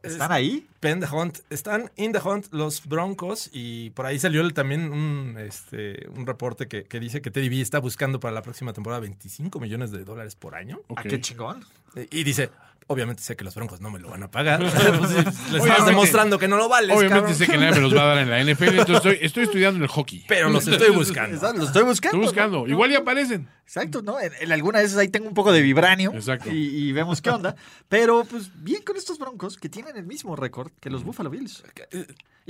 ¿Están 0.03 0.33
ahí? 0.33 0.66
Penn 0.81 1.01
the 1.01 1.07
Hunt. 1.07 1.41
Están 1.51 1.91
in 1.97 2.12
the 2.12 2.21
Hunt 2.21 2.47
los 2.53 2.87
Broncos 2.87 3.51
y 3.53 3.91
por 3.91 4.07
ahí 4.07 4.18
salió 4.18 4.41
el- 4.41 4.55
también 4.55 4.91
un, 4.91 5.37
este, 5.39 6.09
un 6.16 6.27
reporte 6.27 6.68
que, 6.68 6.85
que 6.85 6.99
dice 6.99 7.21
que 7.21 7.31
Teddy 7.31 7.51
B 7.51 7.61
está 7.61 7.81
buscando 7.81 8.18
para 8.18 8.33
la 8.33 8.41
próxima 8.41 8.73
temporada 8.73 9.01
25 9.01 9.61
millones 9.61 9.91
de 9.91 10.03
dólares 10.05 10.37
por 10.37 10.55
año. 10.55 10.81
¿A 10.97 11.03
qué 11.03 11.21
chingón? 11.21 11.66
Eh, 11.97 12.09
Y 12.11 12.24
dice, 12.24 12.51
obviamente 12.86 13.22
sé 13.22 13.36
que 13.36 13.45
los 13.45 13.55
Broncos 13.55 13.80
no 13.80 13.91
me 13.91 13.99
lo 13.99 14.09
van 14.11 14.22
a 14.22 14.30
pagar. 14.30 14.61
Pues, 15.01 15.12
les 15.53 15.62
estás 15.64 15.86
demostrando 15.86 16.38
que 16.38 16.47
no 16.49 16.57
lo 16.57 16.68
vales, 16.68 16.91
Obviamente 16.97 17.20
cabrón. 17.20 17.34
sé 17.34 17.47
que 17.47 17.57
nadie 17.59 17.72
me 17.72 17.80
los 17.80 17.95
va 17.97 18.03
a 18.03 18.07
dar 18.14 18.18
en 18.18 18.30
la 18.30 18.43
NFL, 18.45 18.78
entonces 18.80 18.97
estoy, 18.97 19.18
estoy 19.20 19.45
estudiando 19.45 19.82
el 19.84 19.88
hockey. 19.91 20.24
Pero 20.28 20.49
los 20.51 20.66
estoy 20.66 20.91
buscando. 20.95 21.34
Exacto, 21.36 21.59
Lo 21.59 21.64
estoy 21.66 21.82
buscando. 21.84 22.16
Estoy 22.18 22.26
buscando. 22.26 22.59
¿no? 22.66 22.68
Igual 22.68 22.91
ya 22.91 22.99
aparecen. 22.99 23.49
Exacto, 23.64 24.03
¿no? 24.03 24.20
En, 24.20 24.32
en 24.41 24.53
alguna 24.53 24.80
de 24.80 24.84
esas 24.86 24.99
ahí 24.99 25.09
tengo 25.09 25.28
un 25.28 25.34
poco 25.34 25.53
de 25.53 25.62
vibranio. 25.62 26.12
Exacto. 26.12 26.51
Y, 26.51 26.57
y 26.88 26.93
vemos 26.93 27.20
qué 27.22 27.30
onda. 27.30 27.55
Pero, 27.88 28.24
pues, 28.24 28.51
bien 28.62 28.82
con 28.82 28.97
estos 28.97 29.18
broncos 29.18 29.57
que 29.57 29.68
tienen 29.68 29.97
el 29.97 30.07
mismo 30.07 30.34
récord 30.36 30.72
que 30.80 30.91
los 30.91 31.05
Buffalo 31.05 31.30
Bills. 31.30 31.62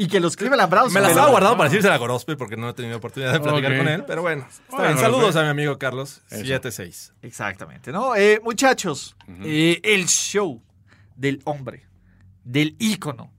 Y 0.01 0.09
que 0.09 0.19
los 0.19 0.35
Cleveland 0.35 0.71
Browns. 0.71 0.95
Me 0.95 1.01
la 1.03 1.11
estaba 1.11 1.29
guardando 1.29 1.59
para 1.59 1.69
decirse 1.69 1.91
a 1.91 1.97
Gorospe 1.99 2.35
porque 2.35 2.57
no 2.57 2.71
he 2.71 2.73
tenido 2.73 2.97
oportunidad 2.97 3.35
de 3.35 3.41
platicar 3.41 3.77
con 3.77 3.87
él. 3.87 4.03
Pero 4.07 4.23
bueno, 4.23 4.47
está 4.49 4.63
Bueno, 4.71 4.95
bien. 4.95 4.99
Saludos 4.99 5.37
a 5.37 5.43
mi 5.43 5.49
amigo 5.49 5.79
Carlos. 5.79 6.23
Eso. 6.31 6.43
7-6. 6.43 7.13
Exactamente, 7.21 7.93
¿no? 7.93 8.17
Eh, 8.17 8.41
muchachos, 8.43 9.15
eh, 9.43 9.79
el 9.85 10.07
show 10.07 10.63
del 11.17 11.43
hombre, 11.45 11.87
del 12.45 12.77
ícono, 12.79 13.31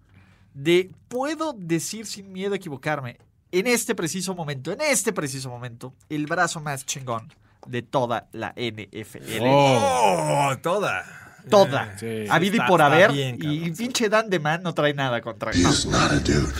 de 0.53 0.91
puedo 1.07 1.53
decir 1.53 2.05
sin 2.05 2.31
miedo 2.31 2.53
a 2.53 2.57
equivocarme, 2.57 3.17
en 3.51 3.65
este 3.65 3.95
preciso 3.95 4.35
momento, 4.35 4.71
en 4.71 4.81
este 4.81 5.13
preciso 5.13 5.49
momento, 5.49 5.95
el 6.09 6.27
brazo 6.27 6.59
más 6.59 6.85
chingón 6.85 7.33
de 7.65 7.81
toda 7.81 8.29
la 8.33 8.53
NFL. 8.55 9.39
Oh. 9.41 10.51
¡Oh! 10.51 10.57
Toda. 10.61 11.30
Toda. 11.49 11.97
Sí. 11.99 12.25
Habido 12.29 12.57
y 12.57 12.59
por 12.59 12.81
está 12.81 12.85
haber. 12.85 13.11
bien, 13.11 13.35
y 13.35 13.59
cabrón. 13.59 13.75
pinche 13.77 14.09
Dan 14.09 14.29
de 14.29 14.39
Man 14.39 14.63
no 14.63 14.73
trae 14.73 14.93
nada 14.93 15.21
contra 15.21 15.51
él. 15.51 15.57
He's 15.57 15.85
not 15.85 16.11
a 16.11 16.19
dude. 16.19 16.53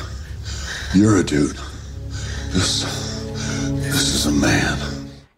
You're 0.94 1.20
a 1.20 1.24
dude. 1.24 1.56
This. 2.54 2.86
This 3.82 4.16
is 4.16 4.26
a 4.26 4.32
man. 4.32 4.78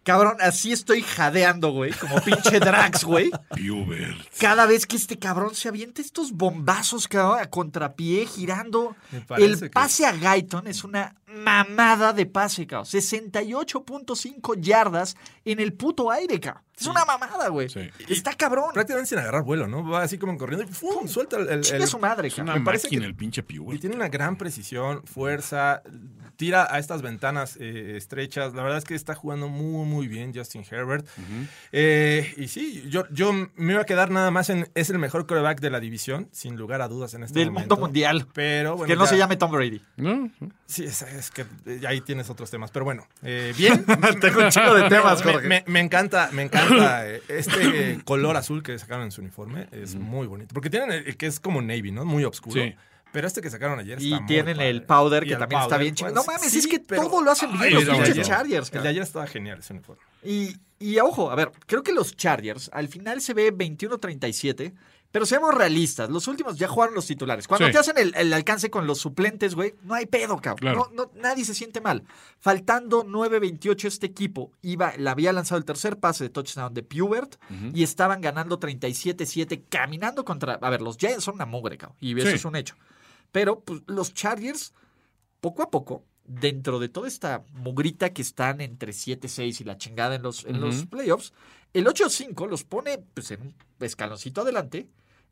Cabrón, 0.04 0.36
así 0.40 0.70
estoy 0.70 1.02
jadeando, 1.02 1.70
güey, 1.72 1.90
como 1.92 2.20
pinche 2.20 2.60
Drax, 2.60 3.04
güey. 3.04 3.30
Pubert. 3.50 4.18
Cada 4.38 4.66
vez 4.66 4.86
que 4.86 4.96
este 4.96 5.18
cabrón 5.18 5.54
se 5.54 5.68
avienta 5.68 6.02
estos 6.02 6.32
bombazos, 6.32 7.08
cabrón, 7.08 7.40
a 7.40 7.46
contrapié, 7.50 8.26
girando. 8.26 8.94
El 9.36 9.58
que- 9.58 9.70
pase 9.70 10.04
a 10.06 10.12
Guyton 10.12 10.66
es 10.66 10.84
una 10.84 11.14
mamada 11.26 12.12
de 12.12 12.26
pase, 12.26 12.66
cabrón. 12.66 12.86
68.5 12.86 14.54
yardas 14.60 15.16
en 15.44 15.60
el 15.60 15.72
puto 15.72 16.10
aire, 16.10 16.38
cabrón. 16.40 16.62
Es 16.78 16.86
una 16.86 17.04
mamada, 17.04 17.48
güey. 17.48 17.68
Sí. 17.68 17.88
Está 18.08 18.34
cabrón. 18.34 18.70
Prácticamente 18.74 19.08
sin 19.10 19.18
agarrar 19.18 19.44
vuelo, 19.44 19.68
¿no? 19.68 19.88
Va 19.88 20.02
así 20.02 20.18
como 20.18 20.36
corriendo 20.36 20.64
y 20.68 20.72
¡fum! 20.72 21.06
Suelta 21.06 21.36
el. 21.36 21.48
el- 21.48 21.72
el- 21.74 21.86
su 21.86 21.98
madre, 21.98 22.28
Es 22.28 22.34
cabrón. 22.34 22.50
una 22.52 22.58
Me 22.58 22.64
parece 22.64 22.88
que- 22.88 22.96
el 22.96 23.14
pinche 23.14 23.44
Y 23.48 23.58
Pubert. 23.58 23.80
tiene 23.80 23.94
una 23.96 24.08
gran 24.08 24.36
precisión, 24.36 25.02
fuerza, 25.06 25.82
tira 26.44 26.66
a 26.70 26.78
estas 26.78 27.00
ventanas 27.00 27.56
eh, 27.58 27.94
estrechas. 27.96 28.52
La 28.52 28.62
verdad 28.62 28.76
es 28.78 28.84
que 28.84 28.94
está 28.94 29.14
jugando 29.14 29.48
muy, 29.48 29.86
muy 29.86 30.08
bien 30.08 30.32
Justin 30.34 30.62
Herbert. 30.70 31.06
Eh, 31.72 32.34
y 32.36 32.48
sí, 32.48 32.84
yo, 32.90 33.04
yo 33.10 33.32
me 33.32 33.72
iba 33.72 33.80
a 33.80 33.86
quedar 33.86 34.10
nada 34.10 34.30
más 34.30 34.50
en. 34.50 34.68
Es 34.74 34.90
el 34.90 34.98
mejor 34.98 35.26
quarterback 35.26 35.60
de 35.60 35.70
la 35.70 35.80
división, 35.80 36.28
sin 36.32 36.56
lugar 36.56 36.82
a 36.82 36.88
dudas 36.88 37.14
en 37.14 37.22
este 37.22 37.38
Del 37.38 37.50
momento. 37.50 37.76
mundo 37.76 37.86
mundial. 37.86 38.26
Pero 38.34 38.76
bueno. 38.76 38.86
que 38.86 38.96
no 38.96 39.04
ya- 39.04 39.10
se 39.10 39.16
llame 39.18 39.36
Tom 39.36 39.50
Brady. 39.52 39.80
¿No? 39.96 40.30
Sí, 40.66 40.84
es, 40.84 41.00
es 41.02 41.30
que 41.30 41.46
eh, 41.66 41.80
ahí 41.88 42.00
tienes 42.02 42.28
otros 42.28 42.50
temas. 42.50 42.70
Pero 42.70 42.84
bueno, 42.84 43.06
eh, 43.22 43.54
bien. 43.56 43.84
Tengo 44.20 44.40
un 44.44 44.50
chingo 44.50 44.74
de 44.74 44.88
temas, 44.90 45.24
Me- 45.24 45.32
Jorge. 45.32 45.48
Me, 45.48 45.64
me 45.66 45.80
encanta, 45.80 46.28
me 46.32 46.42
encanta 46.42 47.08
eh, 47.08 47.22
este 47.28 47.92
eh, 47.92 47.98
color 48.04 48.36
azul 48.36 48.62
que 48.62 48.78
sacaron 48.78 49.04
en 49.04 49.12
su 49.12 49.22
uniforme. 49.22 49.68
Es 49.72 49.94
muy 49.94 50.26
bonito. 50.26 50.52
Porque 50.52 50.68
tienen 50.68 50.92
el, 50.92 51.06
el 51.06 51.16
que 51.16 51.26
es 51.26 51.40
como 51.40 51.62
navy, 51.62 51.90
¿no? 51.90 52.04
Muy 52.04 52.24
oscuro. 52.24 52.60
Sí. 52.62 52.74
Pero 53.14 53.26
este 53.28 53.40
que 53.40 53.48
sacaron 53.48 53.78
ayer 53.78 53.98
Y 54.02 54.06
está 54.06 54.18
muy 54.18 54.26
tienen 54.26 54.56
padre. 54.56 54.68
el 54.70 54.82
powder, 54.82 55.22
Y 55.24 55.26
que 55.28 55.32
el 55.34 55.38
también 55.38 55.62
está 55.62 55.78
bien 55.78 55.94
chido. 55.94 56.12
pues, 56.12 56.26
No 56.26 56.30
mames, 56.32 56.50
sí, 56.52 56.58
es 56.58 56.66
que 56.66 56.80
pero- 56.80 57.02
todo 57.04 57.22
lo 57.22 57.30
hacen 57.30 57.50
bien 57.52 57.62
Ay, 57.62 57.70
los 57.72 57.84
pinches. 57.84 58.26
Chargers, 58.26 58.72
El 58.74 58.82
de 58.82 58.88
ayer 58.88 59.02
estaba 59.02 59.26
genial 59.26 59.60
ese 59.60 59.72
uniforme. 59.72 60.02
Y, 60.22 60.56
y 60.80 60.98
ojo, 60.98 61.30
a 61.30 61.34
ver, 61.34 61.50
creo 61.66 61.82
que 61.82 61.92
los 61.92 62.16
Chargers 62.16 62.68
al 62.74 62.88
final 62.88 63.20
se 63.22 63.32
ve 63.32 63.50
21-37, 63.98 64.74
pero 65.12 65.26
seamos 65.26 65.54
realistas. 65.54 66.10
Los 66.10 66.26
últimos 66.26 66.58
ya 66.58 66.66
jugaron 66.66 66.94
los 66.96 67.06
titulares. 67.06 67.46
Cuando 67.46 67.66
Sí. 67.68 67.72
te 67.72 67.78
hacen 67.78 67.98
el, 67.98 68.12
el 68.16 68.32
alcance 68.32 68.68
con 68.68 68.86
los 68.88 68.98
suplentes, 68.98 69.54
güey, 69.54 69.74
no 69.84 69.94
hay 69.94 70.06
pedo, 70.06 70.38
cabrón. 70.40 70.74
Claro. 70.74 70.90
No, 70.92 71.04
no, 71.04 71.10
nadie 71.22 71.44
se 71.44 71.54
siente 71.54 71.80
mal. 71.80 72.02
Faltando 72.40 73.04
9-28, 73.04 73.86
este 73.86 74.06
equipo 74.06 74.50
iba, 74.62 74.92
le 74.96 75.08
había 75.08 75.32
lanzado 75.32 75.58
el 75.58 75.64
tercer 75.64 75.98
pase 76.00 76.24
de 76.24 76.30
touchdown 76.30 76.74
de 76.74 76.82
Pubert 76.82 77.36
y 77.72 77.84
estaban 77.84 78.20
ganando 78.20 78.58
37-7, 78.58 79.62
caminando 79.68 80.24
contra. 80.24 80.54
A 80.54 80.70
ver, 80.70 80.82
los 80.82 80.96
Giants 80.96 81.22
son 81.22 81.36
una 81.36 81.46
mugre, 81.46 81.78
cabrón, 81.78 81.96
y 82.00 82.18
eso 82.18 82.28
Sí. 82.30 82.34
es 82.34 82.44
un 82.44 82.56
hecho. 82.56 82.74
Pero 83.34 83.58
pues, 83.64 83.80
los 83.88 84.14
Chargers, 84.14 84.72
poco 85.40 85.64
a 85.64 85.70
poco, 85.72 86.04
dentro 86.24 86.78
de 86.78 86.88
toda 86.88 87.08
esta 87.08 87.42
mugrita 87.52 88.12
que 88.12 88.22
están 88.22 88.60
entre 88.60 88.92
7-6 88.92 89.60
y 89.60 89.64
la 89.64 89.76
chingada 89.76 90.14
en 90.14 90.22
los, 90.22 90.44
en 90.44 90.60
los 90.60 90.86
playoffs, 90.86 91.32
el 91.72 91.84
8-5 91.86 92.48
los 92.48 92.62
pone 92.62 92.98
pues, 93.12 93.32
en 93.32 93.40
un 93.40 93.54
escaloncito 93.80 94.42
adelante. 94.42 94.86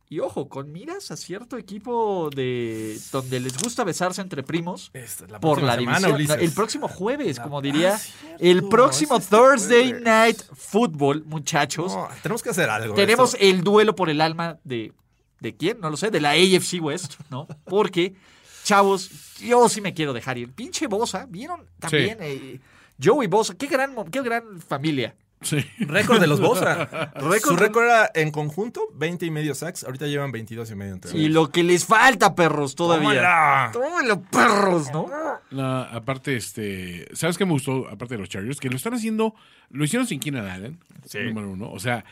Y 0.08 0.18
ojo, 0.18 0.48
con 0.48 0.72
miras 0.72 1.12
a 1.12 1.16
cierto 1.16 1.56
equipo 1.56 2.28
de 2.34 2.98
donde 3.12 3.38
les 3.38 3.56
gusta 3.62 3.84
besarse 3.84 4.20
entre 4.20 4.42
primos 4.42 4.90
Esta, 4.92 5.26
la 5.28 5.38
por 5.40 5.62
la 5.62 5.76
semana, 5.76 6.08
división. 6.08 6.14
Ulises. 6.16 6.36
el 6.42 6.50
próximo 6.52 6.88
jueves, 6.88 7.36
La- 7.38 7.42
como 7.44 7.58
Ah, 7.60 7.62
diría. 7.62 8.00
el 8.40 8.64
próximo 8.68 9.16
es 9.16 9.22
este 9.22 9.36
Thursday 9.36 9.84
jueves. 9.90 10.02
Night 10.02 10.42
Football, 10.54 11.24
muchachos. 11.24 11.94
No, 11.94 12.08
tenemos 12.20 12.42
que 12.42 12.50
hacer 12.50 12.68
algo. 12.68 12.94
Tenemos 12.94 13.34
esto. 13.34 13.46
el 13.46 13.62
duelo 13.62 13.94
por 13.94 14.10
el 14.10 14.20
alma 14.20 14.58
de. 14.64 14.92
¿De 15.42 15.56
quién? 15.56 15.80
No 15.80 15.90
lo 15.90 15.96
sé, 15.96 16.12
de 16.12 16.20
la 16.20 16.30
AFC 16.30 16.80
West, 16.80 17.14
¿no? 17.28 17.48
Porque, 17.64 18.14
chavos, 18.62 19.10
yo 19.40 19.68
sí 19.68 19.80
me 19.80 19.92
quiero 19.92 20.12
dejar 20.12 20.38
ir. 20.38 20.52
Pinche 20.52 20.86
Bosa, 20.86 21.26
¿vieron? 21.28 21.66
También 21.80 22.18
eh, 22.20 22.60
Joey 23.02 23.26
Bosa, 23.26 23.56
qué 23.56 23.66
gran, 23.66 23.96
qué 24.12 24.22
gran 24.22 24.60
familia. 24.60 25.16
Sí. 25.42 25.64
Récord 25.78 26.20
de 26.20 26.26
los 26.26 26.40
Bosa. 26.40 26.84
Récord. 27.14 27.40
Su 27.40 27.56
récord 27.56 27.84
era 27.84 28.10
en 28.14 28.30
conjunto 28.30 28.88
20 28.94 29.26
y 29.26 29.30
medio 29.30 29.54
sacks. 29.54 29.84
Ahorita 29.84 30.06
llevan 30.06 30.32
22 30.32 30.70
y 30.70 30.74
medio 30.74 30.94
entre 30.94 31.16
Y 31.16 31.22
ellos. 31.22 31.32
lo 31.34 31.50
que 31.50 31.62
les 31.62 31.84
falta, 31.84 32.34
perros, 32.34 32.74
todavía. 32.74 33.08
¡Tómala! 33.10 33.70
Tómalo, 33.72 34.22
perros, 34.22 34.92
¿no? 34.92 35.08
No, 35.50 35.78
aparte, 35.80 36.36
este, 36.36 37.06
¿sabes 37.12 37.36
qué 37.36 37.44
me 37.44 37.52
gustó? 37.52 37.88
Aparte 37.88 38.14
de 38.14 38.20
los 38.20 38.28
Chargers, 38.28 38.58
que 38.60 38.70
lo 38.70 38.76
están 38.76 38.94
haciendo, 38.94 39.34
lo 39.70 39.84
hicieron 39.84 40.06
sin 40.06 40.20
Keenan 40.20 40.46
Allen, 40.46 40.78
número 41.14 41.50
uno. 41.50 41.70
O 41.70 41.78
sea, 41.78 42.04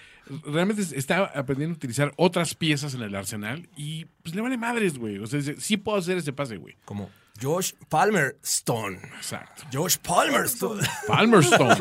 realmente 0.45 0.83
está 0.83 1.24
aprendiendo 1.24 1.74
a 1.74 1.76
utilizar 1.76 2.12
otras 2.16 2.55
piezas 2.55 2.95
en 2.95 3.03
el 3.03 3.14
arsenal 3.14 3.68
y 3.76 4.07
pues 4.22 4.35
le 4.35 4.43
vale 4.43 4.57
madres, 4.59 4.99
güey. 4.99 5.18
O 5.18 5.26
sea, 5.26 5.41
sí 5.59 5.76
puedo 5.76 5.99
hacer 5.99 6.18
ese 6.18 6.33
pase, 6.33 6.57
güey. 6.57 6.76
Como 6.85 7.09
Josh 7.41 7.72
Palmerstone. 7.88 8.97
Exacto. 9.16 9.62
Josh 9.72 9.97
Palmerstone. 9.99 10.86
Palmerstone. 11.07 11.76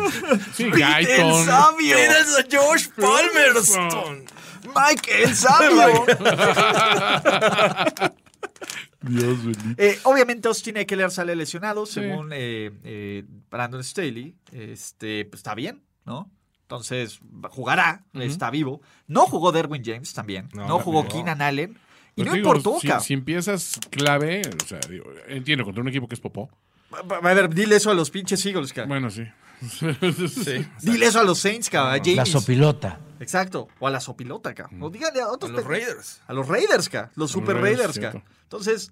Sí, 0.53 0.63
el 0.63 1.45
sabio. 1.45 1.95
Tienes 1.95 2.37
a 2.37 2.43
Josh 2.49 2.87
Palmerstone. 2.95 4.25
Mike, 4.75 5.23
el 5.23 5.35
sabio. 5.35 6.05
Dios 9.01 9.43
bendito. 9.43 9.81
Eh, 9.81 9.99
obviamente 10.03 10.47
Austin 10.47 10.77
Eckler 10.77 11.11
sale 11.11 11.35
lesionado, 11.35 11.85
según 11.85 12.31
eh, 12.33 12.71
eh, 12.83 13.23
Brandon 13.49 13.83
Staley. 13.83 14.35
Este, 14.51 15.25
pues 15.25 15.39
está 15.39 15.55
bien, 15.55 15.83
¿no? 16.05 16.29
Entonces, 16.63 17.19
jugará, 17.49 18.03
está 18.13 18.49
vivo. 18.51 18.81
No 19.07 19.25
jugó 19.25 19.51
Derwin 19.51 19.83
James 19.83 20.13
también. 20.13 20.49
No, 20.53 20.67
No, 20.67 20.79
jugó. 20.79 21.07
Keenan 21.07 21.41
Allen. 21.41 21.79
Y 22.19 22.23
Pero 22.23 22.31
no 22.31 22.35
digo, 22.35 22.47
importó, 22.55 22.79
si, 22.79 22.87
cabrón. 22.87 23.05
si 23.05 23.13
empiezas 23.13 23.79
clave, 23.89 24.41
o 24.63 24.67
sea, 24.67 24.79
digo, 24.89 25.05
entiendo, 25.27 25.63
contra 25.63 25.81
un 25.81 25.87
equipo 25.89 26.07
que 26.07 26.15
es 26.15 26.21
popó. 26.21 26.49
A 26.91 27.33
ver, 27.33 27.53
dile 27.53 27.75
eso 27.77 27.91
a 27.91 27.93
los 27.93 28.09
pinches 28.09 28.45
Eagles, 28.45 28.73
cabrón. 28.73 28.89
Bueno, 28.89 29.09
sí. 29.09 29.23
Sí. 29.61 30.65
Dile 30.81 31.05
eso 31.07 31.19
a 31.19 31.23
los 31.23 31.37
Saints, 31.39 31.69
cabrón. 31.69 31.93
a 31.93 31.97
La 31.97 32.03
James. 32.03 32.29
sopilota. 32.29 32.99
Exacto. 33.19 33.67
O 33.79 33.87
a 33.87 33.91
la 33.91 33.99
sopilota, 33.99 34.53
cabrón. 34.55 34.81
O 34.83 34.89
díganle 34.89 35.21
a 35.21 35.25
A 35.25 35.31
otros 35.31 35.51
los 35.51 35.63
pe- 35.63 35.67
Raiders. 35.69 36.21
A 36.27 36.33
los 36.33 36.47
Raiders, 36.47 36.87
ca. 36.89 37.11
Los 37.15 37.31
Super 37.31 37.55
Raiders, 37.57 37.77
Raiders, 37.95 37.99
ca. 37.99 38.11
cierto. 38.11 38.29
Entonces, 38.43 38.91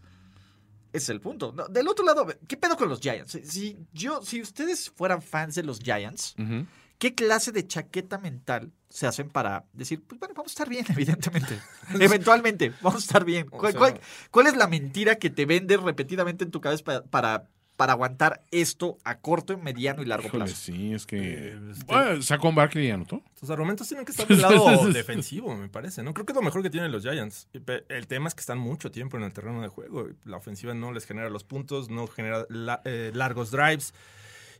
ese 0.93 1.03
es 1.03 1.09
el 1.09 1.21
punto. 1.21 1.53
No, 1.55 1.67
del 1.67 1.87
otro 1.87 2.05
lado, 2.05 2.27
¿qué 2.47 2.57
pedo 2.57 2.75
con 2.77 2.89
los 2.89 2.99
Giants? 2.99 3.39
Si- 3.43 3.77
yo, 3.93 4.21
si 4.23 4.41
ustedes 4.41 4.89
fueran 4.93 5.21
fans 5.21 5.55
de 5.55 5.63
los 5.63 5.79
Giants, 5.79 6.35
Ujú. 6.37 6.65
¿Qué 6.97 7.13
clase 7.15 7.51
de 7.51 7.65
chaqueta 7.67 8.17
mental 8.17 8.71
se 8.89 9.05
hacen 9.05 9.29
para 9.29 9.65
decir, 9.73 10.01
pues 10.05 10.19
bueno, 10.19 10.33
vamos 10.35 10.51
a 10.51 10.53
estar 10.53 10.69
bien, 10.69 10.85
evidentemente. 10.89 11.59
Eventualmente, 11.99 12.71
vamos 12.81 13.03
a 13.03 13.05
estar 13.05 13.25
bien. 13.25 13.47
¿Cuál, 13.47 13.71
sea- 13.73 13.79
cuál- 13.79 13.99
cuál 14.31 14.47
es 14.47 14.55
la 14.55 14.67
mentira 14.67 15.15
que 15.15 15.29
te 15.29 15.45
vendes 15.45 15.81
repetidamente 15.81 16.43
en 16.43 16.51
tu 16.51 16.61
cabeza 16.61 16.83
para, 16.83 17.03
para, 17.03 17.43
para 17.75 17.93
aguantar 17.93 18.43
esto 18.49 18.97
a 19.03 19.19
corto, 19.19 19.55
mediano 19.57 20.01
y 20.01 20.05
largo 20.05 20.27
Híjole, 20.27 20.45
plazo? 20.45 20.59
sí, 20.59 20.93
es 20.93 21.05
que. 21.05 21.49
este- 21.71 21.85
Bueno, 21.85 22.21
sacó 22.23 22.49
un 22.49 22.55
Barkley 22.55 22.87
y 22.87 22.91
anotó. 22.91 23.21
Sus 23.39 23.49
argumentos 23.51 23.87
tienen 23.87 24.03
que 24.05 24.11
estar 24.13 24.25
del 24.27 24.41
lado 24.41 24.87
defensivo, 24.91 25.55
me 25.55 25.69
parece, 25.69 26.01
¿no? 26.01 26.13
Creo 26.13 26.25
que 26.25 26.31
es 26.31 26.35
lo 26.37 26.41
mejor 26.41 26.63
que 26.63 26.69
tienen 26.71 26.91
los 26.91 27.03
Giants. 27.03 27.47
El 27.89 28.07
tema 28.07 28.29
es 28.29 28.33
que 28.35 28.39
están 28.41 28.57
mucho 28.57 28.89
tiempo 28.89 29.17
en 29.17 29.23
el 29.23 29.31
terreno 29.33 29.61
de 29.61 29.67
juego. 29.67 30.07
La 30.25 30.37
ofensiva 30.37 30.73
no 30.73 30.91
les 30.91 31.05
genera 31.05 31.29
los 31.29 31.43
puntos, 31.43 31.89
no 31.91 32.07
genera 32.07 32.45
la- 32.49 32.81
eh, 32.85 33.11
largos 33.13 33.51
drives. 33.51 33.93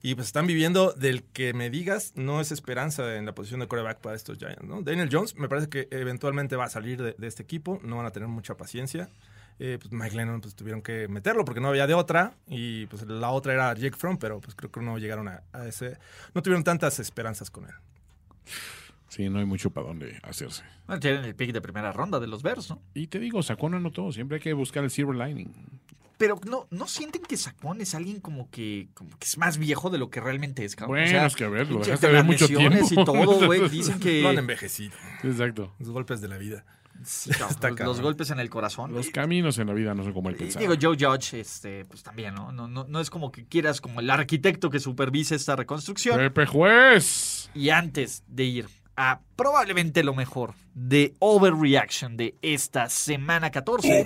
Y 0.01 0.15
pues 0.15 0.27
están 0.27 0.47
viviendo 0.47 0.93
del 0.93 1.23
que 1.23 1.53
me 1.53 1.69
digas, 1.69 2.13
no 2.15 2.39
es 2.41 2.51
esperanza 2.51 3.15
en 3.15 3.25
la 3.25 3.33
posición 3.33 3.59
de 3.59 3.67
quarterback 3.67 3.99
para 3.99 4.15
estos 4.15 4.37
Giants, 4.37 4.63
¿no? 4.63 4.81
Daniel 4.81 5.09
Jones 5.11 5.35
me 5.35 5.49
parece 5.49 5.69
que 5.69 5.87
eventualmente 5.91 6.55
va 6.55 6.65
a 6.65 6.69
salir 6.69 7.01
de, 7.01 7.15
de 7.17 7.27
este 7.27 7.43
equipo, 7.43 7.79
no 7.83 7.97
van 7.97 8.05
a 8.05 8.11
tener 8.11 8.29
mucha 8.29 8.55
paciencia. 8.55 9.09
Eh, 9.59 9.79
pues 9.79 9.91
Mike 9.91 10.15
Lennon 10.15 10.39
pues 10.39 10.53
tuvieron 10.53 10.83
que 10.83 11.07
meterlo 11.07 11.43
porque 11.43 11.59
no 11.59 11.69
había 11.69 11.87
de 11.87 11.95
otra 11.95 12.35
y 12.45 12.85
pues 12.85 13.07
la 13.07 13.31
otra 13.31 13.53
era 13.53 13.73
Jake 13.73 13.97
Fromm, 13.97 14.17
pero 14.17 14.39
pues 14.39 14.53
creo 14.55 14.71
que 14.71 14.81
no 14.81 14.99
llegaron 14.99 15.27
a, 15.27 15.41
a 15.51 15.67
ese, 15.67 15.97
no 16.35 16.43
tuvieron 16.43 16.63
tantas 16.63 16.99
esperanzas 16.99 17.49
con 17.49 17.65
él. 17.65 17.73
Sí, 19.09 19.29
no 19.29 19.39
hay 19.39 19.45
mucho 19.45 19.71
para 19.71 19.87
dónde 19.87 20.19
hacerse. 20.21 20.63
Bueno, 20.85 20.99
tienen 20.99 21.23
el 21.23 21.33
pick 21.33 21.53
de 21.53 21.61
primera 21.61 21.91
ronda 21.91 22.19
de 22.19 22.27
los 22.27 22.43
Bears, 22.43 22.69
¿no? 22.69 22.81
Y 22.93 23.07
te 23.07 23.19
digo, 23.19 23.41
sacó 23.41 23.69
no 23.69 23.77
anotó. 23.77 24.11
Siempre 24.11 24.35
hay 24.35 24.41
que 24.41 24.53
buscar 24.53 24.83
el 24.83 24.91
silver 24.91 25.15
lining. 25.15 25.53
Pero 26.17 26.39
no, 26.45 26.67
¿no 26.71 26.87
sienten 26.87 27.21
que 27.21 27.37
Sacón 27.37 27.79
es 27.81 27.93
alguien 27.93 28.19
como 28.19 28.49
que, 28.49 28.89
como 28.93 29.11
que 29.11 29.25
es 29.25 29.37
más 29.37 29.57
viejo 29.57 29.89
de 29.89 29.99
lo 29.99 30.09
que 30.09 30.19
realmente 30.19 30.65
es, 30.65 30.75
cabrón? 30.75 30.97
Bueno, 30.99 31.25
es 31.25 31.35
que 31.35 31.43
a 31.43 31.49
ver, 31.49 31.69
lo 31.69 31.79
dejaste 31.79 32.07
de 32.07 32.13
ver 32.13 32.23
mucho 32.23 32.47
tiempo. 32.47 32.79
y 32.89 32.95
todo, 32.95 33.13
güey. 33.45 33.69
Dicen 33.69 33.99
que... 33.99 34.21
Lo 34.21 34.29
han 34.29 34.39
envejecido. 34.39 34.95
Exacto. 35.23 35.73
Los 35.79 35.89
golpes 35.89 36.19
de 36.21 36.27
la 36.27 36.37
vida. 36.37 36.65
Sí, 37.03 37.29
cabrón, 37.29 37.49
Está 37.51 37.69
los, 37.69 37.79
los 37.79 38.01
golpes 38.01 38.31
en 38.31 38.39
el 38.39 38.49
corazón. 38.49 38.91
Los 38.91 39.09
caminos 39.09 39.59
en 39.59 39.67
la 39.67 39.73
vida 39.73 39.93
no 39.93 40.03
son 40.03 40.13
como 40.13 40.29
el 40.29 40.35
Y 40.35 40.39
pensado. 40.39 40.61
digo, 40.61 40.73
Joe 40.81 40.97
Judge, 40.99 41.39
este, 41.39 41.85
pues 41.85 42.01
también, 42.01 42.33
¿no? 42.33 42.51
No, 42.51 42.67
no, 42.67 42.85
no 42.85 42.99
es 42.99 43.11
como 43.11 43.31
que 43.31 43.45
quieras 43.45 43.79
como 43.79 43.99
el 43.99 44.09
arquitecto 44.09 44.71
que 44.71 44.79
supervise 44.79 45.35
esta 45.35 45.55
reconstrucción. 45.55 46.17
Pepe 46.17 46.47
Juez. 46.47 47.51
Y 47.53 47.69
antes 47.69 48.23
de 48.27 48.43
ir 48.45 48.67
a 48.97 49.21
probablemente 49.35 50.03
lo 50.03 50.15
mejor 50.15 50.55
de 50.73 51.13
Overreaction 51.19 52.17
de 52.17 52.35
esta 52.41 52.89
semana 52.89 53.51
14, 53.51 54.05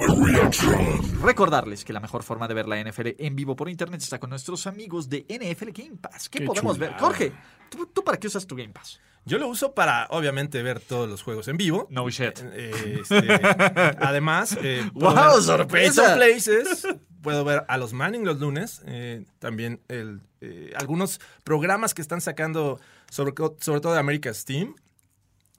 recordarles 1.24 1.86
que 1.86 1.94
la 1.94 2.02
mejor 2.02 2.24
forma 2.24 2.48
de 2.50 2.54
ver 2.54 2.68
la 2.68 2.84
NFL 2.84 3.12
en 3.18 3.36
vivo 3.38 3.56
por 3.56 3.70
internet 3.70 4.02
está 4.02 4.20
con 4.20 4.30
nuestros 4.30 4.68
amigos 4.68 5.10
de 5.10 5.26
NFL 5.30 5.70
Game 5.72 5.98
Pass. 6.00 6.28
¿Qué, 6.28 6.40
Qué 6.40 6.46
podemos 6.46 6.78
ver? 6.78 6.94
Jorge, 7.00 7.32
¿tú, 7.70 7.86
tú 7.88 8.04
para 8.04 8.20
qué 8.20 8.28
usas 8.28 8.46
tu 8.46 8.56
Game 8.56 8.74
Pass? 8.74 9.00
Yo 9.26 9.38
lo 9.38 9.48
uso 9.48 9.74
para, 9.74 10.08
obviamente, 10.10 10.62
ver 10.64 10.80
todos 10.80 11.08
los 11.10 11.22
juegos 11.22 11.48
en 11.48 11.58
vivo. 11.58 11.88
No 11.92 12.10
shit. 12.10 12.40
Eh, 12.54 13.00
este, 13.02 13.16
además, 14.00 14.58
eh, 14.62 14.90
¡Wow, 14.94 15.14
ver 15.14 15.44
sorpresa! 15.44 16.16
Places. 16.16 16.88
Puedo 17.22 17.44
ver 17.46 17.64
a 17.68 17.78
los 17.78 17.94
Manning 17.94 18.26
los 18.26 18.40
lunes. 18.40 18.82
eh, 18.88 19.26
también 19.40 19.80
el, 19.90 20.22
eh, 20.42 20.74
algunos 20.76 21.20
programas 21.44 21.94
que 21.94 22.02
están 22.02 22.20
sacando, 22.20 22.80
sobre, 23.12 23.34
sobre 23.60 23.80
todo 23.80 23.94
de 23.94 24.00
America's 24.00 24.44
Team. 24.44 24.76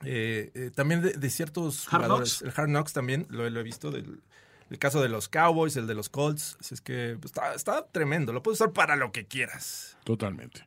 Eh, 0.04 0.50
eh, 0.54 0.70
también 0.74 1.00
de, 1.00 1.12
de 1.12 1.30
ciertos 1.30 1.86
Hard 1.86 2.02
jugadores. 2.02 2.38
Knocks. 2.40 2.42
El 2.56 2.60
Hard 2.60 2.68
Knocks 2.70 2.92
también 2.92 3.26
lo, 3.30 3.48
lo 3.48 3.60
he 3.60 3.62
visto. 3.62 3.92
Del, 3.92 4.20
el 4.70 4.78
caso 4.80 5.00
de 5.00 5.08
los 5.08 5.28
Cowboys, 5.28 5.76
el 5.76 5.86
de 5.86 5.94
los 5.94 6.08
Colts. 6.08 6.56
Así 6.58 6.74
es 6.74 6.80
que 6.80 7.16
pues, 7.20 7.26
está, 7.30 7.54
está 7.54 7.86
tremendo. 7.92 8.32
Lo 8.32 8.42
puedes 8.42 8.60
usar 8.60 8.72
para 8.72 8.96
lo 8.96 9.12
que 9.12 9.26
quieras. 9.26 9.96
Totalmente. 10.02 10.66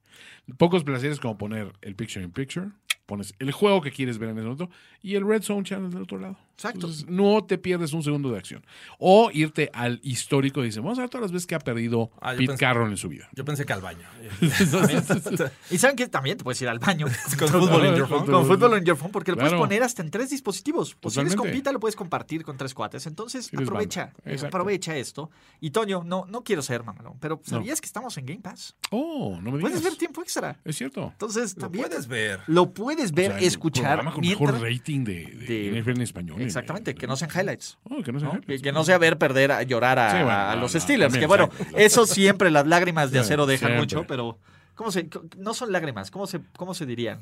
Pocos 0.57 0.83
placeres 0.85 1.19
como 1.19 1.37
poner 1.37 1.73
el 1.81 1.95
picture 1.95 2.23
in 2.23 2.31
picture, 2.31 2.69
pones 3.06 3.36
el 3.39 3.51
juego 3.51 3.82
que 3.82 3.91
quieres 3.91 4.18
ver 4.18 4.30
en 4.30 4.38
ese 4.38 4.47
momento 4.47 4.70
y 5.01 5.16
el 5.16 5.28
Red 5.28 5.43
Zone 5.43 5.64
Channel 5.64 5.91
del 5.91 6.03
otro 6.03 6.20
lado. 6.20 6.38
Exacto. 6.56 6.78
Entonces, 6.88 7.06
no 7.08 7.43
te 7.43 7.58
pierdes 7.58 7.91
un 7.93 8.01
segundo 8.01 8.32
de 8.32 8.38
acción. 8.38 8.66
O 8.97 9.30
irte 9.34 9.70
al 9.74 9.99
histórico 10.03 10.62
y 10.62 10.66
dices, 10.68 10.82
vamos 10.82 10.97
a 10.97 11.01
ver 11.01 11.10
todas 11.10 11.24
las 11.24 11.32
veces 11.34 11.45
que 11.47 11.56
ha 11.56 11.60
perdido 11.60 12.12
Ah, 12.22 12.32
Pete 12.32 12.53
pensé- 12.53 12.58
Carroll 12.60 12.89
en 12.89 12.97
su 12.97 13.10
vida. 13.10 13.28
Yo 13.34 13.43
pensé 13.43 13.66
que 13.66 13.74
al 13.74 13.82
baño. 13.82 14.08
Y 15.72 15.78
saben 15.78 15.95
que 15.95 16.08
también 16.08 16.38
te 16.38 16.43
puedes 16.43 16.62
ir 16.62 16.70
al 16.70 16.80
baño 16.80 17.08
Con 17.39 17.47
fútbol 17.49 17.86
in 17.88 17.95
your 17.95 18.08
phone. 18.08 18.26
Con 18.26 18.45
fútbol 18.45 18.78
in 18.78 18.86
your 18.86 18.97
phone, 18.97 19.12
porque 19.12 19.32
lo 19.32 19.38
puedes 19.38 19.53
poner 19.53 19.84
hasta 19.84 20.01
en 20.01 20.10
tres 20.12 20.30
dispositivos. 20.30 20.97
O 21.01 21.10
si 21.10 21.20
eres 21.20 21.36
compita, 21.36 21.72
lo 21.72 21.80
puedes 21.80 21.95
compartir 21.95 22.43
con 22.43 22.58
tres 22.58 22.74
cuates. 22.74 23.06
Entonces, 23.08 23.49
aprovecha, 23.53 24.14
aprovecha 24.45 24.95
esto. 24.95 25.30
Y 25.60 25.72
Toño, 25.72 26.03
no, 26.03 26.26
no 26.28 26.43
quiero 26.43 26.62
ser 26.62 26.84
mamalón, 26.84 27.18
pero 27.20 27.41
¿sabías 27.43 27.82
que 27.82 27.88
estamos 27.88 28.18
en 28.18 28.26
Game 28.26 28.41
Pass? 28.41 28.76
Oh, 28.91 29.38
no 29.41 29.51
me 29.51 29.58
digas. 29.58 29.72
Puedes 29.72 29.84
ver 29.84 29.95
tiempo 29.95 30.22
extra. 30.22 30.60
Es 30.64 30.76
cierto. 30.78 31.10
Entonces, 31.12 31.56
Lo 31.56 31.62
también 31.64 31.86
puedes 31.88 32.08
ver. 32.08 32.39
lo 32.47 32.74
puedes 32.74 33.12
ver, 33.12 33.32
O 33.32 33.34
sea, 33.34 33.39
el 33.39 33.45
escuchar. 33.47 33.84
programa 33.95 34.14
con 34.14 34.22
mientras- 34.22 34.53
mejor 34.53 34.70
rating 34.72 35.03
de, 35.03 35.26
de, 35.26 35.72
de- 35.72 35.82
NFL 35.82 35.89
en 35.91 36.01
español. 36.01 36.41
Exactamente, 36.47 36.95
que 36.95 37.07
no 37.07 37.15
sean 37.15 37.29
highlights. 37.31 37.77
Oh, 37.83 38.01
que 38.03 38.11
no 38.11 38.19
sea 38.19 38.29
¿no? 38.29 38.33
highlights. 38.35 38.61
Que, 38.61 38.61
que 38.61 38.71
no 38.71 38.83
sea 38.83 38.97
ver 38.97 39.17
perder, 39.17 39.51
a 39.51 39.63
llorar 39.63 39.99
a, 39.99 40.11
Sí, 40.11 40.17
bueno, 40.17 40.31
a 40.31 40.55
no, 40.55 40.61
los 40.61 40.73
no, 40.73 40.79
Steelers. 40.79 41.13
también, 41.13 41.21
que 41.21 41.27
bueno, 41.27 41.45
exacto, 41.51 41.77
eso 41.77 42.05
siempre, 42.05 42.51
las 42.51 42.65
lágrimas 42.67 43.11
de 43.11 43.19
acero 43.19 43.45
dejan 43.45 43.69
siempre. 43.69 43.79
mucho, 43.97 44.07
pero 44.07 44.37
¿cómo 44.75 44.91
se, 44.91 45.09
no 45.37 45.53
son 45.53 45.71
lágrimas, 45.71 46.11
¿cómo 46.11 46.27
se, 46.27 46.39
cómo 46.57 46.73
se 46.73 46.85
dirían? 46.85 47.19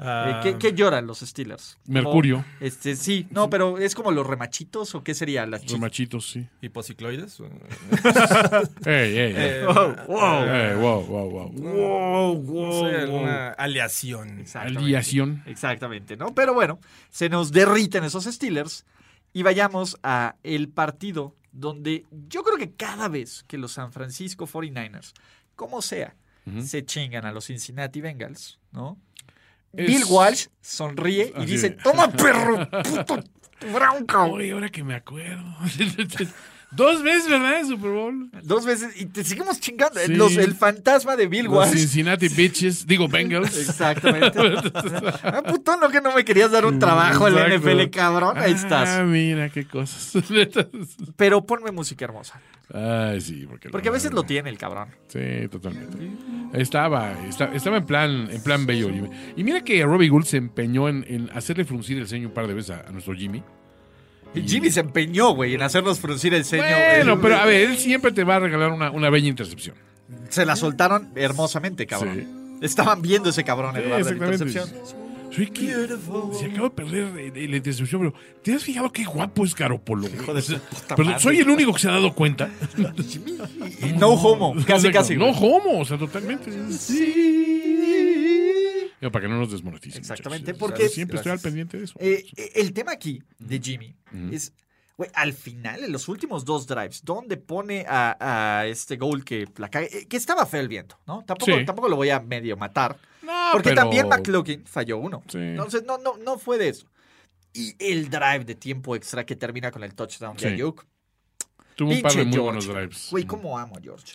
Eh, 0.00 0.04
Ah, 0.04 0.40
¿qué, 0.44 0.56
qué 0.58 0.72
lloran 0.74 1.08
los 1.08 1.18
Steelers? 1.20 1.76
Mercurio. 1.86 2.38
O, 2.38 2.44
este, 2.64 2.94
sí, 2.94 3.26
no, 3.30 3.50
pero 3.50 3.78
es 3.78 3.96
como 3.96 4.12
los 4.12 4.24
remachitos 4.24 4.94
o 4.94 5.02
qué 5.02 5.12
sería 5.12 5.42
las 5.44 5.62
Los 5.62 5.66
chicas. 5.66 5.80
machitos, 5.80 6.30
sí. 6.30 6.46
Hipocicloides. 6.62 7.40
Ey, 8.86 9.18
ey, 9.18 9.18
ey. 9.18 9.34
Eh, 9.36 9.64
wow. 9.66 10.44
Ey, 10.44 10.76
wow, 10.76 11.04
wow, 11.04 11.30
wow. 11.30 11.52
Wow, 11.52 12.88
sé, 12.88 12.96
alguna 12.96 13.48
aleación. 13.50 14.38
Exactamente. 14.38 14.84
Aliación. 14.84 15.42
Exactamente, 15.46 16.16
¿no? 16.16 16.34
Pero 16.34 16.54
bueno, 16.54 16.78
se 17.10 17.28
nos 17.28 17.50
derriten 17.50 18.04
esos 18.04 18.24
Steelers 18.24 18.84
y 19.32 19.42
vayamos 19.42 19.98
a 20.02 20.36
el 20.44 20.68
partido 20.68 21.34
donde 21.52 22.04
yo 22.28 22.42
creo 22.44 22.56
que 22.56 22.72
cada 22.72 23.08
vez 23.08 23.44
que 23.48 23.58
los 23.58 23.72
San 23.72 23.92
Francisco 23.92 24.46
49ers, 24.46 25.12
como 25.56 25.82
sea, 25.82 26.14
se 26.64 26.82
chingan 26.86 27.26
a 27.26 27.32
los 27.32 27.44
Cincinnati 27.46 28.00
Bengals, 28.00 28.58
¿no? 28.72 28.96
Es- 29.72 29.86
Bill 29.86 30.04
Walsh 30.08 30.46
sonríe 30.60 31.32
y 31.36 31.38
Así 31.38 31.46
dice, 31.46 31.70
toma 31.70 32.10
perro, 32.10 32.68
puto 32.70 33.22
bronco. 33.72 34.22
Oye, 34.24 34.52
ahora 34.52 34.68
que 34.70 34.82
me 34.84 34.94
acuerdo. 34.94 35.44
Dos 36.70 37.02
veces, 37.02 37.30
¿verdad? 37.30 37.60
En 37.60 37.66
Super 37.66 37.90
Bowl. 37.90 38.30
Dos 38.42 38.66
veces 38.66 39.00
y 39.00 39.06
te 39.06 39.24
seguimos 39.24 39.58
chingando. 39.58 39.98
Sí. 40.00 40.14
Los- 40.14 40.36
el 40.36 40.54
fantasma 40.54 41.16
de 41.16 41.26
Bill 41.26 41.46
Los 41.46 41.54
Walsh. 41.54 41.72
Cincinnati 41.78 42.28
Bitches. 42.28 42.86
Digo, 42.86 43.08
Bengals. 43.08 43.56
Exactamente. 43.56 44.38
ah, 45.22 45.42
putón, 45.46 45.80
no 45.80 45.88
que 45.88 46.00
no 46.02 46.14
me 46.14 46.24
querías 46.26 46.50
dar 46.50 46.66
un 46.66 46.78
trabajo 46.78 47.26
Exacto. 47.26 47.58
NFL, 47.58 47.90
cabrón. 47.90 48.36
Ahí 48.38 48.52
Ah, 48.52 48.56
estás. 48.56 49.06
mira 49.06 49.48
qué 49.48 49.66
cosas. 49.66 50.22
Pero 51.16 51.44
ponme 51.46 51.70
música 51.72 52.04
hermosa. 52.04 52.40
Ay, 52.72 53.22
sí, 53.22 53.46
porque, 53.48 53.70
Porque 53.70 53.88
a 53.88 53.92
veces 53.92 54.12
lo 54.12 54.24
tiene 54.24 54.50
el 54.50 54.58
cabrón. 54.58 54.88
Sí, 55.08 55.48
totalmente. 55.50 55.96
Estaba, 56.52 57.12
esta- 57.26 57.52
estaba 57.54 57.78
en 57.78 57.86
plan, 57.86 58.28
en 58.30 58.42
plan 58.42 58.66
bello. 58.66 58.90
Y 59.36 59.42
mira 59.42 59.62
que 59.64 59.82
Robbie 59.84 60.10
Gould 60.10 60.26
se 60.26 60.36
empeñó 60.36 60.86
en, 60.88 61.04
en 61.08 61.30
hacerle 61.32 61.64
fruncir 61.64 61.96
el 61.96 62.06
ceño 62.06 62.28
un 62.28 62.34
par 62.34 62.46
de 62.46 62.52
veces 62.52 62.76
a, 62.76 62.86
a 62.86 62.90
nuestro 62.92 63.14
Jimmy. 63.14 63.42
Y 64.34 64.42
Jimmy 64.42 64.70
se 64.70 64.80
empeñó, 64.80 65.34
güey, 65.34 65.54
en 65.54 65.62
hacernos 65.62 65.98
fruncir 66.00 66.34
el 66.34 66.44
ceño. 66.44 66.62
Bueno, 66.62 67.14
El- 67.14 67.20
pero 67.20 67.36
a 67.36 67.44
ver, 67.46 67.70
él 67.70 67.78
siempre 67.78 68.12
te 68.12 68.24
va 68.24 68.36
a 68.36 68.40
regalar 68.40 68.72
una, 68.72 68.90
una 68.90 69.10
bella 69.10 69.28
intercepción. 69.28 69.74
Se 70.28 70.44
la 70.46 70.54
soltaron 70.56 71.10
hermosamente, 71.16 71.86
cabrón. 71.86 72.58
Estaban 72.60 73.02
viendo 73.02 73.30
ese 73.30 73.44
cabrón 73.44 73.76
en 73.76 73.82
Sí, 73.82 73.88
lugar 73.88 74.04
de 74.04 74.10
la 74.14 74.16
intercepción. 74.26 74.68
Soy 75.30 75.46
que 75.50 75.66
se 76.38 76.46
acaba 76.46 76.64
de 76.64 76.70
perder 76.70 77.34
la 77.50 77.56
intercepción, 77.56 78.00
pero 78.00 78.14
¿te 78.42 78.54
has 78.54 78.64
fijado 78.64 78.90
qué 78.90 79.04
guapo 79.04 79.44
es 79.44 79.54
Garopolo? 79.54 80.08
Hijo 80.08 80.32
de 80.32 80.40
su 80.42 80.58
puta 80.58 80.96
Pero 80.96 81.18
soy 81.20 81.38
el 81.40 81.50
único 81.50 81.72
que 81.74 81.80
se 81.80 81.88
ha 81.88 81.92
dado 81.92 82.14
cuenta. 82.14 82.48
Y 83.86 83.92
no 83.92 84.08
homo, 84.08 84.54
casi, 84.66 84.90
casi. 84.92 85.16
No 85.16 85.32
güey. 85.34 85.52
homo, 85.52 85.80
o 85.80 85.84
sea, 85.84 85.98
totalmente. 85.98 86.50
Yo, 89.00 89.10
para 89.12 89.24
que 89.24 89.28
no 89.28 89.38
nos 89.38 89.52
desmoneticen. 89.52 90.00
Exactamente, 90.00 90.52
muchachos. 90.52 90.70
porque- 90.70 90.88
siempre 90.88 91.16
estoy 91.18 91.32
al 91.32 91.40
pendiente 91.40 91.78
de 91.78 91.84
eso. 91.84 91.94
Eh, 92.00 92.24
eh, 92.36 92.52
el 92.56 92.72
tema 92.72 92.92
aquí 92.92 93.22
de 93.38 93.60
Jimmy 93.60 93.94
es, 94.32 94.52
güey, 94.96 95.08
al 95.14 95.32
final, 95.32 95.84
en 95.84 95.92
los 95.92 96.08
últimos 96.08 96.44
dos 96.44 96.66
drives, 96.66 97.04
donde 97.04 97.36
pone 97.36 97.84
a, 97.88 98.16
a 98.60 98.66
este 98.66 98.96
goal 98.96 99.24
que 99.24 99.46
la 99.56 99.70
eh, 99.74 100.06
que 100.08 100.16
estaba 100.16 100.44
feo 100.46 100.60
el 100.60 100.68
viento, 100.68 100.98
¿no? 101.06 101.24
Tampoco, 101.24 101.52
Sí. 101.56 101.64
tampoco 101.64 101.88
lo 101.88 101.96
voy 101.96 102.10
a 102.10 102.18
medio 102.20 102.56
matar. 102.56 102.98
No, 103.22 103.32
porque 103.52 103.70
pero- 103.70 103.82
también 103.82 104.08
McLaughlin 104.08 104.64
falló 104.66 104.98
uno. 104.98 105.22
Sí. 105.28 105.38
Entonces, 105.38 105.84
no, 105.84 105.98
no, 105.98 106.16
no 106.16 106.38
fue 106.38 106.58
de 106.58 106.70
eso. 106.70 106.86
Y 107.52 107.74
el 107.78 108.10
drive 108.10 108.44
de 108.44 108.54
tiempo 108.54 108.94
extra 108.96 109.24
que 109.24 109.36
termina 109.36 109.70
con 109.70 109.82
el 109.84 109.94
touchdown 109.94 110.36
de 110.36 110.42
Sí. 110.48 110.54
Ayuk. 110.54 110.84
Tuvo 111.76 111.90
un 111.92 112.02
par 112.02 112.12
de 112.14 112.24
muy 112.24 112.38
buenos 112.38 112.66
drives. 112.66 113.08
Güey, 113.10 113.24
cómo 113.24 113.56
amo 113.58 113.76
a 113.76 113.80
George. 113.80 114.14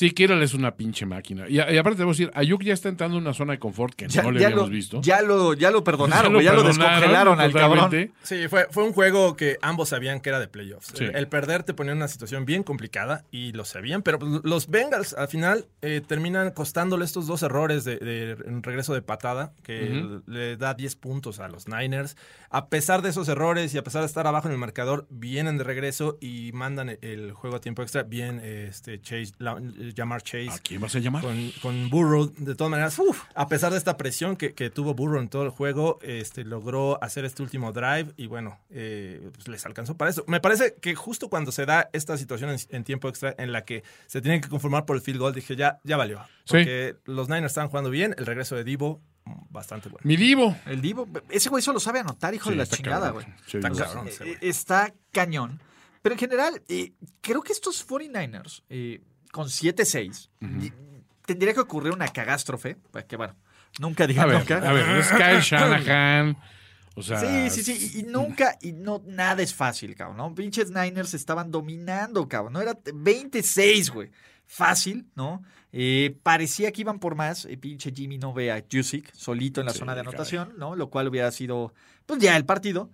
Sí, 0.00 0.12
Kittle 0.12 0.42
es 0.42 0.54
una 0.54 0.74
pinche 0.76 1.04
máquina. 1.04 1.46
Y, 1.46 1.56
y 1.56 1.76
aparte, 1.76 1.98
debo 1.98 2.12
decir, 2.12 2.30
Ayuk 2.32 2.62
ya 2.62 2.72
está 2.72 2.88
entrando 2.88 3.18
en 3.18 3.22
una 3.22 3.34
zona 3.34 3.52
de 3.52 3.58
confort 3.58 3.94
que 3.94 4.08
Ya, 4.08 4.22
no 4.22 4.30
le 4.30 4.40
ya 4.40 4.46
habíamos 4.46 4.68
lo, 4.70 4.74
visto. 4.74 5.00
ya 5.02 5.20
lo, 5.20 5.52
ya 5.52 5.70
lo 5.70 5.84
perdonaron, 5.84 6.32
ya 6.42 6.54
lo, 6.54 6.62
perdonaron 6.62 6.66
descongelaron 6.96 7.38
al 7.40 7.52
cabrón. 7.52 7.84
totalmente. 7.84 8.14
Sí, 8.22 8.48
fue, 8.48 8.66
fue 8.70 8.84
un 8.84 8.94
juego 8.94 9.36
que 9.36 9.58
ambos 9.60 9.90
sabían 9.90 10.20
que 10.20 10.30
era 10.30 10.40
de 10.40 10.48
playoffs. 10.48 10.94
Sí. 10.96 11.04
El, 11.04 11.16
el 11.16 11.28
perder 11.28 11.64
te 11.64 11.74
ponía 11.74 11.92
en 11.92 11.98
una 11.98 12.08
situación 12.08 12.46
bien 12.46 12.62
complicada 12.62 13.24
y 13.30 13.52
lo 13.52 13.66
sabían, 13.66 14.00
pero 14.00 14.18
los 14.42 14.68
Bengals 14.70 15.12
al 15.12 15.28
final 15.28 15.66
eh, 15.82 16.00
terminan 16.06 16.52
costándole 16.52 17.04
estos 17.04 17.26
dos 17.26 17.42
errores 17.42 17.84
de, 17.84 17.96
de 17.98 18.36
un 18.46 18.62
regreso 18.62 18.94
de 18.94 19.02
patada 19.02 19.52
que 19.62 20.18
le 20.26 20.56
da 20.56 20.72
10 20.72 20.96
puntos 20.96 21.40
a 21.40 21.48
los 21.48 21.68
Niners. 21.68 22.16
A 22.48 22.68
pesar 22.68 23.02
de 23.02 23.10
esos 23.10 23.28
errores 23.28 23.74
y 23.74 23.78
a 23.78 23.84
pesar 23.84 24.00
de 24.00 24.06
estar 24.06 24.26
abajo 24.26 24.48
en 24.48 24.52
el 24.52 24.58
marcador, 24.58 25.06
vienen 25.10 25.58
de 25.58 25.64
regreso 25.64 26.16
y 26.22 26.52
mandan 26.52 26.88
el, 26.88 26.98
el 27.02 27.32
juego 27.32 27.56
a 27.56 27.60
tiempo 27.60 27.82
extra. 27.82 28.02
Bien, 28.02 28.40
este 28.40 28.98
Chase, 29.02 29.32
la- 29.38 29.60
Jamar 29.94 30.22
Chase. 30.22 30.50
¿A 30.50 30.58
quién 30.58 30.80
vas 30.80 30.94
a 30.94 30.98
llamar? 30.98 31.22
Con, 31.22 31.50
con 31.62 31.90
Burrow, 31.90 32.32
de 32.36 32.54
todas 32.54 32.70
maneras, 32.70 32.98
uf, 32.98 33.22
a 33.34 33.48
pesar 33.48 33.72
de 33.72 33.78
esta 33.78 33.96
presión 33.96 34.36
que, 34.36 34.54
que 34.54 34.70
tuvo 34.70 34.94
Burrow 34.94 35.20
en 35.20 35.28
todo 35.28 35.42
el 35.44 35.50
juego, 35.50 35.98
este, 36.02 36.44
logró 36.44 37.02
hacer 37.02 37.24
este 37.24 37.42
último 37.42 37.72
drive 37.72 38.12
y 38.16 38.26
bueno, 38.26 38.58
eh, 38.70 39.30
pues 39.34 39.48
les 39.48 39.66
alcanzó 39.66 39.96
para 39.96 40.10
eso. 40.10 40.24
Me 40.26 40.40
parece 40.40 40.74
que 40.80 40.94
justo 40.94 41.28
cuando 41.28 41.52
se 41.52 41.66
da 41.66 41.90
esta 41.92 42.16
situación 42.16 42.50
en, 42.50 42.58
en 42.70 42.84
tiempo 42.84 43.08
extra 43.08 43.34
en 43.38 43.52
la 43.52 43.64
que 43.64 43.82
se 44.06 44.20
tienen 44.20 44.40
que 44.40 44.48
conformar 44.48 44.84
por 44.86 44.96
el 44.96 45.02
field 45.02 45.20
goal, 45.20 45.34
dije 45.34 45.56
ya, 45.56 45.78
ya 45.84 45.96
valió. 45.96 46.20
Sí. 46.44 46.52
Porque 46.52 46.96
los 47.04 47.28
Niners 47.28 47.52
estaban 47.52 47.68
jugando 47.70 47.90
bien, 47.90 48.14
el 48.18 48.26
regreso 48.26 48.56
de 48.56 48.64
Divo, 48.64 49.00
bastante 49.50 49.88
bueno. 49.88 50.02
Mi 50.04 50.16
divo. 50.16 50.56
El 50.66 50.80
Divo, 50.80 51.06
ese 51.28 51.48
güey 51.48 51.62
solo 51.62 51.80
sabe 51.80 52.00
anotar, 52.00 52.34
hijo 52.34 52.46
Sí, 52.46 52.50
de 52.50 52.56
la 52.56 52.62
está 52.64 52.76
chingada, 52.76 53.10
güey. 53.10 53.26
Sí, 53.46 53.58
Está 53.58 53.70
cabrón. 53.70 54.08
Eh, 54.08 54.38
está 54.40 54.92
cañón. 55.12 55.60
Pero 56.02 56.14
en 56.14 56.18
general, 56.18 56.62
eh, 56.68 56.92
creo 57.20 57.42
que 57.42 57.52
estos 57.52 57.86
49ers, 57.86 58.62
eh, 58.70 59.02
con 59.32 59.48
7-6, 59.48 60.28
y- 60.40 60.72
tendría 61.26 61.54
que 61.54 61.60
ocurrir 61.60 61.92
una 61.92 62.08
cagástrofe. 62.08 62.76
Pues 62.90 63.04
que 63.04 63.16
bueno, 63.16 63.34
nunca 63.78 64.04
A 64.04 64.06
digan 64.06 64.28
ver, 64.28 64.38
nunca. 64.38 64.56
a 64.68 64.72
ver, 64.72 64.88
es 64.98 65.08
Kyle 65.08 65.40
Shanahan. 65.40 66.36
O 66.96 67.02
sea, 67.02 67.20
Sí, 67.50 67.62
sí, 67.62 67.76
sí. 67.76 68.00
Y, 68.00 68.02
nunca, 68.02 68.58
y 68.60 68.72
no, 68.72 69.00
nada 69.06 69.42
es 69.42 69.54
fácil, 69.54 69.94
cabrón, 69.94 70.16
¿no? 70.16 70.34
Pinches 70.34 70.70
Niners 70.70 71.14
estaban 71.14 71.50
dominando, 71.50 72.28
cabrón. 72.28 72.52
No 72.54 72.60
era 72.60 72.76
26, 72.92 73.90
güey. 73.90 74.10
Fácil, 74.46 75.06
¿no? 75.14 75.42
Eh, 75.72 76.16
parecía 76.24 76.72
que 76.72 76.80
iban 76.80 76.98
por 76.98 77.14
más. 77.14 77.44
Eh, 77.44 77.56
pinche 77.56 77.92
Jimmy 77.94 78.18
no 78.18 78.32
ve 78.34 78.50
a 78.50 78.64
Jusic 78.70 79.12
solito 79.14 79.60
en 79.60 79.66
la 79.68 79.72
Sí, 79.72 79.78
zona 79.78 79.94
de 79.94 80.00
anotación, 80.00 80.54
¿no? 80.58 80.74
Lo 80.74 80.90
cual 80.90 81.06
hubiera 81.06 81.30
sido, 81.30 81.72
pues 82.06 82.18
ya 82.20 82.36
el 82.36 82.44
partido. 82.44 82.90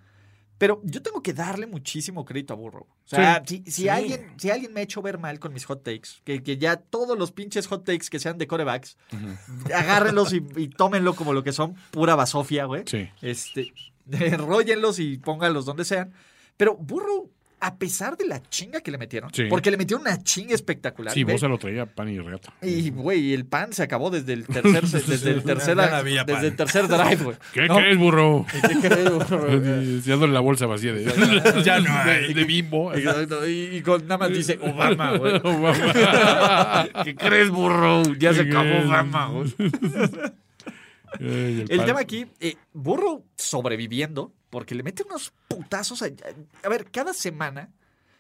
Pero 0.59 0.81
yo 0.85 1.03
tengo 1.03 1.23
que 1.23 1.35
darle 1.35 1.67
muchísimo 1.67 2.25
crédito 2.25 2.55
a 2.55 2.57
Burrow. 2.57 2.87
O 2.87 3.09
sea, 3.09 3.43
si, 3.45 3.63
si 3.67 3.71
sí. 3.71 3.89
alguien, 3.89 4.33
si 4.39 4.51
alguien 4.51 4.73
me 4.73 4.81
ha 4.81 4.83
hecho 4.85 5.03
ver 5.03 5.19
mal 5.19 5.39
con 5.39 5.53
mis 5.53 5.67
hot 5.67 5.83
takes, 5.83 6.21
que, 6.25 6.43
que 6.43 6.57
ya 6.57 6.77
todos 6.77 7.19
los 7.19 7.31
pinches 7.33 7.67
hot 7.67 7.85
takes 7.85 8.07
que 8.11 8.19
sean 8.19 8.39
de 8.39 8.47
corebacks, 8.47 8.97
agárrenlos 9.75 10.33
y, 10.33 10.43
y 10.57 10.69
tómenlo 10.69 11.15
como 11.15 11.35
lo 11.35 11.43
que 11.43 11.53
son, 11.53 11.75
pura 11.91 12.15
basofia, 12.15 12.65
güey. 12.65 12.85
Sí. 12.87 13.09
Este, 13.21 13.73
enróllenlos 14.11 14.99
y 14.99 15.19
pónganlos 15.19 15.67
donde 15.67 15.85
sean. 15.85 16.13
Pero 16.57 16.75
Burrow, 16.77 17.31
a 17.59 17.77
pesar 17.79 18.17
de 18.19 18.27
la 18.27 18.43
chinga 18.43 18.81
que 18.83 18.91
le 18.91 18.99
metieron, 18.99 19.33
Sí. 19.33 19.45
porque 19.49 19.71
le 19.71 19.77
metieron 19.79 20.03
una 20.03 20.23
chinga 20.23 20.55
espectacular. 20.55 21.15
Sí, 21.15 21.25
vos 21.25 21.41
se 21.41 21.49
lo 21.49 21.57
traía 21.59 21.87
pan 21.87 22.09
y 22.11 22.19
reata. 22.19 22.53
y, 22.63 22.91
güey, 22.91 23.33
el 23.33 23.47
pan 23.47 23.73
se 23.73 23.83
acabó 23.83 24.11
desde 24.11 24.35
el 24.35 24.47
tercer, 24.47 24.83
desde 24.85 25.31
el 25.31 25.43
tercer, 25.43 25.77
desde 26.27 26.47
el 26.49 26.57
tercer 26.57 26.87
drive, 26.87 27.17
güey. 27.25 27.37
¿Qué 27.55 27.67
¿No? 27.67 27.77
crees, 27.77 27.97
burro? 27.99 28.47
¿Qué 28.53 28.89
crees, 28.89 29.11
burro? 29.11 29.47
Dándole 30.07 30.33
la 30.33 30.41
bolsa 30.41 30.67
vacía 30.67 30.93
de, 30.93 31.05
Ya 31.65 31.81
no 31.81 31.91
hay. 31.93 32.29
de, 32.29 32.35
de 32.35 32.45
bimbo. 32.45 32.93
Exacto, 32.93 33.49
Y, 33.49 33.77
y 33.77 33.81
con, 33.81 34.03
nada 34.07 34.19
más 34.19 34.31
dice 34.31 34.59
Obama, 34.63 35.17
güey. 35.17 35.37
Obama. 35.43 36.89
¿Qué 37.05 37.15
crees, 37.17 37.51
burro? 37.51 38.03
Ya 38.19 38.35
se 38.35 38.45
¿Qué 38.45 38.51
acabó 38.51 38.65
crees? 38.69 38.85
Obama, 38.87 39.27
güey. 39.29 39.55
El 41.19 41.85
tema 41.87 42.01
aquí, 42.01 42.27
eh, 42.41 42.57
Burrow 42.75 43.25
sobreviviendo, 43.37 44.33
porque 44.51 44.75
le 44.75 44.83
mete 44.83 45.03
unos 45.05 45.33
putazos. 45.49 46.03
A, 46.03 46.07
a 46.63 46.69
ver, 46.69 46.91
cada 46.91 47.13
semana 47.13 47.71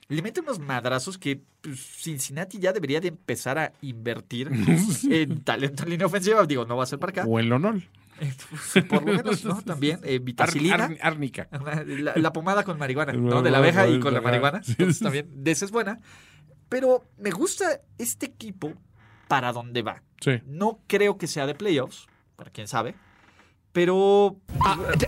le 0.09 0.22
mete 0.22 0.41
unos 0.41 0.59
madrazos 0.59 1.18
que 1.18 1.43
pues, 1.61 1.81
Cincinnati 1.81 2.59
ya 2.59 2.72
debería 2.72 3.01
de 3.01 3.09
empezar 3.09 3.59
a 3.59 3.72
invertir 3.83 4.51
en 5.11 5.43
talento 5.43 5.83
en 5.85 5.91
línea 5.91 6.07
ofensiva. 6.07 6.45
Digo, 6.47 6.64
no 6.64 6.77
va 6.77 6.85
a 6.85 6.87
ser 6.87 6.99
para 6.99 7.11
acá. 7.11 7.24
O 7.27 7.39
en 7.41 7.49
Lonol. 7.49 7.89
Eh, 8.20 8.33
pues, 8.72 8.85
Por 8.87 9.05
lo 9.05 9.12
menos, 9.12 9.45
¿no? 9.45 9.61
También, 9.64 10.01
eh, 10.03 10.18
vitacilina. 10.18 10.74
Ar- 10.77 10.83
ar- 10.93 10.99
árnica. 11.03 11.49
La, 11.87 12.14
la 12.16 12.33
pomada 12.33 12.64
con 12.64 12.79
marihuana, 12.79 13.12
¿no? 13.14 13.43
De 13.43 13.51
la 13.51 13.59
abeja 13.59 13.87
y 13.89 14.01
con 14.01 14.14
la 14.14 14.20
marihuana. 14.20 14.62
Entonces 14.66 15.01
también, 15.01 15.29
de 15.45 15.51
esa 15.51 15.64
es 15.66 15.70
buena. 15.70 16.01
Pero 16.68 17.05
me 17.18 17.31
gusta 17.31 17.81
este 17.99 18.27
equipo 18.27 18.72
para 19.29 19.53
donde 19.53 19.83
va. 19.83 20.03
Sí. 20.20 20.41
No 20.47 20.81
creo 20.87 21.18
que 21.18 21.27
sea 21.27 21.47
de 21.47 21.55
playoffs, 21.55 22.07
para 22.37 22.51
quién 22.51 22.66
sabe. 22.68 22.95
Pero 23.77 24.37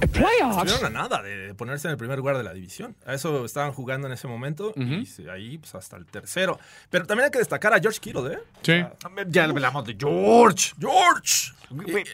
Estuvieron 0.03 0.85
a 0.85 0.91
nada 0.91 1.23
de 1.23 1.55
ponerse 1.55 1.89
en 1.89 1.93
el 1.93 1.97
primer 1.97 2.19
lugar 2.19 2.37
de 2.37 2.43
la 2.45 2.53
división. 2.53 2.95
A 3.07 3.15
eso 3.15 3.47
estaban 3.47 3.73
jugando 3.73 4.07
en 4.09 4.13
ese 4.13 4.29
momento 4.29 4.75
y 4.77 5.07
ahí 5.31 5.57
pues, 5.57 5.75
hasta 5.75 5.97
el 5.97 6.05
tercero. 6.05 6.59
Pero 6.91 7.07
también 7.07 7.25
hay 7.25 7.31
que 7.31 7.39
destacar 7.39 7.73
a 7.73 7.81
George 7.81 7.99
Kittle, 7.99 8.35
¿eh? 8.35 8.39
Sí. 8.61 8.85
ya 9.29 9.45
hablamos 9.45 9.87
de 9.87 9.97
George. 9.99 10.75
George. 10.79 11.53
Eh, 11.87 12.05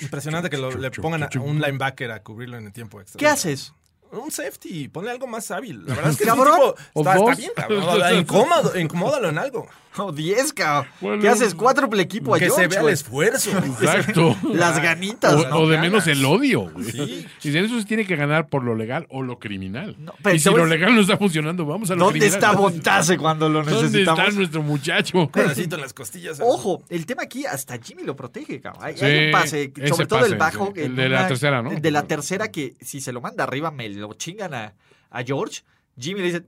Impresionante 0.00 0.50
que 0.50 0.58
lo- 0.58 0.72
le 0.72 0.90
pongan 0.90 1.22
a 1.22 1.28
un 1.40 1.60
linebacker 1.60 2.10
a 2.10 2.20
cubrirlo 2.24 2.56
en 2.58 2.66
el 2.66 2.72
tiempo 2.72 3.00
extra. 3.00 3.16
¿Qué 3.16 3.28
haces? 3.28 3.72
Un 4.10 4.32
safety, 4.32 4.88
ponle 4.88 5.12
algo 5.12 5.28
más 5.28 5.48
hábil. 5.52 5.86
La 5.86 5.94
verdad 5.94 6.10
es 6.10 6.16
que 6.16 6.24
es 6.24 6.30
un 6.32 6.36
Cabrón. 6.36 6.56
tipo- 6.56 6.74
O 6.94 7.00
está, 7.08 7.34
bien, 7.36 7.52
cabrón. 7.54 8.18
Incómodo, 8.18 8.76
incomódalo 8.80 9.28
en 9.28 9.38
algo. 9.38 9.68
Oh, 9.98 10.12
10, 10.12 10.52
cabrón. 10.52 10.92
Bueno. 11.00 11.20
¿Qué 11.22 11.28
haces? 11.28 11.52
Cuádruple 11.54 12.00
equipo 12.02 12.34
a 12.34 12.38
que 12.38 12.44
George, 12.46 12.62
se 12.62 12.68
vea 12.68 12.80
el 12.80 12.88
esfuerzo. 12.90 13.50
Exacto. 13.58 14.36
Las 14.54 14.80
ganitas, 14.80 15.34
O, 15.34 15.48
¿no? 15.48 15.56
o 15.56 15.68
de 15.68 15.74
Ganas. 15.76 15.90
menos 15.90 16.06
el 16.06 16.24
odio, 16.24 16.70
güey. 16.70 16.84
Sí. 16.92 17.26
Y 17.42 17.50
de 17.50 17.60
eso 17.64 17.78
se 17.80 17.84
tiene 17.86 18.06
que 18.06 18.14
ganar 18.14 18.48
por 18.48 18.62
lo 18.62 18.76
legal 18.76 19.06
o 19.10 19.22
lo 19.22 19.40
criminal. 19.40 19.96
No, 19.98 20.14
pero 20.22 20.36
y 20.36 20.38
si 20.38 20.48
lo 20.48 20.64
legal 20.64 20.94
no 20.94 21.00
está 21.00 21.16
funcionando, 21.16 21.66
vamos 21.66 21.90
a 21.90 21.96
lo 21.96 22.04
¿Dónde 22.04 22.20
criminal. 22.20 22.38
está 22.44 22.52
Bontase 22.56 23.18
cuando 23.18 23.48
lo 23.48 23.64
¿Dónde 23.64 23.82
necesitamos? 23.82 24.20
está 24.20 24.36
nuestro 24.36 24.62
muchacho? 24.62 25.28
Pedacito 25.32 25.74
en 25.74 25.80
las 25.82 25.92
costillas. 25.92 26.38
Ojo, 26.40 26.82
el 26.88 27.04
tema 27.04 27.24
aquí 27.24 27.44
hasta 27.44 27.76
Jimmy 27.82 28.04
lo 28.04 28.14
protege, 28.14 28.60
cabrón. 28.60 28.84
Hay, 28.84 28.96
Sí, 28.96 29.04
hay 29.04 29.26
un 29.26 29.32
pase, 29.32 29.72
sobre 29.88 30.06
todo 30.06 30.24
el 30.24 30.36
bajo. 30.36 30.72
sí. 30.74 30.82
El 30.82 30.94
de 30.96 31.08
la 31.08 31.26
tercera, 31.26 31.62
¿no? 31.62 31.72
el 31.72 31.82
De 31.82 31.90
la 31.90 32.04
tercera 32.04 32.48
que 32.52 32.74
si 32.80 33.00
se 33.00 33.12
lo 33.12 33.20
manda 33.20 33.42
arriba 33.44 33.70
me 33.72 33.88
lo 33.88 34.14
chingan 34.14 34.54
a, 34.54 34.74
a 35.10 35.22
George. 35.24 35.62
Jimmy 36.00 36.20
le 36.20 36.26
dice, 36.26 36.40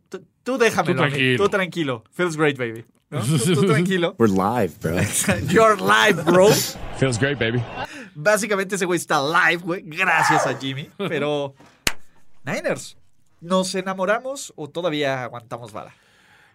"Tú- 0.43 0.59
déjamelo 0.59 0.95
Tú 1.03 1.09
tranquilo. 1.09 1.45
tú 1.45 1.49
tranquilo. 1.51 2.05
Feels 2.13 2.37
great, 2.37 2.57
baby. 2.57 2.85
¿No? 3.11 3.21
Tú, 3.45 3.55
tú 3.55 3.67
tranquilo. 3.67 4.17
We're 4.19 4.33
live, 4.33 4.73
bro. 4.81 4.97
You're 5.49 5.77
live, 5.77 6.23
bro. 6.25 6.49
Feels 6.99 7.19
great, 7.19 7.39
baby. 7.39 7.63
Básicamente 8.15 8.77
ese 8.77 8.87
güey 8.87 8.97
está 8.99 9.21
live, 9.21 9.63
güey, 9.63 9.83
gracias 9.85 10.47
a 10.47 10.59
Jimmy. 10.59 10.89
Pero, 10.97 11.55
Niners, 12.45 12.97
¿nos 13.43 13.75
enamoramos 13.75 14.53
o 14.57 14.69
todavía 14.69 15.25
aguantamos 15.25 15.73
vara? 15.73 15.95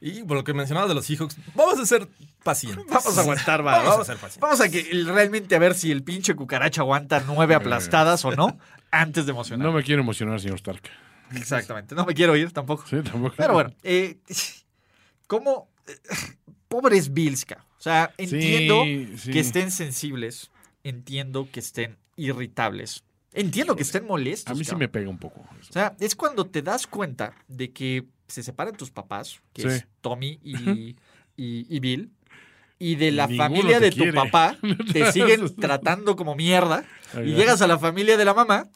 Y 0.01 0.23
por 0.23 0.37
lo 0.37 0.43
que 0.43 0.53
mencionabas 0.53 0.89
de 0.89 0.95
los 0.95 1.05
Seahawks, 1.05 1.37
vamos 1.55 1.79
a 1.79 1.85
ser 1.85 2.07
pacientes. 2.43 2.85
Vamos 2.87 3.17
a 3.17 3.21
aguantar, 3.21 3.59
va. 3.65 3.71
Vamos, 3.77 3.89
Vamos, 3.89 4.01
a 4.01 4.05
ser 4.13 4.15
pacientes. 4.17 4.39
vamos 4.41 4.61
a 4.61 4.69
que 4.69 5.03
realmente 5.05 5.55
a 5.55 5.59
ver 5.59 5.73
si 5.75 5.91
el 5.91 6.03
pinche 6.03 6.35
cucaracha 6.35 6.81
aguanta 6.81 7.23
nueve 7.25 7.55
aplastadas 7.55 8.23
o 8.25 8.31
no 8.31 8.57
antes 8.91 9.25
de 9.25 9.31
emocionar. 9.31 9.67
No 9.67 9.73
me 9.73 9.83
quiero 9.83 10.01
emocionar, 10.01 10.39
señor 10.39 10.57
Stark. 10.57 10.81
Exactamente. 11.35 11.95
No 11.95 12.05
me 12.05 12.13
quiero 12.13 12.35
ir 12.35 12.51
tampoco. 12.51 12.85
Sí, 12.87 12.97
tampoco. 13.03 13.33
Pero 13.37 13.53
bueno, 13.53 13.73
eh, 13.83 14.17
¿cómo? 15.27 15.69
Pobres 16.67 17.13
Bills. 17.13 17.45
O 17.51 17.81
sea, 17.81 18.13
entiendo 18.17 18.83
sí. 19.17 19.31
que 19.31 19.39
estén 19.39 19.71
sensibles, 19.71 20.51
entiendo 20.83 21.47
que 21.51 21.59
estén 21.59 21.97
irritables, 22.15 23.03
entiendo 23.33 23.75
que 23.75 23.83
estén 23.83 24.05
molestos. 24.05 24.51
A 24.51 24.55
mí 24.55 24.63
sí 24.63 24.71
cabrón. 24.71 24.79
me 24.79 24.87
pega 24.89 25.09
un 25.09 25.17
poco. 25.19 25.45
eso. 25.59 25.69
O 25.69 25.73
sea, 25.73 25.95
es 25.99 26.15
cuando 26.15 26.45
te 26.47 26.61
das 26.61 26.87
cuenta 26.87 27.33
de 27.47 27.71
que 27.71 28.05
se 28.27 28.43
separan 28.43 28.75
tus 28.75 28.91
papás, 28.91 29.39
que 29.53 29.61
Sí. 29.61 29.67
es 29.69 29.87
Tommy 30.01 30.39
y, 30.43 30.95
y- 31.37 31.75
y 31.75 31.79
Bill, 31.79 32.11
y 32.79 32.95
de 32.95 33.11
la 33.11 33.27
Ninguno 33.27 33.43
familia 33.49 33.79
de 33.79 33.91
tu 33.91 34.11
papá 34.13 34.57
te 34.93 35.11
siguen 35.11 35.55
tratando 35.55 36.15
como 36.15 36.35
mierda, 36.35 36.83
y 37.15 37.33
llegas 37.35 37.61
a 37.61 37.67
la 37.67 37.77
familia 37.79 38.17
de 38.17 38.25
la 38.25 38.33
mamá 38.33 38.67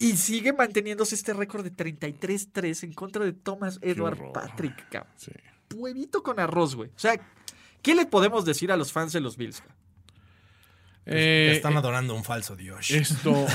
y 0.00 0.16
sigue 0.16 0.52
manteniéndose 0.52 1.14
este 1.14 1.32
récord 1.32 1.62
de 1.62 1.70
33-3 1.72 2.82
en 2.84 2.92
contra 2.94 3.24
de 3.24 3.32
Thomas 3.32 3.78
Edward. 3.82 4.32
Patrick, 4.32 4.88
cabrón. 4.88 5.12
sí. 5.16 5.30
Huevito 5.76 6.24
con 6.24 6.40
arroz, 6.40 6.74
güey. 6.74 6.90
O 6.90 6.98
sea, 6.98 7.14
¿qué 7.82 7.94
le 7.94 8.04
podemos 8.06 8.44
decir 8.44 8.72
a 8.72 8.76
los 8.76 8.90
fans 8.92 9.12
de 9.12 9.20
los 9.20 9.36
Bills? 9.36 9.62
Eh, 11.06 11.52
Están 11.54 11.76
adorando 11.76 12.12
a 12.12 12.16
un 12.16 12.24
falso 12.24 12.56
Dios. 12.56 12.90
esto. 12.90 13.30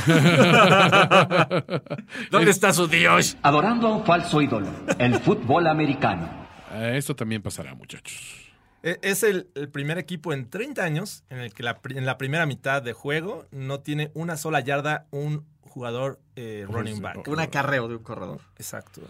¿Dónde 2.31 2.51
está 2.51 2.73
su 2.73 2.87
Dios? 2.87 3.37
Adorando 3.41 3.87
a 3.87 3.95
un 3.97 4.05
falso 4.05 4.41
ídolo, 4.41 4.67
el 4.99 5.19
fútbol 5.19 5.67
americano. 5.67 6.47
Eh, 6.71 6.93
esto 6.97 7.15
también 7.15 7.41
pasará, 7.41 7.73
muchachos. 7.75 8.51
E- 8.83 8.99
Es 9.01 9.23
el, 9.23 9.49
el 9.55 9.69
primer 9.69 9.97
equipo 9.97 10.33
en 10.33 10.49
30 10.49 10.83
años 10.83 11.23
en 11.29 11.39
el 11.39 11.53
que 11.53 11.63
la, 11.63 11.79
en 11.89 12.05
la 12.05 12.17
primera 12.17 12.45
mitad 12.45 12.81
de 12.81 12.93
juego 12.93 13.47
no 13.51 13.79
tiene 13.81 14.11
una 14.13 14.37
sola 14.37 14.59
yarda 14.59 15.07
un 15.11 15.45
jugador 15.75 16.21
eh, 16.37 16.65
running 16.69 17.01
back. 17.01 17.27
Un 17.27 17.41
acarreo 17.41 17.89
de 17.89 17.97
un 17.97 18.03
corredor. 18.03 18.39
Exacto. 18.55 19.01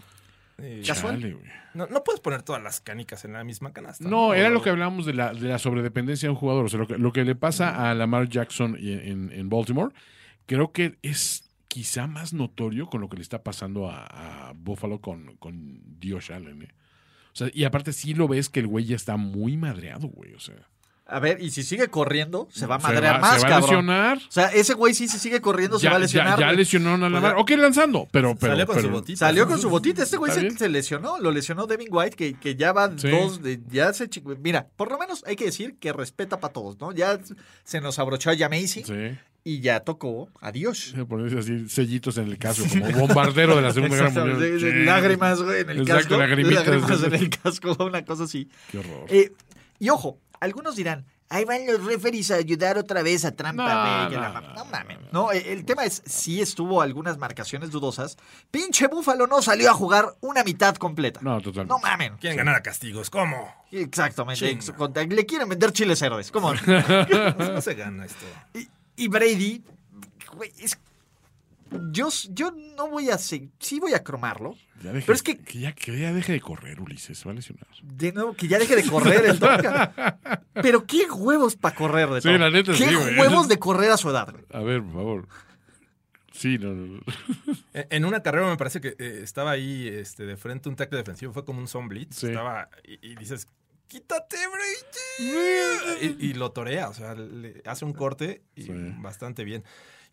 Eh, 0.58 0.82
Casual. 0.84 1.20
Chale, 1.20 1.38
no, 1.74 1.86
no 1.86 2.02
puedes 2.02 2.20
poner 2.20 2.42
todas 2.42 2.60
las 2.60 2.80
canicas 2.80 3.24
en 3.24 3.34
la 3.34 3.44
misma 3.44 3.72
canasta. 3.72 4.08
No, 4.08 4.34
era 4.34 4.50
lo 4.50 4.62
que 4.62 4.70
hablábamos 4.70 5.06
de 5.06 5.14
la, 5.14 5.32
de 5.32 5.46
la 5.46 5.60
sobredependencia 5.60 6.26
de 6.26 6.30
un 6.30 6.36
jugador. 6.36 6.64
O 6.64 6.68
sea, 6.68 6.80
lo 6.80 6.88
que, 6.88 6.98
lo 6.98 7.12
que 7.12 7.24
le 7.24 7.36
pasa 7.36 7.88
a 7.88 7.94
Lamar 7.94 8.28
Jackson 8.28 8.76
en, 8.80 9.30
en 9.30 9.48
Baltimore, 9.48 9.94
creo 10.46 10.72
que 10.72 10.98
es 11.02 11.48
quizá 11.68 12.08
más 12.08 12.32
notorio 12.32 12.88
con 12.88 13.00
lo 13.00 13.08
que 13.08 13.16
le 13.16 13.22
está 13.22 13.44
pasando 13.44 13.88
a, 13.88 14.48
a 14.48 14.52
Buffalo 14.54 15.00
con, 15.00 15.36
con 15.36 15.82
Josh 16.02 16.32
Allen. 16.32 16.62
¿eh? 16.62 16.74
O 17.32 17.36
sea, 17.36 17.48
y 17.52 17.62
aparte 17.62 17.92
sí 17.92 18.14
lo 18.14 18.26
ves 18.26 18.48
que 18.48 18.60
el 18.60 18.66
güey 18.66 18.86
ya 18.86 18.96
está 18.96 19.16
muy 19.16 19.56
madreado, 19.56 20.08
güey. 20.08 20.34
O 20.34 20.40
sea, 20.40 20.68
A 21.08 21.20
ver, 21.20 21.40
y 21.40 21.50
si 21.52 21.62
sigue 21.62 21.86
corriendo, 21.86 22.48
se 22.50 22.66
va 22.66 22.74
a 22.74 22.78
madrear 22.78 23.20
más, 23.20 23.40
se 23.40 23.42
va 23.42 23.46
a 23.46 23.60
cabrón. 23.60 23.62
lesionar. 23.86 24.18
O 24.18 24.30
sea, 24.32 24.46
ese 24.48 24.74
güey 24.74 24.92
sí, 24.92 25.06
si 25.06 25.20
sigue 25.20 25.40
corriendo, 25.40 25.78
se 25.78 25.84
ya, 25.84 25.90
va 25.90 25.96
a 25.96 25.98
ya, 26.00 26.02
lesionar. 26.02 26.38
ya 26.40 26.46
güey. 26.46 26.56
lesionaron 26.56 27.04
a 27.04 27.08
Lamar. 27.08 27.36
Ok, 27.36 27.50
lanzando, 27.52 28.08
pero. 28.10 28.34
pero 28.34 28.54
Salió 28.54 28.66
con 28.66 28.74
pero- 28.76 28.88
su 28.88 28.92
botita. 28.92 29.18
Salió 29.18 29.46
con 29.46 29.60
su 29.60 29.70
botita. 29.70 30.02
Este 30.02 30.16
güey 30.16 30.30
¿Está 30.30 30.40
se, 30.40 30.46
bien? 30.48 30.58
se 30.58 30.68
lesionó. 30.68 31.18
Lo 31.20 31.30
lesionó 31.30 31.66
Devin 31.68 31.86
White, 31.92 32.16
que, 32.16 32.34
que 32.34 32.56
ya 32.56 32.72
va 32.72 32.90
Sí. 32.96 33.08
dos. 33.08 33.40
De, 33.40 33.60
ya 33.70 33.92
se 33.92 34.08
chi- 34.10 34.20
Mira, 34.42 34.66
por 34.74 34.90
lo 34.90 34.98
menos 34.98 35.22
hay 35.28 35.36
que 35.36 35.44
decir 35.44 35.76
que 35.78 35.92
respeta 35.92 36.40
para 36.40 36.52
todos, 36.52 36.80
¿no? 36.80 36.90
Ya 36.90 37.20
se 37.62 37.80
nos 37.80 38.00
abrochó 38.00 38.30
a 38.30 38.36
Jamesi 38.36 38.82
Sí. 38.82 39.16
y 39.44 39.60
ya 39.60 39.78
tocó. 39.78 40.28
Adiós. 40.40 40.92
Se 40.92 41.04
ponen 41.04 41.38
así 41.38 41.68
sellitos 41.68 42.18
en 42.18 42.26
el 42.26 42.36
caso, 42.38 42.64
como 42.68 43.06
bombardero 43.06 43.54
de 43.54 43.62
la 43.62 43.72
Segunda 43.72 43.94
Guerra 43.94 44.08
Exactamente, 44.08 44.40
Mundial. 44.50 44.60
de- 44.60 44.72
de 44.72 44.80
Sí. 44.80 44.84
Lágrimas, 44.86 45.40
güey, 45.40 45.60
en 45.60 45.70
el 45.70 45.80
Exacto, 45.82 46.02
casco. 46.02 46.16
lagrimitas. 46.16 46.66
Lágrimas 46.66 47.02
en 47.04 47.14
el 47.14 47.30
casco, 47.30 47.76
una 47.84 48.04
cosa 48.04 48.24
así. 48.24 48.48
Qué 48.72 48.78
horror. 48.78 49.04
Eh, 49.08 49.30
y 49.78 49.90
ojo, 49.90 50.18
algunos 50.40 50.76
dirán, 50.76 51.06
ahí 51.28 51.44
van 51.44 51.66
los 51.66 51.84
referees 51.84 52.30
a 52.30 52.36
ayudar 52.36 52.78
otra 52.78 53.02
vez 53.02 53.24
a 53.24 53.32
Trampa. 53.34 54.04
No, 54.04 54.10
que 54.10 54.16
no, 54.16 54.22
la 54.22 54.32
mam-". 54.32 54.48
no, 54.48 54.54
no 54.54 54.64
mames. 54.66 54.98
No, 55.12 55.32
eh, 55.32 55.52
el 55.52 55.64
tema 55.64 55.84
es, 55.84 56.02
sí 56.06 56.40
estuvo 56.40 56.80
algunas 56.82 57.18
marcaciones 57.18 57.70
dudosas. 57.70 58.16
Pinche 58.50 58.86
Búfalo 58.88 59.26
no 59.26 59.40
salió 59.42 59.70
a 59.70 59.74
jugar 59.74 60.14
una 60.20 60.44
mitad 60.44 60.74
completa. 60.76 61.20
No, 61.22 61.40
totalmente. 61.40 61.72
No 61.72 61.78
mamen. 61.78 62.16
Quieren 62.18 62.36
ganar 62.36 62.54
a 62.56 62.62
castigos. 62.62 63.10
¿Cómo? 63.10 63.52
Exactamente. 63.70 64.58
Chinga. 64.60 65.04
Le 65.04 65.26
quieren 65.26 65.48
vender 65.48 65.72
chiles 65.72 66.00
verdes. 66.00 66.30
¿Cómo? 66.30 66.52
No 67.38 67.60
se 67.60 67.74
gana 67.74 68.04
esto. 68.06 68.24
y, 68.54 68.68
y 68.96 69.08
Brady, 69.08 69.62
güey, 70.34 70.52
es- 70.58 70.78
yo, 71.90 72.08
yo 72.30 72.52
no 72.76 72.88
voy 72.88 73.10
a... 73.10 73.18
Sí 73.18 73.50
voy 73.80 73.92
a 73.94 74.02
cromarlo. 74.04 74.54
Ya 74.82 74.92
deje- 74.92 75.06
Pero 75.06 75.16
es 75.16 75.22
que 75.22 75.38
ya, 75.58 75.72
que 75.72 75.98
ya 75.98 76.12
deje 76.12 76.32
de 76.32 76.40
correr, 76.40 76.80
Ulises, 76.80 77.18
se 77.18 77.24
va 77.24 77.32
a 77.32 77.34
lesionar. 77.34 77.66
De 77.82 78.12
nuevo, 78.12 78.34
que 78.34 78.46
ya 78.46 78.58
deje 78.58 78.76
de 78.76 78.84
correr 78.84 79.24
el 79.24 79.38
Tonka. 79.38 80.18
Pero 80.54 80.86
qué 80.86 81.06
huevos 81.10 81.56
para 81.56 81.74
correr 81.74 82.08
de 82.10 82.20
Sí, 82.20 82.28
Tonka. 82.28 82.38
la 82.44 82.50
neta, 82.50 82.72
Qué 82.72 82.86
sí, 82.88 82.94
güey. 82.94 83.18
huevos 83.18 83.48
de 83.48 83.58
correr 83.58 83.90
a 83.90 83.96
su 83.96 84.10
edad. 84.10 84.30
güey. 84.30 84.44
A 84.52 84.60
ver, 84.60 84.82
por 84.82 84.92
favor. 84.92 85.28
Sí, 86.32 86.58
no, 86.58 86.74
no. 86.74 86.86
no. 86.86 87.00
En 87.72 88.04
una 88.04 88.22
carrera 88.22 88.46
me 88.48 88.56
parece 88.58 88.80
que 88.82 88.94
eh, 88.98 89.20
estaba 89.22 89.52
ahí 89.52 89.88
este, 89.88 90.24
de 90.26 90.36
frente 90.36 90.68
un 90.68 90.76
tackle 90.76 90.98
defensivo, 90.98 91.32
fue 91.32 91.44
como 91.46 91.60
un 91.60 91.68
zone 91.68 91.88
blitz. 91.88 92.14
Sí. 92.16 92.26
Estaba, 92.26 92.68
y, 92.84 93.12
y 93.12 93.16
dices, 93.16 93.46
quítate, 93.88 94.36
Brady. 95.18 96.16
y, 96.20 96.26
y 96.26 96.34
lo 96.34 96.50
torea, 96.52 96.90
o 96.90 96.94
sea, 96.94 97.14
le 97.14 97.62
hace 97.64 97.86
un 97.86 97.94
corte 97.94 98.42
y 98.54 98.64
Sí. 98.64 98.72
bastante 98.98 99.44
bien. 99.44 99.64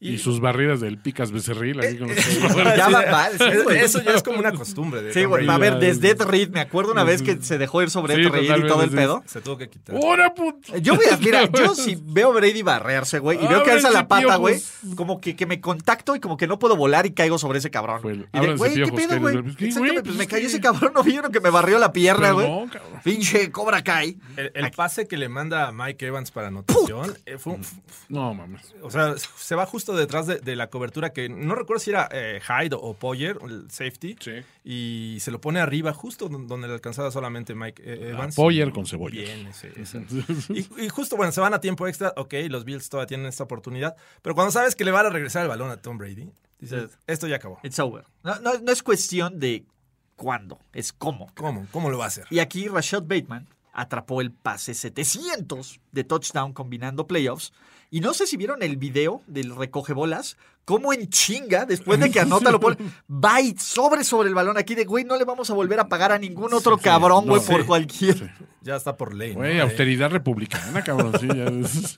Y, 0.04 0.18
sus 0.18 0.40
barridas 0.40 0.82
del 0.82 0.98
picas 0.98 1.32
becerril 1.32 1.80
aquí 1.80 1.98
con 1.98 2.10
los 2.10 2.18
Ya 2.78 2.90
va 2.90 3.30
sí, 3.38 3.44
güey. 3.64 3.80
Eso 3.80 4.02
ya 4.04 4.12
es 4.12 4.24
como 4.24 4.40
una 4.40 4.52
costumbre. 4.52 5.02
De 5.02 5.14
Sí, 5.14 5.24
güey. 5.26 5.48
A 5.48 5.58
ver, 5.58 5.80
desde 5.80 6.10
Ed 6.12 6.22
Reed, 6.24 6.50
me 6.50 6.60
acuerdo 6.60 6.92
una 6.92 7.04
vez 7.04 7.22
que 7.22 7.42
se 7.42 7.58
dejó 7.58 7.82
ir 7.82 7.90
sobre 7.90 8.16
Sí, 8.16 8.22
Ed 8.22 8.30
Reed 8.30 8.66
y 8.66 8.68
todo 8.68 8.84
el 8.84 8.90
pedo. 8.90 9.24
Se 9.26 9.42
tuvo 9.42 9.58
que 9.58 9.70
quitar. 9.70 9.96
¡Hora, 10.02 10.34
puto! 10.34 10.78
Yo 10.78 10.96
voy 10.96 11.06
a, 11.12 11.18
mira, 11.18 11.46
yo 11.54 11.74
si 11.76 11.98
veo 12.02 12.32
a 12.32 12.34
Brady 12.34 12.62
barrearse, 12.64 13.20
güey, 13.20 13.44
y 13.44 13.48
veo 13.48 13.64
que 13.64 13.72
alza 13.72 13.90
la 13.92 14.08
pata, 14.08 14.36
güey, 14.36 14.62
como 14.96 15.22
que, 15.22 15.36
que 15.36 15.46
me 15.46 15.62
contacto 15.62 16.16
y 16.16 16.20
como 16.20 16.38
que 16.38 16.48
no 16.48 16.60
puedo 16.60 16.76
volar 16.76 17.06
y 17.06 17.12
caigo 17.12 17.38
sobre 17.38 17.60
ese 17.60 17.72
cabrón. 17.72 18.02
El- 18.08 18.28
Y 18.34 18.40
de, 18.46 18.56
güey, 18.56 18.74
¿qué 18.76 18.92
pedo, 18.92 19.20
güey? 19.20 19.42
les- 19.42 19.56
¿Qué, 19.56 19.66
Exactamente, 19.68 20.02
pues 20.04 20.16
Pues 20.16 20.18
me 20.18 20.28
cayó 20.28 20.48
ese 20.48 20.60
cabrón, 20.60 20.92
¿no 20.94 21.04
vieron 21.04 21.32
que 21.32 21.40
me 21.40 21.50
barrió 21.50 21.80
la 21.80 21.92
pierna, 21.94 22.32
güey? 22.32 22.48
Pinche 23.04 23.52
Cobra 23.52 23.84
Kai. 23.84 24.18
El, 24.38 24.52
el 24.54 24.72
pase 24.72 25.08
que 25.08 25.18
le 25.18 25.30
manda 25.30 25.72
Mike 25.72 26.06
Evans 26.08 26.32
para 26.32 26.48
anotación, 26.48 27.18
eh, 27.26 27.38
fue 27.38 27.54
un- 27.54 27.62
No, 28.10 28.34
mames. 28.34 28.74
o 28.82 28.90
sea, 28.92 29.16
se 29.18 29.56
va 29.56 29.66
justo 29.66 29.93
detrás 29.96 30.28
de, 30.28 30.40
de 30.40 30.56
la 30.56 30.70
cobertura 30.70 31.14
que 31.14 31.30
no 31.30 31.56
recuerdo 31.56 31.80
si 31.80 31.90
era 31.92 32.08
eh, 32.12 32.40
Hyde 32.46 32.76
o 32.80 32.94
Poyer, 32.94 33.38
el 33.48 33.70
safety, 33.72 34.16
Sí. 34.20 34.32
y 34.64 35.18
se 35.20 35.32
lo 35.32 35.40
pone 35.42 35.60
arriba 35.60 35.94
justo 35.94 36.30
don- 36.30 36.48
donde 36.48 36.68
le 36.68 36.74
alcanzaba 36.74 37.12
solamente 37.12 37.56
Mike 37.56 37.82
eh, 37.86 38.10
Evans. 38.12 38.36
Poyer 38.36 38.72
con 38.72 38.86
cebolla. 38.86 39.22
Bien, 39.22 39.48
ese- 39.48 39.74
ese. 39.80 40.06
Y, 40.50 40.86
y 40.86 40.90
justo, 40.90 41.16
bueno, 41.18 41.32
se 41.32 41.42
van 41.42 41.54
a 41.54 41.60
tiempo 41.62 41.88
extra, 41.88 42.14
ok, 42.18 42.34
los 42.50 42.66
Bills 42.66 42.90
todavía 42.90 43.08
tienen 43.08 43.26
esta 43.28 43.44
oportunidad, 43.44 43.96
pero 44.22 44.36
cuando 44.36 44.52
sabes 44.52 44.76
que 44.76 44.86
le 44.86 44.92
van 44.92 45.06
a 45.06 45.10
regresar 45.10 45.44
el 45.44 45.50
balón 45.50 45.70
a 45.72 45.78
Tom 45.78 45.98
Brady, 45.98 46.30
dices, 46.60 46.98
esto 47.08 47.28
ya 47.28 47.38
acabó. 47.38 47.60
It's 47.64 47.80
over. 47.80 48.06
No, 48.24 48.40
no, 48.40 48.58
no 48.60 48.72
es 48.72 48.84
cuestión 48.84 49.40
de 49.40 49.66
cuándo, 50.16 50.60
es 50.74 50.94
cómo. 50.94 51.32
¿Cómo? 51.36 51.68
¿Cómo 51.72 51.90
lo 51.90 51.98
va 51.98 52.06
a 52.06 52.08
hacer? 52.08 52.26
Y 52.30 52.40
aquí 52.40 52.68
Rashad 52.68 53.04
Bateman 53.04 53.48
atrapó 53.74 54.22
el 54.22 54.32
pase 54.32 54.74
700 54.74 55.82
de 55.92 56.04
touchdown 56.04 56.54
combinando 56.54 57.08
playoffs. 57.08 57.54
Y 57.90 58.00
no 58.00 58.14
sé 58.14 58.26
si 58.26 58.38
vieron 58.38 58.64
el 58.64 58.78
video 58.78 59.22
del 59.28 59.56
recoge 59.56 59.94
bolas, 59.94 60.38
cómo 60.66 60.94
en 60.94 61.10
chinga, 61.10 61.66
después 61.66 62.00
de 62.00 62.10
que 62.10 62.20
anota 62.22 62.52
lo 62.52 62.60
pone, 62.60 62.78
va 63.10 63.42
y 63.42 63.56
sobre 63.58 64.04
sobre 64.04 64.30
el 64.30 64.36
balón 64.36 64.58
aquí 64.58 64.76
de, 64.76 64.86
güey, 64.86 65.04
no 65.04 65.18
le 65.18 65.26
vamos 65.26 65.50
a 65.50 65.54
volver 65.54 65.80
a 65.80 65.88
pagar 65.90 66.12
a 66.12 66.18
ningún 66.20 66.54
otro 66.54 66.78
cabrón, 66.78 67.26
güey, 67.26 67.42
no, 67.42 67.48
por 67.48 67.62
sí. 67.62 67.68
cualquier. 67.68 68.32
Ya 68.62 68.78
está 68.78 68.96
por 68.96 69.14
ley. 69.14 69.32
¿no? 69.34 69.40
Güey, 69.40 69.58
Eh, 69.58 69.62
austeridad 69.62 70.10
republicana, 70.10 70.82
cabrón. 70.86 71.12
Sí, 71.20 71.28
ya 71.28 71.52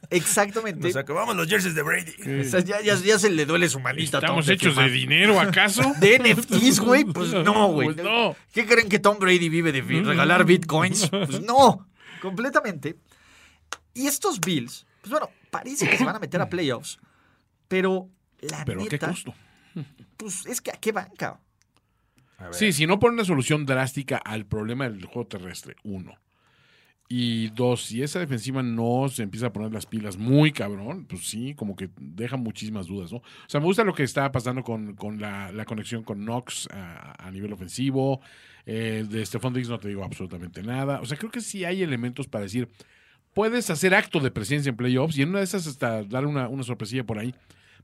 Exactamente. 0.10 0.88
Nos 0.88 0.96
acabamos 0.96 1.36
los 1.36 1.48
jerseys 1.48 1.76
de 1.76 1.84
Brady. 1.84 2.42
O 2.42 2.44
sea, 2.44 2.60
ya, 2.62 2.82
ya- 2.82 2.96
ya 2.96 3.20
se 3.20 3.30
le 3.30 3.46
duele 3.46 3.70
su 3.70 3.80
manita. 3.80 4.18
¿Estamos 4.18 4.50
hechos 4.50 4.76
de 4.76 4.90
dinero, 4.90 5.40
acaso? 5.40 5.84
¿De 6.00 6.18
NFTs, 6.18 6.80
güey? 6.80 7.04
Pues 7.06 7.34
no, 7.34 7.68
güey. 7.68 7.94
Pues 7.94 8.04
no. 8.04 8.36
¿Qué 8.52 8.66
creen 8.66 8.90
que 8.90 8.98
Tom 8.98 9.20
Brady 9.20 9.48
vive 9.50 9.72
de 9.72 9.82
regalar 9.82 10.44
bitcoins? 10.46 11.08
Pues 11.10 11.42
no, 11.42 11.88
completamente. 12.22 12.96
Y 13.94 14.08
estos 14.08 14.40
Bills, 14.42 14.86
pues 15.02 15.12
bueno, 15.12 15.30
parece 15.52 15.88
que 15.88 15.98
se 15.98 16.04
van 16.04 16.16
a 16.16 16.20
meter 16.20 16.42
a 16.42 16.50
playoffs, 16.50 16.98
pero 17.68 18.10
la 18.42 18.66
¿Pero 18.66 18.84
a 18.84 18.88
qué 18.88 19.00
costo? 19.00 19.34
pues 20.18 20.46
es 20.46 20.62
que 20.62 20.72
a 20.72 20.76
qué 20.76 20.92
banca. 20.92 21.40
Sí, 22.52 22.74
si 22.74 22.86
no 22.86 23.00
ponen 23.00 23.16
una 23.16 23.26
solución 23.26 23.66
drástica 23.66 24.18
al 24.18 24.46
problema 24.46 24.90
del 24.90 25.06
juego 25.06 25.28
terrestre, 25.28 25.76
uno. 25.84 26.16
Y 27.08 27.50
dos, 27.50 27.84
si 27.84 28.02
esa 28.02 28.20
defensiva 28.20 28.64
no 28.64 29.08
se 29.10 29.22
empieza 29.22 29.48
a 29.48 29.54
poner 29.54 29.72
las 29.72 29.86
pilas 29.86 30.18
muy 30.18 30.52
cabrón, 30.52 31.06
pues 31.06 31.28
sí, 31.28 31.54
como 31.54 31.76
que 31.76 31.90
deja 31.98 32.36
muchísimas 32.36 32.88
dudas, 32.88 33.12
¿no? 33.12 33.20
O 33.20 33.24
sea, 33.48 33.60
me 33.60 33.68
gusta 33.68 33.84
lo 33.84 33.94
que 33.94 34.02
está 34.04 34.32
pasando 34.32 34.64
con, 34.64 34.96
con 34.96 35.22
la, 35.22 35.52
la 35.52 35.66
conexión 35.66 36.04
con 36.04 36.26
Knox 36.26 36.68
a, 36.72 37.28
a 37.28 37.32
nivel 37.32 37.54
ofensivo. 37.54 38.22
Eh, 38.66 39.06
de 39.08 39.24
Stephon 39.24 39.54
Diggs 39.54 39.70
no 39.70 39.78
te 39.78 39.88
digo 39.88 40.04
absolutamente 40.04 40.64
nada. 40.64 41.00
O 41.00 41.06
sea, 41.06 41.18
creo 41.18 41.30
que 41.30 41.42
sí 41.42 41.64
hay 41.64 41.84
elementos 41.84 42.28
para 42.28 42.46
decir, 42.46 42.70
puedes 43.36 43.70
hacer 43.70 43.94
acto 43.94 44.20
de 44.20 44.32
presencia 44.32 44.72
en 44.72 44.76
playoffs 44.76 45.16
y 45.18 45.22
en 45.22 45.30
una 45.30 45.40
de 45.40 45.46
esas 45.46 45.68
hasta 45.68 46.04
dar 46.04 46.26
una, 46.26 46.48
una 46.48 46.64
sorpresilla 46.64 47.04
por 47.04 47.20
ahí. 47.20 47.36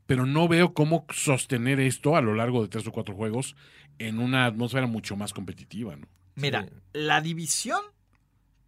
Pero 0.05 0.25
no 0.25 0.47
veo 0.47 0.73
cómo 0.73 1.05
sostener 1.09 1.79
esto 1.79 2.15
a 2.15 2.21
lo 2.21 2.35
largo 2.35 2.61
de 2.61 2.67
tres 2.67 2.87
o 2.87 2.91
cuatro 2.91 3.15
juegos 3.15 3.55
en 3.97 4.19
una 4.19 4.45
atmósfera 4.45 4.87
mucho 4.87 5.15
más 5.15 5.33
competitiva, 5.33 5.95
¿no? 5.95 6.07
Mira, 6.35 6.67
la 6.93 7.21
división 7.21 7.81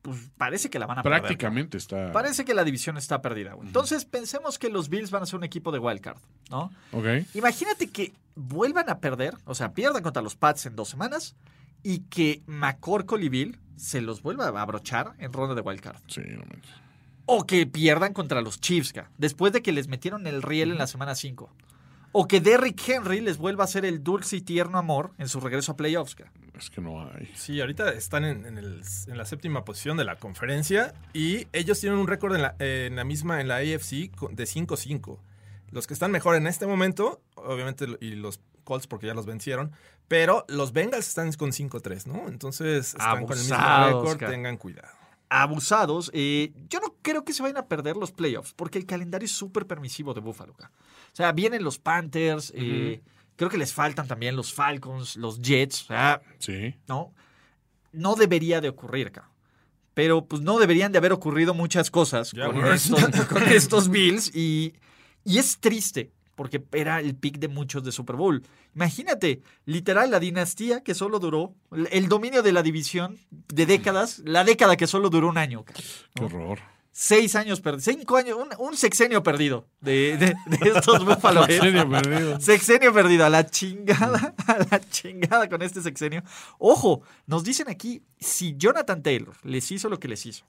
pues 0.04 0.32
parece 0.38 0.70
que 0.70 0.80
la 0.80 0.86
van 0.86 1.00
a 1.00 1.04
perder. 1.04 1.22
Prácticamente 1.22 1.78
está. 1.78 2.12
Parece 2.12 2.44
que 2.44 2.54
la 2.54 2.66
división 2.66 2.98
está 2.98 3.22
perdida, 3.22 3.54
güey. 3.54 3.68
Entonces 3.68 4.04
pensemos 4.04 4.60
que 4.60 4.70
los 4.70 4.90
Bills 4.90 5.12
van 5.12 5.24
a 5.24 5.26
ser 5.26 5.38
un 5.38 5.46
equipo 5.46 5.72
de 5.72 5.80
wildcard, 5.80 6.18
¿no? 6.52 6.74
Ok. 6.92 7.06
Imagínate 7.34 7.90
que 7.90 8.12
vuelvan 8.36 8.90
a 8.90 9.00
perder, 9.00 9.36
o 9.46 9.56
sea, 9.56 9.74
pierdan 9.74 10.04
contra 10.04 10.22
los 10.22 10.36
Pats 10.36 10.66
en 10.66 10.76
dos 10.76 10.90
semanas 10.90 11.38
y 11.84 12.00
que 12.00 12.44
McCorkle 12.48 13.24
y 13.24 13.30
Bill 13.30 13.60
se 13.78 14.02
los 14.02 14.22
vuelva 14.22 14.48
a 14.48 14.62
abrochar 14.62 15.14
en 15.20 15.32
ronda 15.32 15.56
de 15.56 15.62
wildcard. 15.62 16.02
Sí, 16.08 16.22
no 16.28 16.44
manches. 16.50 16.83
O 17.26 17.46
que 17.46 17.66
pierdan 17.66 18.14
contra 18.14 18.42
los 18.42 18.60
Chiefs, 18.60 18.92
ca, 18.94 19.10
después 19.18 19.54
de 19.54 19.62
que 19.62 19.72
les 19.72 19.88
metieron 19.88 20.28
el 20.28 20.42
riel 20.42 20.72
en 20.72 20.78
la 20.78 20.88
semana 20.88 21.16
5. 21.16 21.50
O 22.16 22.28
que 22.28 22.42
Derrick 22.42 22.88
Henry 22.88 23.22
les 23.22 23.38
vuelva 23.38 23.64
a 23.64 23.66
hacer 23.66 23.86
el 23.86 24.04
dulce 24.04 24.36
y 24.38 24.42
tierno 24.42 24.78
amor 24.78 25.14
en 25.18 25.28
su 25.30 25.40
regreso 25.40 25.72
a 25.72 25.76
playoffs. 25.78 26.14
ca. 26.16 26.32
Es 26.58 26.70
que 26.70 26.80
no 26.82 27.02
hay. 27.02 27.32
Sí, 27.36 27.60
ahorita 27.60 27.90
están 27.94 28.24
en, 28.26 28.46
en 28.46 28.58
el- 28.60 28.82
en 29.08 29.18
la 29.18 29.26
séptima 29.26 29.66
posición 29.66 29.98
de 29.98 30.04
la 30.04 30.18
conferencia 30.18 30.94
y 31.14 31.48
ellos 31.54 31.80
tienen 31.80 31.98
un 31.98 32.08
récord 32.08 32.36
en 32.36 32.42
la, 32.44 32.56
en 32.60 32.96
la 32.96 33.04
misma, 33.04 33.42
en 33.42 33.48
la 33.48 33.56
AFC, 33.58 34.12
de 34.32 34.44
5-5. 34.46 35.18
Los 35.72 35.88
que 35.88 35.96
están 35.96 36.12
mejor 36.12 36.36
en 36.36 36.46
este 36.46 36.68
momento, 36.68 37.20
obviamente, 37.36 37.88
y 38.00 38.12
los 38.12 38.40
Colts 38.64 38.86
porque 38.86 39.08
ya 39.08 39.16
los 39.16 39.26
vencieron, 39.26 39.72
pero 40.08 40.46
los 40.48 40.72
Bengals 40.72 41.08
están 41.08 41.32
con 41.34 41.52
5-3, 41.52 42.06
¿no? 42.06 42.28
Entonces 42.28 42.90
están 42.90 43.26
con 43.26 43.36
el 43.38 43.44
mismo 43.44 43.58
récord, 43.88 44.18
cara. 44.20 44.32
tengan 44.32 44.58
cuidado. 44.58 44.94
Abusados. 45.42 46.12
eh, 46.14 46.52
yo 46.70 46.80
no 46.80 46.96
creo 47.02 47.24
que 47.26 47.34
se 47.34 47.42
vayan 47.42 47.58
a 47.58 47.68
perder 47.68 47.96
los 47.98 48.12
playoffs 48.12 48.54
porque 48.54 48.78
el 48.78 48.86
calendario 48.86 49.26
es 49.26 49.32
súper 49.32 49.66
permisivo 49.66 50.14
de 50.14 50.22
Buffalo. 50.22 50.54
ca. 50.54 50.72
O 51.12 51.16
sea, 51.16 51.32
vienen 51.32 51.64
los 51.64 51.80
Panthers, 51.80 52.52
eh, 52.56 53.02
creo 53.36 53.50
que 53.50 53.58
les 53.58 53.74
faltan 53.74 54.08
también 54.08 54.36
los 54.36 54.54
Falcons, 54.54 55.16
los 55.18 55.42
Jets. 55.42 55.84
O 55.84 55.86
sea, 55.88 56.22
Sí. 56.40 56.76
¿no? 56.88 57.14
No 57.92 58.16
debería 58.16 58.62
de 58.62 58.70
ocurrir, 58.70 59.12
ca. 59.12 59.30
Pero 59.94 60.26
pues 60.26 60.42
no 60.42 60.58
deberían 60.60 60.92
de 60.92 60.98
haber 60.98 61.12
ocurrido 61.14 61.54
muchas 61.54 61.92
cosas 61.92 62.32
con, 62.32 62.66
estos, 62.66 63.26
con 63.28 63.44
estos 63.44 63.90
Bills 63.90 64.36
y, 64.36 64.74
y 65.24 65.38
es 65.38 65.60
triste 65.60 66.12
porque 66.36 66.64
era 66.72 67.00
el 67.00 67.16
pick 67.16 67.38
de 67.40 67.48
muchos 67.48 67.84
de 67.84 67.92
Super 67.92 68.16
Bowl. 68.16 68.42
Imagínate, 68.76 69.42
literal, 69.66 70.10
la 70.12 70.20
dinastía 70.20 70.82
que 70.82 70.94
solo 70.96 71.20
duró, 71.20 71.54
el- 71.92 72.08
dominio 72.08 72.42
de 72.42 72.52
la 72.52 72.64
división 72.64 73.18
de 73.32 73.66
décadas, 73.66 74.20
la 74.26 74.44
década 74.44 74.76
que 74.78 74.88
solo 74.88 75.10
duró 75.10 75.30
un 75.30 75.38
año. 75.38 75.64
Qué 76.16 76.24
horror. 76.24 76.60
Seis 76.96 77.36
años 77.36 77.60
perdidos, 77.60 77.86
cinco 77.86 78.18
años, 78.18 78.38
un, 78.38 78.50
un 78.68 78.78
sexenio 78.78 79.24
perdido 79.24 79.66
de, 79.82 80.16
de- 80.18 80.36
de 80.46 80.70
estos 80.70 81.04
Buffalo 81.06 81.42
Bills. 81.48 81.60
Sexenio 81.60 81.90
perdido. 81.90 82.40
Sexenio 82.40 82.94
perdido, 82.94 83.26
a 83.26 83.30
la 83.32 83.48
chingada, 83.50 84.36
a 84.46 84.58
la 84.70 84.80
chingada 84.92 85.50
con 85.50 85.64
este 85.64 85.82
sexenio. 85.82 86.22
Ojo, 86.60 87.02
nos 87.26 87.44
dicen 87.44 87.68
aquí, 87.68 88.04
si 88.20 88.56
Jonathan 88.58 89.02
Taylor 89.02 89.34
les 89.44 89.72
hizo 89.72 89.90
lo 89.90 90.00
que 90.00 90.08
les 90.08 90.24
hizo, 90.28 90.46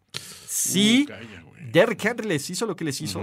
si 0.47 1.05
Uh, 1.05 1.07
calla. 1.07 1.45
Derrick 1.73 2.05
Henry 2.05 2.29
les 2.29 2.51
hizo 2.51 2.67
lo 2.67 2.77
que 2.77 2.85
les 2.85 3.01
hizo. 3.01 3.23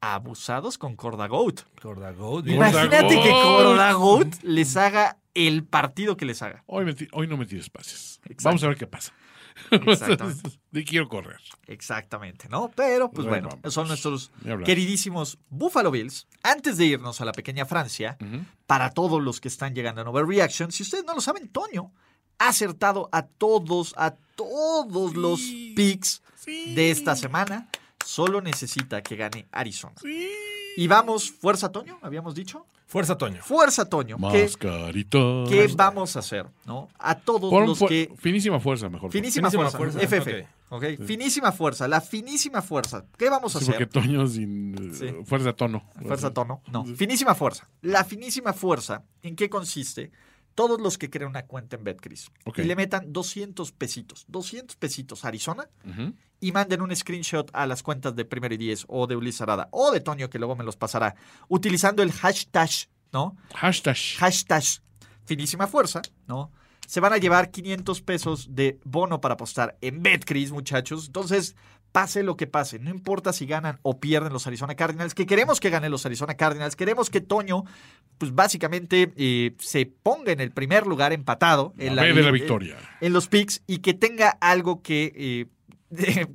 Abusados 0.00 0.78
con 0.78 0.96
Corda 0.96 1.26
Goat. 1.26 1.60
Corda 1.80 2.12
Goat, 2.12 2.46
Imagínate 2.46 3.20
que. 3.20 3.30
Corda 3.30 3.92
Goat 3.92 4.42
les 4.42 4.76
haga 4.76 5.18
el 5.34 5.64
partido 5.64 6.16
que 6.16 6.24
les 6.24 6.42
haga. 6.42 6.62
Hoy, 6.66 6.84
me 6.84 6.94
hoy 7.12 7.26
no 7.26 7.36
me 7.36 7.46
tires 7.46 7.70
pases. 7.70 8.20
Exacto. 8.24 8.44
Vamos 8.44 8.64
a 8.64 8.68
ver 8.68 8.76
qué 8.76 8.86
pasa. 8.86 9.12
Exactamente. 9.70 10.50
De 10.70 10.84
quiero 10.84 11.08
correr. 11.08 11.40
Exactamente, 11.66 12.48
¿no? 12.48 12.70
Pero, 12.74 13.10
pues 13.10 13.26
Bueno, 13.26 13.48
son 13.70 13.88
nuestros 13.88 14.30
queridísimos 14.64 15.38
Buffalo 15.48 15.90
Bills. 15.90 16.26
Antes 16.42 16.76
de 16.76 16.86
irnos 16.86 17.20
a 17.20 17.24
la 17.24 17.32
pequeña 17.32 17.64
Francia, 17.64 18.18
para 18.66 18.90
todos 18.90 19.22
los 19.22 19.40
que 19.40 19.48
están 19.48 19.74
llegando 19.74 20.02
en 20.02 20.08
Overreaction, 20.08 20.70
si 20.72 20.82
ustedes 20.82 21.04
no 21.04 21.14
lo 21.14 21.20
saben, 21.20 21.48
Toño 21.48 21.92
ha 22.38 22.48
acertado 22.48 23.08
a 23.12 23.22
todos, 23.22 23.94
a 23.96 24.14
todos 24.36 25.14
los 25.16 25.40
picks 25.74 26.22
de 26.46 26.90
esta 26.90 27.16
semana. 27.16 27.68
Solo 28.06 28.40
necesita 28.40 29.02
que 29.02 29.16
gane 29.16 29.46
Arizona. 29.52 29.94
Y 30.76 30.86
vamos, 30.86 31.30
fuerza 31.30 31.72
Toño, 31.72 31.98
habíamos 32.02 32.34
dicho. 32.34 32.66
Fuerza, 32.88 33.18
Toño. 33.18 33.42
Fuerza 33.42 33.88
Toño. 33.88 34.16
¿Qué, 34.30 34.42
Mascarita. 34.44 35.18
qué 35.48 35.66
vamos 35.74 36.14
a 36.14 36.20
hacer? 36.20 36.46
¿no? 36.66 36.88
A 37.00 37.16
todos 37.18 37.52
los 37.66 37.78
fu- 37.80 37.88
que 37.88 38.12
Finísima 38.16 38.60
fuerza, 38.60 38.88
mejor. 38.88 39.10
Finísima, 39.10 39.50
Finísima 39.50 39.70
fuerza, 39.70 39.98
fuerza, 39.98 40.00
FF. 40.00 40.46
ok. 40.68 40.84
Finísima 41.04 41.50
fuerza, 41.50 41.88
la 41.88 42.00
finísima 42.00 42.62
fuerza. 42.62 43.04
¿Qué 43.18 43.28
vamos 43.28 43.56
a 43.56 43.58
Sí, 43.58 43.64
hacer? 43.64 43.88
porque 43.88 44.00
Toño 44.00 44.24
sin 44.28 44.74
eh, 44.78 44.94
Sí. 44.94 45.24
fuerza 45.24 45.52
tono. 45.52 45.82
Fuerza 46.06 46.32
tono, 46.32 46.62
no. 46.70 46.84
Finísima 46.84 47.34
fuerza. 47.34 47.68
La 47.82 48.04
finísima 48.04 48.52
fuerza, 48.52 49.02
¿en 49.22 49.34
qué 49.34 49.50
consiste? 49.50 50.12
Todos 50.56 50.80
los 50.80 50.98
que 50.98 51.08
creen 51.10 51.28
una 51.28 51.44
cuenta 51.44 51.76
en 51.76 51.84
BetCris 51.84 52.32
y 52.56 52.62
le 52.62 52.74
metan 52.74 53.12
200 53.12 53.70
pesitos, 53.72 54.24
200 54.26 54.74
pesitos 54.76 55.24
a 55.24 55.28
Arizona 55.28 55.68
y 56.40 56.50
manden 56.50 56.80
un 56.80 56.96
screenshot 56.96 57.48
a 57.52 57.66
las 57.66 57.84
cuentas 57.84 58.16
de 58.16 58.24
Primero 58.24 58.54
y 58.54 58.56
Diez 58.56 58.84
o 58.88 59.06
de 59.06 59.16
Ulises 59.16 59.42
Arada 59.42 59.68
o 59.70 59.92
de 59.92 60.00
Toño, 60.00 60.28
que 60.28 60.38
luego 60.38 60.56
me 60.56 60.64
los 60.64 60.76
pasará, 60.76 61.14
utilizando 61.48 62.02
el 62.02 62.10
hashtag, 62.10 62.70
¿no? 63.12 63.36
Hashtag. 63.54 63.96
Hashtag 64.18 64.64
finísima 65.26 65.66
fuerza, 65.66 66.02
¿no? 66.26 66.50
Se 66.86 67.00
van 67.00 67.12
a 67.12 67.18
llevar 67.18 67.50
500 67.50 68.00
pesos 68.00 68.54
de 68.54 68.78
bono 68.84 69.20
para 69.20 69.34
apostar 69.34 69.76
en 69.80 70.02
BetCris, 70.02 70.52
muchachos. 70.52 71.06
Entonces, 71.06 71.54
pase 71.92 72.22
lo 72.22 72.36
que 72.36 72.46
pase, 72.46 72.78
no 72.78 72.90
importa 72.90 73.32
si 73.32 73.46
ganan 73.46 73.78
o 73.82 73.98
pierden 74.00 74.32
los 74.32 74.46
Arizona 74.46 74.74
Cardinals, 74.74 75.14
que 75.14 75.24
queremos 75.26 75.60
que 75.60 75.70
ganen 75.70 75.90
los 75.90 76.04
Arizona 76.04 76.34
Cardinals, 76.34 76.76
queremos 76.76 77.08
que 77.08 77.20
Toño, 77.22 77.64
pues 78.18 78.34
básicamente 78.34 79.12
eh, 79.16 79.54
se 79.58 79.86
ponga 79.86 80.32
en 80.32 80.40
el 80.40 80.50
primer 80.50 80.86
lugar 80.86 81.12
empatado 81.12 81.72
en 81.78 81.96
La 81.96 82.02
B 82.02 82.12
de 82.12 82.22
la 82.22 82.28
en- 82.28 82.34
victoria. 82.34 82.76
en 83.00 83.12
los 83.12 83.28
picks 83.28 83.62
y 83.66 83.78
que 83.78 83.94
tenga 83.94 84.28
algo 84.40 84.82
que, 84.82 85.12
eh, 85.16 85.46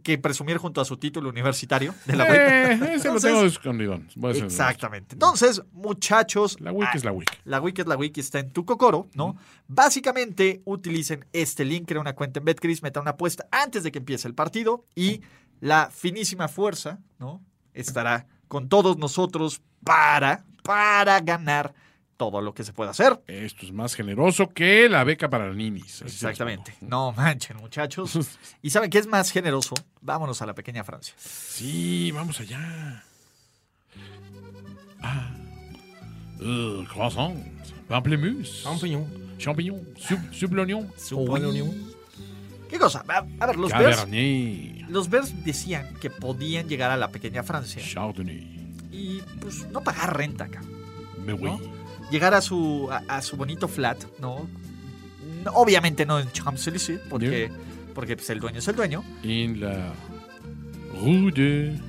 que 0.03 0.17
presumir 0.17 0.57
junto 0.57 0.79
a 0.81 0.85
su 0.85 0.97
título 0.97 1.29
universitario 1.29 1.93
de 2.05 2.15
la 2.15 2.25
Eh, 2.29 2.77
WIC. 2.79 2.89
ese 2.93 3.07
lo 3.09 3.19
tengo 3.19 3.43
escondido. 3.43 3.99
Exactamente. 4.33 5.15
Entonces, 5.15 5.61
muchachos. 5.71 6.59
La 6.61 6.71
WIC 6.71 6.89
ah, 6.91 6.95
es 6.95 7.03
la 7.03 7.11
WIC. 7.11 7.39
La 7.43 7.59
WIC 7.59 7.79
es 7.79 7.87
la 7.87 7.97
WIC, 7.97 8.17
está 8.17 8.39
en 8.39 8.51
tu 8.51 8.65
cocoro, 8.65 9.07
¿no? 9.13 9.35
Básicamente, 9.67 10.61
utilicen 10.65 11.25
este 11.33 11.65
link, 11.65 11.87
crea 11.87 11.99
una 12.01 12.13
cuenta 12.13 12.39
en 12.39 12.45
BetCris, 12.45 12.81
metan 12.83 13.01
una 13.01 13.11
apuesta 13.11 13.45
antes 13.51 13.83
de 13.83 13.91
que 13.91 13.99
empiece 13.99 14.27
el 14.27 14.35
partido 14.35 14.85
y 14.95 15.21
la 15.59 15.89
finísima 15.91 16.47
fuerza, 16.47 16.99
¿no? 17.19 17.41
Estará 17.73 18.27
con 18.47 18.69
todos 18.69 18.97
nosotros 18.97 19.61
para, 19.83 20.45
para 20.63 21.19
ganar 21.21 21.73
todo 22.21 22.39
lo 22.39 22.53
que 22.53 22.63
se 22.63 22.71
pueda 22.71 22.91
hacer. 22.91 23.19
Esto 23.25 23.65
es 23.65 23.71
más 23.71 23.95
generoso 23.95 24.49
que 24.49 24.87
la 24.87 25.03
beca 25.03 25.27
para 25.27 25.51
ninis. 25.51 26.03
Exactamente. 26.03 26.75
No 26.79 27.11
manchen, 27.13 27.57
muchachos. 27.57 28.37
¿Y 28.61 28.69
saben 28.69 28.91
qué 28.91 28.99
es 28.99 29.07
más 29.07 29.31
generoso? 29.31 29.73
Vámonos 30.01 30.39
a 30.43 30.45
la 30.45 30.53
pequeña 30.53 30.83
Francia. 30.83 31.15
Sí, 31.17 32.11
vamos 32.11 32.39
allá. 32.39 33.03
Ah. 35.01 35.31
Euh, 36.41 36.85
croissant. 36.93 37.33
Pamplemousse. 37.87 38.61
Champignon. 38.65 39.07
Champignon. 39.39 39.81
Soupe 40.37 40.53
l'oignon. 40.53 41.73
¿Qué 42.69 42.77
cosa? 42.77 43.03
A, 43.07 43.25
a 43.39 43.45
ver, 43.47 43.55
los 43.57 43.71
Bears, 43.71 44.05
los 44.89 45.09
Bears 45.09 45.43
decían 45.43 45.95
que 45.99 46.11
podían 46.11 46.69
llegar 46.69 46.91
a 46.91 46.97
la 46.97 47.09
pequeña 47.09 47.41
Francia 47.41 47.81
Chardonnay. 47.83 48.47
y 48.91 49.21
pues 49.41 49.67
no 49.71 49.81
pagar 49.83 50.15
renta 50.15 50.43
acá. 50.43 50.61
Me 51.25 51.33
voy. 51.33 51.80
Llegar 52.11 52.33
a 52.33 52.41
su, 52.41 52.89
a, 52.91 52.97
a 53.07 53.21
su 53.21 53.37
bonito 53.37 53.67
flat, 53.67 54.03
¿no? 54.19 54.47
No, 55.43 55.51
Obviamente 55.53 56.05
no 56.05 56.19
en 56.19 56.31
Champs-Élysées, 56.31 56.99
porque, 57.09 57.49
porque 57.95 58.15
pues, 58.15 58.29
el 58.29 58.39
dueño 58.39 58.59
es 58.59 58.67
el 58.67 58.75
dueño. 58.75 59.03
En 59.23 59.59
la 59.61 59.93
rue 61.01 61.31
de... 61.31 61.79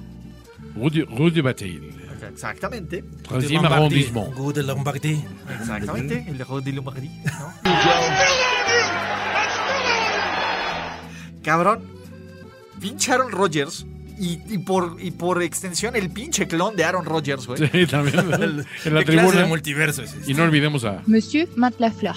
Rue 0.75 0.91
de, 0.91 1.05
rue 1.05 1.31
de 1.31 1.43
Bataille. 1.43 1.91
Exactamente. 2.31 3.05
Troisième 3.25 3.65
arrondissement. 3.65 4.33
Good 4.35 4.55
de 4.55 4.63
Lombardie. 4.63 5.25
Exactamente. 5.61 6.25
El 6.29 6.39
de 6.39 6.45
Rue 6.45 6.63
de 6.63 6.73
Lombardie, 6.73 7.11
¿no? 7.25 7.53
Cabrón, 11.43 11.83
pinche 12.81 13.13
Aaron 13.13 13.33
Rodgers 13.33 13.85
y, 14.19 14.41
y 14.49 14.59
por, 14.59 14.97
y 15.01 15.11
por 15.11 15.43
extensión 15.43 15.97
el 15.97 16.11
pinche 16.11 16.47
clon 16.47 16.77
de 16.77 16.85
Aaron 16.85 17.05
Rodgers, 17.05 17.47
güey. 17.47 17.69
Sí, 17.71 17.87
también. 17.87 18.19
en 18.21 18.57
la 18.59 18.65
¿Qué 18.75 18.91
clase 18.91 19.05
tribuna. 19.05 19.41
de 19.43 19.47
multiverso 19.47 20.03
es 20.03 20.15
este? 20.15 20.31
Y 20.31 20.35
no 20.35 20.45
olvidemos 20.45 20.85
a... 20.85 21.03
Monsieur 21.07 21.49
Matt 21.57 21.79
Lafleur. 21.81 22.17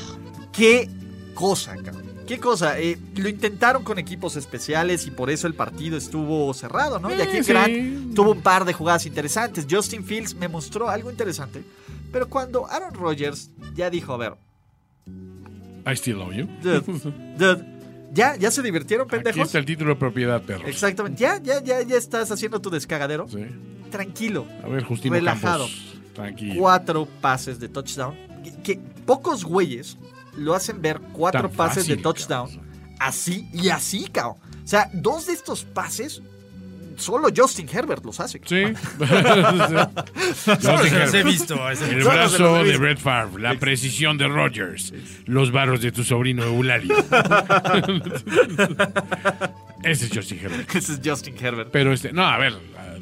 Qué 0.51 0.89
cosa, 1.33 1.75
cabrón. 1.83 2.03
Qué 2.27 2.39
cosa. 2.39 2.79
Eh, 2.79 2.97
lo 3.17 3.29
intentaron 3.29 3.83
con 3.83 3.99
equipos 3.99 4.35
especiales 4.35 5.05
y 5.05 5.11
por 5.11 5.29
eso 5.29 5.45
el 5.47 5.53
partido 5.53 5.95
estuvo 5.97 6.51
cerrado, 6.55 6.97
¿no? 6.99 7.15
Y 7.15 7.21
aquí 7.21 7.37
Eh, 7.37 7.43
sí. 7.43 7.51
Grant 7.51 8.15
tuvo 8.15 8.31
un 8.31 8.41
par 8.41 8.65
de 8.65 8.73
jugadas 8.73 9.05
interesantes. 9.05 9.67
Justin 9.69 10.03
Fields 10.03 10.33
me 10.33 10.47
mostró 10.47 10.89
algo 10.89 11.11
interesante. 11.11 11.63
Pero 12.11 12.27
cuando 12.27 12.65
Aaron 12.67 12.93
Rodgers 12.95 13.51
ya 13.75 13.89
dijo, 13.91 14.13
a 14.13 14.17
ver, 14.17 14.33
I 15.87 15.93
still 15.95 16.15
love 16.17 16.33
you. 16.33 16.47
dude, 16.63 16.81
dude, 17.37 17.63
ya, 18.15 18.35
ya 18.37 18.49
se 18.49 18.61
divirtieron, 18.63 19.05
Aquí 19.07 19.17
pendejos. 19.17 19.41
está 19.43 19.59
el 19.59 19.65
título 19.65 19.91
de 19.91 19.95
propiedad, 19.97 20.41
perros. 20.41 20.67
Exactamente. 20.67 21.21
Ya, 21.21 21.37
ya, 21.41 21.61
ya, 21.61 21.81
ya 21.81 21.97
estás 21.97 22.31
haciendo 22.31 22.61
tu 22.61 22.69
descagadero. 22.69 23.27
Sí. 23.27 23.45
Tranquilo. 23.91 24.47
A 24.63 24.67
ver, 24.67 24.83
Justino 24.83 25.15
Relajado. 25.15 25.65
Campos. 25.65 25.95
Tranquilo. 26.13 26.55
Cuatro 26.57 27.07
pases 27.21 27.59
de 27.59 27.67
touchdown. 27.69 28.15
Que, 28.43 28.53
que 28.61 28.79
pocos 29.05 29.43
güeyes 29.43 29.97
lo 30.37 30.53
hacen 30.53 30.81
ver 30.81 30.99
cuatro 31.13 31.49
Tan 31.49 31.51
pases 31.51 31.87
de 31.87 31.97
touchdown. 31.97 32.49
Así 32.99 33.49
y 33.53 33.69
así, 33.69 34.07
cao. 34.11 34.37
O 34.63 34.67
sea, 34.67 34.89
dos 34.93 35.27
de 35.27 35.33
estos 35.33 35.63
pases, 35.65 36.21
solo 36.97 37.29
Justin 37.35 37.67
Herbert 37.71 38.05
los 38.05 38.19
hace. 38.19 38.41
Sí. 38.45 38.63
Solo 40.45 40.77
Justin 40.77 40.89
se 40.89 40.99
los 40.99 41.13
he 41.13 41.23
visto. 41.23 41.69
El 41.69 42.03
brazo 42.03 42.63
de. 42.63 42.77
Brett 42.77 42.99
Favre, 42.99 43.41
la 43.41 43.55
precisión 43.55 44.17
de 44.17 44.27
Rogers, 44.27 44.93
los 45.25 45.51
barros 45.51 45.81
de 45.81 45.91
tu 45.91 46.03
sobrino 46.03 46.43
Eulario. 46.43 46.95
Ese 49.83 50.05
es 50.05 50.11
Justin 50.13 50.39
Herbert. 50.39 50.75
Ese 50.75 50.93
es 50.93 51.01
Justin 51.03 51.35
Herbert. 51.39 51.69
Pero 51.71 51.93
este, 51.93 52.11
no, 52.11 52.25
a 52.25 52.37
ver, 52.37 52.53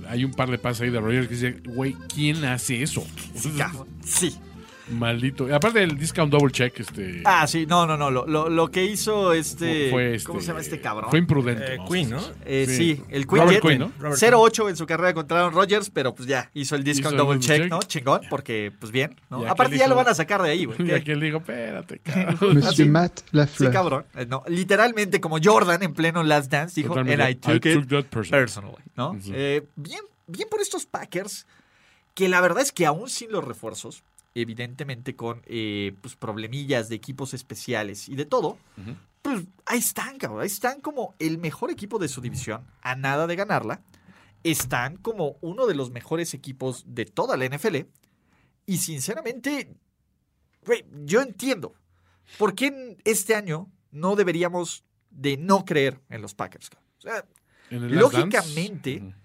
hay 0.09 0.25
un 0.25 0.33
par 0.33 0.49
de 0.51 0.57
pases 0.57 0.81
ahí 0.81 0.89
de 0.89 0.99
Rogers 0.99 1.27
que 1.27 1.33
dice, 1.35 1.61
güey, 1.65 1.95
¿quién 2.13 2.43
hace 2.45 2.83
eso? 2.83 3.05
Sí. 4.03 4.35
Maldito. 4.89 5.47
Y 5.47 5.51
aparte 5.53 5.79
del 5.79 5.97
discount 5.97 6.31
double 6.31 6.51
check, 6.51 6.77
este. 6.79 7.21
Ah, 7.25 7.47
sí, 7.47 7.65
no, 7.65 7.85
no, 7.87 7.95
no. 7.95 8.11
Lo, 8.11 8.25
lo, 8.27 8.49
lo 8.49 8.67
que 8.69 8.83
hizo 8.83 9.31
este, 9.33 9.89
Fue 9.89 10.15
este- 10.15 10.27
¿Cómo 10.27 10.41
se 10.41 10.47
llama 10.47 10.59
este 10.59 10.81
cabrón? 10.81 11.09
Fue 11.09 11.19
imprudente. 11.19 11.75
Eh, 11.75 11.77
Queen, 11.89 12.09
¿no? 12.09 12.21
Eh, 12.45 12.65
Sí. 12.67 12.75
sí. 12.97 13.03
el 13.09 13.25
Queen 13.25 13.41
Robert 13.43 13.61
Jet. 13.61 13.61
Quinn, 13.61 13.79
¿no? 13.79 13.91
Robert 13.99 14.19
0-8 14.19 14.69
en 14.69 14.75
su 14.75 14.85
carrera 14.85 15.13
contra 15.13 15.39
Aaron 15.39 15.53
Rodgers, 15.53 15.89
pero 15.89 16.13
pues 16.13 16.27
ya, 16.27 16.49
hizo 16.53 16.75
el 16.75 16.83
discount 16.83 17.15
Hizo 17.15 17.23
double 17.25 17.39
check, 17.39 17.61
check. 17.63 17.69
¿no? 17.69 17.79
Chingón, 17.79 18.21
porque 18.29 18.71
pues 18.77 18.91
bien, 18.91 19.15
¿no? 19.29 19.47
Aparte 19.47 19.77
ya 19.77 19.87
lo 19.87 19.95
van 19.95 20.07
a 20.09 20.13
sacar 20.13 20.41
de 20.41 20.49
ahí, 20.49 20.65
güey. 20.65 20.77
Y 20.83 20.85
¿Qué? 20.87 20.95
aquel 20.95 21.19
dijo, 21.21 21.37
espérate, 21.37 21.99
cabrón. 22.03 22.55
Monsieur 22.59 22.89
Matt 22.89 23.19
Sí, 23.19 23.25
Lafleur. 23.31 23.71
cabrón. 23.73 24.05
Eh, 24.15 24.25
No, 24.25 24.43
literalmente, 24.47 25.21
como 25.21 25.37
Jordan 25.41 25.81
en 25.83 25.93
pleno 25.93 26.23
Last 26.23 26.51
Dance 26.51 26.79
dijo, 26.81 26.97
and 26.97 27.09
I 27.09 27.35
took, 27.35 27.53
I 27.65 27.69
it 27.69 27.73
took 27.75 27.87
that 27.87 28.05
personally". 28.09 28.29
personally", 28.43 28.83
¿no? 28.97 29.17
Eh, 29.31 29.63
bien, 29.75 30.01
bien 30.27 30.47
por 30.51 30.59
estos 30.61 30.85
Packers, 30.85 31.47
que 32.13 32.27
la 32.27 32.41
verdad 32.41 32.61
es 32.61 32.71
que 32.71 32.85
aún 32.85 33.09
sin 33.09 33.31
los 33.31 33.43
refuerzos, 33.45 34.03
evidentemente 34.35 35.15
con 35.15 35.41
eh, 35.45 35.95
pues, 36.01 36.15
problemillas 36.15 36.89
de 36.89 36.95
equipos 36.95 37.33
especiales 37.33 38.09
y 38.09 38.15
de 38.15 38.25
todo, 38.25 38.57
pues 39.21 39.43
ahí 39.65 39.79
están, 39.79 40.17
cabrón. 40.17 40.41
Ahí 40.41 40.47
están 40.47 40.81
como 40.81 41.15
el 41.19 41.37
mejor 41.37 41.71
equipo 41.71 41.99
de 41.99 42.07
su 42.07 42.21
división, 42.21 42.65
a 42.81 42.95
nada 42.95 43.27
de 43.27 43.35
ganarla. 43.35 43.81
Están 44.43 44.97
como 44.97 45.37
uno 45.41 45.67
de 45.67 45.75
los 45.75 45.91
mejores 45.91 46.33
equipos 46.33 46.83
de 46.87 47.05
toda 47.05 47.37
la 47.37 47.45
NFL. 47.45 47.77
Y 48.65 48.77
sinceramente, 48.77 49.75
güey, 50.65 50.85
yo 51.05 51.21
entiendo. 51.21 51.75
¿Por 52.37 52.55
qué 52.55 52.97
este 53.03 53.35
año 53.35 53.69
no 53.91 54.15
deberíamos 54.15 54.83
de 55.09 55.37
no 55.37 55.65
creer 55.65 55.99
en 56.09 56.21
los 56.21 56.33
Packers? 56.33 56.69
cabrón? 56.69 56.89
O 56.97 57.01
sea, 57.01 57.25
Dance. 58.99 59.15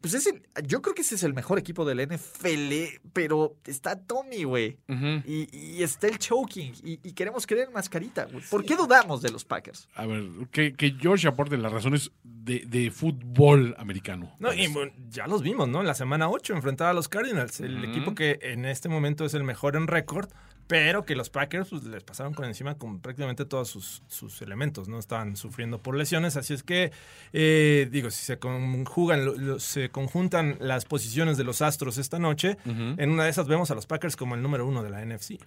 Pues 0.00 0.14
es 0.14 0.26
el, 0.26 0.42
yo 0.64 0.82
creo 0.82 0.94
que 0.94 1.02
ese 1.02 1.14
es 1.16 1.22
el 1.22 1.34
mejor 1.34 1.58
equipo 1.58 1.84
del 1.84 2.06
NFL, 2.06 3.00
pero 3.12 3.56
está 3.64 3.96
Tommy, 3.96 4.44
güey. 4.44 4.78
Y, 5.24 5.48
y 5.56 5.82
está 5.82 6.06
el 6.06 6.18
choking. 6.18 6.74
Y, 6.84 7.00
y 7.02 7.12
queremos 7.12 7.46
creer 7.46 7.68
en 7.68 7.74
mascarita, 7.74 8.26
güey. 8.26 8.44
¿Por 8.50 8.64
qué 8.64 8.76
dudamos 8.76 9.22
de 9.22 9.30
los 9.30 9.44
Packers? 9.44 9.88
A 9.94 10.06
ver, 10.06 10.24
que, 10.50 10.74
que 10.74 10.96
George 11.00 11.26
aporte 11.26 11.56
las 11.56 11.72
razones 11.72 12.12
de, 12.22 12.60
de 12.66 12.90
fútbol 12.90 13.74
americano. 13.78 14.36
No, 14.38 14.52
y 14.52 14.68
bueno, 14.68 14.92
ya 15.08 15.26
los 15.26 15.42
vimos, 15.42 15.68
¿no? 15.68 15.80
En 15.80 15.86
la 15.86 15.94
semana 15.94 16.28
8 16.28 16.54
enfrentar 16.54 16.88
a 16.88 16.92
los 16.92 17.08
Cardinals, 17.08 17.60
el 17.60 17.84
equipo 17.84 18.14
que 18.14 18.38
en 18.42 18.64
este 18.64 18.88
momento 18.88 19.24
es 19.24 19.34
el 19.34 19.44
mejor 19.44 19.76
en 19.76 19.86
récord, 19.86 20.30
pero 20.66 21.04
que 21.04 21.14
los 21.14 21.30
Packers 21.30 21.68
pues, 21.70 21.84
les 21.84 22.02
pasaron 22.02 22.34
por 22.34 22.44
encima 22.44 22.76
con 22.76 23.00
prácticamente 23.00 23.44
todos 23.44 23.68
sus, 23.68 24.02
sus 24.08 24.42
elementos, 24.42 24.88
¿no? 24.88 24.98
Estaban 24.98 25.36
sufriendo 25.36 25.80
por 25.80 25.96
lesiones, 25.96 26.36
así 26.36 26.54
es 26.54 26.62
que, 26.62 26.90
eh, 27.32 27.88
digo, 27.90 28.10
si 28.10 28.24
se 28.24 28.38
conjugan, 28.38 29.24
lo- 29.24 29.36
lo- 29.36 29.60
se 29.60 29.90
conjuntan 29.90 30.56
las 30.60 30.84
posiciones 30.84 31.36
de 31.36 31.44
los 31.44 31.62
Astros 31.62 31.98
esta 31.98 32.18
noche, 32.18 32.56
en 32.98 33.10
una 33.10 33.24
de 33.24 33.30
esas 33.30 33.46
vemos 33.46 33.70
a 33.70 33.74
los 33.74 33.86
Packers 33.86 34.16
como 34.16 34.34
el 34.34 34.42
número 34.42 34.66
uno 34.66 34.82
de 34.82 34.90
la 34.90 35.02
NFC. 35.04 35.38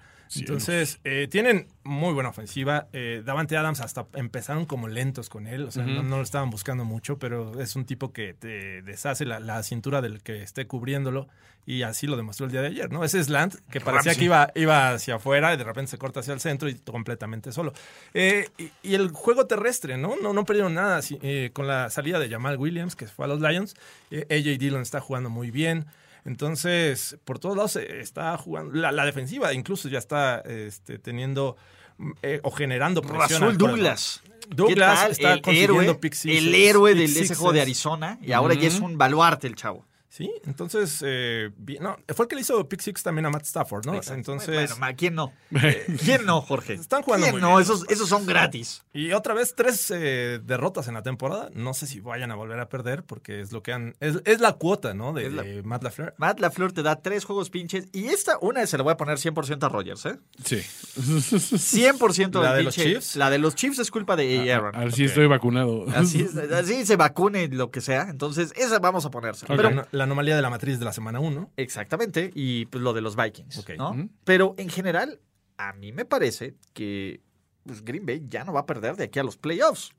Entonces, 0.41 0.99
eh, 1.03 1.27
tienen 1.29 1.67
muy 1.83 2.13
buena 2.13 2.29
ofensiva. 2.29 2.87
Eh, 2.93 3.23
Davante 3.25 3.57
Adams 3.57 3.81
hasta 3.81 4.05
empezaron 4.13 4.65
como 4.65 4.87
lentos 4.87 5.27
con 5.27 5.47
él, 5.47 5.63
o 5.65 5.71
sea, 5.71 5.83
no, 5.95 6.03
no 6.03 6.17
lo 6.17 6.23
estaban 6.23 6.49
buscando 6.51 6.85
mucho, 6.85 7.17
pero 7.17 7.59
es 7.59 7.75
un 7.75 7.85
tipo 7.85 8.13
que 8.13 8.35
te 8.35 8.81
deshace 8.83 9.25
la, 9.25 9.39
la 9.39 9.63
cintura 9.63 10.01
del 10.01 10.21
que 10.21 10.43
esté 10.43 10.67
cubriéndolo 10.67 11.27
y 11.69 11.83
así 11.83 12.07
lo 12.07 12.17
demostró 12.17 12.47
el 12.47 12.51
día 12.51 12.61
de 12.61 12.69
ayer, 12.69 12.91
¿no? 12.91 13.03
Ese 13.03 13.23
slant 13.23 13.53
que 13.69 13.79
parecía 13.79 14.13
Ramsey. 14.13 14.17
que 14.17 14.25
iba, 14.25 14.51
iba 14.55 14.89
hacia 14.89 15.15
afuera 15.15 15.53
y 15.53 15.57
de 15.57 15.63
repente 15.63 15.91
se 15.91 15.99
corta 15.99 16.21
hacia 16.21 16.33
el 16.33 16.39
centro 16.39 16.67
y 16.67 16.73
completamente 16.73 17.51
solo. 17.51 17.73
Eh, 18.15 18.49
y, 18.57 18.71
y 18.81 18.95
el 18.95 19.11
juego 19.11 19.45
terrestre, 19.45 19.95
¿no? 19.95 20.15
No, 20.19 20.33
no 20.33 20.45
perdieron 20.45 20.73
nada 20.73 20.99
eh, 21.21 21.51
con 21.53 21.67
la 21.67 21.91
salida 21.91 22.17
de 22.17 22.27
Jamal 22.27 22.57
Williams, 22.57 22.95
que 22.95 23.05
fue 23.05 23.25
a 23.25 23.27
los 23.27 23.39
Lions. 23.39 23.75
Eh, 24.09 24.25
AJ 24.31 24.57
Dillon 24.57 24.81
está 24.81 24.99
jugando 24.99 25.29
muy 25.29 25.51
bien. 25.51 25.85
Entonces, 26.25 27.19
por 27.23 27.37
todos 27.37 27.55
lados 27.55 27.75
está 27.75 28.35
jugando. 28.37 28.73
La, 28.73 28.91
la 28.91 29.05
defensiva 29.05 29.53
incluso 29.53 29.89
ya 29.89 29.99
está 29.99 30.39
este, 30.39 30.97
teniendo 30.97 31.55
eh, 32.23 32.39
o 32.41 32.49
generando 32.49 33.03
presión. 33.03 33.41
Rasul. 33.41 33.57
Douglas. 33.59 34.23
Douglas 34.49 35.11
está 35.11 35.33
el 35.33 35.41
consiguiendo 35.43 35.81
héroe, 35.83 35.95
pick 35.99 36.13
sixes, 36.15 36.43
el 36.43 36.55
héroe 36.55 36.95
del 36.95 37.15
ese 37.15 37.35
juego 37.35 37.53
de 37.53 37.61
Arizona 37.61 38.17
y 38.23 38.31
ahora 38.31 38.55
ya 38.55 38.67
es 38.67 38.79
un 38.79 38.97
baluarte 38.97 39.45
el 39.45 39.53
chavo. 39.53 39.85
Sí, 40.11 40.31
entonces, 40.47 41.03
eh, 41.05 41.51
bien- 41.55 41.83
no, 41.83 41.95
fue 42.15 42.25
el 42.25 42.29
que 42.29 42.35
le 42.35 42.41
hizo 42.41 42.67
Pick 42.67 42.81
Six 42.81 43.03
también 43.03 43.27
a 43.27 43.29
Matt 43.29 43.43
Stafford, 43.43 43.85
¿no? 43.85 43.93
Exacto. 43.93 44.15
Entonces, 44.17 44.75
Bueno, 44.79 44.95
¿quién 44.97 45.13
no? 45.13 45.31
¿Quién 46.03 46.25
no, 46.25 46.41
Jorge? 46.41 46.73
Están 46.73 47.03
jugando 47.03 47.25
¿Quién 47.27 47.35
muy 47.35 47.41
no? 47.41 47.49
bien. 47.49 47.61
Esos, 47.61 47.85
esos 47.89 48.09
son 48.09 48.25
gratis. 48.25 48.81
y 48.91 49.11
otra 49.11 49.35
vez 49.35 49.53
tres 49.55 49.91
eh, 49.95 50.39
derrotas 50.43 50.87
en 50.87 50.95
la 50.95 51.03
temporada. 51.03 51.51
No 51.53 51.75
sé 51.75 51.85
si 51.85 51.99
vayan 51.99 52.31
a 52.31 52.35
volver 52.35 52.59
a 52.59 52.69
perder 52.69 53.03
porque 53.03 53.39
es 53.39 53.51
lo 53.51 53.61
que 53.61 53.71
han, 53.71 53.93
es, 53.99 54.19
es 54.25 54.39
la 54.41 54.53
cuota, 54.53 54.95
¿no? 54.95 55.13
De, 55.13 55.27
Es 55.27 55.33
la- 55.33 55.43
de 55.43 55.61
Matt 55.61 55.83
LaFleur. 55.83 56.15
Matt 56.17 56.39
LaFleur 56.39 56.71
te 56.73 56.81
da 56.81 56.95
tres 57.03 57.23
juegos 57.23 57.51
pinches 57.51 57.87
y 57.93 58.07
esta, 58.07 58.39
una 58.41 58.65
se 58.65 58.77
la 58.77 58.83
voy 58.83 58.93
a 58.93 58.97
poner 58.97 59.19
100% 59.19 59.63
a 59.63 59.69
Rogers, 59.69 60.07
¿eh? 60.07 60.19
Sí. 60.43 60.63
100% 60.97 62.41
¿La 62.41 62.49
del 62.53 62.57
de 62.57 62.63
los 62.63 62.75
Chiefs? 62.75 63.15
La 63.15 63.29
de 63.29 63.37
los 63.37 63.55
Chiefs 63.55 63.79
es 63.79 63.91
culpa 63.91 64.15
de 64.15 64.51
Aaron. 64.51 64.75
Así 64.75 65.03
estoy 65.05 65.27
vacunado. 65.27 65.85
Así, 65.95 66.21
es, 66.21 66.35
así 66.51 66.85
se 66.85 66.95
vacune 66.95 67.47
lo 67.49 67.71
que 67.71 67.81
sea. 67.81 68.07
Entonces, 68.09 68.53
esa 68.55 68.79
vamos 68.79 69.05
a 69.05 69.11
ponerse. 69.11 69.45
Pero, 69.47 69.85
la 69.99 70.05
anomalía 70.05 70.35
de 70.35 70.41
la 70.41 70.49
matriz 70.49 70.79
de 70.79 70.85
la 70.85 70.93
semana 70.93 71.19
1. 71.19 71.51
exactamente. 71.57 72.31
Y 72.33 72.65
pues 72.65 72.83
lo 72.83 72.93
de 72.93 73.01
los 73.01 73.15
Vikings. 73.15 73.63
¿no? 73.77 74.09
Pero 74.23 74.55
en 74.57 74.69
general, 74.69 75.19
a 75.57 75.73
mí 75.73 75.91
me 75.91 76.05
parece 76.05 76.55
que 76.73 77.21
pues, 77.65 77.85
Green 77.85 78.05
Bay 78.05 78.25
ya 78.27 78.43
no 78.43 78.53
va 78.53 78.61
a 78.61 78.65
perder 78.65 78.95
de 78.95 79.03
aquí 79.05 79.19
a 79.19 79.23
los 79.23 79.37
playoffs. 79.37 79.91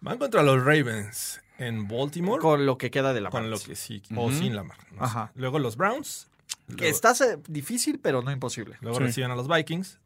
Van 0.00 0.18
contra 0.18 0.42
los 0.42 0.62
Ravens 0.64 1.40
en 1.58 1.88
Baltimore. 1.88 2.40
Con 2.40 2.66
lo 2.66 2.76
que 2.78 2.90
queda 2.90 3.12
de 3.12 3.20
la 3.20 3.30
con 3.30 3.50
lo 3.50 3.58
que 3.58 3.74
sí, 3.74 4.02
o 4.14 4.30
sin 4.30 4.54
la 4.54 4.62
no 4.62 4.70
sé. 4.74 4.80
Ajá. 4.98 5.32
Luego 5.34 5.58
los 5.58 5.76
Browns. 5.76 6.28
Que 6.68 6.74
Luego, 6.74 6.90
está 6.90 7.10
eh, 7.24 7.38
difícil, 7.48 7.98
pero 7.98 8.22
no 8.22 8.30
imposible. 8.30 8.76
luego 8.80 8.98
Sí. 8.98 9.04
reciben 9.04 9.30
a 9.30 9.34
los 9.36 9.48
Vikings. 9.48 9.98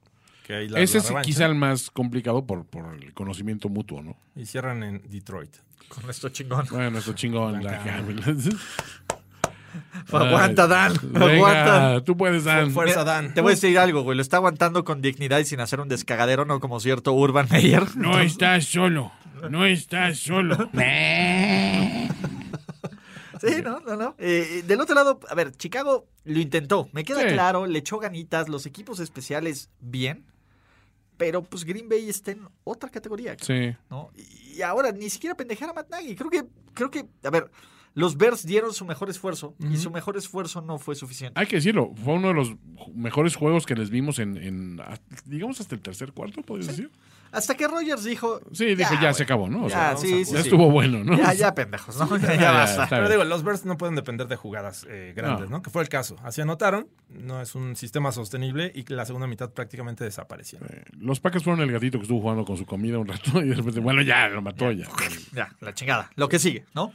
Que 0.47 0.55
ahí 0.55 0.69
la- 0.69 0.81
Ese 0.81 0.99
la 1.13 1.21
es 1.21 1.27
quizá 1.27 1.47
el 1.47 1.55
más 1.55 1.91
complicado 1.91 2.47
por, 2.47 2.65
por 2.65 2.95
el 2.95 3.13
conocimiento 3.15 3.69
mutuo, 3.69 4.03
¿no? 4.03 4.17
Y 4.35 4.47
cierran 4.47 4.83
en 4.83 5.03
Detroit. 5.09 5.55
Con 5.89 6.09
esto 6.09 6.31
chingón. 6.31 6.67
Bueno, 6.71 6.99
esto 6.99 7.13
chingón. 7.13 7.63
La, 7.63 7.83
Aguanta, 10.12 10.66
Dan. 10.66 10.94
Venga, 11.03 11.32
Aguanta. 11.35 12.05
tú 12.05 12.16
puedes, 12.16 12.44
Dan. 12.44 12.70
Fuerza, 12.73 13.05
Dan. 13.05 13.35
Te 13.35 13.40
voy 13.40 13.53
a 13.53 13.55
decir 13.55 13.78
algo, 13.78 14.03
güey. 14.03 14.16
Lo 14.16 14.23
está 14.23 14.36
aguantando 14.39 14.85
con 14.85 15.01
dignidad 15.03 15.39
y 15.39 15.44
sin 15.44 15.61
hacer 15.61 15.81
un 15.81 15.89
descagadero, 15.89 16.44
no 16.44 16.61
como 16.61 16.81
cierto 16.81 17.12
Urban 17.12 17.49
Meyer. 17.51 17.97
No 17.97 18.20
estás 18.20 18.65
solo. 18.66 19.12
No 19.51 19.65
estás 19.65 20.19
solo. 20.19 20.70
Sí, 23.40 23.61
no, 23.62 23.81
no, 23.81 23.97
no. 23.97 24.15
Eh, 24.19 24.62
del 24.66 24.81
otro 24.81 24.94
lado, 24.94 25.19
a 25.28 25.35
ver, 25.35 25.51
Chicago 25.51 26.07
lo 26.24 26.39
intentó. 26.39 26.89
Me 26.93 27.03
queda 27.03 27.23
Sí. 27.23 27.28
claro, 27.32 27.66
le 27.66 27.81
echó 27.81 27.99
ganitas, 27.99 28.49
los 28.49 28.66
equipos 28.66 29.01
especiales 29.01 29.69
bien. 29.81 30.24
Pero 31.16 31.43
pues 31.43 31.65
Green 31.65 31.89
Bay 31.89 32.09
está 32.09 32.31
en 32.31 32.47
otra 32.62 32.89
categoría. 32.89 33.36
Sí. 33.40 33.74
¿no? 33.90 34.11
Y 34.55 34.62
ahora 34.62 34.93
ni 34.93 35.11
siquiera 35.11 35.35
pendejar 35.36 35.70
a 35.70 35.73
Matt 35.73 35.90
Nagy. 35.90 36.15
Creo 36.15 36.31
que, 36.31 36.44
creo 36.73 36.90
que, 36.90 37.05
a 37.24 37.31
ver, 37.31 37.51
los 37.94 38.16
Bears 38.16 38.44
dieron 38.47 38.73
su 38.73 38.85
mejor 38.85 39.10
esfuerzo 39.10 39.55
y 39.59 39.77
su 39.77 39.90
mejor 39.90 40.16
esfuerzo 40.16 40.62
no 40.62 40.78
fue 40.78 40.94
suficiente. 40.94 41.39
Hay 41.39 41.47
que 41.47 41.56
decirlo, 41.56 41.93
fue 42.05 42.14
uno 42.14 42.28
de 42.28 42.35
los 42.35 42.52
mejores 42.94 43.36
juegos 43.36 43.66
que 43.66 43.74
les 43.74 43.90
vimos 43.90 44.19
en, 44.19 44.36
en, 44.39 44.81
digamos, 45.27 45.60
hasta 45.60 45.74
el 45.74 45.81
tercer 45.82 46.12
cuarto, 46.12 46.43
¿podrías 46.43 46.69
decir? 46.69 46.90
Hasta 47.32 47.55
que 47.55 47.66
Rogers 47.66 48.05
dijo. 48.05 48.40
Sí, 48.52 48.74
dijo, 48.74 48.93
ya, 49.01 49.14
se 49.14 49.23
acabó, 49.23 49.48
¿no? 49.48 49.64
O 49.64 49.69
Ya, 49.69 49.97
sea, 49.97 49.97
sí, 49.97 50.10
vamos 50.10 50.23
a- 50.23 50.27
sí, 50.27 50.32
ya 50.35 50.43
sí. 50.43 50.48
estuvo 50.48 50.70
bueno, 50.70 51.02
¿no? 51.02 51.16
Ya, 51.16 51.32
ya, 51.32 51.55
pendejos, 51.55 51.97
¿no? 51.98 52.16
Ya, 52.19 52.35
ya, 52.35 52.40
ya 52.40 52.51
basta. 52.52 52.86
Pero 52.90 53.09
digo, 53.09 53.24
los 53.24 53.43
Bears 53.43 53.64
no 53.64 53.78
pueden 53.78 53.94
depender 53.94 54.28
de 54.28 54.36
jugadas 54.36 54.86
eh, 54.90 55.14
grandes, 55.16 55.48
No. 55.48 55.56
¿no? 55.56 55.62
Que 55.62 55.70
fue 55.70 55.82
el 55.82 55.89
caso. 55.89 56.16
Así 56.23 56.43
anotaron, 56.43 56.89
no 57.09 57.40
es 57.40 57.55
un 57.55 57.74
sistema 57.74 58.12
sostenible 58.12 58.70
y 58.74 58.85
que 58.85 58.93
la 58.94 59.06
segunda 59.06 59.27
mitad 59.27 59.51
prácticamente 59.51 60.05
desapareció. 60.05 60.59
Los 60.98 61.20
Packers 61.20 61.43
fueron 61.44 61.62
el 61.62 61.73
gatito 61.73 61.97
que 61.97 62.02
estuvo 62.02 62.20
jugando 62.20 62.44
con 62.44 62.59
su 62.59 62.66
comida 62.66 62.98
un 62.98 63.06
rato 63.09 63.40
y 63.43 63.48
de 63.48 63.55
repente, 63.55 63.81
bueno, 63.81 64.02
ya, 64.02 64.28
lo 64.28 64.43
mató 64.43 64.70
ya. 64.70 64.86
Ya, 65.32 65.51
la 65.60 65.73
chingada. 65.73 66.10
Lo 66.16 66.28
que 66.28 66.39
sigue, 66.39 66.66
¿no? 66.74 66.93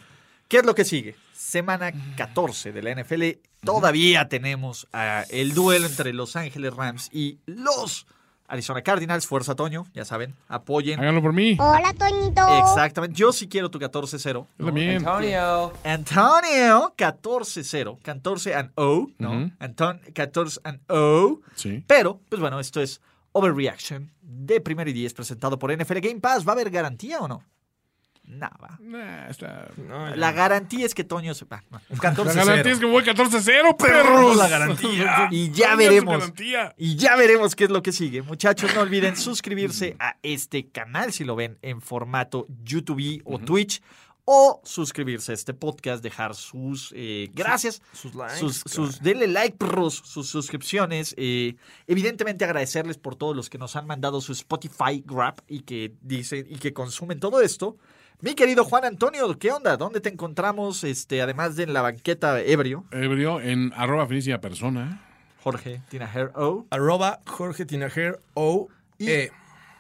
¿Qué 0.48 0.58
es 0.58 0.66
lo 0.66 0.76
que 0.76 0.86
sigue? 0.86 1.16
Semana 1.34 1.92
14 2.16 2.72
de 2.72 2.82
la 2.82 2.96
NFL. 2.96 3.24
Todavía 3.64 4.30
tenemos 4.30 4.88
ah, 4.94 5.26
el 5.30 5.54
duelo 5.54 5.88
entre 5.88 6.14
Los 6.14 6.36
Ángeles 6.38 6.74
Rams 6.74 7.10
y 7.12 7.40
los 7.46 8.08
Arizona 8.48 8.82
Cardinals. 8.82 9.28
Fuerza, 9.28 9.56
Toño, 9.56 9.86
ya 9.94 10.06
saben, 10.06 10.36
apoyen. 10.48 11.00
Háganlo 11.02 11.22
por 11.22 11.34
mí. 11.34 11.58
Hola, 11.60 11.94
Toñito. 11.94 12.48
Exactamente. 12.60 13.18
Yo 13.18 13.34
sí 13.34 13.50
quiero 13.50 13.70
tu 13.70 13.78
14-0. 13.78 14.24
Yo 14.58 14.66
también. 14.66 14.98
Antonio. 15.06 15.74
Antonio, 15.84 16.94
14-0. 16.98 18.00
14 18.02 18.56
and 18.56 18.72
O, 18.76 19.08
¿no? 19.18 19.32
Ujú. 19.32 19.52
Anton, 19.60 20.02
14 20.14 20.62
and 20.64 20.80
O. 20.90 21.42
Sí. 21.56 21.84
Pero, 21.88 22.22
pues 22.30 22.40
bueno, 22.40 22.62
esto 22.62 22.82
es 22.82 23.02
Overreaction 23.34 24.12
de 24.22 24.62
Primero 24.62 24.90
y 24.90 24.94
10 24.94 25.14
presentado 25.14 25.60
por 25.60 25.76
NFL 25.76 26.00
Game 26.00 26.22
Pass. 26.22 26.48
¿Va 26.48 26.52
a 26.52 26.54
haber 26.54 26.70
garantía 26.70 27.20
o 27.20 27.28
no? 27.28 27.44
Nada. 28.28 28.78
Nah, 28.82 29.28
está... 29.30 29.70
No, 29.78 30.10
ya. 30.10 30.16
La 30.18 30.32
garantía 30.34 30.86
es 30.86 30.94
que 30.94 31.04
Toño 31.06 31.34
se 31.34 31.46
va. 31.46 31.64
No. 31.72 31.80
14-0. 31.96 32.34
La 32.36 32.44
garantía 32.46 32.74
es 32.74 32.80
que 32.80 32.86
voy 32.86 33.04
14-0, 33.04 33.78
perros. 33.78 34.36
La 34.38 34.48
garantía. 34.50 35.28
Y 35.32 35.50
ya 35.52 35.76
veremos. 35.76 36.20
garantía. 36.20 36.76
Y 36.78 36.96
ya 36.98 37.16
veremos 37.16 37.56
qué 37.56 37.64
es 37.64 37.70
lo 37.70 37.82
que 37.82 37.92
sigue. 37.94 38.22
Muchachos, 38.22 38.76
no 38.76 38.82
olviden 38.82 39.16
suscribirse 39.16 39.96
a 40.00 40.18
este 40.24 40.68
canal 40.70 41.14
si 41.14 41.24
lo 41.24 41.36
ven 41.36 41.58
en 41.62 41.82
formato 41.82 42.46
YouTube 42.64 43.22
o 43.26 43.40
Twitch. 43.40 43.82
O 44.30 44.60
suscribirse 44.66 45.32
a 45.32 45.36
este 45.36 45.54
podcast, 45.54 46.04
dejar 46.04 46.36
sus 46.36 46.92
eh, 46.98 47.30
gracias, 47.34 47.82
sus 47.94 48.14
likes, 48.14 48.36
sus- 48.66 49.00
denle 49.02 49.26
like, 49.28 49.56
perros, 49.56 50.02
sus 50.04 50.28
suscripciones. 50.28 51.16
eh, 51.18 51.56
evidentemente 51.88 52.44
agradecerles 52.44 52.98
por 52.98 53.16
todos 53.16 53.34
los 53.38 53.50
que 53.50 53.58
nos 53.58 53.78
han 53.78 53.88
mandado 53.88 54.20
su 54.20 54.34
Spotify 54.34 55.02
Grab 55.06 55.42
y 55.48 55.62
que 55.62 55.94
dicen 56.02 56.46
y 56.50 56.58
que 56.58 56.74
consumen 56.74 57.22
todo 57.22 57.40
esto. 57.40 57.78
Mi 58.20 58.34
querido 58.34 58.66
Juan 58.66 58.84
Antonio, 58.84 59.38
¿qué 59.38 59.52
onda? 59.52 59.78
¿Dónde 59.78 60.02
te 60.02 60.10
encontramos? 60.10 60.84
Este, 60.84 61.22
además 61.22 61.56
de 61.56 61.64
en 61.64 61.74
la 61.74 61.84
banqueta 61.84 62.42
ebrio, 62.42 62.86
Ebrio 62.92 63.40
en 63.40 63.72
arroba 63.76 64.08
finísima 64.08 64.40
persona. 64.42 65.04
Jorge 65.44 65.82
Tinajer 65.90 66.32
O. 66.36 66.66
Arroba 66.72 67.20
Jorge 67.28 67.66
Tinajer 67.66 68.20
o 68.34 68.70
E. 68.98 69.30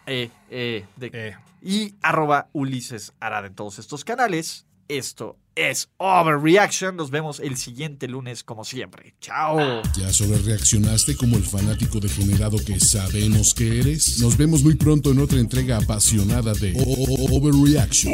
eh, 0.05 0.29
eh, 0.51 0.85
de- 0.97 1.09
Eh. 1.13 1.35
y 1.63 1.95
arroba 2.03 2.47
Ulises 2.53 3.13
Arada 3.19 3.47
en 3.47 3.55
todos 3.55 3.79
estos 3.79 4.05
canales. 4.05 4.66
Esto 4.87 5.37
es 5.55 5.89
Overreaction. 5.97 6.95
Nos 6.95 7.09
vemos 7.09 7.39
el 7.39 7.57
siguiente 7.57 8.07
lunes 8.07 8.43
como 8.43 8.63
siempre. 8.63 9.15
Chao. 9.19 9.81
¿Ya 9.97 10.13
sobre 10.13 10.37
reaccionaste 10.37 11.15
como 11.17 11.35
el 11.35 11.43
fanático 11.43 11.99
degenerado 11.99 12.57
que 12.63 12.79
sabemos 12.79 13.53
que 13.53 13.79
eres? 13.79 14.19
Nos 14.19 14.37
vemos 14.37 14.63
muy 14.63 14.75
pronto 14.75 15.11
en 15.11 15.19
otra 15.19 15.39
entrega 15.39 15.77
apasionada 15.77 16.53
de 16.53 16.73
O- 16.77 16.83
O- 16.83 17.25
O- 17.25 17.37
Overreaction. 17.37 18.13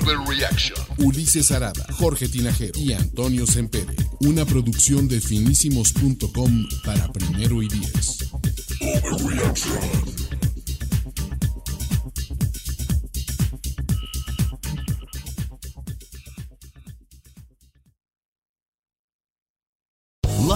Overreaction. 0.00 0.78
Ulises 0.98 1.50
Arada, 1.52 1.86
Jorge 1.98 2.28
Tinajero 2.28 2.78
y 2.80 2.92
Antonio 2.94 3.46
Sempere. 3.46 3.94
Una 4.20 4.44
producción 4.44 5.06
de 5.08 5.20
finísimos.com 5.20 6.66
para 6.84 7.12
primero 7.12 7.62
y 7.62 7.68
diez. 7.68 8.30